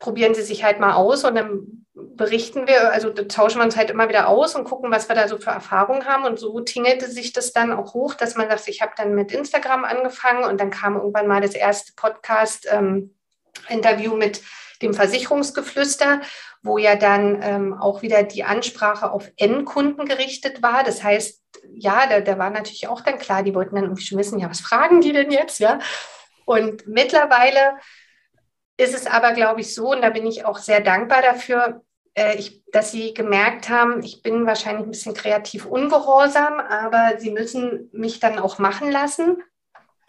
probieren 0.00 0.34
Sie 0.34 0.42
sich 0.42 0.64
halt 0.64 0.80
mal 0.80 0.94
aus 0.94 1.24
und 1.24 1.36
dann 1.36 1.86
berichten 2.16 2.68
wir, 2.68 2.92
also 2.92 3.10
tauschen 3.10 3.60
wir 3.60 3.64
uns 3.64 3.76
halt 3.76 3.90
immer 3.90 4.08
wieder 4.08 4.28
aus 4.28 4.54
und 4.54 4.64
gucken, 4.64 4.90
was 4.90 5.08
wir 5.08 5.16
da 5.16 5.28
so 5.28 5.38
für 5.38 5.50
Erfahrungen 5.50 6.06
haben. 6.06 6.24
Und 6.24 6.38
so 6.38 6.60
tingelte 6.60 7.10
sich 7.10 7.32
das 7.32 7.52
dann 7.52 7.72
auch 7.72 7.94
hoch, 7.94 8.14
dass 8.14 8.36
man 8.36 8.48
sagt, 8.48 8.68
ich 8.68 8.82
habe 8.82 8.92
dann 8.96 9.14
mit 9.14 9.32
Instagram 9.32 9.84
angefangen 9.84 10.44
und 10.44 10.60
dann 10.60 10.70
kam 10.70 10.96
irgendwann 10.96 11.26
mal 11.26 11.40
das 11.40 11.54
erste 11.54 11.92
Podcast-Interview 11.96 14.12
ähm, 14.12 14.18
mit 14.18 14.42
dem 14.82 14.94
Versicherungsgeflüster, 14.94 16.20
wo 16.62 16.78
ja 16.78 16.96
dann 16.96 17.40
ähm, 17.42 17.74
auch 17.74 18.02
wieder 18.02 18.22
die 18.22 18.44
Ansprache 18.44 19.10
auf 19.10 19.30
Endkunden 19.36 20.06
gerichtet 20.06 20.62
war. 20.62 20.84
Das 20.84 21.02
heißt, 21.02 21.42
ja, 21.74 22.06
da, 22.06 22.20
da 22.20 22.38
war 22.38 22.50
natürlich 22.50 22.88
auch 22.88 23.00
dann 23.00 23.18
klar, 23.18 23.42
die 23.42 23.54
wollten 23.54 23.74
dann 23.74 23.84
irgendwie 23.84 24.04
schon 24.04 24.18
wissen, 24.18 24.38
ja, 24.38 24.48
was 24.48 24.60
fragen 24.60 25.00
die 25.00 25.12
denn 25.12 25.30
jetzt, 25.30 25.58
ja? 25.58 25.78
Und 26.44 26.86
mittlerweile 26.86 27.76
ist 28.76 28.94
es 28.94 29.06
aber, 29.06 29.32
glaube 29.32 29.60
ich, 29.60 29.74
so, 29.74 29.90
und 29.90 30.02
da 30.02 30.10
bin 30.10 30.26
ich 30.26 30.44
auch 30.44 30.58
sehr 30.58 30.80
dankbar 30.80 31.20
dafür, 31.20 31.82
ich, 32.38 32.62
dass 32.72 32.92
Sie 32.92 33.14
gemerkt 33.14 33.68
haben, 33.68 34.02
ich 34.02 34.22
bin 34.22 34.46
wahrscheinlich 34.46 34.86
ein 34.86 34.90
bisschen 34.90 35.14
kreativ 35.14 35.66
ungehorsam, 35.66 36.60
aber 36.60 37.18
Sie 37.18 37.30
müssen 37.30 37.88
mich 37.92 38.20
dann 38.20 38.38
auch 38.38 38.58
machen 38.58 38.90
lassen. 38.90 39.42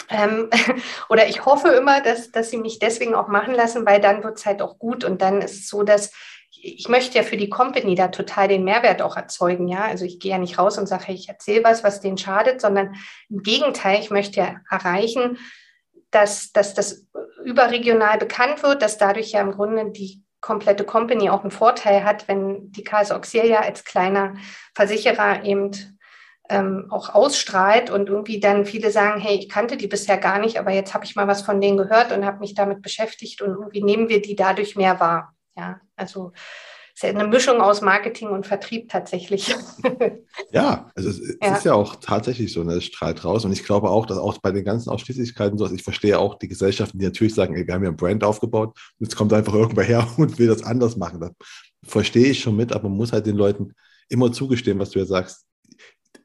Ähm, 0.09 0.49
oder 1.09 1.27
ich 1.27 1.45
hoffe 1.45 1.69
immer, 1.69 2.01
dass, 2.01 2.31
dass 2.31 2.49
Sie 2.49 2.57
mich 2.57 2.79
deswegen 2.79 3.15
auch 3.15 3.27
machen 3.27 3.53
lassen, 3.53 3.85
weil 3.85 3.99
dann 3.99 4.23
wird 4.23 4.37
es 4.37 4.45
halt 4.45 4.61
auch 4.61 4.79
gut. 4.79 5.03
Und 5.03 5.21
dann 5.21 5.41
ist 5.41 5.59
es 5.59 5.69
so, 5.69 5.83
dass 5.83 6.11
ich 6.51 6.89
möchte 6.89 7.17
ja 7.17 7.23
für 7.23 7.37
die 7.37 7.49
Company 7.49 7.95
da 7.95 8.07
total 8.07 8.47
den 8.47 8.63
Mehrwert 8.63 9.01
auch 9.01 9.15
erzeugen, 9.15 9.67
ja. 9.67 9.83
Also 9.83 10.05
ich 10.05 10.19
gehe 10.19 10.31
ja 10.31 10.37
nicht 10.37 10.57
raus 10.57 10.77
und 10.77 10.87
sage, 10.87 11.11
ich 11.13 11.29
erzähle 11.29 11.63
was, 11.63 11.83
was 11.83 12.01
denen 12.01 12.17
schadet, 12.17 12.59
sondern 12.59 12.95
im 13.29 13.43
Gegenteil, 13.43 13.99
ich 13.99 14.09
möchte 14.09 14.39
ja 14.39 14.55
erreichen, 14.69 15.37
dass, 16.11 16.51
dass 16.51 16.73
das 16.73 17.07
überregional 17.45 18.17
bekannt 18.17 18.63
wird, 18.63 18.81
dass 18.81 18.97
dadurch 18.97 19.31
ja 19.31 19.41
im 19.41 19.51
Grunde 19.51 19.91
die 19.91 20.23
komplette 20.41 20.83
Company 20.83 21.29
auch 21.29 21.41
einen 21.41 21.51
Vorteil 21.51 22.03
hat, 22.03 22.27
wenn 22.27 22.71
die 22.71 22.83
KS 22.83 23.11
Auxilia 23.11 23.59
als 23.61 23.83
kleiner 23.83 24.35
Versicherer 24.75 25.43
eben 25.43 25.71
ähm, 26.49 26.87
auch 26.89 27.13
ausstrahlt 27.13 27.89
und 27.89 28.09
irgendwie 28.09 28.39
dann 28.39 28.65
viele 28.65 28.91
sagen, 28.91 29.21
hey, 29.21 29.35
ich 29.35 29.49
kannte 29.49 29.77
die 29.77 29.87
bisher 29.87 30.17
gar 30.17 30.39
nicht, 30.39 30.57
aber 30.57 30.71
jetzt 30.71 30.93
habe 30.93 31.05
ich 31.05 31.15
mal 31.15 31.27
was 31.27 31.43
von 31.43 31.61
denen 31.61 31.77
gehört 31.77 32.11
und 32.11 32.25
habe 32.25 32.39
mich 32.39 32.55
damit 32.55 32.81
beschäftigt 32.81 33.41
und 33.41 33.51
irgendwie 33.51 33.83
nehmen 33.83 34.09
wir 34.09 34.21
die 34.21 34.35
dadurch 34.35 34.75
mehr 34.75 34.99
wahr. 34.99 35.35
Ja, 35.55 35.79
also 35.95 36.31
ist 36.99 37.03
ja 37.03 37.09
eine 37.17 37.29
Mischung 37.29 37.61
aus 37.61 37.79
Marketing 37.79 38.27
und 38.27 38.45
Vertrieb 38.45 38.89
tatsächlich. 38.89 39.55
Ja, 40.51 40.89
also 40.95 41.09
es, 41.09 41.37
ja. 41.41 41.55
ist 41.55 41.65
ja 41.65 41.73
auch 41.73 41.97
tatsächlich 41.97 42.51
so, 42.53 42.63
ne? 42.63 42.73
es 42.73 42.85
strahlt 42.85 43.23
raus. 43.23 43.45
Und 43.45 43.51
ich 43.51 43.63
glaube 43.63 43.89
auch, 43.89 44.05
dass 44.05 44.17
auch 44.17 44.37
bei 44.39 44.51
den 44.51 44.63
ganzen 44.63 44.89
Ausschließlichkeiten 44.89 45.57
so, 45.57 45.65
also 45.65 45.75
ich 45.75 45.83
verstehe 45.83 46.17
auch 46.17 46.39
die 46.39 46.47
Gesellschaften, 46.47 46.97
die 46.97 47.05
natürlich 47.05 47.35
sagen, 47.35 47.55
ey, 47.55 47.67
wir 47.67 47.73
haben 47.73 47.83
ja 47.83 47.89
ein 47.89 47.97
Brand 47.97 48.23
aufgebaut 48.23 48.75
jetzt 48.97 49.15
kommt 49.15 49.31
einfach 49.31 49.53
irgendwer 49.53 49.83
her 49.83 50.07
und 50.17 50.39
will 50.39 50.47
das 50.47 50.63
anders 50.63 50.97
machen. 50.97 51.19
Das 51.19 51.31
verstehe 51.83 52.27
ich 52.27 52.39
schon 52.39 52.55
mit, 52.55 52.73
aber 52.73 52.89
man 52.89 52.97
muss 52.97 53.11
halt 53.11 53.27
den 53.27 53.35
Leuten 53.35 53.73
immer 54.07 54.31
zugestehen, 54.31 54.79
was 54.79 54.91
du 54.91 54.99
ja 54.99 55.05
sagst. 55.05 55.45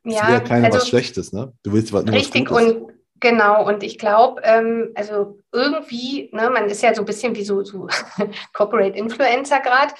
Es 0.05 0.15
ja, 0.15 0.27
will 0.27 0.35
ja 0.35 0.41
keiner 0.41 0.67
also, 0.67 0.79
was 0.79 0.89
Schlechtes, 0.89 1.33
ne? 1.33 1.53
Du 1.63 1.73
willst 1.73 1.93
was, 1.93 2.07
richtig 2.07 2.51
was 2.51 2.65
und 2.65 2.95
Genau, 3.21 3.67
und 3.67 3.83
ich 3.83 3.99
glaube, 3.99 4.43
ähm, 4.45 4.91
also 4.95 5.39
irgendwie, 5.51 6.29
ne, 6.33 6.51
man 6.51 6.67
ist 6.67 6.83
ja 6.83 6.95
so 6.95 7.03
ein 7.03 7.07
bisschen 7.07 7.35
wie 7.35 7.45
so, 7.45 7.65
so 7.65 7.89
Corporate 8.53 8.99
Influencer 8.99 9.61
gerade. 9.61 9.95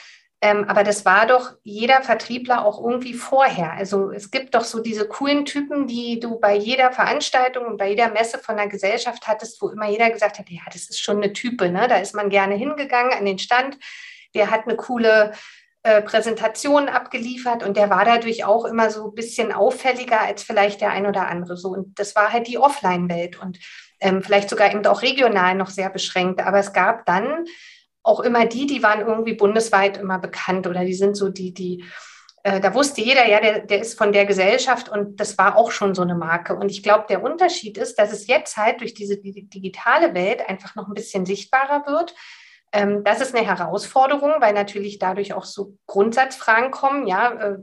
Ähm, 0.45 0.67
aber 0.69 0.85
das 0.85 1.07
war 1.07 1.27
doch 1.27 1.55
jeder 1.63 2.03
Vertriebler 2.03 2.67
auch 2.67 2.79
irgendwie 2.79 3.15
vorher. 3.15 3.73
Also 3.73 4.11
es 4.11 4.31
gibt 4.31 4.55
doch 4.55 4.65
so 4.65 4.81
diese 4.81 5.09
coolen 5.09 5.47
Typen, 5.47 5.87
die 5.87 6.21
du 6.21 6.39
bei 6.39 6.55
jeder 6.55 6.93
Veranstaltung 6.93 7.65
und 7.65 7.79
bei 7.79 7.89
jeder 7.89 8.11
Messe 8.11 8.37
von 8.37 8.59
der 8.59 8.69
Gesellschaft 8.69 9.27
hattest, 9.27 9.63
wo 9.63 9.71
immer 9.71 9.89
jeder 9.89 10.11
gesagt 10.11 10.39
hat, 10.39 10.51
ja, 10.51 10.61
das 10.71 10.91
ist 10.91 11.01
schon 11.01 11.17
eine 11.17 11.33
Type, 11.33 11.71
ne? 11.71 11.89
Da 11.89 11.97
ist 11.97 12.15
man 12.15 12.29
gerne 12.29 12.57
hingegangen 12.57 13.15
an 13.15 13.25
den 13.25 13.39
Stand. 13.39 13.79
Der 14.35 14.51
hat 14.51 14.65
eine 14.67 14.77
coole 14.77 15.33
äh, 15.83 16.03
Präsentation 16.03 16.91
abgeliefert 16.91 17.63
und 17.63 17.79
der 17.79 17.89
war 17.89 18.05
dadurch 18.05 18.45
auch 18.45 18.67
immer 18.67 18.91
so 18.91 19.09
ein 19.09 19.15
bisschen 19.15 19.51
auffälliger 19.51 20.21
als 20.21 20.43
vielleicht 20.43 20.83
der 20.83 20.91
ein 20.91 21.07
oder 21.07 21.27
andere. 21.27 21.57
So 21.57 21.71
und 21.71 21.99
das 21.99 22.15
war 22.17 22.35
halt 22.35 22.49
die 22.49 22.59
Offline-Welt 22.59 23.41
und 23.41 23.59
ähm, 23.99 24.23
vielleicht 24.23 24.51
sogar 24.51 24.71
eben 24.71 24.85
auch 24.85 25.01
regional 25.01 25.55
noch 25.55 25.71
sehr 25.71 25.89
beschränkt. 25.89 26.43
Aber 26.43 26.59
es 26.59 26.75
gab 26.75 27.07
dann 27.07 27.47
auch 28.05 28.21
immer 28.21 28.47
die, 28.47 28.67
die 28.67 28.83
waren 28.83 29.01
irgendwie 29.01 29.35
bundesweit 29.35 29.97
immer 29.97 30.19
bekannt 30.19 30.67
oder 30.67 30.85
die 30.85 30.95
sind 30.95 31.17
so 31.17 31.31
die, 31.31 31.53
die, 31.53 31.85
äh, 32.45 32.61
da 32.61 32.75
wusste 32.75 33.01
jeder, 33.01 33.27
ja, 33.27 33.41
der, 33.41 33.61
der 33.61 33.81
ist 33.81 33.97
von 33.97 34.13
der 34.13 34.27
Gesellschaft 34.27 34.91
und 34.91 35.19
das 35.19 35.39
war 35.39 35.57
auch 35.57 35.71
schon 35.71 35.95
so 35.95 36.03
eine 36.03 36.15
Marke. 36.15 36.55
Und 36.55 36.71
ich 36.71 36.83
glaube, 36.83 37.07
der 37.09 37.23
Unterschied 37.23 37.79
ist, 37.79 37.99
dass 37.99 38.13
es 38.13 38.27
jetzt 38.27 38.59
halt 38.59 38.81
durch 38.81 38.93
diese 38.93 39.17
digitale 39.17 40.15
Welt 40.15 40.47
einfach 40.49 40.75
noch 40.75 40.87
ein 40.87 40.95
bisschen 40.95 41.25
sichtbarer 41.25 41.87
wird. 41.87 42.15
Ähm, 42.73 43.03
das 43.05 43.23
ist 43.23 43.35
eine 43.35 43.47
Herausforderung, 43.47 44.35
weil 44.41 44.53
natürlich 44.53 44.99
dadurch 44.99 45.33
auch 45.33 45.47
so 45.47 45.79
Grundsatzfragen 45.87 46.71
kommen, 46.71 47.07
ja, 47.07 47.33
äh, 47.33 47.59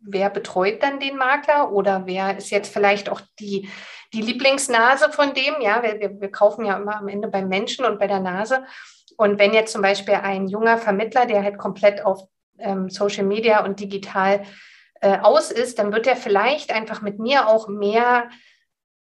wer 0.00 0.30
betreut 0.30 0.82
dann 0.82 1.00
den 1.00 1.16
Makler 1.16 1.72
oder 1.72 2.06
wer 2.06 2.36
ist 2.36 2.50
jetzt 2.50 2.72
vielleicht 2.72 3.08
auch 3.08 3.20
die, 3.40 3.68
die 4.12 4.20
Lieblingsnase 4.20 5.10
von 5.10 5.32
dem? 5.32 5.54
Ja, 5.60 5.82
wir, 5.82 6.20
wir 6.20 6.30
kaufen 6.30 6.64
ja 6.66 6.76
immer 6.76 6.96
am 6.96 7.08
Ende 7.08 7.28
beim 7.28 7.48
Menschen 7.48 7.84
und 7.84 7.98
bei 7.98 8.06
der 8.06 8.20
Nase. 8.20 8.64
Und 9.16 9.38
wenn 9.38 9.54
jetzt 9.54 9.72
zum 9.72 9.82
Beispiel 9.82 10.14
ein 10.14 10.48
junger 10.48 10.78
Vermittler, 10.78 11.26
der 11.26 11.42
halt 11.42 11.58
komplett 11.58 12.04
auf 12.04 12.28
ähm, 12.58 12.88
Social 12.90 13.24
Media 13.24 13.64
und 13.64 13.80
digital 13.80 14.42
äh, 15.00 15.18
aus 15.18 15.50
ist, 15.50 15.78
dann 15.78 15.92
wird 15.92 16.06
er 16.06 16.16
vielleicht 16.16 16.72
einfach 16.72 17.02
mit 17.02 17.18
mir 17.18 17.48
auch 17.48 17.68
mehr 17.68 18.28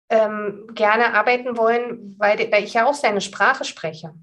ähm, 0.09 0.68
gerne 0.74 1.14
arbeiten 1.14 1.57
wollen, 1.57 2.16
weil, 2.18 2.38
weil 2.51 2.64
ich 2.64 2.74
ja 2.74 2.86
auch 2.86 2.93
seine 2.93 3.22
Sprache 3.22 3.64
spreche. 3.64 4.14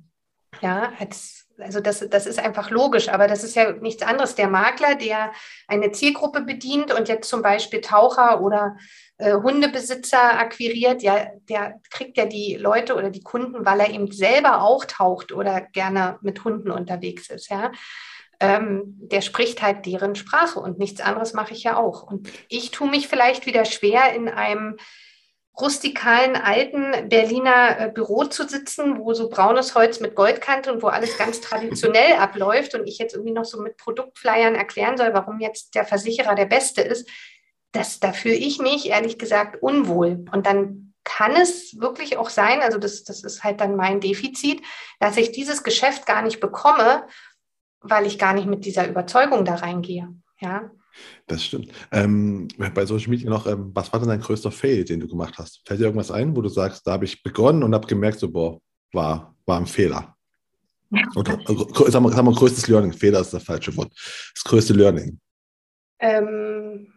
Ja, 0.60 0.92
als, 0.98 1.48
also 1.58 1.80
das, 1.80 2.08
das 2.08 2.26
ist 2.26 2.38
einfach 2.38 2.70
logisch, 2.70 3.08
aber 3.08 3.26
das 3.26 3.44
ist 3.44 3.56
ja 3.56 3.72
nichts 3.72 4.02
anderes. 4.02 4.34
Der 4.34 4.48
Makler, 4.48 4.94
der 4.94 5.32
eine 5.68 5.90
Zielgruppe 5.90 6.42
bedient 6.42 6.92
und 6.92 7.08
jetzt 7.08 7.28
zum 7.28 7.42
Beispiel 7.42 7.80
Taucher 7.80 8.40
oder 8.40 8.76
äh, 9.20 9.34
Hundebesitzer 9.34 10.38
akquiriert, 10.38 11.02
ja, 11.02 11.26
der 11.48 11.80
kriegt 11.90 12.16
ja 12.16 12.26
die 12.26 12.56
Leute 12.56 12.94
oder 12.94 13.10
die 13.10 13.22
Kunden, 13.22 13.66
weil 13.66 13.80
er 13.80 13.90
eben 13.90 14.10
selber 14.10 14.62
auch 14.62 14.84
taucht 14.84 15.32
oder 15.32 15.60
gerne 15.60 16.18
mit 16.22 16.42
Hunden 16.44 16.70
unterwegs 16.70 17.28
ist, 17.28 17.50
ja. 17.50 17.70
Ähm, 18.42 18.82
der 18.86 19.20
spricht 19.20 19.60
halt 19.60 19.84
deren 19.84 20.14
Sprache 20.14 20.58
und 20.60 20.78
nichts 20.78 21.02
anderes 21.02 21.34
mache 21.34 21.52
ich 21.52 21.62
ja 21.62 21.76
auch. 21.76 22.02
Und 22.02 22.30
ich 22.48 22.70
tue 22.70 22.88
mich 22.88 23.06
vielleicht 23.06 23.44
wieder 23.44 23.66
schwer 23.66 24.14
in 24.14 24.30
einem 24.30 24.78
rustikalen 25.60 26.36
alten 26.36 27.10
Berliner 27.10 27.78
äh, 27.78 27.90
Büro 27.90 28.24
zu 28.24 28.48
sitzen, 28.48 28.98
wo 28.98 29.12
so 29.12 29.28
braunes 29.28 29.74
Holz 29.74 30.00
mit 30.00 30.14
Goldkante 30.14 30.72
und 30.72 30.82
wo 30.82 30.86
alles 30.86 31.18
ganz 31.18 31.42
traditionell 31.42 32.12
abläuft 32.18 32.74
und 32.74 32.86
ich 32.86 32.98
jetzt 32.98 33.14
irgendwie 33.14 33.34
noch 33.34 33.44
so 33.44 33.60
mit 33.60 33.76
Produktflyern 33.76 34.54
erklären 34.54 34.96
soll, 34.96 35.12
warum 35.12 35.40
jetzt 35.40 35.74
der 35.74 35.84
Versicherer 35.84 36.34
der 36.34 36.46
Beste 36.46 36.80
ist, 36.80 37.06
das, 37.72 38.00
da 38.00 38.12
fühle 38.12 38.34
ich 38.34 38.58
mich 38.58 38.88
ehrlich 38.88 39.18
gesagt 39.18 39.62
unwohl. 39.62 40.24
Und 40.32 40.46
dann 40.46 40.94
kann 41.04 41.32
es 41.32 41.78
wirklich 41.80 42.16
auch 42.16 42.30
sein, 42.30 42.60
also 42.60 42.78
das, 42.78 43.04
das 43.04 43.24
ist 43.24 43.42
halt 43.42 43.60
dann 43.60 43.76
mein 43.76 44.00
Defizit, 44.00 44.62
dass 44.98 45.16
ich 45.16 45.32
dieses 45.32 45.62
Geschäft 45.62 46.06
gar 46.06 46.22
nicht 46.22 46.40
bekomme, 46.40 47.06
weil 47.80 48.06
ich 48.06 48.18
gar 48.18 48.34
nicht 48.34 48.46
mit 48.46 48.64
dieser 48.64 48.88
Überzeugung 48.88 49.44
da 49.44 49.56
reingehe. 49.56 50.08
Ja. 50.40 50.70
Das 51.26 51.44
stimmt. 51.44 51.72
Ähm, 51.92 52.48
bei 52.74 52.84
Social 52.84 53.10
Media 53.10 53.30
noch, 53.30 53.46
ähm, 53.46 53.70
was 53.74 53.92
war 53.92 54.00
denn 54.00 54.08
dein 54.08 54.20
größter 54.20 54.50
Fail, 54.50 54.84
den 54.84 55.00
du 55.00 55.08
gemacht 55.08 55.34
hast? 55.38 55.62
Fällt 55.66 55.80
dir 55.80 55.84
irgendwas 55.84 56.10
ein, 56.10 56.36
wo 56.36 56.42
du 56.42 56.48
sagst, 56.48 56.86
da 56.86 56.92
habe 56.92 57.04
ich 57.04 57.22
begonnen 57.22 57.62
und 57.62 57.74
habe 57.74 57.86
gemerkt, 57.86 58.18
so, 58.18 58.30
boah, 58.30 58.60
war, 58.92 59.34
war 59.46 59.58
ein 59.58 59.66
Fehler? 59.66 60.16
Oder 61.14 61.38
äh, 61.48 61.90
sag 61.90 62.02
mal, 62.02 62.12
sag 62.12 62.24
mal, 62.24 62.34
größtes 62.34 62.66
Learning. 62.68 62.92
Fehler 62.92 63.20
ist 63.20 63.32
das 63.32 63.44
falsche 63.44 63.74
Wort. 63.76 63.92
Das 64.34 64.44
größte 64.44 64.72
Learning. 64.72 65.18
Ähm, 66.00 66.89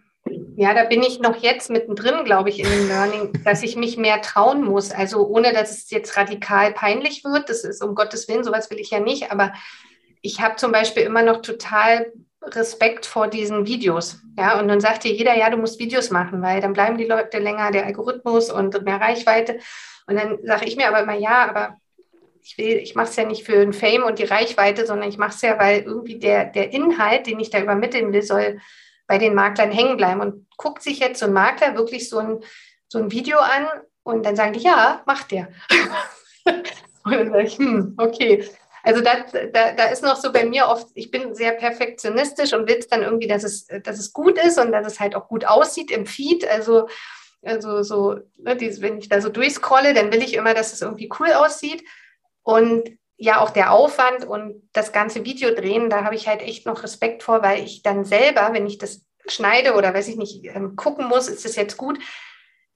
ja, 0.56 0.74
da 0.74 0.86
bin 0.86 1.02
ich 1.02 1.20
noch 1.20 1.38
jetzt 1.38 1.70
mittendrin, 1.70 2.26
glaube 2.26 2.50
ich, 2.50 2.60
in 2.60 2.70
dem 2.70 2.88
Learning, 2.88 3.44
dass 3.44 3.64
ich 3.64 3.76
mich 3.76 3.98
mehr 3.98 4.22
trauen 4.22 4.64
muss. 4.64 4.92
Also 4.92 5.28
ohne, 5.28 5.54
dass 5.54 5.72
es 5.72 5.90
jetzt 5.90 6.18
radikal 6.18 6.74
peinlich 6.74 7.24
wird. 7.24 7.50
Das 7.50 7.64
ist 7.64 7.84
um 7.84 7.96
Gottes 7.96 8.28
Willen, 8.28 8.44
sowas 8.44 8.70
will 8.70 8.80
ich 8.80 8.92
ja 8.92 9.00
nicht. 9.00 9.32
Aber 9.32 9.54
ich 10.22 10.42
habe 10.42 10.56
zum 10.56 10.72
Beispiel 10.72 11.04
immer 11.04 11.24
noch 11.24 11.42
total 11.42 12.12
Respekt 12.42 13.06
vor 13.06 13.28
diesen 13.28 13.66
Videos. 13.66 14.22
Ja, 14.38 14.60
und 14.60 14.68
dann 14.68 14.82
sagt 14.82 15.04
dir 15.04 15.14
jeder, 15.14 15.38
ja, 15.38 15.50
du 15.50 15.58
musst 15.58 15.80
Videos 15.80 16.10
machen, 16.10 16.42
weil 16.42 16.62
dann 16.62 16.74
bleiben 16.74 16.98
die 16.98 17.06
Leute 17.06 17.40
länger, 17.40 17.72
der 17.72 17.86
Algorithmus 17.86 18.50
und 18.50 18.84
mehr 18.84 19.00
Reichweite. 19.00 19.60
Und 20.08 20.16
dann 20.16 20.40
sage 20.44 20.66
ich 20.66 20.76
mir 20.76 20.88
aber 20.88 21.02
immer, 21.02 21.16
ja, 21.16 21.48
aber 21.48 21.78
ich 22.42 22.58
will, 22.58 22.78
ich 22.78 22.96
mache 22.96 23.10
es 23.10 23.16
ja 23.16 23.26
nicht 23.26 23.46
für 23.46 23.54
den 23.54 23.74
Fame 23.74 24.04
und 24.04 24.20
die 24.20 24.26
Reichweite, 24.26 24.86
sondern 24.86 25.08
ich 25.08 25.18
mache 25.18 25.34
es 25.36 25.42
ja, 25.42 25.58
weil 25.58 25.84
irgendwie 25.84 26.20
der, 26.20 26.46
der 26.46 26.74
Inhalt, 26.74 27.28
den 27.28 27.40
ich 27.40 27.50
da 27.50 27.62
übermitteln 27.62 28.12
will, 28.12 28.22
soll 28.22 28.60
bei 29.14 29.20
den 29.20 29.36
Maklern 29.36 29.70
hängen 29.70 29.96
bleiben. 29.96 30.22
Und 30.22 30.48
guckt 30.58 30.82
sich 30.82 30.98
jetzt 30.98 31.20
so 31.20 31.28
ein 31.28 31.34
Makler 31.34 31.76
wirklich 31.76 32.10
so 32.10 32.18
ein, 32.18 32.40
so 32.88 32.98
ein 32.98 33.12
Video 33.12 33.38
an 33.38 33.68
und 34.02 34.26
dann 34.26 34.36
sagen 34.36 34.54
die, 34.54 34.62
ja, 34.62 35.04
macht 35.06 35.30
der. 35.30 35.50
und 36.46 37.12
dann 37.12 37.30
sage 37.30 37.44
ich, 37.44 37.58
hm, 37.60 37.94
okay. 38.00 38.50
Also 38.82 39.02
da, 39.02 39.24
da, 39.54 39.74
da 39.74 39.86
ist 39.86 40.02
noch 40.02 40.16
so 40.16 40.32
bei 40.32 40.46
mir 40.46 40.68
oft, 40.68 40.88
ich 40.96 41.12
bin 41.12 41.36
sehr 41.36 41.52
perfektionistisch 41.52 42.54
und 42.54 42.68
will 42.68 42.78
es 42.80 42.88
dann 42.88 43.04
irgendwie, 43.04 43.28
dass 43.28 43.44
es, 43.44 43.68
dass 43.84 44.00
es 44.00 44.14
gut 44.14 44.40
ist 44.40 44.58
und 44.58 44.72
dass 44.72 44.88
es 44.88 45.00
halt 45.00 45.16
auch 45.16 45.28
gut 45.28 45.46
aussieht 45.46 45.92
im 45.92 46.08
Feed. 46.08 46.48
Also, 46.48 46.88
also 47.44 47.84
so, 47.84 48.18
ne, 48.38 48.56
dieses, 48.56 48.82
wenn 48.82 48.98
ich 48.98 49.10
da 49.10 49.22
so 49.22 49.30
durchscrolle, 49.30 49.94
dann 49.94 50.12
will 50.12 50.24
ich 50.24 50.34
immer, 50.34 50.56
dass 50.56 50.74
es 50.74 50.82
irgendwie 50.82 51.12
cool 51.20 51.34
aussieht. 51.34 51.84
Und 52.42 52.98
ja, 53.24 53.40
auch 53.40 53.52
der 53.52 53.72
Aufwand 53.72 54.26
und 54.26 54.68
das 54.74 54.92
ganze 54.92 55.24
Video 55.24 55.56
drehen, 55.56 55.90
da 55.90 56.04
habe 56.04 56.14
ich 56.14 56.28
halt 56.28 56.42
echt 56.42 56.66
noch 56.66 56.84
Respekt 56.84 57.24
vor, 57.24 57.42
weil 57.42 57.64
ich 57.64 57.82
dann 57.82 58.04
selber, 58.04 58.50
wenn 58.52 58.68
ich 58.68 58.78
das 58.78 59.06
schneide 59.28 59.76
oder 59.76 59.94
weiß 59.94 60.10
ich 60.10 60.18
nicht, 60.18 60.44
ähm, 60.44 60.76
gucken 60.76 61.08
muss, 61.08 61.30
ist 61.30 61.46
das 61.46 61.56
jetzt 61.56 61.78
gut, 61.78 62.00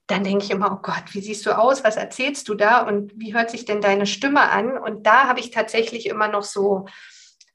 dann 0.08 0.24
denke 0.24 0.46
ich 0.46 0.52
immer, 0.52 0.72
oh 0.72 0.82
Gott, 0.82 1.04
wie 1.14 1.20
siehst 1.20 1.46
du 1.46 1.52
aus? 1.52 1.84
Was 1.84 1.98
erzählst 1.98 2.48
du 2.48 2.56
da? 2.56 2.88
Und 2.88 3.12
wie 3.18 3.34
hört 3.34 3.52
sich 3.52 3.66
denn 3.66 3.82
deine 3.82 4.06
Stimme 4.06 4.50
an? 4.50 4.78
Und 4.78 5.06
da 5.06 5.28
habe 5.28 5.42
ich 5.42 5.52
tatsächlich 5.52 6.06
immer 6.06 6.30
noch 6.30 6.44
so, 6.44 6.86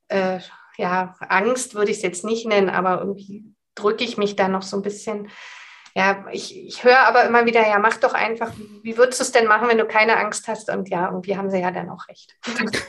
äh, 0.09 0.41
ja, 0.77 1.17
Angst 1.21 1.75
würde 1.75 1.93
ich 1.93 1.97
es 1.97 2.03
jetzt 2.03 2.25
nicht 2.27 2.47
nennen, 2.47 2.69
aber 2.69 2.99
irgendwie 2.99 3.55
drücke 3.75 4.05
ich 4.05 4.19
mich 4.19 4.37
da 4.37 4.49
noch 4.49 4.61
so 4.61 4.77
ein 4.77 4.83
bisschen. 4.83 5.31
Ja, 5.95 6.25
ich, 6.33 6.67
ich 6.67 6.85
höre 6.85 7.01
aber 7.01 7.25
immer 7.25 7.45
wieder, 7.45 7.61
ja, 7.61 7.79
mach 7.79 7.99
doch 7.99 8.15
einfach, 8.15 8.51
wie 8.83 8.97
würdest 8.97 9.21
du 9.21 9.25
es 9.25 9.33
denn 9.33 9.47
machen, 9.47 9.69
wenn 9.69 9.79
du 9.79 9.85
keine 9.85 10.17
Angst 10.17 10.49
hast? 10.49 10.71
Und 10.71 10.89
ja, 10.89 11.09
irgendwie 11.09 11.37
haben 11.37 11.51
sie 11.51 11.59
ja 11.59 11.71
dann 11.71 11.91
auch 11.91 12.09
recht. 12.09 12.35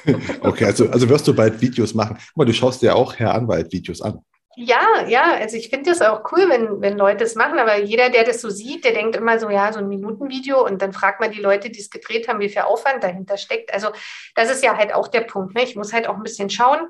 okay, 0.41 0.65
also, 0.65 0.89
also 0.89 1.09
wirst 1.09 1.27
du 1.27 1.35
bald 1.35 1.59
Videos 1.59 1.93
machen. 1.93 2.17
Guck 2.17 2.37
mal, 2.37 2.45
du 2.45 2.53
schaust 2.53 2.81
dir 2.81 2.95
auch 2.95 3.15
Herr 3.15 3.33
Anwalt 3.33 3.71
Videos 3.73 4.01
an. 4.01 4.23
Ja, 4.55 5.05
ja, 5.07 5.33
also 5.33 5.57
ich 5.57 5.69
finde 5.69 5.89
das 5.89 6.01
auch 6.03 6.31
cool, 6.31 6.47
wenn, 6.47 6.79
wenn 6.79 6.95
Leute 6.95 7.23
es 7.23 7.33
machen, 7.33 7.57
aber 7.57 7.79
jeder, 7.79 8.09
der 8.09 8.23
das 8.23 8.39
so 8.39 8.51
sieht, 8.51 8.85
der 8.85 8.93
denkt 8.93 9.15
immer 9.15 9.39
so, 9.39 9.49
ja, 9.49 9.73
so 9.73 9.79
ein 9.79 9.87
Minutenvideo 9.87 10.63
und 10.63 10.79
dann 10.81 10.93
fragt 10.93 11.19
man 11.19 11.31
die 11.31 11.41
Leute, 11.41 11.71
die 11.71 11.79
es 11.79 11.89
gedreht 11.89 12.27
haben, 12.27 12.39
wie 12.39 12.49
viel 12.49 12.61
Aufwand 12.61 13.03
dahinter 13.03 13.37
steckt. 13.37 13.73
Also 13.73 13.89
das 14.35 14.51
ist 14.51 14.63
ja 14.63 14.77
halt 14.77 14.93
auch 14.93 15.07
der 15.07 15.21
Punkt. 15.21 15.55
Ne? 15.55 15.63
Ich 15.63 15.75
muss 15.75 15.91
halt 15.91 16.07
auch 16.07 16.15
ein 16.15 16.23
bisschen 16.23 16.51
schauen. 16.51 16.81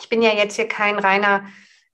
Ich 0.00 0.08
bin 0.08 0.22
ja 0.22 0.32
jetzt 0.32 0.56
hier 0.56 0.68
kein 0.68 0.98
reiner 0.98 1.44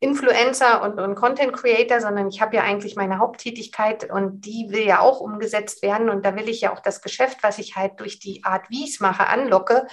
Influencer 0.01 0.83
und, 0.83 1.01
und 1.01 1.17
Content 1.17 1.53
Creator, 1.53 2.01
sondern 2.01 2.29
ich 2.29 2.41
habe 2.41 2.55
ja 2.57 2.63
eigentlich 2.63 2.95
meine 2.95 3.19
Haupttätigkeit 3.19 4.09
und 4.11 4.43
die 4.43 4.69
will 4.71 4.87
ja 4.87 5.01
auch 5.01 5.21
umgesetzt 5.21 5.83
werden. 5.83 6.09
Und 6.09 6.25
da 6.25 6.37
will 6.37 6.49
ich 6.49 6.61
ja 6.61 6.73
auch 6.73 6.79
das 6.81 7.03
Geschäft, 7.03 7.39
was 7.43 7.59
ich 7.59 7.75
halt 7.75 7.99
durch 7.99 8.21
die 8.21 8.45
Art, 8.45 8.71
wie 8.71 8.85
ich 8.85 8.95
es 8.95 9.01
mache, 9.01 9.27
anlocke, 9.27 9.89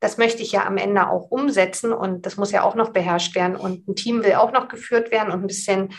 das 0.00 0.18
möchte 0.18 0.42
ich 0.42 0.52
ja 0.52 0.66
am 0.66 0.76
Ende 0.76 1.08
auch 1.08 1.30
umsetzen 1.30 1.90
und 1.92 2.26
das 2.26 2.36
muss 2.36 2.52
ja 2.52 2.62
auch 2.62 2.74
noch 2.74 2.90
beherrscht 2.90 3.34
werden 3.34 3.56
und 3.56 3.88
ein 3.88 3.96
Team 3.96 4.22
will 4.22 4.34
auch 4.34 4.52
noch 4.52 4.68
geführt 4.68 5.10
werden 5.10 5.32
und 5.32 5.40
ein 5.40 5.46
bisschen 5.46 5.94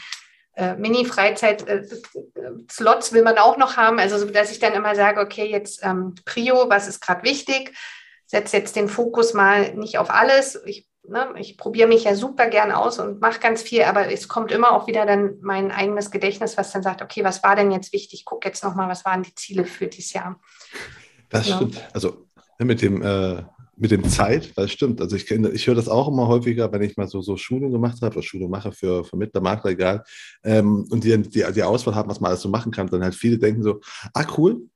äh, 0.56 0.76
Mini-Freizeit-Slots 0.76 3.14
will 3.14 3.24
man 3.24 3.40
auch 3.40 3.58
noch 3.58 3.78
haben, 3.78 3.98
also 4.00 4.24
dass 4.26 4.52
ich 4.52 4.60
dann 4.60 4.74
immer 4.74 4.94
sage, 4.96 5.20
okay, 5.20 5.46
jetzt 5.46 5.84
ähm, 5.84 6.14
Prio, 6.26 6.70
was 6.70 6.88
ist 6.88 7.02
gerade 7.02 7.24
wichtig, 7.24 7.76
setze 8.28 8.58
jetzt 8.58 8.76
den 8.76 8.90
Fokus 8.90 9.34
mal 9.34 9.74
nicht 9.74 9.98
auf 9.98 10.12
alles. 10.12 10.62
Ich, 10.66 10.86
ne, 11.10 11.34
ich 11.38 11.58
probiere 11.58 11.88
mich 11.88 12.04
ja 12.04 12.16
super 12.16 12.48
gern 12.48 12.72
aus 12.72 13.00
und 13.00 13.22
mache 13.22 13.40
ganz 13.40 13.62
viel, 13.62 13.84
aber 13.84 14.12
es 14.12 14.28
kommt 14.28 14.52
immer 14.52 14.72
auch 14.72 14.88
wieder 14.88 15.06
dann 15.06 15.38
mein 15.42 15.72
eigenes 15.72 16.12
Gedächtnis, 16.12 16.58
was 16.58 16.72
dann 16.72 16.84
sagt, 16.84 17.02
okay, 17.02 17.24
was 17.24 17.44
war 17.44 17.56
denn 17.56 17.72
jetzt 17.72 17.94
wichtig? 17.94 18.26
Guck 18.26 18.46
jetzt 18.46 18.64
nochmal, 18.64 18.90
was 18.90 19.06
waren 19.06 19.24
die 19.24 19.36
Ziele 19.36 19.66
für 19.66 19.88
dieses 19.88 20.14
Jahr? 20.14 20.40
Das 21.30 21.48
ja. 21.48 21.56
stimmt. 21.56 21.82
Also 21.94 22.28
ne, 22.60 22.66
mit 22.66 22.82
dem 22.82 23.02
äh, 23.02 23.44
mit 23.80 23.92
dem 23.92 24.04
Zeit, 24.10 24.54
es 24.56 24.72
stimmt. 24.72 25.02
Also 25.02 25.16
ich 25.16 25.30
ich 25.30 25.68
höre 25.68 25.76
das 25.76 25.88
auch 25.88 26.08
immer 26.08 26.28
häufiger, 26.28 26.72
wenn 26.72 26.82
ich 26.82 26.98
mal 26.98 27.08
so, 27.08 27.22
so 27.22 27.38
Schulung 27.38 27.72
gemacht 27.72 28.02
habe, 28.02 28.16
oder 28.16 28.24
Schulung 28.24 28.50
mache 28.50 28.72
für 28.72 29.04
Vermittler, 29.04 29.40
Makler, 29.40 29.72
egal, 29.72 30.04
ähm, 30.44 30.88
und 30.90 31.04
die, 31.04 31.16
die 31.22 31.46
die 31.54 31.64
Auswahl 31.64 31.94
haben, 31.94 32.10
was 32.10 32.20
man 32.20 32.30
alles 32.30 32.42
so 32.42 32.50
machen 32.50 32.72
kann, 32.72 32.88
dann 32.88 33.04
halt 33.04 33.14
viele 33.14 33.38
denken 33.38 33.62
so, 33.62 33.80
ah 34.14 34.26
cool, 34.38 34.68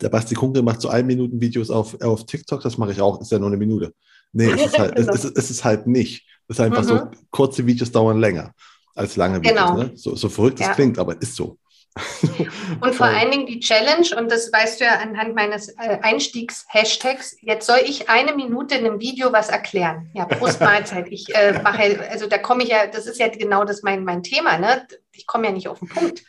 der 0.00 0.10
Basti 0.10 0.34
Kunkel 0.34 0.62
macht 0.62 0.82
so 0.82 0.88
ein 0.88 1.06
Minuten 1.06 1.40
Videos 1.40 1.70
auf, 1.70 2.00
auf 2.02 2.26
TikTok, 2.26 2.62
das 2.62 2.76
mache 2.76 2.92
ich 2.92 3.00
auch, 3.00 3.20
ist 3.20 3.32
ja 3.32 3.38
nur 3.38 3.48
eine 3.48 3.56
Minute. 3.56 3.94
Nee, 4.36 4.50
es 4.50 4.66
ist 4.66 4.78
halt, 4.78 4.98
es, 4.98 5.08
es, 5.08 5.24
es 5.24 5.50
ist 5.50 5.64
halt 5.64 5.86
nicht. 5.86 6.26
Es 6.46 6.58
ist 6.58 6.60
einfach 6.60 6.82
mhm. 6.82 6.88
so, 6.88 7.10
kurze 7.30 7.66
Videos 7.66 7.90
dauern 7.90 8.20
länger 8.20 8.52
als 8.94 9.16
lange 9.16 9.40
Videos. 9.40 9.54
Genau. 9.54 9.76
Ne? 9.76 9.92
So, 9.94 10.14
so 10.14 10.28
verrückt 10.28 10.60
es 10.60 10.66
ja. 10.66 10.74
klingt, 10.74 10.98
aber 10.98 11.20
ist 11.20 11.36
so. 11.36 11.58
Und 12.80 12.94
vor 12.94 13.06
allen 13.06 13.30
Dingen 13.30 13.46
die 13.46 13.60
Challenge, 13.60 14.06
und 14.18 14.30
das 14.30 14.52
weißt 14.52 14.80
du 14.80 14.84
ja 14.84 14.98
anhand 14.98 15.34
meines 15.34 15.70
äh, 15.78 15.96
Einstiegs-Hashtags, 16.02 17.38
jetzt 17.40 17.66
soll 17.66 17.78
ich 17.86 18.10
eine 18.10 18.34
Minute 18.34 18.74
in 18.74 18.84
einem 18.84 19.00
Video 19.00 19.32
was 19.32 19.48
erklären. 19.48 20.10
Ja, 20.12 20.26
Brustmahlzeit. 20.26 21.06
Ich 21.10 21.34
äh, 21.34 21.58
mache, 21.62 22.06
also 22.10 22.26
da 22.26 22.36
komme 22.36 22.64
ich 22.64 22.68
ja, 22.68 22.86
das 22.86 23.06
ist 23.06 23.18
ja 23.18 23.28
genau 23.28 23.64
das 23.64 23.82
mein, 23.82 24.04
mein 24.04 24.22
Thema, 24.22 24.58
ne? 24.58 24.86
Ich 25.12 25.26
komme 25.26 25.46
ja 25.46 25.52
nicht 25.52 25.68
auf 25.68 25.78
den 25.78 25.88
Punkt. 25.88 26.22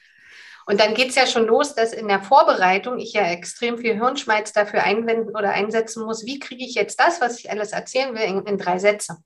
Und 0.67 0.81
dann 0.81 0.93
geht 0.93 1.09
es 1.09 1.15
ja 1.15 1.25
schon 1.25 1.47
los, 1.47 1.75
dass 1.75 1.93
in 1.93 2.09
der 2.09 2.21
Vorbereitung 2.21 2.99
ich 2.99 3.13
ja 3.13 3.23
extrem 3.23 3.77
viel 3.77 3.95
Hirnschmalz 3.95 4.51
dafür 4.51 4.83
einwenden 4.83 5.29
oder 5.29 5.51
einsetzen 5.51 6.03
muss, 6.03 6.25
wie 6.25 6.39
kriege 6.39 6.63
ich 6.63 6.75
jetzt 6.75 6.99
das, 6.99 7.21
was 7.21 7.39
ich 7.39 7.49
alles 7.49 7.71
erzählen 7.71 8.13
will, 8.13 8.21
in, 8.21 8.45
in 8.45 8.57
drei 8.57 8.77
Sätze. 8.77 9.17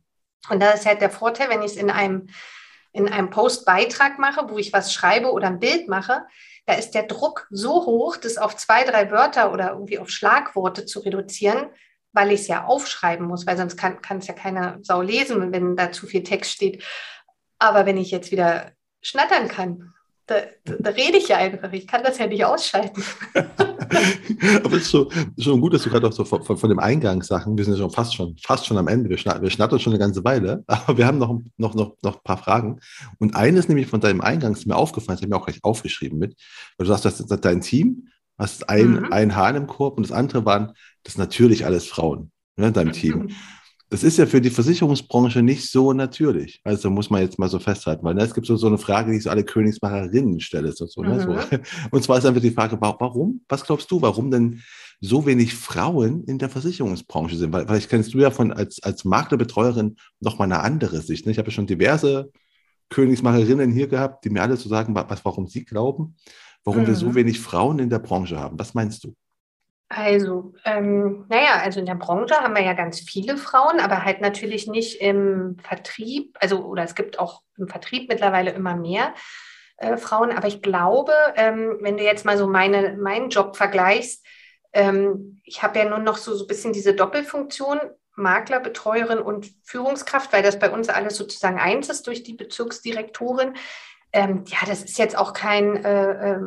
Und 0.50 0.62
da 0.62 0.72
ist 0.72 0.86
halt 0.86 1.02
der 1.02 1.10
Vorteil, 1.10 1.50
wenn 1.50 1.64
ich 1.64 1.72
es 1.72 1.78
in 1.78 1.90
einem 1.90 2.30
in 2.94 3.08
einem 3.08 3.30
Postbeitrag 3.30 4.20
mache, 4.20 4.50
wo 4.50 4.58
ich 4.58 4.74
was 4.74 4.94
schreibe 4.94 5.32
oder 5.32 5.48
ein 5.48 5.60
Bild 5.60 5.88
mache, 5.88 6.26
da 6.66 6.74
ist 6.74 6.92
der 6.92 7.04
Druck 7.04 7.48
so 7.50 7.86
hoch, 7.86 8.18
das 8.18 8.38
auf 8.38 8.56
zwei, 8.56 8.84
drei 8.84 9.10
Wörter 9.12 9.54
oder 9.54 9.72
irgendwie 9.72 9.98
auf 9.98 10.10
Schlagworte 10.10 10.86
zu 10.86 11.00
reduzieren, 11.00 11.70
weil 12.12 12.32
ich 12.32 12.42
es 12.42 12.48
ja 12.48 12.66
aufschreiben 12.66 13.26
muss, 13.26 13.48
weil 13.48 13.58
sonst 13.58 13.78
kann 13.78 14.18
es 14.18 14.28
ja 14.28 14.34
keine 14.34 14.80
Sau 14.82 15.02
lesen, 15.02 15.52
wenn 15.54 15.76
da 15.76 15.92
zu 15.92 16.06
viel 16.06 16.24
Text 16.24 16.52
steht. 16.52 16.84
Aber 17.58 17.86
wenn 17.86 17.98
ich 17.98 18.12
jetzt 18.12 18.32
wieder 18.32 18.72
schnattern 19.02 19.48
kann. 19.48 19.94
Da, 20.28 20.36
da, 20.64 20.76
da, 20.80 20.90
rede 20.92 21.18
ich 21.18 21.28
ja 21.28 21.38
einfach. 21.38 21.74
Ich 21.74 21.88
kann 21.88 22.04
das 22.04 22.18
ja 22.18 22.28
nicht 22.28 22.46
ausschalten. 22.46 23.04
Aber 24.64 24.76
es 24.78 24.84
ist 24.84 24.92
schon, 24.92 25.08
schon 25.38 25.60
gut, 25.60 25.74
dass 25.74 25.84
du 25.84 25.90
gerade 25.90 26.08
auch 26.08 26.14
so 26.14 26.24
von, 26.24 26.44
von, 26.44 26.70
dem 26.70 26.80
Eingangssachen, 26.80 27.58
wir 27.58 27.66
sind 27.66 27.74
ja 27.74 27.80
schon 27.80 27.92
fast 27.92 28.16
schon, 28.16 28.38
fast 28.38 28.66
schon 28.66 28.78
am 28.78 28.88
Ende, 28.88 29.10
wir, 29.10 29.18
schnattern, 29.18 29.42
wir 29.42 29.50
schnattern 29.50 29.80
schon 29.80 29.94
eine 29.94 30.00
ganze 30.00 30.24
Weile, 30.24 30.64
aber 30.68 30.98
wir 30.98 31.06
haben 31.06 31.18
noch, 31.18 31.40
noch, 31.58 31.74
noch, 31.74 31.96
noch 32.02 32.16
ein 32.16 32.24
paar 32.24 32.38
Fragen. 32.38 32.80
Und 33.20 33.36
eines 33.36 33.68
nämlich 33.68 33.88
von 33.88 34.00
deinem 34.00 34.22
Eingang 34.22 34.54
ist 34.54 34.68
mir 34.68 34.76
aufgefallen, 34.76 35.18
das 35.18 35.22
habe 35.22 35.26
ich 35.26 35.30
mir 35.30 35.38
auch 35.38 35.46
gleich 35.46 35.64
aufgeschrieben 35.64 36.20
mit, 36.20 36.36
weil 36.78 36.86
du 36.86 36.92
sagst, 36.92 37.06
dass, 37.06 37.18
dass 37.26 37.42
dein 37.42 37.62
Team, 37.62 38.08
hast 38.38 38.70
ein, 38.70 38.92
mhm. 38.92 39.14
ein 39.14 39.36
Hahn 39.36 39.56
im 39.56 39.68
Korb 39.68 39.98
und 39.98 40.04
das 40.04 40.16
andere 40.16 40.46
waren, 40.46 40.74
das 41.04 41.18
natürlich 41.18 41.66
alles 41.66 41.86
Frauen 41.86 42.32
ne, 42.58 42.68
in 42.68 42.74
deinem 42.74 42.92
Team. 42.94 43.30
Das 43.92 44.04
ist 44.04 44.18
ja 44.18 44.26
für 44.26 44.40
die 44.40 44.50
Versicherungsbranche 44.50 45.42
nicht 45.42 45.70
so 45.70 45.92
natürlich. 45.92 46.62
Also 46.64 46.90
muss 46.90 47.10
man 47.10 47.24
jetzt 47.24 47.38
mal 47.38 47.50
so 47.50 47.60
festhalten, 47.60 48.06
weil 48.06 48.14
ne, 48.14 48.22
es 48.22 48.34
gibt 48.34 48.48
so, 48.48 48.56
so 48.56 48.68
eine 48.68 48.78
Frage, 48.78 49.12
die 49.12 49.18
ich 49.18 49.24
so 49.24 49.30
alle 49.30 49.44
Königsmacherinnen 49.44 50.40
stelle. 50.40 50.72
So, 50.72 50.86
so, 50.86 51.02
mhm. 51.02 51.10
ne, 51.10 51.20
so. 51.20 51.32
Mhm. 51.32 51.62
Und 51.92 52.02
zwar 52.02 52.18
ist 52.18 52.26
einfach 52.26 52.42
die 52.42 52.52
Frage, 52.52 52.78
warum? 52.80 53.42
Was 53.50 53.66
glaubst 53.66 53.92
du, 53.92 54.02
warum 54.02 54.32
denn 54.32 54.62
so 55.02 55.26
wenig 55.26 55.54
Frauen 55.54 56.24
in 56.24 56.38
der 56.38 56.48
Versicherungsbranche 56.48 57.36
sind? 57.36 57.52
Weil 57.52 57.68
vielleicht 57.68 57.90
kennst 57.90 58.14
du 58.14 58.20
ja 58.20 58.32
von 58.32 58.54
als, 58.54 58.82
als 58.82 59.04
Maklerbetreuerin 59.04 59.98
noch 60.22 60.40
mal 60.40 60.46
eine 60.46 60.62
andere 60.62 61.02
Sicht. 61.02 61.26
Ne? 61.26 61.34
Ich 61.34 61.38
habe 61.38 61.50
ja 61.50 61.54
schon 61.54 61.68
diverse 61.68 62.32
Königsmacherinnen 62.92 63.74
hier 63.74 63.88
gehabt, 63.88 64.24
die 64.24 64.30
mir 64.30 64.42
alle 64.42 64.56
so 64.56 64.70
sagen, 64.70 64.96
was, 64.96 65.26
warum 65.26 65.48
sie 65.48 65.66
glauben, 65.66 66.16
warum 66.64 66.84
mhm. 66.84 66.88
wir 66.88 66.96
so 66.96 67.08
mhm. 67.08 67.16
wenig 67.16 67.42
Frauen 67.42 67.80
in 67.80 67.90
der 67.90 68.00
Branche 68.00 68.40
haben. 68.40 68.58
Was 68.58 68.74
meinst 68.74 69.04
du? 69.04 69.14
Also, 69.94 70.54
ähm, 70.64 71.26
naja, 71.28 71.60
also 71.62 71.82
in 71.82 71.86
der 71.86 71.96
Branche 71.96 72.36
haben 72.36 72.56
wir 72.56 72.64
ja 72.64 72.72
ganz 72.74 73.02
viele 73.02 73.36
Frauen, 73.36 73.82
aber 73.82 74.06
halt 74.06 74.22
natürlich 74.22 74.68
nicht 74.68 75.02
im 75.02 75.58
Vertrieb, 75.62 76.38
also 76.40 76.64
oder 76.64 76.84
es 76.84 76.96
gibt 76.96 77.20
auch 77.20 77.42
im 77.58 77.68
Vertrieb 77.68 78.08
mittlerweile 78.08 78.52
immer 78.52 78.78
mehr 78.78 79.14
äh, 79.76 79.98
Frauen, 79.98 80.32
aber 80.32 80.48
ich 80.48 80.62
glaube, 80.62 81.12
ähm, 81.36 81.80
wenn 81.82 81.98
du 81.98 82.04
jetzt 82.04 82.24
mal 82.24 82.38
so 82.38 82.48
meine, 82.48 82.96
meinen 82.96 83.30
Job 83.30 83.58
vergleichst, 83.58 84.26
ähm, 84.72 85.42
ich 85.44 85.62
habe 85.62 85.80
ja 85.80 85.90
nur 85.90 86.00
noch 86.00 86.16
so, 86.16 86.34
so 86.36 86.46
ein 86.46 86.48
bisschen 86.48 86.72
diese 86.72 86.94
Doppelfunktion, 86.94 87.80
Makler, 88.16 88.62
Betreuerin 88.62 89.20
und 89.20 89.52
Führungskraft, 89.64 90.32
weil 90.32 90.44
das 90.44 90.58
bei 90.58 90.72
uns 90.72 90.88
alles 90.88 91.18
sozusagen 91.18 91.60
eins 91.60 91.90
ist 91.90 92.08
durch 92.08 92.24
die 92.24 92.34
Bezirksdirektorin. 92.34 93.56
Ähm, 94.14 94.46
ja, 94.48 94.60
das 94.66 94.84
ist 94.84 94.98
jetzt 94.98 95.18
auch 95.18 95.34
kein 95.34 95.84
äh, 95.84 96.34
äh, 96.34 96.40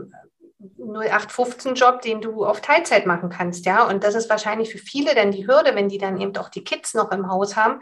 0815-Job, 0.79 2.03
den 2.03 2.21
du 2.21 2.45
auf 2.45 2.61
Teilzeit 2.61 3.07
machen 3.07 3.31
kannst, 3.31 3.67
ja. 3.67 3.87
Und 3.87 4.05
das 4.05 4.15
ist 4.15 4.31
wahrscheinlich 4.31 4.71
für 4.71 4.79
viele 4.79 5.15
dann 5.15 5.33
die 5.33 5.47
Hürde, 5.47 5.75
wenn 5.75 5.89
die 5.89 5.99
dann 5.99 6.21
eben 6.21 6.37
auch 6.37 6.49
die 6.49 6.65
Kids 6.65 6.95
noch 6.95 7.11
im 7.13 7.29
Haus 7.29 7.57
haben, 7.57 7.81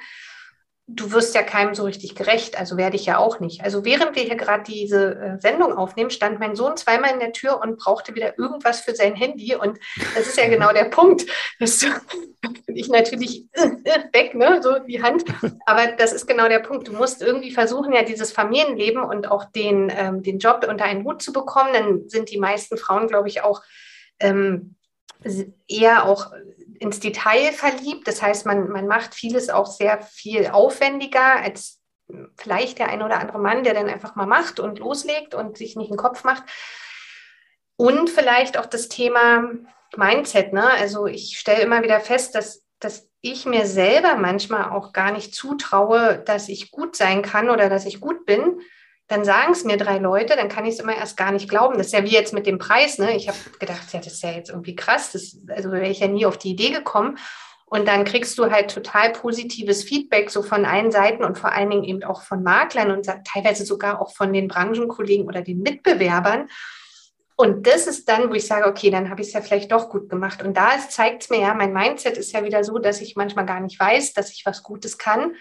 du 0.89 1.13
wirst 1.13 1.35
ja 1.35 1.43
keinem 1.43 1.75
so 1.75 1.85
richtig 1.85 2.15
gerecht, 2.15 2.59
also 2.59 2.77
werde 2.77 2.97
ich 2.97 3.07
ja 3.07 3.19
auch 3.19 3.41
nicht. 3.41 3.63
Also 3.63 3.85
während 3.85 4.17
wir 4.17 4.25
hier 4.25 4.37
gerade 4.37 4.65
diese 4.65 5.15
äh, 5.15 5.41
Sendung 5.41 5.73
aufnehmen, 5.73 6.11
stand 6.11 6.41
mein 6.41 6.57
Sohn 6.57 6.77
zweimal 6.77 7.13
in 7.13 7.21
der 7.21 7.33
Tür 7.33 7.61
und 7.61 7.79
brauchte 7.79 8.15
wieder 8.15 8.39
irgendwas 8.39 8.81
für 8.81 8.95
sein 8.95 9.15
Handy. 9.15 9.55
Und 9.55 9.79
das 10.15 10.27
ist 10.27 10.37
ja 10.37 10.49
genau 10.49 10.73
der 10.73 10.85
Punkt. 10.85 11.25
Das 11.61 11.85
ich 12.67 12.89
natürlich 12.89 13.47
äh, 13.53 13.69
äh, 13.85 14.05
weg, 14.13 14.35
ne, 14.35 14.61
so 14.63 14.79
die 14.81 15.03
Hand. 15.03 15.25
Aber 15.67 15.87
das 15.99 16.13
ist 16.13 16.27
genau 16.27 16.49
der 16.49 16.59
Punkt. 16.59 16.89
Du 16.89 16.93
musst 16.93 17.23
irgendwie 17.23 17.53
versuchen, 17.53 17.93
ja 17.93 18.03
dieses 18.03 18.33
Familienleben 18.33 19.03
und 19.03 19.31
auch 19.31 19.45
den, 19.45 19.91
ähm, 19.97 20.23
den 20.23 20.39
Job 20.39 20.67
unter 20.69 20.85
einen 20.85 21.05
Hut 21.05 21.23
zu 21.23 21.33
bekommen. 21.33 21.73
Dann 21.73 22.09
sind 22.09 22.31
die 22.31 22.39
meisten 22.39 22.77
Frauen, 22.77 23.07
glaube 23.07 23.29
ich, 23.29 23.43
auch 23.43 23.63
ähm, 24.19 24.75
eher 25.69 26.07
auch 26.07 26.33
ins 26.83 27.01
Detail 27.01 27.53
verliebt. 27.53 28.07
Das 28.07 28.21
heißt, 28.21 28.45
man, 28.45 28.69
man 28.69 28.87
macht 28.87 29.15
vieles 29.15 29.49
auch 29.49 29.67
sehr 29.67 30.03
viel 30.03 30.49
aufwendiger 30.49 31.37
als 31.37 31.81
vielleicht 32.37 32.79
der 32.79 32.89
ein 32.89 33.03
oder 33.03 33.21
andere 33.21 33.39
Mann, 33.39 33.65
der 33.65 33.75
dann 33.75 33.89
einfach 33.89 34.17
mal 34.17 34.27
macht 34.27 34.61
und 34.61 34.79
loslegt 34.79 35.35
und 35.35 35.57
sich 35.57 35.77
nicht 35.77 35.91
den 35.91 35.97
Kopf 35.97 36.25
macht. 36.25 36.43
Und 37.77 38.11
vielleicht 38.11 38.59
auch 38.59 38.67
das 38.67 38.89
Thema 38.89 39.49
Mindset. 39.97 40.53
Ne? 40.53 40.65
Also 40.65 41.07
ich 41.07 41.39
stelle 41.39 41.63
immer 41.63 41.83
wieder 41.83 42.01
fest, 42.01 42.35
dass, 42.35 42.65
dass 42.81 43.09
ich 43.21 43.47
mir 43.47 43.67
selber 43.67 44.17
manchmal 44.17 44.71
auch 44.71 44.93
gar 44.93 45.13
nicht 45.13 45.35
zutraue, 45.35 46.19
dass 46.19 46.49
ich 46.49 46.71
gut 46.71 46.97
sein 46.97 47.23
kann 47.23 47.51
oder 47.51 47.69
dass 47.69 47.87
ich 47.87 48.01
gut 48.01 48.27
bin, 48.27 48.61
dann 49.13 49.25
sagen 49.25 49.53
es 49.53 49.65
mir 49.65 49.77
drei 49.77 49.99
Leute, 49.99 50.37
dann 50.37 50.49
kann 50.49 50.65
ich 50.65 50.75
es 50.75 50.81
immer 50.81 50.97
erst 50.97 51.17
gar 51.17 51.31
nicht 51.33 51.49
glauben. 51.49 51.77
Das 51.77 51.89
ist 51.89 51.93
ja 51.93 52.03
wie 52.03 52.13
jetzt 52.13 52.33
mit 52.33 52.47
dem 52.47 52.59
Preis. 52.59 52.99
Ne? 52.99 53.15
Ich 53.15 53.29
habe 53.29 53.39
gedacht, 53.61 53.93
ja, 53.93 54.01
das 54.01 54.15
ist 54.15 54.23
ja 54.23 54.31
jetzt 54.31 54.51
irgendwie 54.51 54.75
krass. 54.75 55.13
Das, 55.13 55.37
also 55.49 55.71
wäre 55.71 55.89
ich 55.89 56.01
ja 56.01 56.09
nie 56.09 56.25
auf 56.25 56.39
die 56.39 56.51
Idee 56.51 56.71
gekommen. 56.71 57.19
Und 57.67 57.89
dann 57.89 58.05
kriegst 58.05 58.39
du 58.39 58.51
halt 58.51 58.73
total 58.73 59.13
positives 59.13 59.85
Feedback, 59.85 60.31
so 60.31 60.43
von 60.43 60.65
allen 60.65 60.91
Seiten 60.91 61.25
und 61.25 61.39
vor 61.39 61.53
allen 61.53 61.71
Dingen 61.71 61.85
eben 61.85 62.05
auch 62.05 62.23
von 62.23 62.43
Maklern 62.43 62.91
und 62.91 63.07
teilweise 63.25 63.65
sogar 63.65 64.01
auch 64.01 64.15
von 64.15 64.33
den 64.33 64.49
Branchenkollegen 64.49 65.27
oder 65.27 65.43
den 65.43 65.61
Mitbewerbern. 65.61 66.49
Und 67.37 67.67
das 67.67 67.87
ist 67.87 68.09
dann, 68.09 68.31
wo 68.31 68.35
ich 68.35 68.47
sage, 68.47 68.67
okay, 68.67 68.91
dann 68.91 69.11
habe 69.11 69.23
ich 69.23 69.29
es 69.29 69.35
ja 69.35 69.41
vielleicht 69.41 69.73
doch 69.73 69.89
gut 69.89 70.09
gemacht. 70.09 70.43
Und 70.43 70.57
da 70.57 70.71
zeigt 70.89 71.25
es 71.25 71.31
mir 71.31 71.41
ja, 71.41 71.55
mein 71.55 71.73
Mindset 71.73 72.19
ist 72.19 72.33
ja 72.33 72.45
wieder 72.45 72.63
so, 72.63 72.79
dass 72.79 73.01
ich 73.01 73.17
manchmal 73.17 73.47
gar 73.47 73.61
nicht 73.61 73.79
weiß, 73.79 74.13
dass 74.13 74.33
ich 74.33 74.45
was 74.45 74.63
Gutes 74.63 74.99
kann 74.99 75.35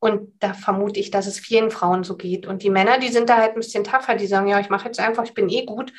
und 0.00 0.32
da 0.40 0.54
vermute 0.54 1.00
ich, 1.00 1.10
dass 1.10 1.26
es 1.26 1.38
vielen 1.38 1.70
Frauen 1.70 2.04
so 2.04 2.16
geht. 2.16 2.46
Und 2.46 2.62
die 2.62 2.70
Männer, 2.70 2.98
die 2.98 3.08
sind 3.08 3.28
da 3.28 3.36
halt 3.36 3.52
ein 3.52 3.60
bisschen 3.60 3.84
tougher, 3.84 4.14
die 4.14 4.26
sagen, 4.26 4.48
ja, 4.48 4.60
ich 4.60 4.68
mache 4.68 4.86
jetzt 4.86 5.00
einfach, 5.00 5.24
ich 5.24 5.34
bin 5.34 5.48
eh 5.48 5.64
gut. 5.64 5.92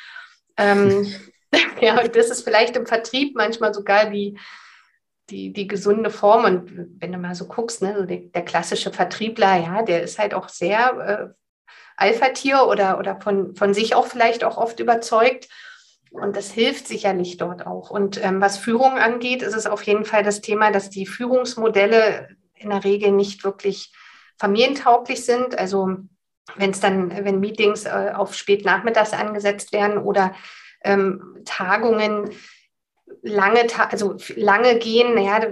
Ähm, 0.56 1.12
ja, 1.80 2.00
und 2.00 2.16
das 2.16 2.30
ist 2.30 2.42
vielleicht 2.42 2.76
im 2.76 2.86
Vertrieb 2.86 3.36
manchmal 3.36 3.74
sogar 3.74 4.08
die, 4.08 4.38
die, 5.28 5.52
die 5.52 5.66
gesunde 5.66 6.10
Form. 6.10 6.44
Und 6.44 7.00
wenn 7.00 7.12
du 7.12 7.18
mal 7.18 7.34
so 7.34 7.46
guckst, 7.46 7.82
ne, 7.82 7.94
so 7.98 8.06
der, 8.06 8.18
der 8.18 8.44
klassische 8.44 8.90
Vertriebler, 8.90 9.56
ja, 9.56 9.82
der 9.82 10.02
ist 10.02 10.18
halt 10.18 10.32
auch 10.32 10.48
sehr 10.48 11.34
äh, 11.36 11.40
Alpha-Tier 11.98 12.66
oder, 12.66 12.98
oder 12.98 13.20
von, 13.20 13.54
von 13.54 13.74
sich 13.74 13.94
auch 13.94 14.06
vielleicht 14.06 14.44
auch 14.44 14.56
oft 14.56 14.80
überzeugt. 14.80 15.48
Und 16.10 16.36
das 16.36 16.50
hilft 16.50 16.88
sicherlich 16.88 17.36
dort 17.36 17.66
auch. 17.66 17.90
Und 17.90 18.22
ähm, 18.24 18.40
was 18.40 18.56
Führung 18.56 18.98
angeht, 18.98 19.42
ist 19.42 19.54
es 19.54 19.66
auf 19.66 19.82
jeden 19.82 20.06
Fall 20.06 20.24
das 20.24 20.40
Thema, 20.40 20.72
dass 20.72 20.88
die 20.88 21.06
Führungsmodelle 21.06 22.28
in 22.60 22.70
der 22.70 22.84
Regel 22.84 23.10
nicht 23.12 23.44
wirklich 23.44 23.92
familientauglich 24.38 25.24
sind. 25.24 25.58
Also 25.58 25.88
wenn 26.56 26.70
es 26.70 26.80
dann, 26.80 27.24
wenn 27.24 27.40
Meetings 27.40 27.86
äh, 27.86 28.12
auf 28.14 28.34
spätnachmittags 28.34 29.12
angesetzt 29.12 29.72
werden 29.72 29.98
oder 29.98 30.34
ähm, 30.82 31.38
Tagungen 31.44 32.30
lange, 33.22 33.66
also 33.90 34.16
lange 34.36 34.78
gehen, 34.78 35.14
naja, 35.14 35.46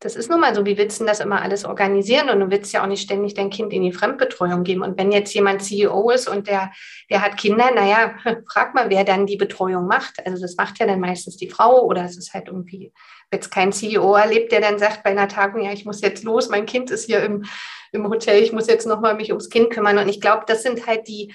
das 0.00 0.16
ist 0.16 0.30
nun 0.30 0.40
mal 0.40 0.54
so, 0.54 0.66
wie 0.66 0.76
willst 0.76 1.00
du 1.00 1.04
das 1.04 1.20
immer 1.20 1.40
alles 1.40 1.64
organisieren? 1.64 2.28
Und 2.28 2.40
du 2.40 2.50
willst 2.50 2.72
ja 2.72 2.82
auch 2.82 2.88
nicht 2.88 3.02
ständig 3.02 3.34
dein 3.34 3.50
Kind 3.50 3.72
in 3.72 3.82
die 3.82 3.92
Fremdbetreuung 3.92 4.64
geben. 4.64 4.82
Und 4.82 4.98
wenn 4.98 5.12
jetzt 5.12 5.32
jemand 5.32 5.62
CEO 5.62 6.10
ist 6.10 6.28
und 6.28 6.48
der, 6.48 6.72
der 7.08 7.22
hat 7.22 7.36
Kinder, 7.36 7.70
naja, 7.74 8.14
frag 8.52 8.74
mal, 8.74 8.90
wer 8.90 9.04
dann 9.04 9.26
die 9.26 9.36
Betreuung 9.36 9.86
macht. 9.86 10.24
Also 10.26 10.42
das 10.42 10.56
macht 10.56 10.78
ja 10.78 10.86
dann 10.86 11.00
meistens 11.00 11.36
die 11.36 11.48
Frau 11.48 11.84
oder 11.86 12.04
es 12.04 12.16
ist 12.16 12.34
halt 12.34 12.48
irgendwie 12.48 12.92
jetzt 13.32 13.50
kein 13.50 13.72
CEO 13.72 14.14
erlebt, 14.14 14.52
der 14.52 14.60
dann 14.60 14.78
sagt 14.78 15.02
bei 15.02 15.10
einer 15.10 15.28
Tagung, 15.28 15.62
ja, 15.62 15.72
ich 15.72 15.84
muss 15.84 16.00
jetzt 16.00 16.24
los, 16.24 16.48
mein 16.48 16.66
Kind 16.66 16.90
ist 16.90 17.06
hier 17.06 17.22
im, 17.22 17.44
im 17.92 18.08
Hotel, 18.08 18.42
ich 18.42 18.52
muss 18.52 18.66
jetzt 18.66 18.86
nochmal 18.86 19.14
mich 19.14 19.30
ums 19.30 19.50
Kind 19.50 19.70
kümmern. 19.70 19.98
Und 19.98 20.08
ich 20.08 20.20
glaube, 20.20 20.44
das 20.46 20.62
sind 20.62 20.86
halt 20.86 21.08
die, 21.08 21.34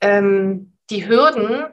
ähm, 0.00 0.74
die 0.90 1.08
Hürden, 1.08 1.66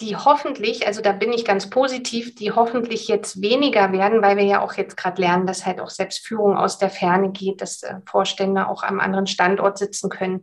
die 0.00 0.16
hoffentlich, 0.16 0.86
also 0.86 1.00
da 1.00 1.12
bin 1.12 1.32
ich 1.32 1.44
ganz 1.44 1.70
positiv, 1.70 2.34
die 2.34 2.52
hoffentlich 2.52 3.08
jetzt 3.08 3.40
weniger 3.40 3.92
werden, 3.92 4.20
weil 4.20 4.36
wir 4.36 4.44
ja 4.44 4.60
auch 4.60 4.74
jetzt 4.74 4.96
gerade 4.96 5.20
lernen, 5.20 5.46
dass 5.46 5.64
halt 5.64 5.80
auch 5.80 5.88
Selbstführung 5.88 6.56
aus 6.56 6.78
der 6.78 6.90
Ferne 6.90 7.30
geht, 7.30 7.62
dass 7.62 7.82
äh, 7.82 7.94
Vorstände 8.04 8.68
auch 8.68 8.82
am 8.82 9.00
anderen 9.00 9.26
Standort 9.26 9.78
sitzen 9.78 10.10
können. 10.10 10.42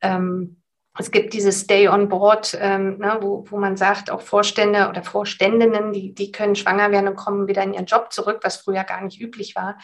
Ähm, 0.00 0.62
es 0.98 1.10
gibt 1.10 1.32
dieses 1.32 1.60
Stay 1.60 1.88
on 1.88 2.08
Board, 2.08 2.58
ähm, 2.60 2.98
ne, 2.98 3.18
wo, 3.20 3.44
wo 3.48 3.56
man 3.56 3.76
sagt, 3.76 4.10
auch 4.10 4.20
Vorstände 4.20 4.88
oder 4.88 5.02
Vorständinnen, 5.02 5.92
die, 5.92 6.12
die 6.12 6.32
können 6.32 6.56
schwanger 6.56 6.90
werden 6.90 7.08
und 7.08 7.16
kommen 7.16 7.46
wieder 7.46 7.62
in 7.62 7.74
ihren 7.74 7.86
Job 7.86 8.12
zurück, 8.12 8.40
was 8.42 8.56
früher 8.56 8.84
gar 8.84 9.02
nicht 9.02 9.20
üblich 9.20 9.54
war. 9.54 9.78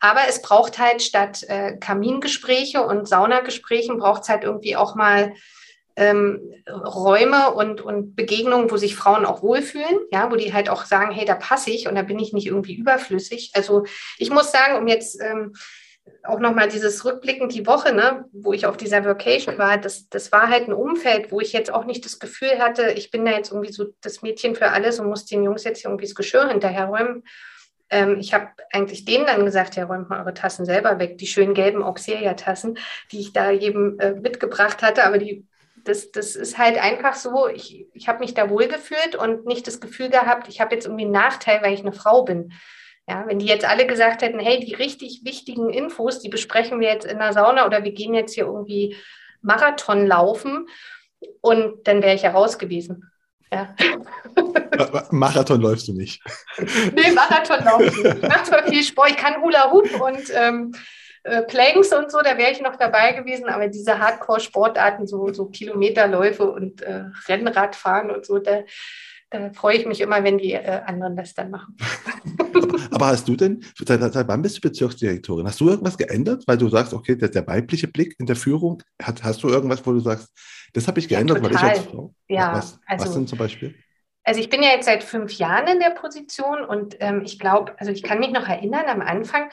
Aber 0.00 0.20
es 0.28 0.42
braucht 0.42 0.78
halt 0.78 1.02
statt 1.02 1.42
äh, 1.48 1.76
Kamingespräche 1.76 2.82
und 2.82 3.08
Saunagesprächen, 3.08 3.98
braucht 3.98 4.22
es 4.22 4.28
halt 4.28 4.44
irgendwie 4.44 4.76
auch 4.76 4.94
mal 4.94 5.34
ähm, 5.96 6.52
Räume 6.68 7.52
und, 7.52 7.80
und 7.80 8.14
Begegnungen, 8.14 8.70
wo 8.70 8.76
sich 8.76 8.96
Frauen 8.96 9.24
auch 9.24 9.42
wohlfühlen, 9.42 9.98
ja, 10.10 10.30
wo 10.30 10.36
die 10.36 10.52
halt 10.52 10.68
auch 10.68 10.84
sagen, 10.84 11.10
hey, 11.12 11.24
da 11.24 11.34
passe 11.34 11.70
ich 11.70 11.88
und 11.88 11.94
da 11.94 12.02
bin 12.02 12.18
ich 12.18 12.34
nicht 12.34 12.46
irgendwie 12.46 12.76
überflüssig. 12.76 13.52
Also 13.54 13.84
ich 14.18 14.30
muss 14.30 14.52
sagen, 14.52 14.76
um 14.76 14.86
jetzt 14.86 15.20
ähm, 15.22 15.54
auch 16.24 16.40
nochmal 16.40 16.68
dieses 16.68 17.04
Rückblicken 17.04 17.48
die 17.48 17.66
Woche, 17.66 17.94
ne, 17.94 18.24
wo 18.32 18.52
ich 18.52 18.66
auf 18.66 18.76
dieser 18.76 19.04
Vacation 19.04 19.58
war, 19.58 19.78
das, 19.78 20.08
das 20.08 20.32
war 20.32 20.48
halt 20.48 20.68
ein 20.68 20.72
Umfeld, 20.72 21.30
wo 21.30 21.40
ich 21.40 21.52
jetzt 21.52 21.72
auch 21.72 21.84
nicht 21.84 22.04
das 22.04 22.18
Gefühl 22.18 22.58
hatte, 22.58 22.92
ich 22.92 23.10
bin 23.10 23.24
da 23.24 23.32
jetzt 23.32 23.52
irgendwie 23.52 23.72
so 23.72 23.86
das 24.00 24.22
Mädchen 24.22 24.54
für 24.54 24.70
alles 24.70 24.98
und 24.98 25.08
muss 25.08 25.26
den 25.26 25.42
Jungs 25.42 25.64
jetzt 25.64 25.84
irgendwie 25.84 26.06
das 26.06 26.14
Geschirr 26.14 26.48
hinterherräumen. 26.48 27.24
Ähm, 27.90 28.18
ich 28.18 28.34
habe 28.34 28.48
eigentlich 28.72 29.04
denen 29.04 29.26
dann 29.26 29.44
gesagt, 29.44 29.76
ja, 29.76 29.84
räumt 29.84 30.08
mal 30.08 30.20
eure 30.20 30.34
Tassen 30.34 30.64
selber 30.64 30.98
weg, 30.98 31.18
die 31.18 31.26
schönen 31.26 31.54
gelben 31.54 31.82
Auxilia-Tassen, 31.82 32.78
die 33.12 33.20
ich 33.20 33.32
da 33.32 33.50
jedem 33.50 33.98
äh, 34.00 34.12
mitgebracht 34.12 34.82
hatte, 34.82 35.04
aber 35.04 35.18
die 35.18 35.46
das, 35.84 36.10
das 36.10 36.34
ist 36.34 36.58
halt 36.58 36.78
einfach 36.78 37.14
so, 37.14 37.48
ich, 37.48 37.86
ich 37.92 38.08
habe 38.08 38.18
mich 38.18 38.34
da 38.34 38.50
wohlgefühlt 38.50 39.14
und 39.14 39.46
nicht 39.46 39.68
das 39.68 39.80
Gefühl 39.80 40.10
gehabt, 40.10 40.48
ich 40.48 40.60
habe 40.60 40.74
jetzt 40.74 40.86
irgendwie 40.86 41.04
einen 41.04 41.12
Nachteil, 41.12 41.62
weil 41.62 41.74
ich 41.74 41.80
eine 41.80 41.92
Frau 41.92 42.24
bin. 42.24 42.52
Ja, 43.08 43.24
wenn 43.26 43.38
die 43.38 43.46
jetzt 43.46 43.64
alle 43.64 43.86
gesagt 43.86 44.22
hätten, 44.22 44.40
hey, 44.40 44.58
die 44.58 44.74
richtig 44.74 45.20
wichtigen 45.24 45.70
Infos, 45.70 46.20
die 46.20 46.28
besprechen 46.28 46.80
wir 46.80 46.88
jetzt 46.88 47.06
in 47.06 47.18
der 47.18 47.32
Sauna 47.32 47.64
oder 47.64 47.84
wir 47.84 47.92
gehen 47.92 48.14
jetzt 48.14 48.34
hier 48.34 48.44
irgendwie 48.44 48.96
Marathon 49.42 50.06
laufen 50.06 50.68
und 51.40 51.86
dann 51.86 52.02
wäre 52.02 52.16
ich 52.16 52.22
ja 52.22 52.32
raus 52.32 52.58
gewesen. 52.58 53.10
Ja. 53.52 53.74
Marathon 55.10 55.60
läufst 55.60 55.86
du 55.86 55.92
nicht. 55.92 56.20
Nee, 56.58 57.12
Marathon 57.12 57.64
laufe 57.64 57.84
ich 57.84 57.96
nicht. 57.96 58.16
Ich 58.16 58.28
mache 58.28 58.42
zwar 58.42 58.66
viel 58.66 58.82
Sport, 58.82 59.10
ich 59.10 59.16
kann 59.16 59.40
Hula 59.40 59.70
Hoop 59.70 60.00
und 60.00 60.22
ähm, 60.34 60.72
äh, 61.22 61.42
Planks 61.42 61.92
und 61.92 62.10
so, 62.10 62.18
da 62.18 62.36
wäre 62.38 62.50
ich 62.50 62.60
noch 62.60 62.76
dabei 62.76 63.12
gewesen, 63.12 63.48
aber 63.48 63.68
diese 63.68 63.98
Hardcore-Sportarten, 63.98 65.06
so, 65.06 65.32
so 65.32 65.46
Kilometerläufe 65.46 66.50
und 66.50 66.82
äh, 66.82 67.04
Rennradfahren 67.28 68.10
und 68.10 68.26
so, 68.26 68.38
da, 68.38 68.62
da 69.30 69.50
freue 69.52 69.76
ich 69.76 69.86
mich 69.86 70.00
immer, 70.00 70.22
wenn 70.24 70.38
die 70.38 70.52
äh, 70.52 70.82
anderen 70.84 71.16
das 71.16 71.34
dann 71.34 71.50
machen. 71.50 71.76
Aber 72.90 73.06
hast 73.06 73.26
du 73.28 73.36
denn, 73.36 73.64
seit, 73.78 74.12
seit, 74.12 74.28
wann 74.28 74.42
bist 74.42 74.56
du 74.56 74.60
Bezirksdirektorin? 74.60 75.46
Hast 75.46 75.60
du 75.60 75.68
irgendwas 75.68 75.98
geändert, 75.98 76.44
weil 76.46 76.58
du 76.58 76.68
sagst, 76.68 76.94
okay, 76.94 77.16
der, 77.16 77.28
der 77.28 77.46
weibliche 77.46 77.88
Blick 77.88 78.14
in 78.18 78.26
der 78.26 78.36
Führung, 78.36 78.82
hat, 79.02 79.22
hast 79.22 79.42
du 79.42 79.48
irgendwas, 79.48 79.84
wo 79.86 79.92
du 79.92 80.00
sagst, 80.00 80.28
das 80.72 80.88
habe 80.88 80.98
ich 80.98 81.08
geändert, 81.08 81.38
ja, 81.38 81.44
weil 81.44 81.52
ich 81.52 81.58
als 81.58 81.78
Frau. 81.80 82.14
Ja, 82.28 82.54
was, 82.54 82.78
also, 82.86 83.04
was 83.04 83.14
denn 83.14 83.26
zum 83.26 83.38
Beispiel? 83.38 83.74
Also 84.24 84.40
ich 84.40 84.50
bin 84.50 84.62
ja 84.62 84.70
jetzt 84.70 84.86
seit 84.86 85.04
fünf 85.04 85.32
Jahren 85.34 85.68
in 85.68 85.78
der 85.78 85.90
Position 85.90 86.64
und 86.64 86.96
ähm, 87.00 87.22
ich 87.24 87.38
glaube, 87.38 87.74
also 87.78 87.92
ich 87.92 88.02
kann 88.02 88.18
mich 88.18 88.32
noch 88.32 88.48
erinnern, 88.48 88.86
am 88.88 89.00
Anfang 89.00 89.50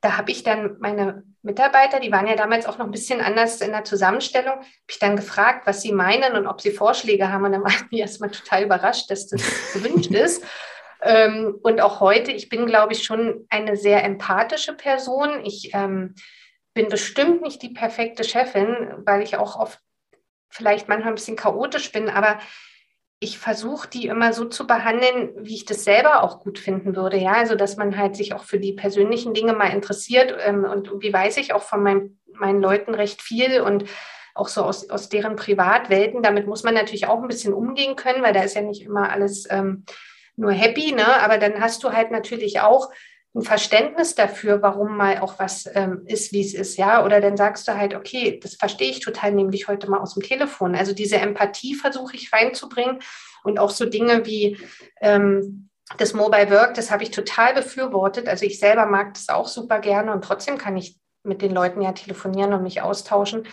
da 0.00 0.16
habe 0.16 0.30
ich 0.30 0.42
dann 0.42 0.76
meine 0.80 1.22
Mitarbeiter, 1.42 2.00
die 2.00 2.10
waren 2.10 2.26
ja 2.26 2.34
damals 2.34 2.66
auch 2.66 2.78
noch 2.78 2.86
ein 2.86 2.90
bisschen 2.90 3.20
anders 3.20 3.60
in 3.60 3.72
der 3.72 3.84
Zusammenstellung, 3.84 4.54
habe 4.54 4.66
ich 4.88 4.98
dann 4.98 5.16
gefragt, 5.16 5.66
was 5.66 5.82
sie 5.82 5.92
meinen 5.92 6.36
und 6.36 6.46
ob 6.46 6.60
sie 6.60 6.70
Vorschläge 6.70 7.30
haben. 7.30 7.44
Und 7.44 7.52
dann 7.52 7.64
waren 7.64 7.88
die 7.92 7.98
erstmal 7.98 8.30
total 8.30 8.64
überrascht, 8.64 9.10
dass 9.10 9.26
das 9.26 9.42
gewünscht 9.72 10.10
ist. 10.10 10.42
Ähm, 11.02 11.58
und 11.62 11.80
auch 11.80 12.00
heute, 12.00 12.30
ich 12.32 12.48
bin, 12.48 12.66
glaube 12.66 12.92
ich, 12.92 13.04
schon 13.04 13.46
eine 13.50 13.76
sehr 13.76 14.04
empathische 14.04 14.74
Person. 14.74 15.44
Ich 15.44 15.70
ähm, 15.74 16.14
bin 16.74 16.88
bestimmt 16.88 17.42
nicht 17.42 17.62
die 17.62 17.70
perfekte 17.70 18.24
Chefin, 18.24 18.92
weil 19.04 19.22
ich 19.22 19.36
auch 19.36 19.58
oft 19.58 19.80
vielleicht 20.50 20.88
manchmal 20.88 21.12
ein 21.12 21.16
bisschen 21.16 21.36
chaotisch 21.36 21.92
bin, 21.92 22.08
aber 22.08 22.38
ich 23.22 23.38
versuche 23.38 23.88
die 23.88 24.06
immer 24.06 24.32
so 24.32 24.46
zu 24.46 24.66
behandeln, 24.66 25.32
wie 25.36 25.54
ich 25.54 25.66
das 25.66 25.84
selber 25.84 26.22
auch 26.22 26.40
gut 26.40 26.58
finden 26.58 26.96
würde. 26.96 27.18
Ja, 27.18 27.32
also 27.32 27.54
dass 27.54 27.76
man 27.76 27.96
halt 27.98 28.16
sich 28.16 28.32
auch 28.32 28.44
für 28.44 28.58
die 28.58 28.72
persönlichen 28.72 29.34
Dinge 29.34 29.52
mal 29.52 29.72
interessiert 29.72 30.34
ähm, 30.40 30.64
und 30.64 30.90
wie 31.00 31.12
weiß 31.12 31.36
ich 31.36 31.52
auch 31.52 31.62
von 31.62 31.82
mein, 31.82 32.18
meinen 32.32 32.62
Leuten 32.62 32.94
recht 32.94 33.20
viel 33.20 33.60
und 33.60 33.84
auch 34.34 34.48
so 34.48 34.62
aus, 34.62 34.88
aus 34.88 35.10
deren 35.10 35.36
Privatwelten. 35.36 36.22
Damit 36.22 36.46
muss 36.46 36.62
man 36.62 36.72
natürlich 36.72 37.08
auch 37.08 37.20
ein 37.20 37.28
bisschen 37.28 37.52
umgehen 37.52 37.94
können, 37.94 38.22
weil 38.22 38.32
da 38.32 38.42
ist 38.42 38.54
ja 38.54 38.62
nicht 38.62 38.82
immer 38.82 39.10
alles 39.10 39.46
ähm, 39.50 39.84
nur 40.40 40.52
happy, 40.52 40.92
ne? 40.92 41.06
Aber 41.20 41.38
dann 41.38 41.60
hast 41.60 41.84
du 41.84 41.92
halt 41.92 42.10
natürlich 42.10 42.60
auch 42.60 42.90
ein 43.34 43.42
Verständnis 43.42 44.16
dafür, 44.16 44.60
warum 44.60 44.96
mal 44.96 45.18
auch 45.18 45.38
was 45.38 45.68
ähm, 45.74 46.02
ist, 46.06 46.32
wie 46.32 46.40
es 46.40 46.54
ist, 46.54 46.76
ja. 46.76 47.04
Oder 47.04 47.20
dann 47.20 47.36
sagst 47.36 47.68
du 47.68 47.76
halt, 47.76 47.94
okay, 47.94 48.40
das 48.42 48.54
verstehe 48.56 48.90
ich 48.90 49.00
total, 49.00 49.32
nämlich 49.32 49.68
heute 49.68 49.88
mal 49.88 50.00
aus 50.00 50.14
dem 50.14 50.22
Telefon. 50.22 50.74
Also 50.74 50.92
diese 50.92 51.18
Empathie 51.18 51.74
versuche 51.74 52.16
ich 52.16 52.32
reinzubringen 52.32 52.98
und 53.44 53.58
auch 53.58 53.70
so 53.70 53.84
Dinge 53.84 54.26
wie 54.26 54.58
ähm, 55.00 55.68
das 55.96 56.14
Mobile 56.14 56.50
Work, 56.50 56.74
das 56.74 56.90
habe 56.90 57.02
ich 57.02 57.10
total 57.10 57.54
befürwortet. 57.54 58.28
Also 58.28 58.46
ich 58.46 58.58
selber 58.58 58.86
mag 58.86 59.14
das 59.14 59.28
auch 59.28 59.48
super 59.48 59.80
gerne 59.80 60.12
und 60.12 60.24
trotzdem 60.24 60.56
kann 60.56 60.76
ich 60.76 60.98
mit 61.22 61.42
den 61.42 61.52
Leuten 61.52 61.82
ja 61.82 61.92
telefonieren 61.92 62.52
und 62.54 62.62
mich 62.62 62.80
austauschen. 62.80 63.46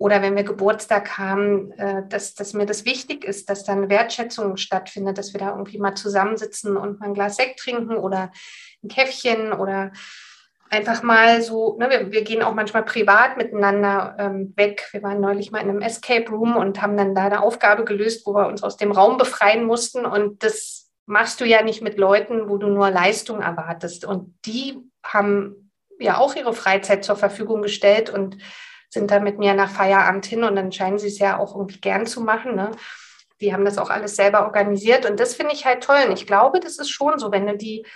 Oder 0.00 0.22
wenn 0.22 0.34
wir 0.34 0.44
Geburtstag 0.44 1.18
haben, 1.18 1.72
äh, 1.72 2.02
dass, 2.08 2.34
dass 2.34 2.54
mir 2.54 2.64
das 2.64 2.86
wichtig 2.86 3.22
ist, 3.22 3.50
dass 3.50 3.64
dann 3.64 3.90
Wertschätzung 3.90 4.56
stattfindet, 4.56 5.18
dass 5.18 5.34
wir 5.34 5.40
da 5.40 5.50
irgendwie 5.50 5.78
mal 5.78 5.94
zusammensitzen 5.94 6.78
und 6.78 6.98
mal 7.00 7.08
ein 7.08 7.14
Glas 7.14 7.36
Sekt 7.36 7.60
trinken 7.60 7.98
oder 7.98 8.32
ein 8.82 8.88
Käffchen 8.88 9.52
oder 9.52 9.92
einfach 10.70 11.02
mal 11.02 11.42
so, 11.42 11.76
ne, 11.78 11.90
wir, 11.90 12.12
wir, 12.12 12.24
gehen 12.24 12.42
auch 12.42 12.54
manchmal 12.54 12.82
privat 12.82 13.36
miteinander 13.36 14.16
ähm, 14.18 14.54
weg. 14.56 14.88
Wir 14.92 15.02
waren 15.02 15.20
neulich 15.20 15.50
mal 15.50 15.60
in 15.60 15.68
einem 15.68 15.82
Escape 15.82 16.30
Room 16.30 16.56
und 16.56 16.80
haben 16.80 16.96
dann 16.96 17.14
da 17.14 17.26
eine 17.26 17.42
Aufgabe 17.42 17.84
gelöst, 17.84 18.26
wo 18.26 18.34
wir 18.34 18.46
uns 18.46 18.62
aus 18.62 18.78
dem 18.78 18.92
Raum 18.92 19.18
befreien 19.18 19.64
mussten. 19.64 20.06
Und 20.06 20.42
das 20.42 20.90
machst 21.04 21.42
du 21.42 21.44
ja 21.44 21.62
nicht 21.62 21.82
mit 21.82 21.98
Leuten, 21.98 22.48
wo 22.48 22.56
du 22.56 22.68
nur 22.68 22.88
Leistung 22.90 23.42
erwartest. 23.42 24.06
Und 24.06 24.34
die 24.46 24.78
haben 25.04 25.70
ja 25.98 26.16
auch 26.16 26.36
ihre 26.36 26.54
Freizeit 26.54 27.04
zur 27.04 27.16
Verfügung 27.16 27.60
gestellt 27.60 28.08
und 28.08 28.38
sind 28.90 29.10
da 29.10 29.20
mit 29.20 29.38
mir 29.38 29.54
nach 29.54 29.70
Feierabend 29.70 30.26
hin 30.26 30.44
und 30.44 30.56
dann 30.56 30.72
scheinen 30.72 30.98
sie 30.98 31.08
es 31.08 31.18
ja 31.18 31.38
auch 31.38 31.54
irgendwie 31.56 31.80
gern 31.80 32.06
zu 32.06 32.20
machen. 32.20 32.54
Ne? 32.54 32.72
Die 33.40 33.54
haben 33.54 33.64
das 33.64 33.78
auch 33.78 33.88
alles 33.88 34.16
selber 34.16 34.44
organisiert 34.44 35.08
und 35.08 35.18
das 35.18 35.34
finde 35.34 35.54
ich 35.54 35.64
halt 35.64 35.82
toll. 35.82 36.00
Und 36.06 36.12
ich 36.12 36.26
glaube, 36.26 36.60
das 36.60 36.78
ist 36.78 36.90
schon 36.90 37.18
so, 37.18 37.32
wenn 37.32 37.46
du 37.46 37.56
die 37.56 37.86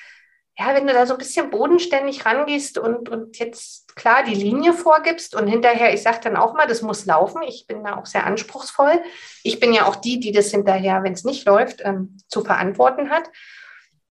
ja, 0.57 0.73
wenn 0.75 0.87
du 0.87 0.93
da 0.93 1.05
so 1.05 1.15
ein 1.15 1.19
bisschen 1.19 1.51
bodenständig 1.51 2.25
rangehst 2.25 2.79
und, 2.79 3.09
und 3.09 3.39
jetzt 3.39 3.97
klar 3.97 4.23
die 4.23 4.35
Linie 4.35 4.73
vorgibst 4.73 5.35
und 5.35 5.49
hinterher, 5.49 5.93
ich 5.93 6.03
sage 6.03 6.21
dann 6.23 6.37
auch 6.37 6.55
mal, 6.55 6.69
das 6.69 6.81
muss 6.81 7.07
laufen. 7.07 7.43
Ich 7.43 7.66
bin 7.66 7.83
da 7.83 7.97
auch 7.97 8.07
sehr 8.07 8.25
anspruchsvoll. 8.25 9.03
Ich 9.43 9.59
bin 9.59 9.73
ja 9.73 9.87
auch 9.87 9.97
die, 9.97 10.21
die 10.21 10.31
das 10.31 10.53
hinterher, 10.53 11.03
wenn 11.03 11.12
es 11.12 11.25
nicht 11.25 11.45
läuft, 11.45 11.81
ähm, 11.85 12.19
zu 12.29 12.45
verantworten 12.45 13.11
hat. 13.11 13.29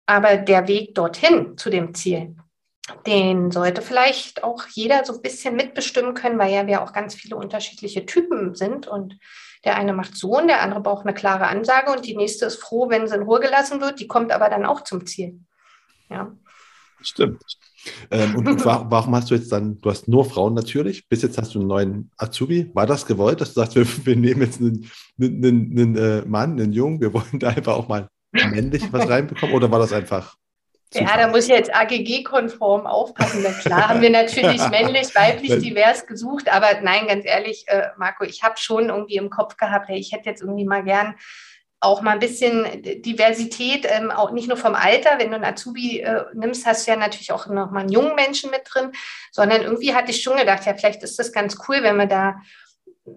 Aber 0.05 0.37
der 0.37 0.67
Weg 0.69 0.95
dorthin 0.95 1.57
zu 1.57 1.69
dem 1.69 1.93
Ziel, 1.93 2.35
den 3.05 3.51
sollte 3.51 3.81
vielleicht 3.81 4.43
auch 4.43 4.65
jeder 4.71 5.05
so 5.05 5.13
ein 5.13 5.21
bisschen 5.21 5.55
mitbestimmen 5.55 6.13
können, 6.13 6.39
weil 6.39 6.53
ja 6.53 6.67
wir 6.67 6.81
auch 6.81 6.93
ganz 6.93 7.15
viele 7.15 7.35
unterschiedliche 7.35 8.05
Typen 8.05 8.55
sind 8.55 8.87
und 8.87 9.17
der 9.65 9.75
eine 9.75 9.93
macht 9.93 10.15
so 10.15 10.37
und 10.37 10.47
der 10.47 10.61
andere 10.61 10.81
braucht 10.81 11.05
eine 11.05 11.13
klare 11.13 11.47
Ansage 11.47 11.91
und 11.91 12.05
die 12.05 12.15
nächste 12.15 12.45
ist 12.45 12.61
froh, 12.61 12.89
wenn 12.89 13.07
sie 13.07 13.15
in 13.15 13.23
Ruhe 13.23 13.39
gelassen 13.39 13.81
wird, 13.81 13.99
die 13.99 14.07
kommt 14.07 14.31
aber 14.31 14.49
dann 14.49 14.65
auch 14.65 14.83
zum 14.83 15.05
Ziel. 15.05 15.39
Ja. 16.09 16.31
Stimmt. 17.01 17.41
Ähm, 18.11 18.35
und 18.35 18.65
warum 18.65 19.15
hast 19.15 19.31
du 19.31 19.35
jetzt 19.35 19.51
dann, 19.51 19.79
du 19.81 19.89
hast 19.89 20.07
nur 20.07 20.25
Frauen 20.25 20.53
natürlich, 20.53 21.07
bis 21.07 21.21
jetzt 21.21 21.37
hast 21.37 21.55
du 21.55 21.59
einen 21.59 21.67
neuen 21.67 22.11
Azubi. 22.17 22.71
War 22.73 22.85
das 22.85 23.05
gewollt, 23.05 23.41
dass 23.41 23.53
du 23.53 23.61
sagst, 23.61 23.75
wir, 23.75 23.85
wir 24.05 24.15
nehmen 24.15 24.41
jetzt 24.41 24.59
einen, 24.59 24.89
einen, 25.19 25.45
einen, 25.45 25.79
einen 25.79 25.97
äh, 25.97 26.25
Mann, 26.25 26.59
einen 26.59 26.73
Jungen, 26.73 27.01
wir 27.01 27.13
wollen 27.13 27.39
da 27.39 27.49
einfach 27.49 27.75
auch 27.75 27.87
mal 27.87 28.07
männlich 28.31 28.91
was 28.91 29.09
reinbekommen 29.09 29.55
oder 29.55 29.71
war 29.71 29.79
das 29.79 29.93
einfach? 29.93 30.35
Ja, 30.93 31.17
da 31.17 31.27
muss 31.27 31.43
ich 31.43 31.51
jetzt 31.51 31.73
AGG-konform 31.73 32.87
aufpassen. 32.87 33.43
Na 33.43 33.51
klar 33.51 33.89
haben 33.89 34.01
wir 34.01 34.09
natürlich 34.09 34.67
männlich, 34.69 35.13
weiblich, 35.13 35.59
divers 35.59 36.07
gesucht, 36.07 36.51
aber 36.51 36.81
nein, 36.81 37.07
ganz 37.07 37.25
ehrlich, 37.25 37.65
äh, 37.67 37.89
Marco, 37.97 38.23
ich 38.23 38.41
habe 38.41 38.57
schon 38.57 38.89
irgendwie 38.89 39.17
im 39.17 39.29
Kopf 39.29 39.55
gehabt, 39.55 39.87
hey, 39.87 39.99
ich 39.99 40.11
hätte 40.11 40.29
jetzt 40.29 40.41
irgendwie 40.41 40.65
mal 40.65 40.83
gern 40.83 41.15
auch 41.81 42.01
mal 42.01 42.11
ein 42.11 42.19
bisschen 42.19 42.81
Diversität, 42.81 43.87
ähm, 43.89 44.11
auch 44.11 44.31
nicht 44.31 44.47
nur 44.49 44.57
vom 44.57 44.75
Alter, 44.75 45.11
wenn 45.17 45.29
du 45.29 45.35
einen 45.35 45.45
Azubi 45.45 46.01
äh, 46.01 46.25
nimmst, 46.33 46.65
hast 46.65 46.85
du 46.85 46.91
ja 46.91 46.97
natürlich 46.97 47.31
auch 47.31 47.47
noch 47.47 47.71
mal 47.71 47.81
einen 47.81 47.91
jungen 47.91 48.15
Menschen 48.15 48.51
mit 48.51 48.61
drin, 48.65 48.91
sondern 49.31 49.61
irgendwie 49.61 49.95
hatte 49.95 50.11
ich 50.11 50.21
schon 50.21 50.37
gedacht, 50.37 50.65
ja, 50.65 50.73
vielleicht 50.73 51.03
ist 51.03 51.19
das 51.19 51.31
ganz 51.31 51.57
cool, 51.67 51.81
wenn 51.81 51.95
wir 51.95 52.07
da 52.07 52.41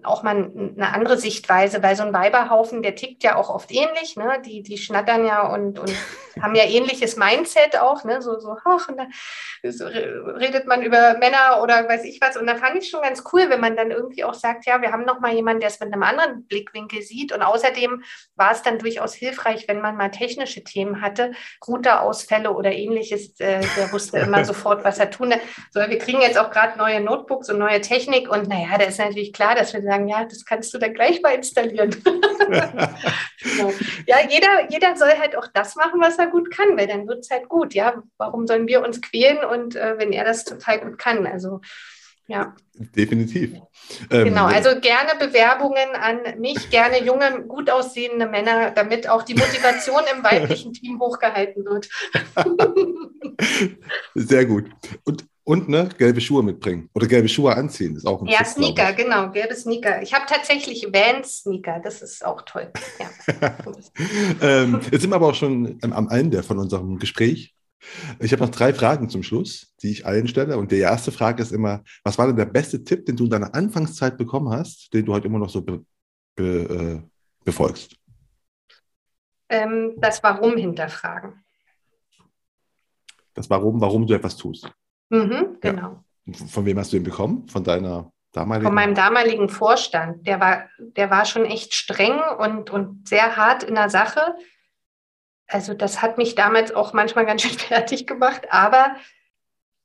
auch 0.03 0.23
mal 0.23 0.51
eine 0.75 0.93
andere 0.93 1.17
Sichtweise, 1.17 1.83
weil 1.83 1.95
so 1.95 2.03
ein 2.03 2.13
Weiberhaufen, 2.13 2.81
der 2.81 2.95
tickt 2.95 3.23
ja 3.23 3.35
auch 3.35 3.49
oft 3.49 3.71
ähnlich, 3.71 4.15
ne? 4.15 4.41
Die, 4.45 4.63
die 4.63 4.77
schnattern 4.77 5.25
ja 5.25 5.47
und, 5.53 5.79
und 5.79 5.93
haben 6.41 6.55
ja 6.55 6.63
ähnliches 6.63 7.15
Mindset 7.17 7.77
auch, 7.77 8.03
ne? 8.03 8.21
So, 8.21 8.39
so, 8.39 8.55
ach, 8.65 8.89
und 8.89 8.97
da 8.97 9.05
so 9.71 9.85
redet 9.85 10.67
man 10.67 10.81
über 10.81 11.17
Männer 11.17 11.61
oder 11.61 11.87
weiß 11.87 12.03
ich 12.05 12.19
was. 12.19 12.35
Und 12.35 12.47
da 12.47 12.55
fand 12.55 12.75
ich 12.75 12.89
schon 12.89 13.01
ganz 13.01 13.23
cool, 13.31 13.49
wenn 13.49 13.61
man 13.61 13.75
dann 13.75 13.91
irgendwie 13.91 14.23
auch 14.23 14.33
sagt, 14.33 14.65
ja, 14.65 14.81
wir 14.81 14.91
haben 14.91 15.05
noch 15.05 15.19
mal 15.19 15.33
jemanden, 15.33 15.61
der 15.61 15.69
es 15.69 15.79
mit 15.79 15.93
einem 15.93 16.03
anderen 16.03 16.45
Blickwinkel 16.47 17.01
sieht. 17.01 17.31
Und 17.31 17.41
außerdem 17.41 18.03
war 18.35 18.51
es 18.51 18.61
dann 18.61 18.79
durchaus 18.79 19.13
hilfreich, 19.13 19.67
wenn 19.67 19.79
man 19.79 19.95
mal 19.95 20.09
technische 20.09 20.63
Themen 20.63 21.01
hatte, 21.01 21.31
Routerausfälle 21.65 22.51
oder 22.51 22.71
ähnliches. 22.71 23.39
Äh, 23.39 23.61
der 23.77 23.91
wusste 23.91 24.19
immer 24.19 24.43
sofort, 24.45 24.83
was 24.83 24.99
er 24.99 25.09
tun. 25.09 25.33
So, 25.71 25.79
wir 25.79 25.97
kriegen 25.97 26.21
jetzt 26.21 26.37
auch 26.37 26.51
gerade 26.51 26.77
neue 26.77 26.99
Notebooks 26.99 27.49
und 27.49 27.59
neue 27.59 27.81
Technik. 27.81 28.29
Und 28.29 28.49
naja, 28.49 28.77
da 28.77 28.85
ist 28.85 28.99
natürlich 28.99 29.33
klar, 29.33 29.55
dass 29.55 29.73
wir 29.73 29.81
sagen, 29.83 30.07
ja, 30.07 30.25
das 30.25 30.45
kannst 30.45 30.73
du 30.73 30.77
dann 30.77 30.93
gleich 30.93 31.21
mal 31.21 31.35
installieren. 31.35 31.89
genau. 32.03 33.71
Ja, 34.07 34.17
jeder, 34.29 34.69
jeder 34.69 34.95
soll 34.95 35.11
halt 35.19 35.35
auch 35.35 35.47
das 35.53 35.75
machen, 35.75 35.99
was 36.01 36.17
er 36.17 36.27
gut 36.27 36.51
kann, 36.51 36.77
weil 36.77 36.87
dann 36.87 37.07
wird 37.07 37.19
es 37.19 37.29
halt 37.29 37.49
gut. 37.49 37.73
Ja, 37.73 38.01
warum 38.17 38.47
sollen 38.47 38.67
wir 38.67 38.83
uns 38.83 39.01
quälen 39.01 39.43
und 39.43 39.75
äh, 39.75 39.97
wenn 39.97 40.11
er 40.11 40.25
das 40.25 40.45
total 40.45 40.79
gut 40.79 40.97
kann? 40.97 41.27
Also 41.27 41.61
ja. 42.27 42.55
Definitiv. 42.75 43.59
Ähm, 44.09 44.25
genau, 44.25 44.45
also 44.45 44.79
gerne 44.79 45.11
Bewerbungen 45.19 45.95
an 45.95 46.39
mich, 46.39 46.69
gerne 46.69 47.03
junge, 47.03 47.43
gut 47.43 47.69
aussehende 47.69 48.27
Männer, 48.27 48.71
damit 48.71 49.09
auch 49.09 49.23
die 49.23 49.35
Motivation 49.35 50.01
im 50.15 50.23
weiblichen 50.23 50.73
Team 50.73 50.99
hochgehalten 50.99 51.65
wird. 51.65 51.89
Sehr 54.15 54.45
gut. 54.45 54.69
Und 55.03 55.25
und 55.45 55.67
ne, 55.67 55.89
gelbe 55.97 56.21
Schuhe 56.21 56.41
mitbringen 56.41 56.89
oder 56.93 57.07
gelbe 57.07 57.27
Schuhe 57.27 57.55
anziehen, 57.55 57.95
ist 57.95 58.05
auch 58.05 58.21
ein 58.21 58.27
Ja, 58.27 58.37
Tipp, 58.39 58.47
Sneaker, 58.47 58.93
genau, 58.93 59.29
gelbe 59.31 59.55
Sneaker. 59.55 60.01
Ich 60.01 60.13
habe 60.13 60.25
tatsächlich 60.27 60.87
Vans-Sneaker, 60.91 61.81
das 61.83 62.01
ist 62.01 62.25
auch 62.25 62.43
toll. 62.43 62.71
Ja. 62.99 63.57
ähm, 64.41 64.79
jetzt 64.91 65.01
sind 65.01 65.09
wir 65.09 65.15
aber 65.15 65.27
auch 65.27 65.35
schon 65.35 65.77
am 65.81 66.09
Ende 66.09 66.43
von 66.43 66.59
unserem 66.59 66.97
Gespräch. 66.97 67.53
Ich 68.19 68.31
habe 68.31 68.41
noch 68.41 68.51
drei 68.51 68.73
Fragen 68.73 69.09
zum 69.09 69.23
Schluss, 69.23 69.73
die 69.81 69.91
ich 69.91 70.05
allen 70.05 70.29
stelle. 70.29 70.57
Und 70.57 70.71
die 70.71 70.77
erste 70.77 71.11
Frage 71.11 71.41
ist 71.41 71.51
immer: 71.51 71.83
Was 72.05 72.17
war 72.17 72.27
denn 72.27 72.37
der 72.37 72.45
beste 72.45 72.81
Tipp, 72.81 73.05
den 73.05 73.17
du 73.17 73.25
in 73.25 73.29
deiner 73.29 73.53
Anfangszeit 73.53 74.17
bekommen 74.17 74.49
hast, 74.49 74.93
den 74.93 75.05
du 75.05 75.13
heute 75.13 75.27
immer 75.27 75.39
noch 75.39 75.49
so 75.49 75.61
be, 75.61 75.83
be, 76.35 77.03
äh, 77.03 77.09
befolgst? 77.43 77.97
Ähm, 79.49 79.95
das 79.97 80.23
Warum 80.23 80.55
hinterfragen. 80.55 81.43
Das 83.33 83.49
Warum, 83.49 83.81
warum 83.81 84.07
du 84.07 84.13
etwas 84.13 84.37
tust. 84.37 84.71
Mhm, 85.09 85.57
genau. 85.61 86.03
Ja. 86.25 86.47
Von 86.47 86.65
wem 86.65 86.79
hast 86.79 86.93
du 86.93 86.97
ihn 86.97 87.03
bekommen? 87.03 87.47
Von 87.47 87.63
deiner 87.63 88.11
damaligen? 88.31 88.65
Von 88.65 88.75
meinem 88.75 88.95
damaligen 88.95 89.49
Vorstand. 89.49 90.25
Der 90.27 90.39
war, 90.39 90.69
der 90.77 91.09
war 91.09 91.25
schon 91.25 91.45
echt 91.45 91.73
streng 91.73 92.19
und, 92.39 92.69
und 92.69 93.07
sehr 93.07 93.35
hart 93.35 93.63
in 93.63 93.75
der 93.75 93.89
Sache. 93.89 94.35
Also 95.47 95.73
das 95.73 96.01
hat 96.01 96.17
mich 96.17 96.35
damals 96.35 96.73
auch 96.73 96.93
manchmal 96.93 97.25
ganz 97.25 97.43
schön 97.43 97.51
fertig 97.57 98.07
gemacht, 98.07 98.47
aber 98.51 98.95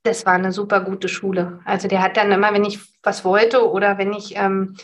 das 0.02 0.24
war 0.24 0.34
eine 0.34 0.52
super 0.52 0.80
gute 0.80 1.08
Schule. 1.08 1.60
Also 1.64 1.88
der 1.88 2.02
hat 2.02 2.16
dann 2.16 2.32
immer, 2.32 2.52
wenn 2.54 2.64
ich 2.64 2.78
was 3.02 3.24
wollte 3.24 3.68
oder 3.70 3.98
wenn 3.98 4.12
ich 4.12 4.36
ähm, 4.36 4.76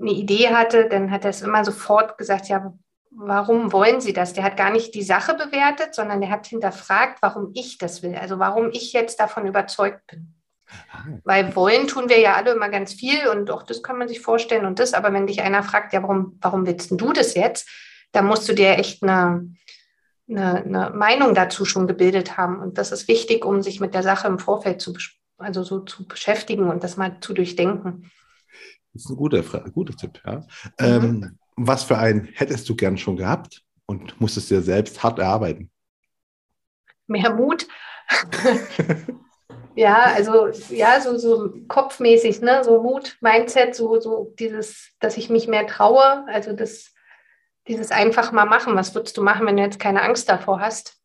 eine 0.00 0.12
Idee 0.12 0.48
hatte, 0.48 0.88
dann 0.88 1.10
hat 1.10 1.24
er 1.24 1.30
es 1.30 1.42
immer 1.42 1.64
sofort 1.64 2.16
gesagt, 2.16 2.48
ja, 2.48 2.72
warum 3.16 3.72
wollen 3.72 4.00
Sie 4.00 4.12
das? 4.12 4.32
Der 4.32 4.44
hat 4.44 4.56
gar 4.56 4.70
nicht 4.70 4.94
die 4.94 5.02
Sache 5.02 5.34
bewertet, 5.34 5.94
sondern 5.94 6.20
der 6.20 6.30
hat 6.30 6.46
hinterfragt, 6.46 7.18
warum 7.20 7.50
ich 7.54 7.78
das 7.78 8.02
will, 8.02 8.14
also 8.14 8.38
warum 8.38 8.70
ich 8.72 8.92
jetzt 8.92 9.20
davon 9.20 9.46
überzeugt 9.46 10.06
bin. 10.06 10.34
Ah. 10.90 11.04
Weil 11.24 11.54
wollen 11.54 11.86
tun 11.86 12.08
wir 12.08 12.20
ja 12.20 12.34
alle 12.34 12.52
immer 12.52 12.68
ganz 12.68 12.94
viel 12.94 13.28
und 13.28 13.50
auch 13.50 13.62
das 13.62 13.82
kann 13.82 13.98
man 13.98 14.08
sich 14.08 14.20
vorstellen 14.20 14.64
und 14.64 14.78
das, 14.78 14.94
aber 14.94 15.12
wenn 15.12 15.26
dich 15.26 15.42
einer 15.42 15.62
fragt, 15.62 15.92
ja, 15.92 16.02
warum, 16.02 16.38
warum 16.40 16.66
willst 16.66 16.90
du 16.90 17.12
das 17.12 17.34
jetzt? 17.34 17.68
Da 18.12 18.22
musst 18.22 18.48
du 18.48 18.54
dir 18.54 18.78
echt 18.78 19.02
eine, 19.02 19.54
eine, 20.28 20.64
eine, 20.64 20.90
Meinung 20.90 21.34
dazu 21.34 21.64
schon 21.64 21.86
gebildet 21.86 22.36
haben. 22.36 22.60
Und 22.60 22.78
das 22.78 22.92
ist 22.92 23.08
wichtig, 23.08 23.44
um 23.44 23.62
sich 23.62 23.80
mit 23.80 23.94
der 23.94 24.02
Sache 24.02 24.28
im 24.28 24.38
Vorfeld 24.38 24.80
zu, 24.80 24.94
also 25.38 25.62
so 25.62 25.80
zu 25.80 26.06
beschäftigen 26.06 26.68
und 26.68 26.84
das 26.84 26.96
mal 26.96 27.18
zu 27.20 27.32
durchdenken. 27.32 28.10
Das 28.92 29.04
ist 29.04 29.10
ein 29.10 29.16
guter, 29.16 29.42
guter 29.70 29.96
Tipp. 29.96 30.20
Ja. 30.26 30.36
Mhm. 30.36 30.44
Ähm, 30.78 31.38
was 31.56 31.84
für 31.84 31.98
einen 31.98 32.28
hättest 32.34 32.68
du 32.68 32.76
gern 32.76 32.98
schon 32.98 33.16
gehabt 33.16 33.62
und 33.86 34.20
musstest 34.20 34.50
dir 34.50 34.62
selbst 34.62 35.02
hart 35.02 35.18
erarbeiten? 35.18 35.70
Mehr 37.06 37.34
Mut. 37.34 37.66
ja, 39.74 40.12
also 40.14 40.48
ja, 40.70 41.00
so, 41.00 41.18
so 41.18 41.52
kopfmäßig, 41.68 42.40
ne? 42.40 42.64
so 42.64 42.82
Mut, 42.82 43.16
Mindset, 43.20 43.74
so, 43.74 44.00
so 44.00 44.34
dieses, 44.38 44.92
dass 45.00 45.16
ich 45.16 45.30
mich 45.30 45.48
mehr 45.48 45.66
traue. 45.66 46.24
Also 46.28 46.52
das, 46.52 46.92
dieses 47.68 47.90
einfach 47.90 48.32
mal 48.32 48.46
machen. 48.46 48.76
Was 48.76 48.94
würdest 48.94 49.16
du 49.16 49.22
machen, 49.22 49.46
wenn 49.46 49.56
du 49.56 49.62
jetzt 49.62 49.80
keine 49.80 50.02
Angst 50.02 50.28
davor 50.28 50.60
hast? 50.60 50.96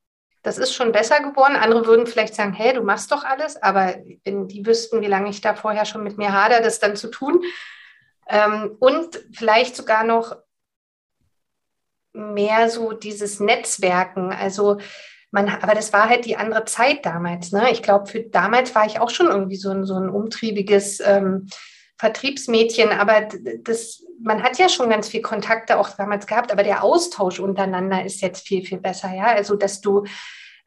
Das 0.43 0.57
ist 0.57 0.73
schon 0.73 0.91
besser 0.91 1.19
geworden. 1.19 1.55
Andere 1.55 1.85
würden 1.85 2.07
vielleicht 2.07 2.35
sagen, 2.35 2.53
hey, 2.53 2.73
du 2.73 2.81
machst 2.81 3.11
doch 3.11 3.23
alles, 3.25 3.61
aber 3.61 3.95
wenn 4.23 4.47
die 4.47 4.65
wüssten, 4.65 5.01
wie 5.01 5.07
lange 5.07 5.29
ich 5.29 5.41
da 5.41 5.55
vorher 5.55 5.85
schon 5.85 6.03
mit 6.03 6.17
mir 6.17 6.31
hader, 6.31 6.61
das 6.61 6.79
dann 6.79 6.95
zu 6.95 7.09
tun. 7.09 7.43
Ähm, 8.29 8.75
und 8.79 9.19
vielleicht 9.33 9.75
sogar 9.75 10.03
noch 10.03 10.35
mehr 12.13 12.69
so 12.69 12.93
dieses 12.93 13.39
Netzwerken. 13.39 14.31
Also 14.31 14.79
man, 15.31 15.49
aber 15.49 15.73
das 15.73 15.93
war 15.93 16.09
halt 16.09 16.25
die 16.25 16.37
andere 16.37 16.65
Zeit 16.65 17.05
damals. 17.05 17.51
Ne? 17.51 17.71
Ich 17.71 17.83
glaube, 17.83 18.07
für 18.07 18.21
damals 18.21 18.73
war 18.75 18.85
ich 18.85 18.99
auch 18.99 19.09
schon 19.09 19.27
irgendwie 19.27 19.57
so 19.57 19.69
ein, 19.69 19.85
so 19.85 19.95
ein 19.95 20.09
umtriebiges 20.09 20.99
ähm, 20.99 21.47
Vertriebsmädchen, 21.99 22.91
aber 22.91 23.27
das, 23.63 24.03
man 24.21 24.43
hat 24.43 24.57
ja 24.57 24.69
schon 24.69 24.89
ganz 24.89 25.09
viel 25.09 25.21
Kontakte 25.21 25.79
auch 25.79 25.89
damals 25.89 26.27
gehabt, 26.27 26.51
aber 26.51 26.63
der 26.63 26.83
Austausch 26.83 27.39
untereinander 27.39 28.05
ist 28.05 28.21
jetzt 28.21 28.47
viel, 28.47 28.63
viel 28.63 28.79
besser, 28.79 29.13
ja. 29.13 29.25
Also, 29.25 29.55
dass 29.55 29.81
du 29.81 30.05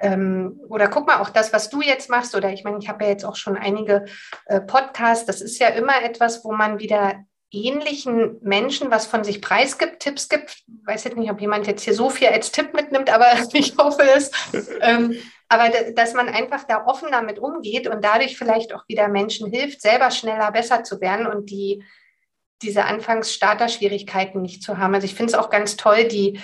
ähm, 0.01 0.61
oder 0.69 0.89
guck 0.89 1.07
mal, 1.07 1.21
auch 1.21 1.31
das, 1.31 1.53
was 1.53 1.69
du 1.69 1.83
jetzt 1.83 2.09
machst, 2.09 2.35
oder 2.35 2.51
ich 2.51 2.65
meine, 2.65 2.79
ich 2.79 2.89
habe 2.89 3.05
ja 3.05 3.11
jetzt 3.11 3.25
auch 3.25 3.37
schon 3.37 3.57
einige 3.57 4.07
äh, 4.47 4.61
Podcasts, 4.61 5.27
das 5.27 5.41
ist 5.41 5.59
ja 5.59 5.69
immer 5.69 6.03
etwas, 6.03 6.45
wo 6.45 6.53
man 6.53 6.79
wieder 6.79 7.25
ähnlichen 7.53 8.39
Menschen 8.43 8.91
was 8.91 9.07
von 9.07 9.25
sich 9.25 9.41
preisgibt, 9.43 10.01
Tipps 10.01 10.29
gibt. 10.29 10.63
Ich 10.67 10.87
weiß 10.87 11.05
jetzt 11.05 11.17
nicht, 11.17 11.31
ob 11.31 11.41
jemand 11.41 11.67
jetzt 11.67 11.83
hier 11.83 11.95
so 11.95 12.11
viel 12.11 12.29
als 12.29 12.53
Tipp 12.53 12.75
mitnimmt, 12.75 13.13
aber 13.13 13.27
ich 13.53 13.77
hoffe 13.77 14.03
es. 14.03 14.31
ähm, 14.81 15.17
aber 15.49 15.71
dass 15.95 16.15
man 16.15 16.29
einfach 16.29 16.65
da 16.65 16.87
offen 16.87 17.09
damit 17.11 17.41
umgeht 17.41 17.89
und 17.89 18.05
dadurch 18.05 18.39
vielleicht 18.39 18.73
auch 18.73 18.85
wieder 18.87 19.09
Menschen 19.09 19.51
hilft, 19.51 19.83
selber 19.83 20.11
schneller 20.13 20.53
besser 20.53 20.85
zu 20.85 21.01
werden 21.01 21.27
und 21.27 21.51
die 21.51 21.83
diese 22.63 22.85
Anfangsstarterschwierigkeiten 22.85 24.43
nicht 24.43 24.63
zu 24.63 24.79
haben. 24.79 24.95
Also 24.95 25.07
ich 25.07 25.15
finde 25.15 25.33
es 25.33 25.39
auch 25.39 25.51
ganz 25.51 25.77
toll, 25.77 26.05
die, 26.05 26.41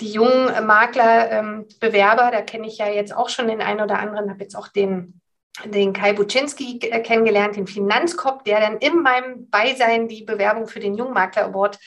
die 0.00 0.12
jungen 0.12 0.66
Makler, 0.66 1.30
ähm, 1.30 1.66
Bewerber, 1.80 2.30
da 2.30 2.42
kenne 2.42 2.66
ich 2.66 2.78
ja 2.78 2.88
jetzt 2.88 3.16
auch 3.16 3.28
schon 3.28 3.48
den 3.48 3.62
einen 3.62 3.80
oder 3.80 3.98
anderen, 3.98 4.30
habe 4.30 4.42
jetzt 4.42 4.56
auch 4.56 4.68
den 4.68 5.17
den 5.64 5.92
Kai 5.92 6.12
Buczynski 6.12 6.78
äh, 6.82 7.00
kennengelernt, 7.00 7.56
den 7.56 7.66
Finanzkopf, 7.66 8.42
der 8.44 8.60
dann 8.60 8.78
in 8.78 9.02
meinem 9.02 9.50
Beisein 9.50 10.08
die 10.08 10.24
Bewerbung 10.24 10.68
für 10.68 10.80
den 10.80 10.94
Jungmakler 10.94 11.46
Award 11.46 11.78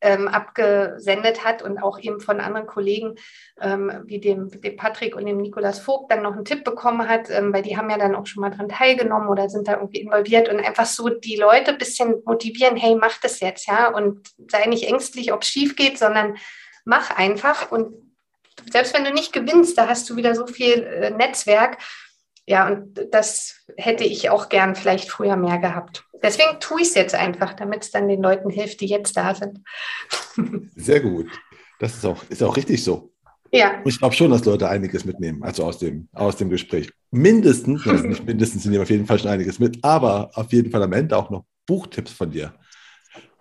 ähm, 0.00 0.28
abgesendet 0.28 1.44
hat 1.44 1.62
und 1.62 1.78
auch 1.78 1.98
eben 1.98 2.20
von 2.20 2.40
anderen 2.40 2.66
Kollegen 2.66 3.16
ähm, 3.60 4.02
wie 4.04 4.20
dem, 4.20 4.48
dem 4.48 4.76
Patrick 4.76 5.16
und 5.16 5.26
dem 5.26 5.38
Nikolas 5.38 5.80
Vogt 5.80 6.12
dann 6.12 6.22
noch 6.22 6.34
einen 6.34 6.44
Tipp 6.44 6.64
bekommen 6.64 7.08
hat, 7.08 7.30
ähm, 7.30 7.52
weil 7.52 7.62
die 7.62 7.76
haben 7.76 7.90
ja 7.90 7.98
dann 7.98 8.14
auch 8.14 8.26
schon 8.26 8.42
mal 8.42 8.50
dran 8.50 8.68
teilgenommen 8.68 9.28
oder 9.28 9.48
sind 9.48 9.66
da 9.66 9.74
irgendwie 9.74 10.00
involviert 10.00 10.48
und 10.48 10.60
einfach 10.60 10.86
so 10.86 11.08
die 11.08 11.36
Leute 11.36 11.72
ein 11.72 11.78
bisschen 11.78 12.22
motivieren, 12.24 12.76
hey, 12.76 12.94
mach 12.94 13.18
das 13.18 13.40
jetzt, 13.40 13.66
ja, 13.66 13.88
und 13.88 14.28
sei 14.48 14.66
nicht 14.66 14.84
ängstlich, 14.84 15.32
ob 15.32 15.42
es 15.42 15.48
schief 15.48 15.74
geht, 15.74 15.98
sondern 15.98 16.36
mach 16.84 17.16
einfach. 17.16 17.72
Und 17.72 17.92
selbst 18.70 18.94
wenn 18.94 19.04
du 19.04 19.12
nicht 19.12 19.32
gewinnst, 19.32 19.76
da 19.76 19.88
hast 19.88 20.08
du 20.08 20.16
wieder 20.16 20.34
so 20.34 20.46
viel 20.46 20.84
äh, 20.84 21.10
Netzwerk 21.10 21.78
ja, 22.48 22.66
und 22.66 22.98
das 23.12 23.66
hätte 23.76 24.04
ich 24.04 24.30
auch 24.30 24.48
gern 24.48 24.74
vielleicht 24.74 25.10
früher 25.10 25.36
mehr 25.36 25.58
gehabt. 25.58 26.04
Deswegen 26.22 26.58
tue 26.60 26.80
ich 26.80 26.88
es 26.88 26.94
jetzt 26.94 27.14
einfach, 27.14 27.52
damit 27.52 27.82
es 27.82 27.90
dann 27.90 28.08
den 28.08 28.22
Leuten 28.22 28.48
hilft, 28.48 28.80
die 28.80 28.86
jetzt 28.86 29.16
da 29.16 29.34
sind. 29.34 29.60
Sehr 30.74 31.00
gut. 31.00 31.26
Das 31.78 31.94
ist 31.94 32.06
auch, 32.06 32.24
ist 32.30 32.42
auch 32.42 32.56
richtig 32.56 32.82
so. 32.82 33.12
Ja. 33.52 33.82
Ich 33.84 33.98
glaube 33.98 34.14
schon, 34.14 34.30
dass 34.30 34.44
Leute 34.46 34.68
einiges 34.68 35.04
mitnehmen, 35.04 35.42
also 35.42 35.64
aus 35.64 35.78
dem, 35.78 36.08
aus 36.12 36.36
dem 36.36 36.48
Gespräch. 36.48 36.90
Mindestens, 37.10 37.86
also 37.86 38.06
nicht 38.06 38.26
mindestens, 38.26 38.62
sie 38.62 38.70
nehmen 38.70 38.82
auf 38.82 38.90
jeden 38.90 39.06
Fall 39.06 39.18
schon 39.18 39.30
einiges 39.30 39.58
mit, 39.58 39.78
aber 39.82 40.30
auf 40.34 40.50
jeden 40.52 40.70
Fall 40.70 40.82
am 40.82 40.92
Ende 40.92 41.16
auch 41.16 41.28
noch 41.28 41.44
Buchtipps 41.66 42.12
von 42.12 42.30
dir. 42.30 42.54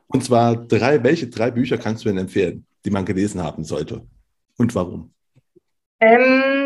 Und 0.08 0.24
zwar 0.24 0.56
drei, 0.56 1.02
welche 1.02 1.28
drei 1.28 1.50
Bücher 1.50 1.78
kannst 1.78 2.04
du 2.04 2.10
denn 2.10 2.18
empfehlen, 2.18 2.66
die 2.84 2.90
man 2.90 3.06
gelesen 3.06 3.42
haben 3.42 3.64
sollte? 3.64 4.06
Und 4.58 4.76
warum? 4.76 5.14
Ähm, 6.00 6.57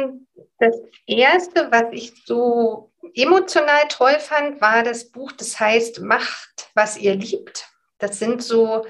das 0.61 0.75
erste, 1.07 1.71
was 1.71 1.85
ich 1.91 2.13
so 2.25 2.91
emotional 3.15 3.88
toll 3.89 4.19
fand, 4.19 4.61
war 4.61 4.83
das 4.83 5.11
Buch, 5.11 5.31
das 5.31 5.59
heißt 5.59 6.01
Macht, 6.01 6.69
was 6.75 6.97
ihr 6.97 7.15
liebt. 7.15 7.67
Das 7.97 8.19
sind 8.19 8.43
so 8.43 8.85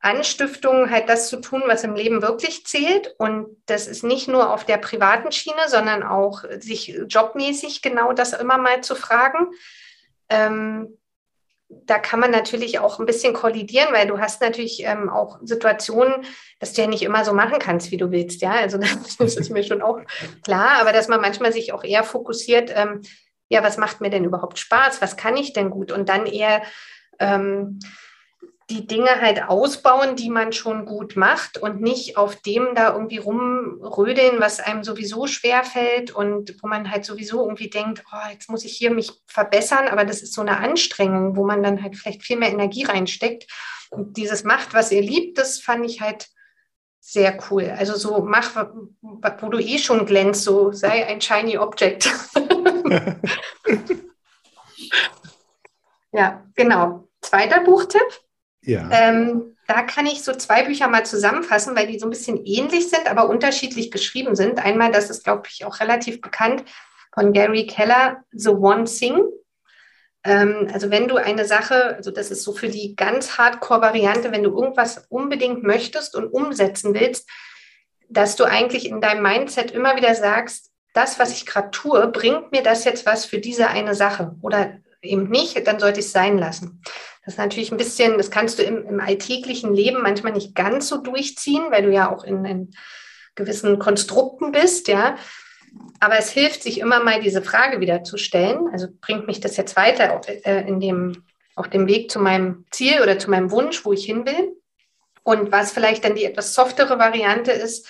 Anstiftungen, 0.00 0.90
halt 0.90 1.08
das 1.08 1.28
zu 1.28 1.40
tun, 1.40 1.62
was 1.66 1.84
im 1.84 1.94
Leben 1.94 2.22
wirklich 2.22 2.66
zählt. 2.66 3.14
Und 3.18 3.56
das 3.66 3.86
ist 3.86 4.02
nicht 4.02 4.28
nur 4.28 4.52
auf 4.52 4.64
der 4.64 4.78
privaten 4.78 5.32
Schiene, 5.32 5.68
sondern 5.68 6.02
auch 6.02 6.44
sich 6.58 6.88
jobmäßig 7.08 7.82
genau 7.82 8.12
das 8.12 8.32
immer 8.32 8.58
mal 8.58 8.82
zu 8.82 8.94
fragen. 8.94 9.52
Ähm, 10.28 10.98
da 11.68 11.98
kann 11.98 12.20
man 12.20 12.30
natürlich 12.30 12.78
auch 12.78 13.00
ein 13.00 13.06
bisschen 13.06 13.34
kollidieren, 13.34 13.92
weil 13.92 14.06
du 14.06 14.18
hast 14.18 14.40
natürlich 14.40 14.84
ähm, 14.84 15.08
auch 15.08 15.38
Situationen, 15.42 16.24
dass 16.60 16.72
du 16.72 16.82
ja 16.82 16.88
nicht 16.88 17.02
immer 17.02 17.24
so 17.24 17.32
machen 17.32 17.58
kannst, 17.58 17.90
wie 17.90 17.96
du 17.96 18.10
willst. 18.10 18.40
Ja, 18.40 18.52
also 18.52 18.78
das, 18.78 19.16
das 19.18 19.36
ist 19.36 19.50
mir 19.50 19.62
schon 19.62 19.82
auch 19.82 20.00
klar, 20.44 20.80
aber 20.80 20.92
dass 20.92 21.08
man 21.08 21.20
manchmal 21.20 21.52
sich 21.52 21.72
auch 21.72 21.84
eher 21.84 22.04
fokussiert, 22.04 22.70
ähm, 22.74 23.02
ja, 23.48 23.62
was 23.62 23.76
macht 23.76 24.00
mir 24.00 24.10
denn 24.10 24.24
überhaupt 24.24 24.58
Spaß? 24.58 25.00
Was 25.02 25.16
kann 25.16 25.36
ich 25.36 25.52
denn 25.52 25.70
gut? 25.70 25.92
Und 25.92 26.08
dann 26.08 26.26
eher 26.26 26.62
ähm, 27.20 27.78
die 28.68 28.86
Dinge 28.86 29.20
halt 29.20 29.44
ausbauen, 29.44 30.16
die 30.16 30.28
man 30.28 30.52
schon 30.52 30.86
gut 30.86 31.14
macht 31.14 31.56
und 31.56 31.80
nicht 31.80 32.16
auf 32.16 32.34
dem 32.34 32.74
da 32.74 32.92
irgendwie 32.94 33.18
rumrödeln, 33.18 34.40
was 34.40 34.58
einem 34.58 34.82
sowieso 34.82 35.28
schwer 35.28 35.62
fällt 35.62 36.10
und 36.10 36.60
wo 36.60 36.66
man 36.66 36.90
halt 36.90 37.04
sowieso 37.04 37.44
irgendwie 37.44 37.70
denkt, 37.70 38.02
oh, 38.12 38.28
jetzt 38.30 38.50
muss 38.50 38.64
ich 38.64 38.76
hier 38.76 38.90
mich 38.90 39.12
verbessern, 39.26 39.86
aber 39.86 40.04
das 40.04 40.20
ist 40.20 40.32
so 40.32 40.40
eine 40.40 40.56
Anstrengung, 40.58 41.36
wo 41.36 41.46
man 41.46 41.62
dann 41.62 41.80
halt 41.80 41.96
vielleicht 41.96 42.24
viel 42.24 42.38
mehr 42.38 42.50
Energie 42.50 42.82
reinsteckt. 42.82 43.46
Und 43.90 44.16
dieses 44.16 44.42
macht, 44.42 44.74
was 44.74 44.90
ihr 44.90 45.02
liebt, 45.02 45.38
das 45.38 45.60
fand 45.60 45.86
ich 45.86 46.00
halt 46.00 46.26
sehr 46.98 47.38
cool. 47.50 47.72
Also 47.78 47.94
so 47.94 48.22
mach, 48.22 48.66
wo 49.00 49.48
du 49.48 49.60
eh 49.60 49.78
schon 49.78 50.06
glänzt, 50.06 50.42
so 50.42 50.72
sei 50.72 51.06
ein 51.06 51.20
shiny 51.20 51.56
Object. 51.56 52.10
ja, 56.12 56.44
genau. 56.56 57.08
Zweiter 57.20 57.60
Buchtipp 57.60 58.25
Ähm, 58.90 59.56
da 59.66 59.82
kann 59.82 60.06
ich 60.06 60.22
so 60.22 60.32
zwei 60.32 60.64
Bücher 60.64 60.88
mal 60.88 61.06
zusammenfassen, 61.06 61.76
weil 61.76 61.86
die 61.86 61.98
so 61.98 62.06
ein 62.06 62.10
bisschen 62.10 62.44
ähnlich 62.44 62.88
sind, 62.88 63.08
aber 63.08 63.28
unterschiedlich 63.28 63.90
geschrieben 63.90 64.36
sind. 64.36 64.64
Einmal, 64.64 64.92
das 64.92 65.10
ist, 65.10 65.24
glaube 65.24 65.44
ich, 65.50 65.64
auch 65.64 65.80
relativ 65.80 66.20
bekannt 66.20 66.64
von 67.14 67.32
Gary 67.32 67.66
Keller, 67.66 68.24
The 68.32 68.50
One 68.50 68.84
Thing. 68.84 69.22
Ähm, 70.22 70.68
also 70.72 70.90
wenn 70.90 71.08
du 71.08 71.16
eine 71.16 71.44
Sache, 71.44 71.96
also 71.96 72.10
das 72.10 72.30
ist 72.30 72.42
so 72.42 72.52
für 72.52 72.68
die 72.68 72.94
ganz 72.94 73.38
Hardcore-Variante, 73.38 74.32
wenn 74.32 74.42
du 74.42 74.50
irgendwas 74.50 75.06
unbedingt 75.08 75.62
möchtest 75.62 76.14
und 76.14 76.26
umsetzen 76.26 76.94
willst, 76.94 77.28
dass 78.08 78.36
du 78.36 78.44
eigentlich 78.44 78.88
in 78.88 79.00
deinem 79.00 79.22
Mindset 79.22 79.70
immer 79.70 79.96
wieder 79.96 80.14
sagst, 80.14 80.70
das, 80.92 81.18
was 81.18 81.32
ich 81.32 81.44
gerade 81.44 81.70
tue, 81.70 82.06
bringt 82.08 82.52
mir 82.52 82.62
das 82.62 82.84
jetzt 82.84 83.04
was 83.04 83.24
für 83.24 83.38
diese 83.38 83.68
eine 83.68 83.94
Sache 83.94 84.34
oder 84.42 84.78
eben 85.06 85.28
nicht, 85.28 85.66
dann 85.66 85.78
sollte 85.78 86.00
ich 86.00 86.06
es 86.06 86.12
sein 86.12 86.38
lassen. 86.38 86.82
Das 87.24 87.34
ist 87.34 87.38
natürlich 87.38 87.72
ein 87.72 87.76
bisschen, 87.76 88.18
das 88.18 88.30
kannst 88.30 88.58
du 88.58 88.62
im, 88.62 88.86
im 88.86 89.00
alltäglichen 89.00 89.74
Leben 89.74 90.02
manchmal 90.02 90.32
nicht 90.32 90.54
ganz 90.54 90.88
so 90.88 90.98
durchziehen, 90.98 91.64
weil 91.70 91.82
du 91.82 91.92
ja 91.92 92.10
auch 92.10 92.24
in, 92.24 92.44
in 92.44 92.70
gewissen 93.34 93.78
Konstrukten 93.78 94.52
bist, 94.52 94.88
ja. 94.88 95.16
Aber 96.00 96.18
es 96.18 96.30
hilft, 96.30 96.62
sich 96.62 96.80
immer 96.80 97.02
mal 97.02 97.20
diese 97.20 97.42
Frage 97.42 97.80
wieder 97.80 98.02
zu 98.02 98.16
stellen. 98.16 98.68
Also 98.72 98.86
bringt 99.00 99.26
mich 99.26 99.40
das 99.40 99.56
jetzt 99.56 99.76
weiter 99.76 100.20
äh, 100.26 100.66
in 100.66 100.80
dem 100.80 101.24
auf 101.54 101.68
dem 101.68 101.88
Weg 101.88 102.10
zu 102.10 102.20
meinem 102.20 102.66
Ziel 102.70 103.00
oder 103.02 103.18
zu 103.18 103.30
meinem 103.30 103.50
Wunsch, 103.50 103.84
wo 103.84 103.92
ich 103.92 104.04
hin 104.04 104.26
will. 104.26 104.56
Und 105.22 105.50
was 105.50 105.72
vielleicht 105.72 106.04
dann 106.04 106.14
die 106.14 106.24
etwas 106.24 106.54
softere 106.54 106.98
Variante 106.98 107.50
ist, 107.50 107.88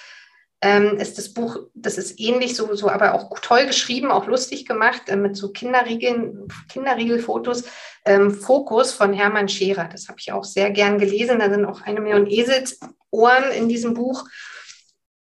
ähm, 0.66 0.96
ist 0.98 1.16
das 1.16 1.32
Buch, 1.32 1.58
das 1.74 1.96
ist 1.96 2.18
ähnlich, 2.18 2.56
so, 2.56 2.74
so 2.74 2.90
aber 2.90 3.14
auch 3.14 3.38
toll 3.38 3.66
geschrieben, 3.66 4.10
auch 4.10 4.26
lustig 4.26 4.66
gemacht, 4.66 5.02
äh, 5.08 5.14
mit 5.14 5.36
so 5.36 5.52
Kinderriegeln, 5.52 6.48
Kinderriegelfotos. 6.68 7.64
Ähm, 8.04 8.32
Fokus 8.32 8.92
von 8.92 9.12
Hermann 9.12 9.48
Scherer. 9.48 9.88
Das 9.90 10.08
habe 10.08 10.18
ich 10.18 10.32
auch 10.32 10.42
sehr 10.42 10.70
gern 10.70 10.98
gelesen. 10.98 11.38
Da 11.38 11.50
sind 11.50 11.64
auch 11.66 11.82
eine 11.82 12.00
Million 12.00 12.26
Eselsohren 12.26 13.52
in 13.56 13.68
diesem 13.68 13.94
Buch. 13.94 14.24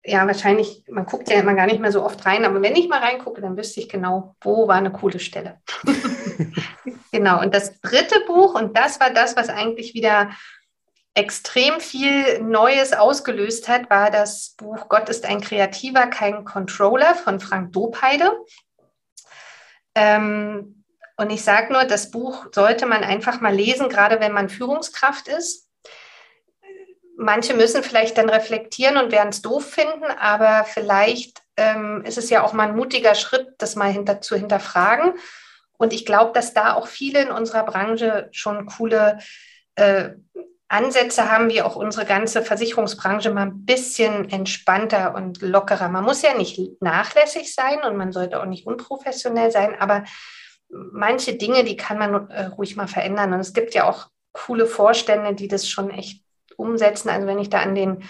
Ja, 0.05 0.27
wahrscheinlich, 0.27 0.85
man 0.91 1.07
guckt 1.07 1.31
ja 1.31 1.41
immer 1.41 1.55
gar 1.55 1.67
nicht 1.67 1.81
mehr 1.81 1.93
so 1.93 2.05
oft 2.05 2.25
rein, 2.27 2.45
aber 2.45 2.61
wenn 2.61 2.77
ich 2.77 2.89
mal 2.89 3.01
reingucke, 3.01 3.41
dann 3.41 3.57
wüsste 3.57 3.81
ich 3.81 3.89
genau, 3.89 4.35
wo 4.43 4.69
war 4.69 4.77
eine 4.77 4.93
coole 4.93 5.21
Stelle. 5.21 5.61
genau. 7.13 7.41
Und 7.41 7.55
das 7.55 7.81
dritte 7.81 8.21
Buch, 8.27 8.55
und 8.55 8.77
das 8.77 9.01
war 9.01 9.11
das, 9.11 9.37
was 9.37 9.49
eigentlich 9.49 9.95
wieder 9.95 10.31
extrem 11.15 11.81
viel 11.81 12.41
Neues 12.41 12.93
ausgelöst 12.93 13.69
hat, 13.69 13.91
war 13.91 14.11
das 14.11 14.55
Buch 14.57 14.89
Gott 14.89 15.09
ist 15.09 15.27
ein 15.27 15.41
Kreativer, 15.41 16.07
kein 16.07 16.45
Controller 16.45 17.15
von 17.15 17.41
Frank 17.41 17.73
Dopeide. 17.73 18.33
Ähm, 19.95 20.85
und 21.17 21.31
ich 21.31 21.43
sage 21.43 21.73
nur, 21.73 21.85
das 21.85 22.11
Buch 22.11 22.47
sollte 22.53 22.87
man 22.87 23.05
einfach 23.05 23.41
mal 23.41 23.55
lesen, 23.55 23.89
gerade 23.89 24.21
wenn 24.21 24.33
man 24.33 24.49
Führungskraft 24.49 25.29
ist. 25.29 25.69
Manche 27.17 27.53
müssen 27.53 27.83
vielleicht 27.83 28.17
dann 28.17 28.31
reflektieren 28.31 28.97
und 28.97 29.13
werden 29.13 29.29
es 29.29 29.43
doof 29.43 29.69
finden, 29.69 30.05
aber 30.19 30.65
vielleicht 30.65 31.43
ähm, 31.59 32.03
ist 32.07 32.17
es 32.17 32.31
ja 32.31 32.43
auch 32.43 32.55
mal 32.55 32.69
ein 32.69 32.77
mutiger 32.77 33.15
Schritt, 33.15 33.49
das 33.59 33.77
mal 33.77 33.93
hinter, 33.93 34.23
zu 34.23 34.37
hinterfragen. 34.37 35.13
Und 35.77 35.93
ich 35.93 36.07
glaube, 36.07 36.33
dass 36.33 36.55
da 36.55 36.73
auch 36.73 36.87
viele 36.87 37.21
in 37.21 37.31
unserer 37.31 37.65
Branche 37.65 38.29
schon 38.33 38.65
coole 38.65 39.19
äh, 39.75 40.11
Ansätze 40.71 41.31
haben, 41.31 41.51
wie 41.51 41.63
auch 41.63 41.75
unsere 41.75 42.07
ganze 42.07 42.43
Versicherungsbranche 42.43 43.31
mal 43.31 43.47
ein 43.47 43.67
bisschen 43.67 44.31
entspannter 44.31 45.15
und 45.17 45.43
lockerer. 45.43 45.89
Man 45.89 46.05
muss 46.05 46.23
ja 46.23 46.35
nicht 46.35 46.81
nachlässig 46.81 47.53
sein 47.53 47.83
und 47.83 47.97
man 47.97 48.13
sollte 48.13 48.41
auch 48.41 48.47
nicht 48.47 48.67
unprofessionell 48.67 49.51
sein, 49.51 49.75
aber 49.81 50.05
manche 50.69 51.35
Dinge, 51.35 51.65
die 51.65 51.77
kann 51.77 51.99
man 51.99 52.31
äh, 52.31 52.45
ruhig 52.47 52.77
mal 52.77 52.87
verändern. 52.87 53.33
Und 53.33 53.41
es 53.41 53.53
gibt 53.53 53.75
ja 53.75 53.89
auch 53.89 54.07
coole 54.33 54.67
Vorstände, 54.67 55.35
die 55.35 55.49
das 55.49 55.69
schon 55.69 55.91
echt 55.91 56.23
umsetzen. 56.57 57.09
Also 57.09 57.27
wenn 57.27 57.41
ich 57.41 57.51
da 57.51 57.59
an 57.59 57.75
den 57.75 58.05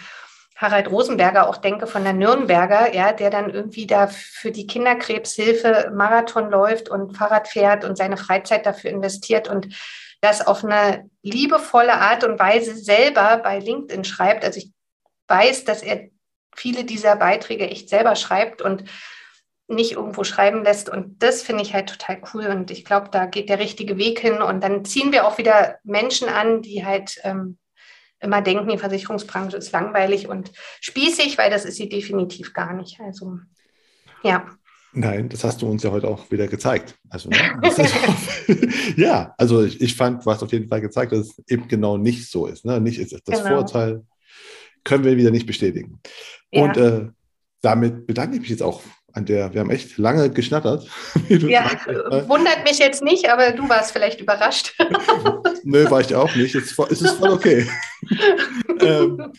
Harald 0.54 0.90
Rosenberger 0.90 1.48
auch 1.48 1.56
denke 1.56 1.86
von 1.86 2.04
der 2.04 2.12
Nürnberger, 2.12 2.94
ja, 2.94 3.14
der 3.14 3.30
dann 3.30 3.48
irgendwie 3.48 3.86
da 3.86 4.08
für 4.08 4.50
die 4.50 4.66
Kinderkrebshilfe 4.66 5.90
Marathon 5.94 6.50
läuft 6.50 6.90
und 6.90 7.16
Fahrrad 7.16 7.48
fährt 7.48 7.86
und 7.86 7.96
seine 7.96 8.18
Freizeit 8.18 8.66
dafür 8.66 8.90
investiert 8.90 9.48
und 9.48 9.74
das 10.20 10.46
auf 10.46 10.64
eine 10.64 11.08
liebevolle 11.22 11.94
Art 11.94 12.24
und 12.24 12.38
Weise 12.38 12.76
selber 12.76 13.38
bei 13.38 13.58
LinkedIn 13.58 14.04
schreibt. 14.04 14.44
Also 14.44 14.58
ich 14.58 14.72
weiß, 15.28 15.64
dass 15.64 15.82
er 15.82 16.10
viele 16.54 16.84
dieser 16.84 17.16
Beiträge 17.16 17.68
echt 17.68 17.88
selber 17.88 18.16
schreibt 18.16 18.60
und 18.60 18.84
nicht 19.68 19.92
irgendwo 19.92 20.24
schreiben 20.24 20.64
lässt. 20.64 20.88
Und 20.88 21.22
das 21.22 21.42
finde 21.42 21.62
ich 21.62 21.74
halt 21.74 21.88
total 21.88 22.20
cool. 22.34 22.46
Und 22.46 22.70
ich 22.70 22.84
glaube, 22.84 23.08
da 23.10 23.26
geht 23.26 23.48
der 23.48 23.60
richtige 23.60 23.96
Weg 23.96 24.18
hin. 24.18 24.42
Und 24.42 24.62
dann 24.62 24.84
ziehen 24.84 25.12
wir 25.12 25.26
auch 25.26 25.38
wieder 25.38 25.78
Menschen 25.84 26.28
an, 26.28 26.60
die 26.60 26.84
halt 26.84 27.20
ähm, 27.22 27.56
immer 28.18 28.42
denken, 28.42 28.68
die 28.68 28.78
Versicherungsbranche 28.78 29.56
ist 29.56 29.72
langweilig 29.72 30.28
und 30.28 30.52
spießig, 30.80 31.38
weil 31.38 31.50
das 31.50 31.64
ist 31.64 31.76
sie 31.76 31.88
definitiv 31.88 32.52
gar 32.52 32.74
nicht. 32.74 33.00
Also 33.00 33.38
ja. 34.22 34.46
Nein, 34.92 35.28
das 35.28 35.44
hast 35.44 35.62
du 35.62 35.68
uns 35.68 35.82
ja 35.82 35.90
heute 35.90 36.08
auch 36.08 36.30
wieder 36.30 36.48
gezeigt. 36.48 36.96
Also, 37.08 37.28
ne? 37.28 37.36
ja, 38.96 39.34
also 39.38 39.62
ich, 39.62 39.80
ich, 39.80 39.94
fand, 39.94 40.24
du 40.24 40.30
hast 40.30 40.42
auf 40.42 40.52
jeden 40.52 40.68
Fall 40.68 40.80
gezeigt, 40.80 41.12
dass 41.12 41.20
es 41.20 41.38
eben 41.48 41.68
genau 41.68 41.96
nicht 41.96 42.28
so 42.30 42.46
ist. 42.46 42.64
Ne? 42.64 42.80
Nicht 42.80 42.98
ist 42.98 43.12
das 43.12 43.22
genau. 43.24 43.48
Vorurteil 43.48 44.02
können 44.84 45.04
wir 45.04 45.16
wieder 45.16 45.30
nicht 45.30 45.46
bestätigen. 45.46 46.00
Ja. 46.50 46.64
Und 46.64 46.76
äh, 46.76 47.08
damit 47.62 48.06
bedanke 48.06 48.36
ich 48.36 48.40
mich 48.40 48.50
jetzt 48.50 48.62
auch 48.62 48.82
an 49.12 49.26
der, 49.26 49.52
wir 49.52 49.60
haben 49.60 49.70
echt 49.70 49.98
lange 49.98 50.30
geschnattert. 50.30 50.88
Ja, 51.28 51.68
sagst, 51.68 51.86
wundert 52.28 52.64
mich 52.64 52.78
jetzt 52.78 53.02
nicht, 53.02 53.28
aber 53.28 53.52
du 53.52 53.68
warst 53.68 53.92
vielleicht 53.92 54.20
überrascht. 54.20 54.74
Nö, 55.64 55.88
war 55.90 56.00
ich 56.00 56.14
auch 56.14 56.34
nicht. 56.34 56.54
Jetzt 56.54 56.76
ist 56.78 57.02
es 57.02 57.12
voll 57.12 57.30
okay. 57.30 57.68
ähm, 58.80 59.32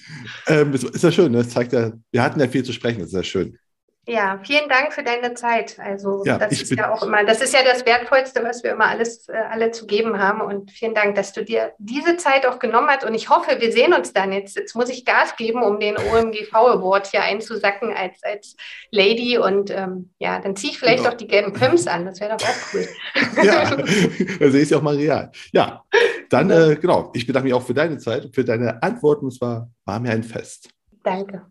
ähm, 0.47 0.73
ist 0.73 1.03
ja 1.03 1.11
schön, 1.11 1.31
ne? 1.31 1.39
das 1.39 1.49
zeigt 1.49 1.73
ja, 1.73 1.91
wir 2.11 2.23
hatten 2.23 2.39
ja 2.39 2.47
viel 2.47 2.63
zu 2.63 2.73
sprechen, 2.73 2.99
das 2.99 3.09
ist 3.09 3.15
ja 3.15 3.23
schön. 3.23 3.57
Ja, 4.07 4.39
vielen 4.43 4.67
Dank 4.67 4.93
für 4.93 5.03
deine 5.03 5.35
Zeit. 5.35 5.77
Also 5.79 6.23
ja, 6.25 6.39
das 6.39 6.59
ist 6.59 6.71
ja 6.75 6.91
auch 6.91 7.03
immer, 7.03 7.23
das 7.23 7.39
ist 7.39 7.53
ja 7.53 7.59
das 7.63 7.85
Wertvollste, 7.85 8.43
was 8.43 8.63
wir 8.63 8.71
immer 8.71 8.87
alles 8.87 9.29
äh, 9.29 9.33
alle 9.33 9.69
zu 9.69 9.85
geben 9.85 10.17
haben. 10.17 10.41
Und 10.41 10.71
vielen 10.71 10.95
Dank, 10.95 11.13
dass 11.13 11.33
du 11.33 11.45
dir 11.45 11.73
diese 11.77 12.17
Zeit 12.17 12.47
auch 12.47 12.57
genommen 12.57 12.87
hast. 12.89 13.05
Und 13.05 13.13
ich 13.13 13.29
hoffe, 13.29 13.57
wir 13.59 13.71
sehen 13.71 13.93
uns 13.93 14.11
dann 14.11 14.31
jetzt. 14.31 14.57
Jetzt 14.57 14.75
muss 14.75 14.89
ich 14.89 15.05
Gas 15.05 15.35
geben, 15.35 15.61
um 15.61 15.79
den 15.79 15.97
OMGV 15.97 16.51
Award 16.51 17.07
hier 17.07 17.21
einzusacken 17.21 17.93
als, 17.93 18.23
als 18.23 18.55
Lady. 18.89 19.37
Und 19.37 19.69
ähm, 19.69 20.09
ja, 20.17 20.39
dann 20.39 20.55
ziehe 20.55 20.73
ich 20.73 20.79
vielleicht 20.79 21.03
genau. 21.03 21.11
auch 21.11 21.17
die 21.17 21.27
gelben 21.27 21.53
Pumps 21.53 21.85
an. 21.85 22.05
Das 22.05 22.19
wäre 22.19 22.35
doch 22.35 22.47
auch 22.47 22.73
cool. 22.73 22.87
Ja, 23.43 23.77
sehe 24.49 24.61
ich 24.63 24.71
es 24.71 24.73
auch 24.73 24.81
mal 24.81 24.95
real. 24.95 25.31
Ja, 25.51 25.83
dann 26.29 26.49
äh, 26.49 26.75
genau. 26.75 27.11
Ich 27.13 27.27
bedanke 27.27 27.45
mich 27.45 27.53
auch 27.53 27.61
für 27.61 27.75
deine 27.75 27.99
Zeit, 27.99 28.29
für 28.33 28.43
deine 28.43 28.81
Antworten. 28.81 29.27
Es 29.27 29.39
war, 29.39 29.69
war 29.85 29.99
mir 29.99 30.11
ein 30.11 30.23
Fest. 30.23 30.69
Danke. 31.03 31.45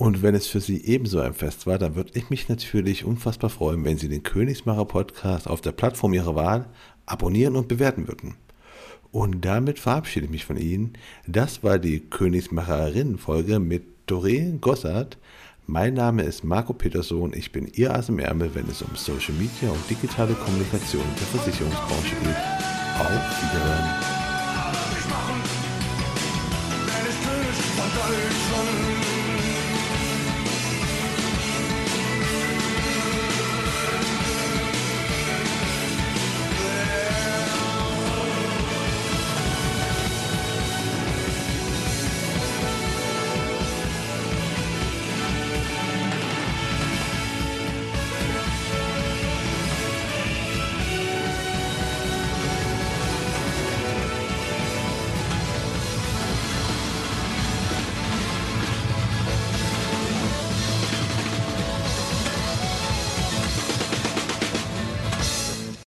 Und 0.00 0.22
wenn 0.22 0.34
es 0.34 0.46
für 0.46 0.62
Sie 0.62 0.82
ebenso 0.86 1.20
ein 1.20 1.34
Fest 1.34 1.66
war, 1.66 1.76
dann 1.76 1.94
würde 1.94 2.12
ich 2.14 2.30
mich 2.30 2.48
natürlich 2.48 3.04
unfassbar 3.04 3.50
freuen, 3.50 3.84
wenn 3.84 3.98
Sie 3.98 4.08
den 4.08 4.22
Königsmacher 4.22 4.86
Podcast 4.86 5.46
auf 5.46 5.60
der 5.60 5.72
Plattform 5.72 6.14
Ihrer 6.14 6.34
Wahl 6.34 6.68
abonnieren 7.04 7.54
und 7.54 7.68
bewerten 7.68 8.08
würden. 8.08 8.36
Und 9.12 9.44
damit 9.44 9.78
verabschiede 9.78 10.24
ich 10.24 10.32
mich 10.32 10.46
von 10.46 10.56
Ihnen. 10.56 10.94
Das 11.26 11.62
war 11.62 11.78
die 11.78 12.00
Königsmacherinnen-Folge 12.00 13.58
mit 13.58 13.82
Doreen 14.06 14.62
Gossard. 14.62 15.18
Mein 15.66 15.92
Name 15.92 16.22
ist 16.22 16.44
Marco 16.44 16.72
Peterson. 16.72 17.34
Ich 17.34 17.52
bin 17.52 17.70
Ihr 17.74 17.94
Ass 17.94 18.08
im 18.08 18.20
Ärmel, 18.20 18.54
wenn 18.54 18.70
es 18.70 18.80
um 18.80 18.96
Social 18.96 19.34
Media 19.34 19.68
und 19.70 19.90
digitale 19.90 20.32
Kommunikation 20.32 21.02
in 21.02 21.14
der 21.16 21.26
Versicherungsbranche 21.26 22.16
geht. 22.22 22.36
Auf 22.98 23.42
Wiederhören. 23.42 24.19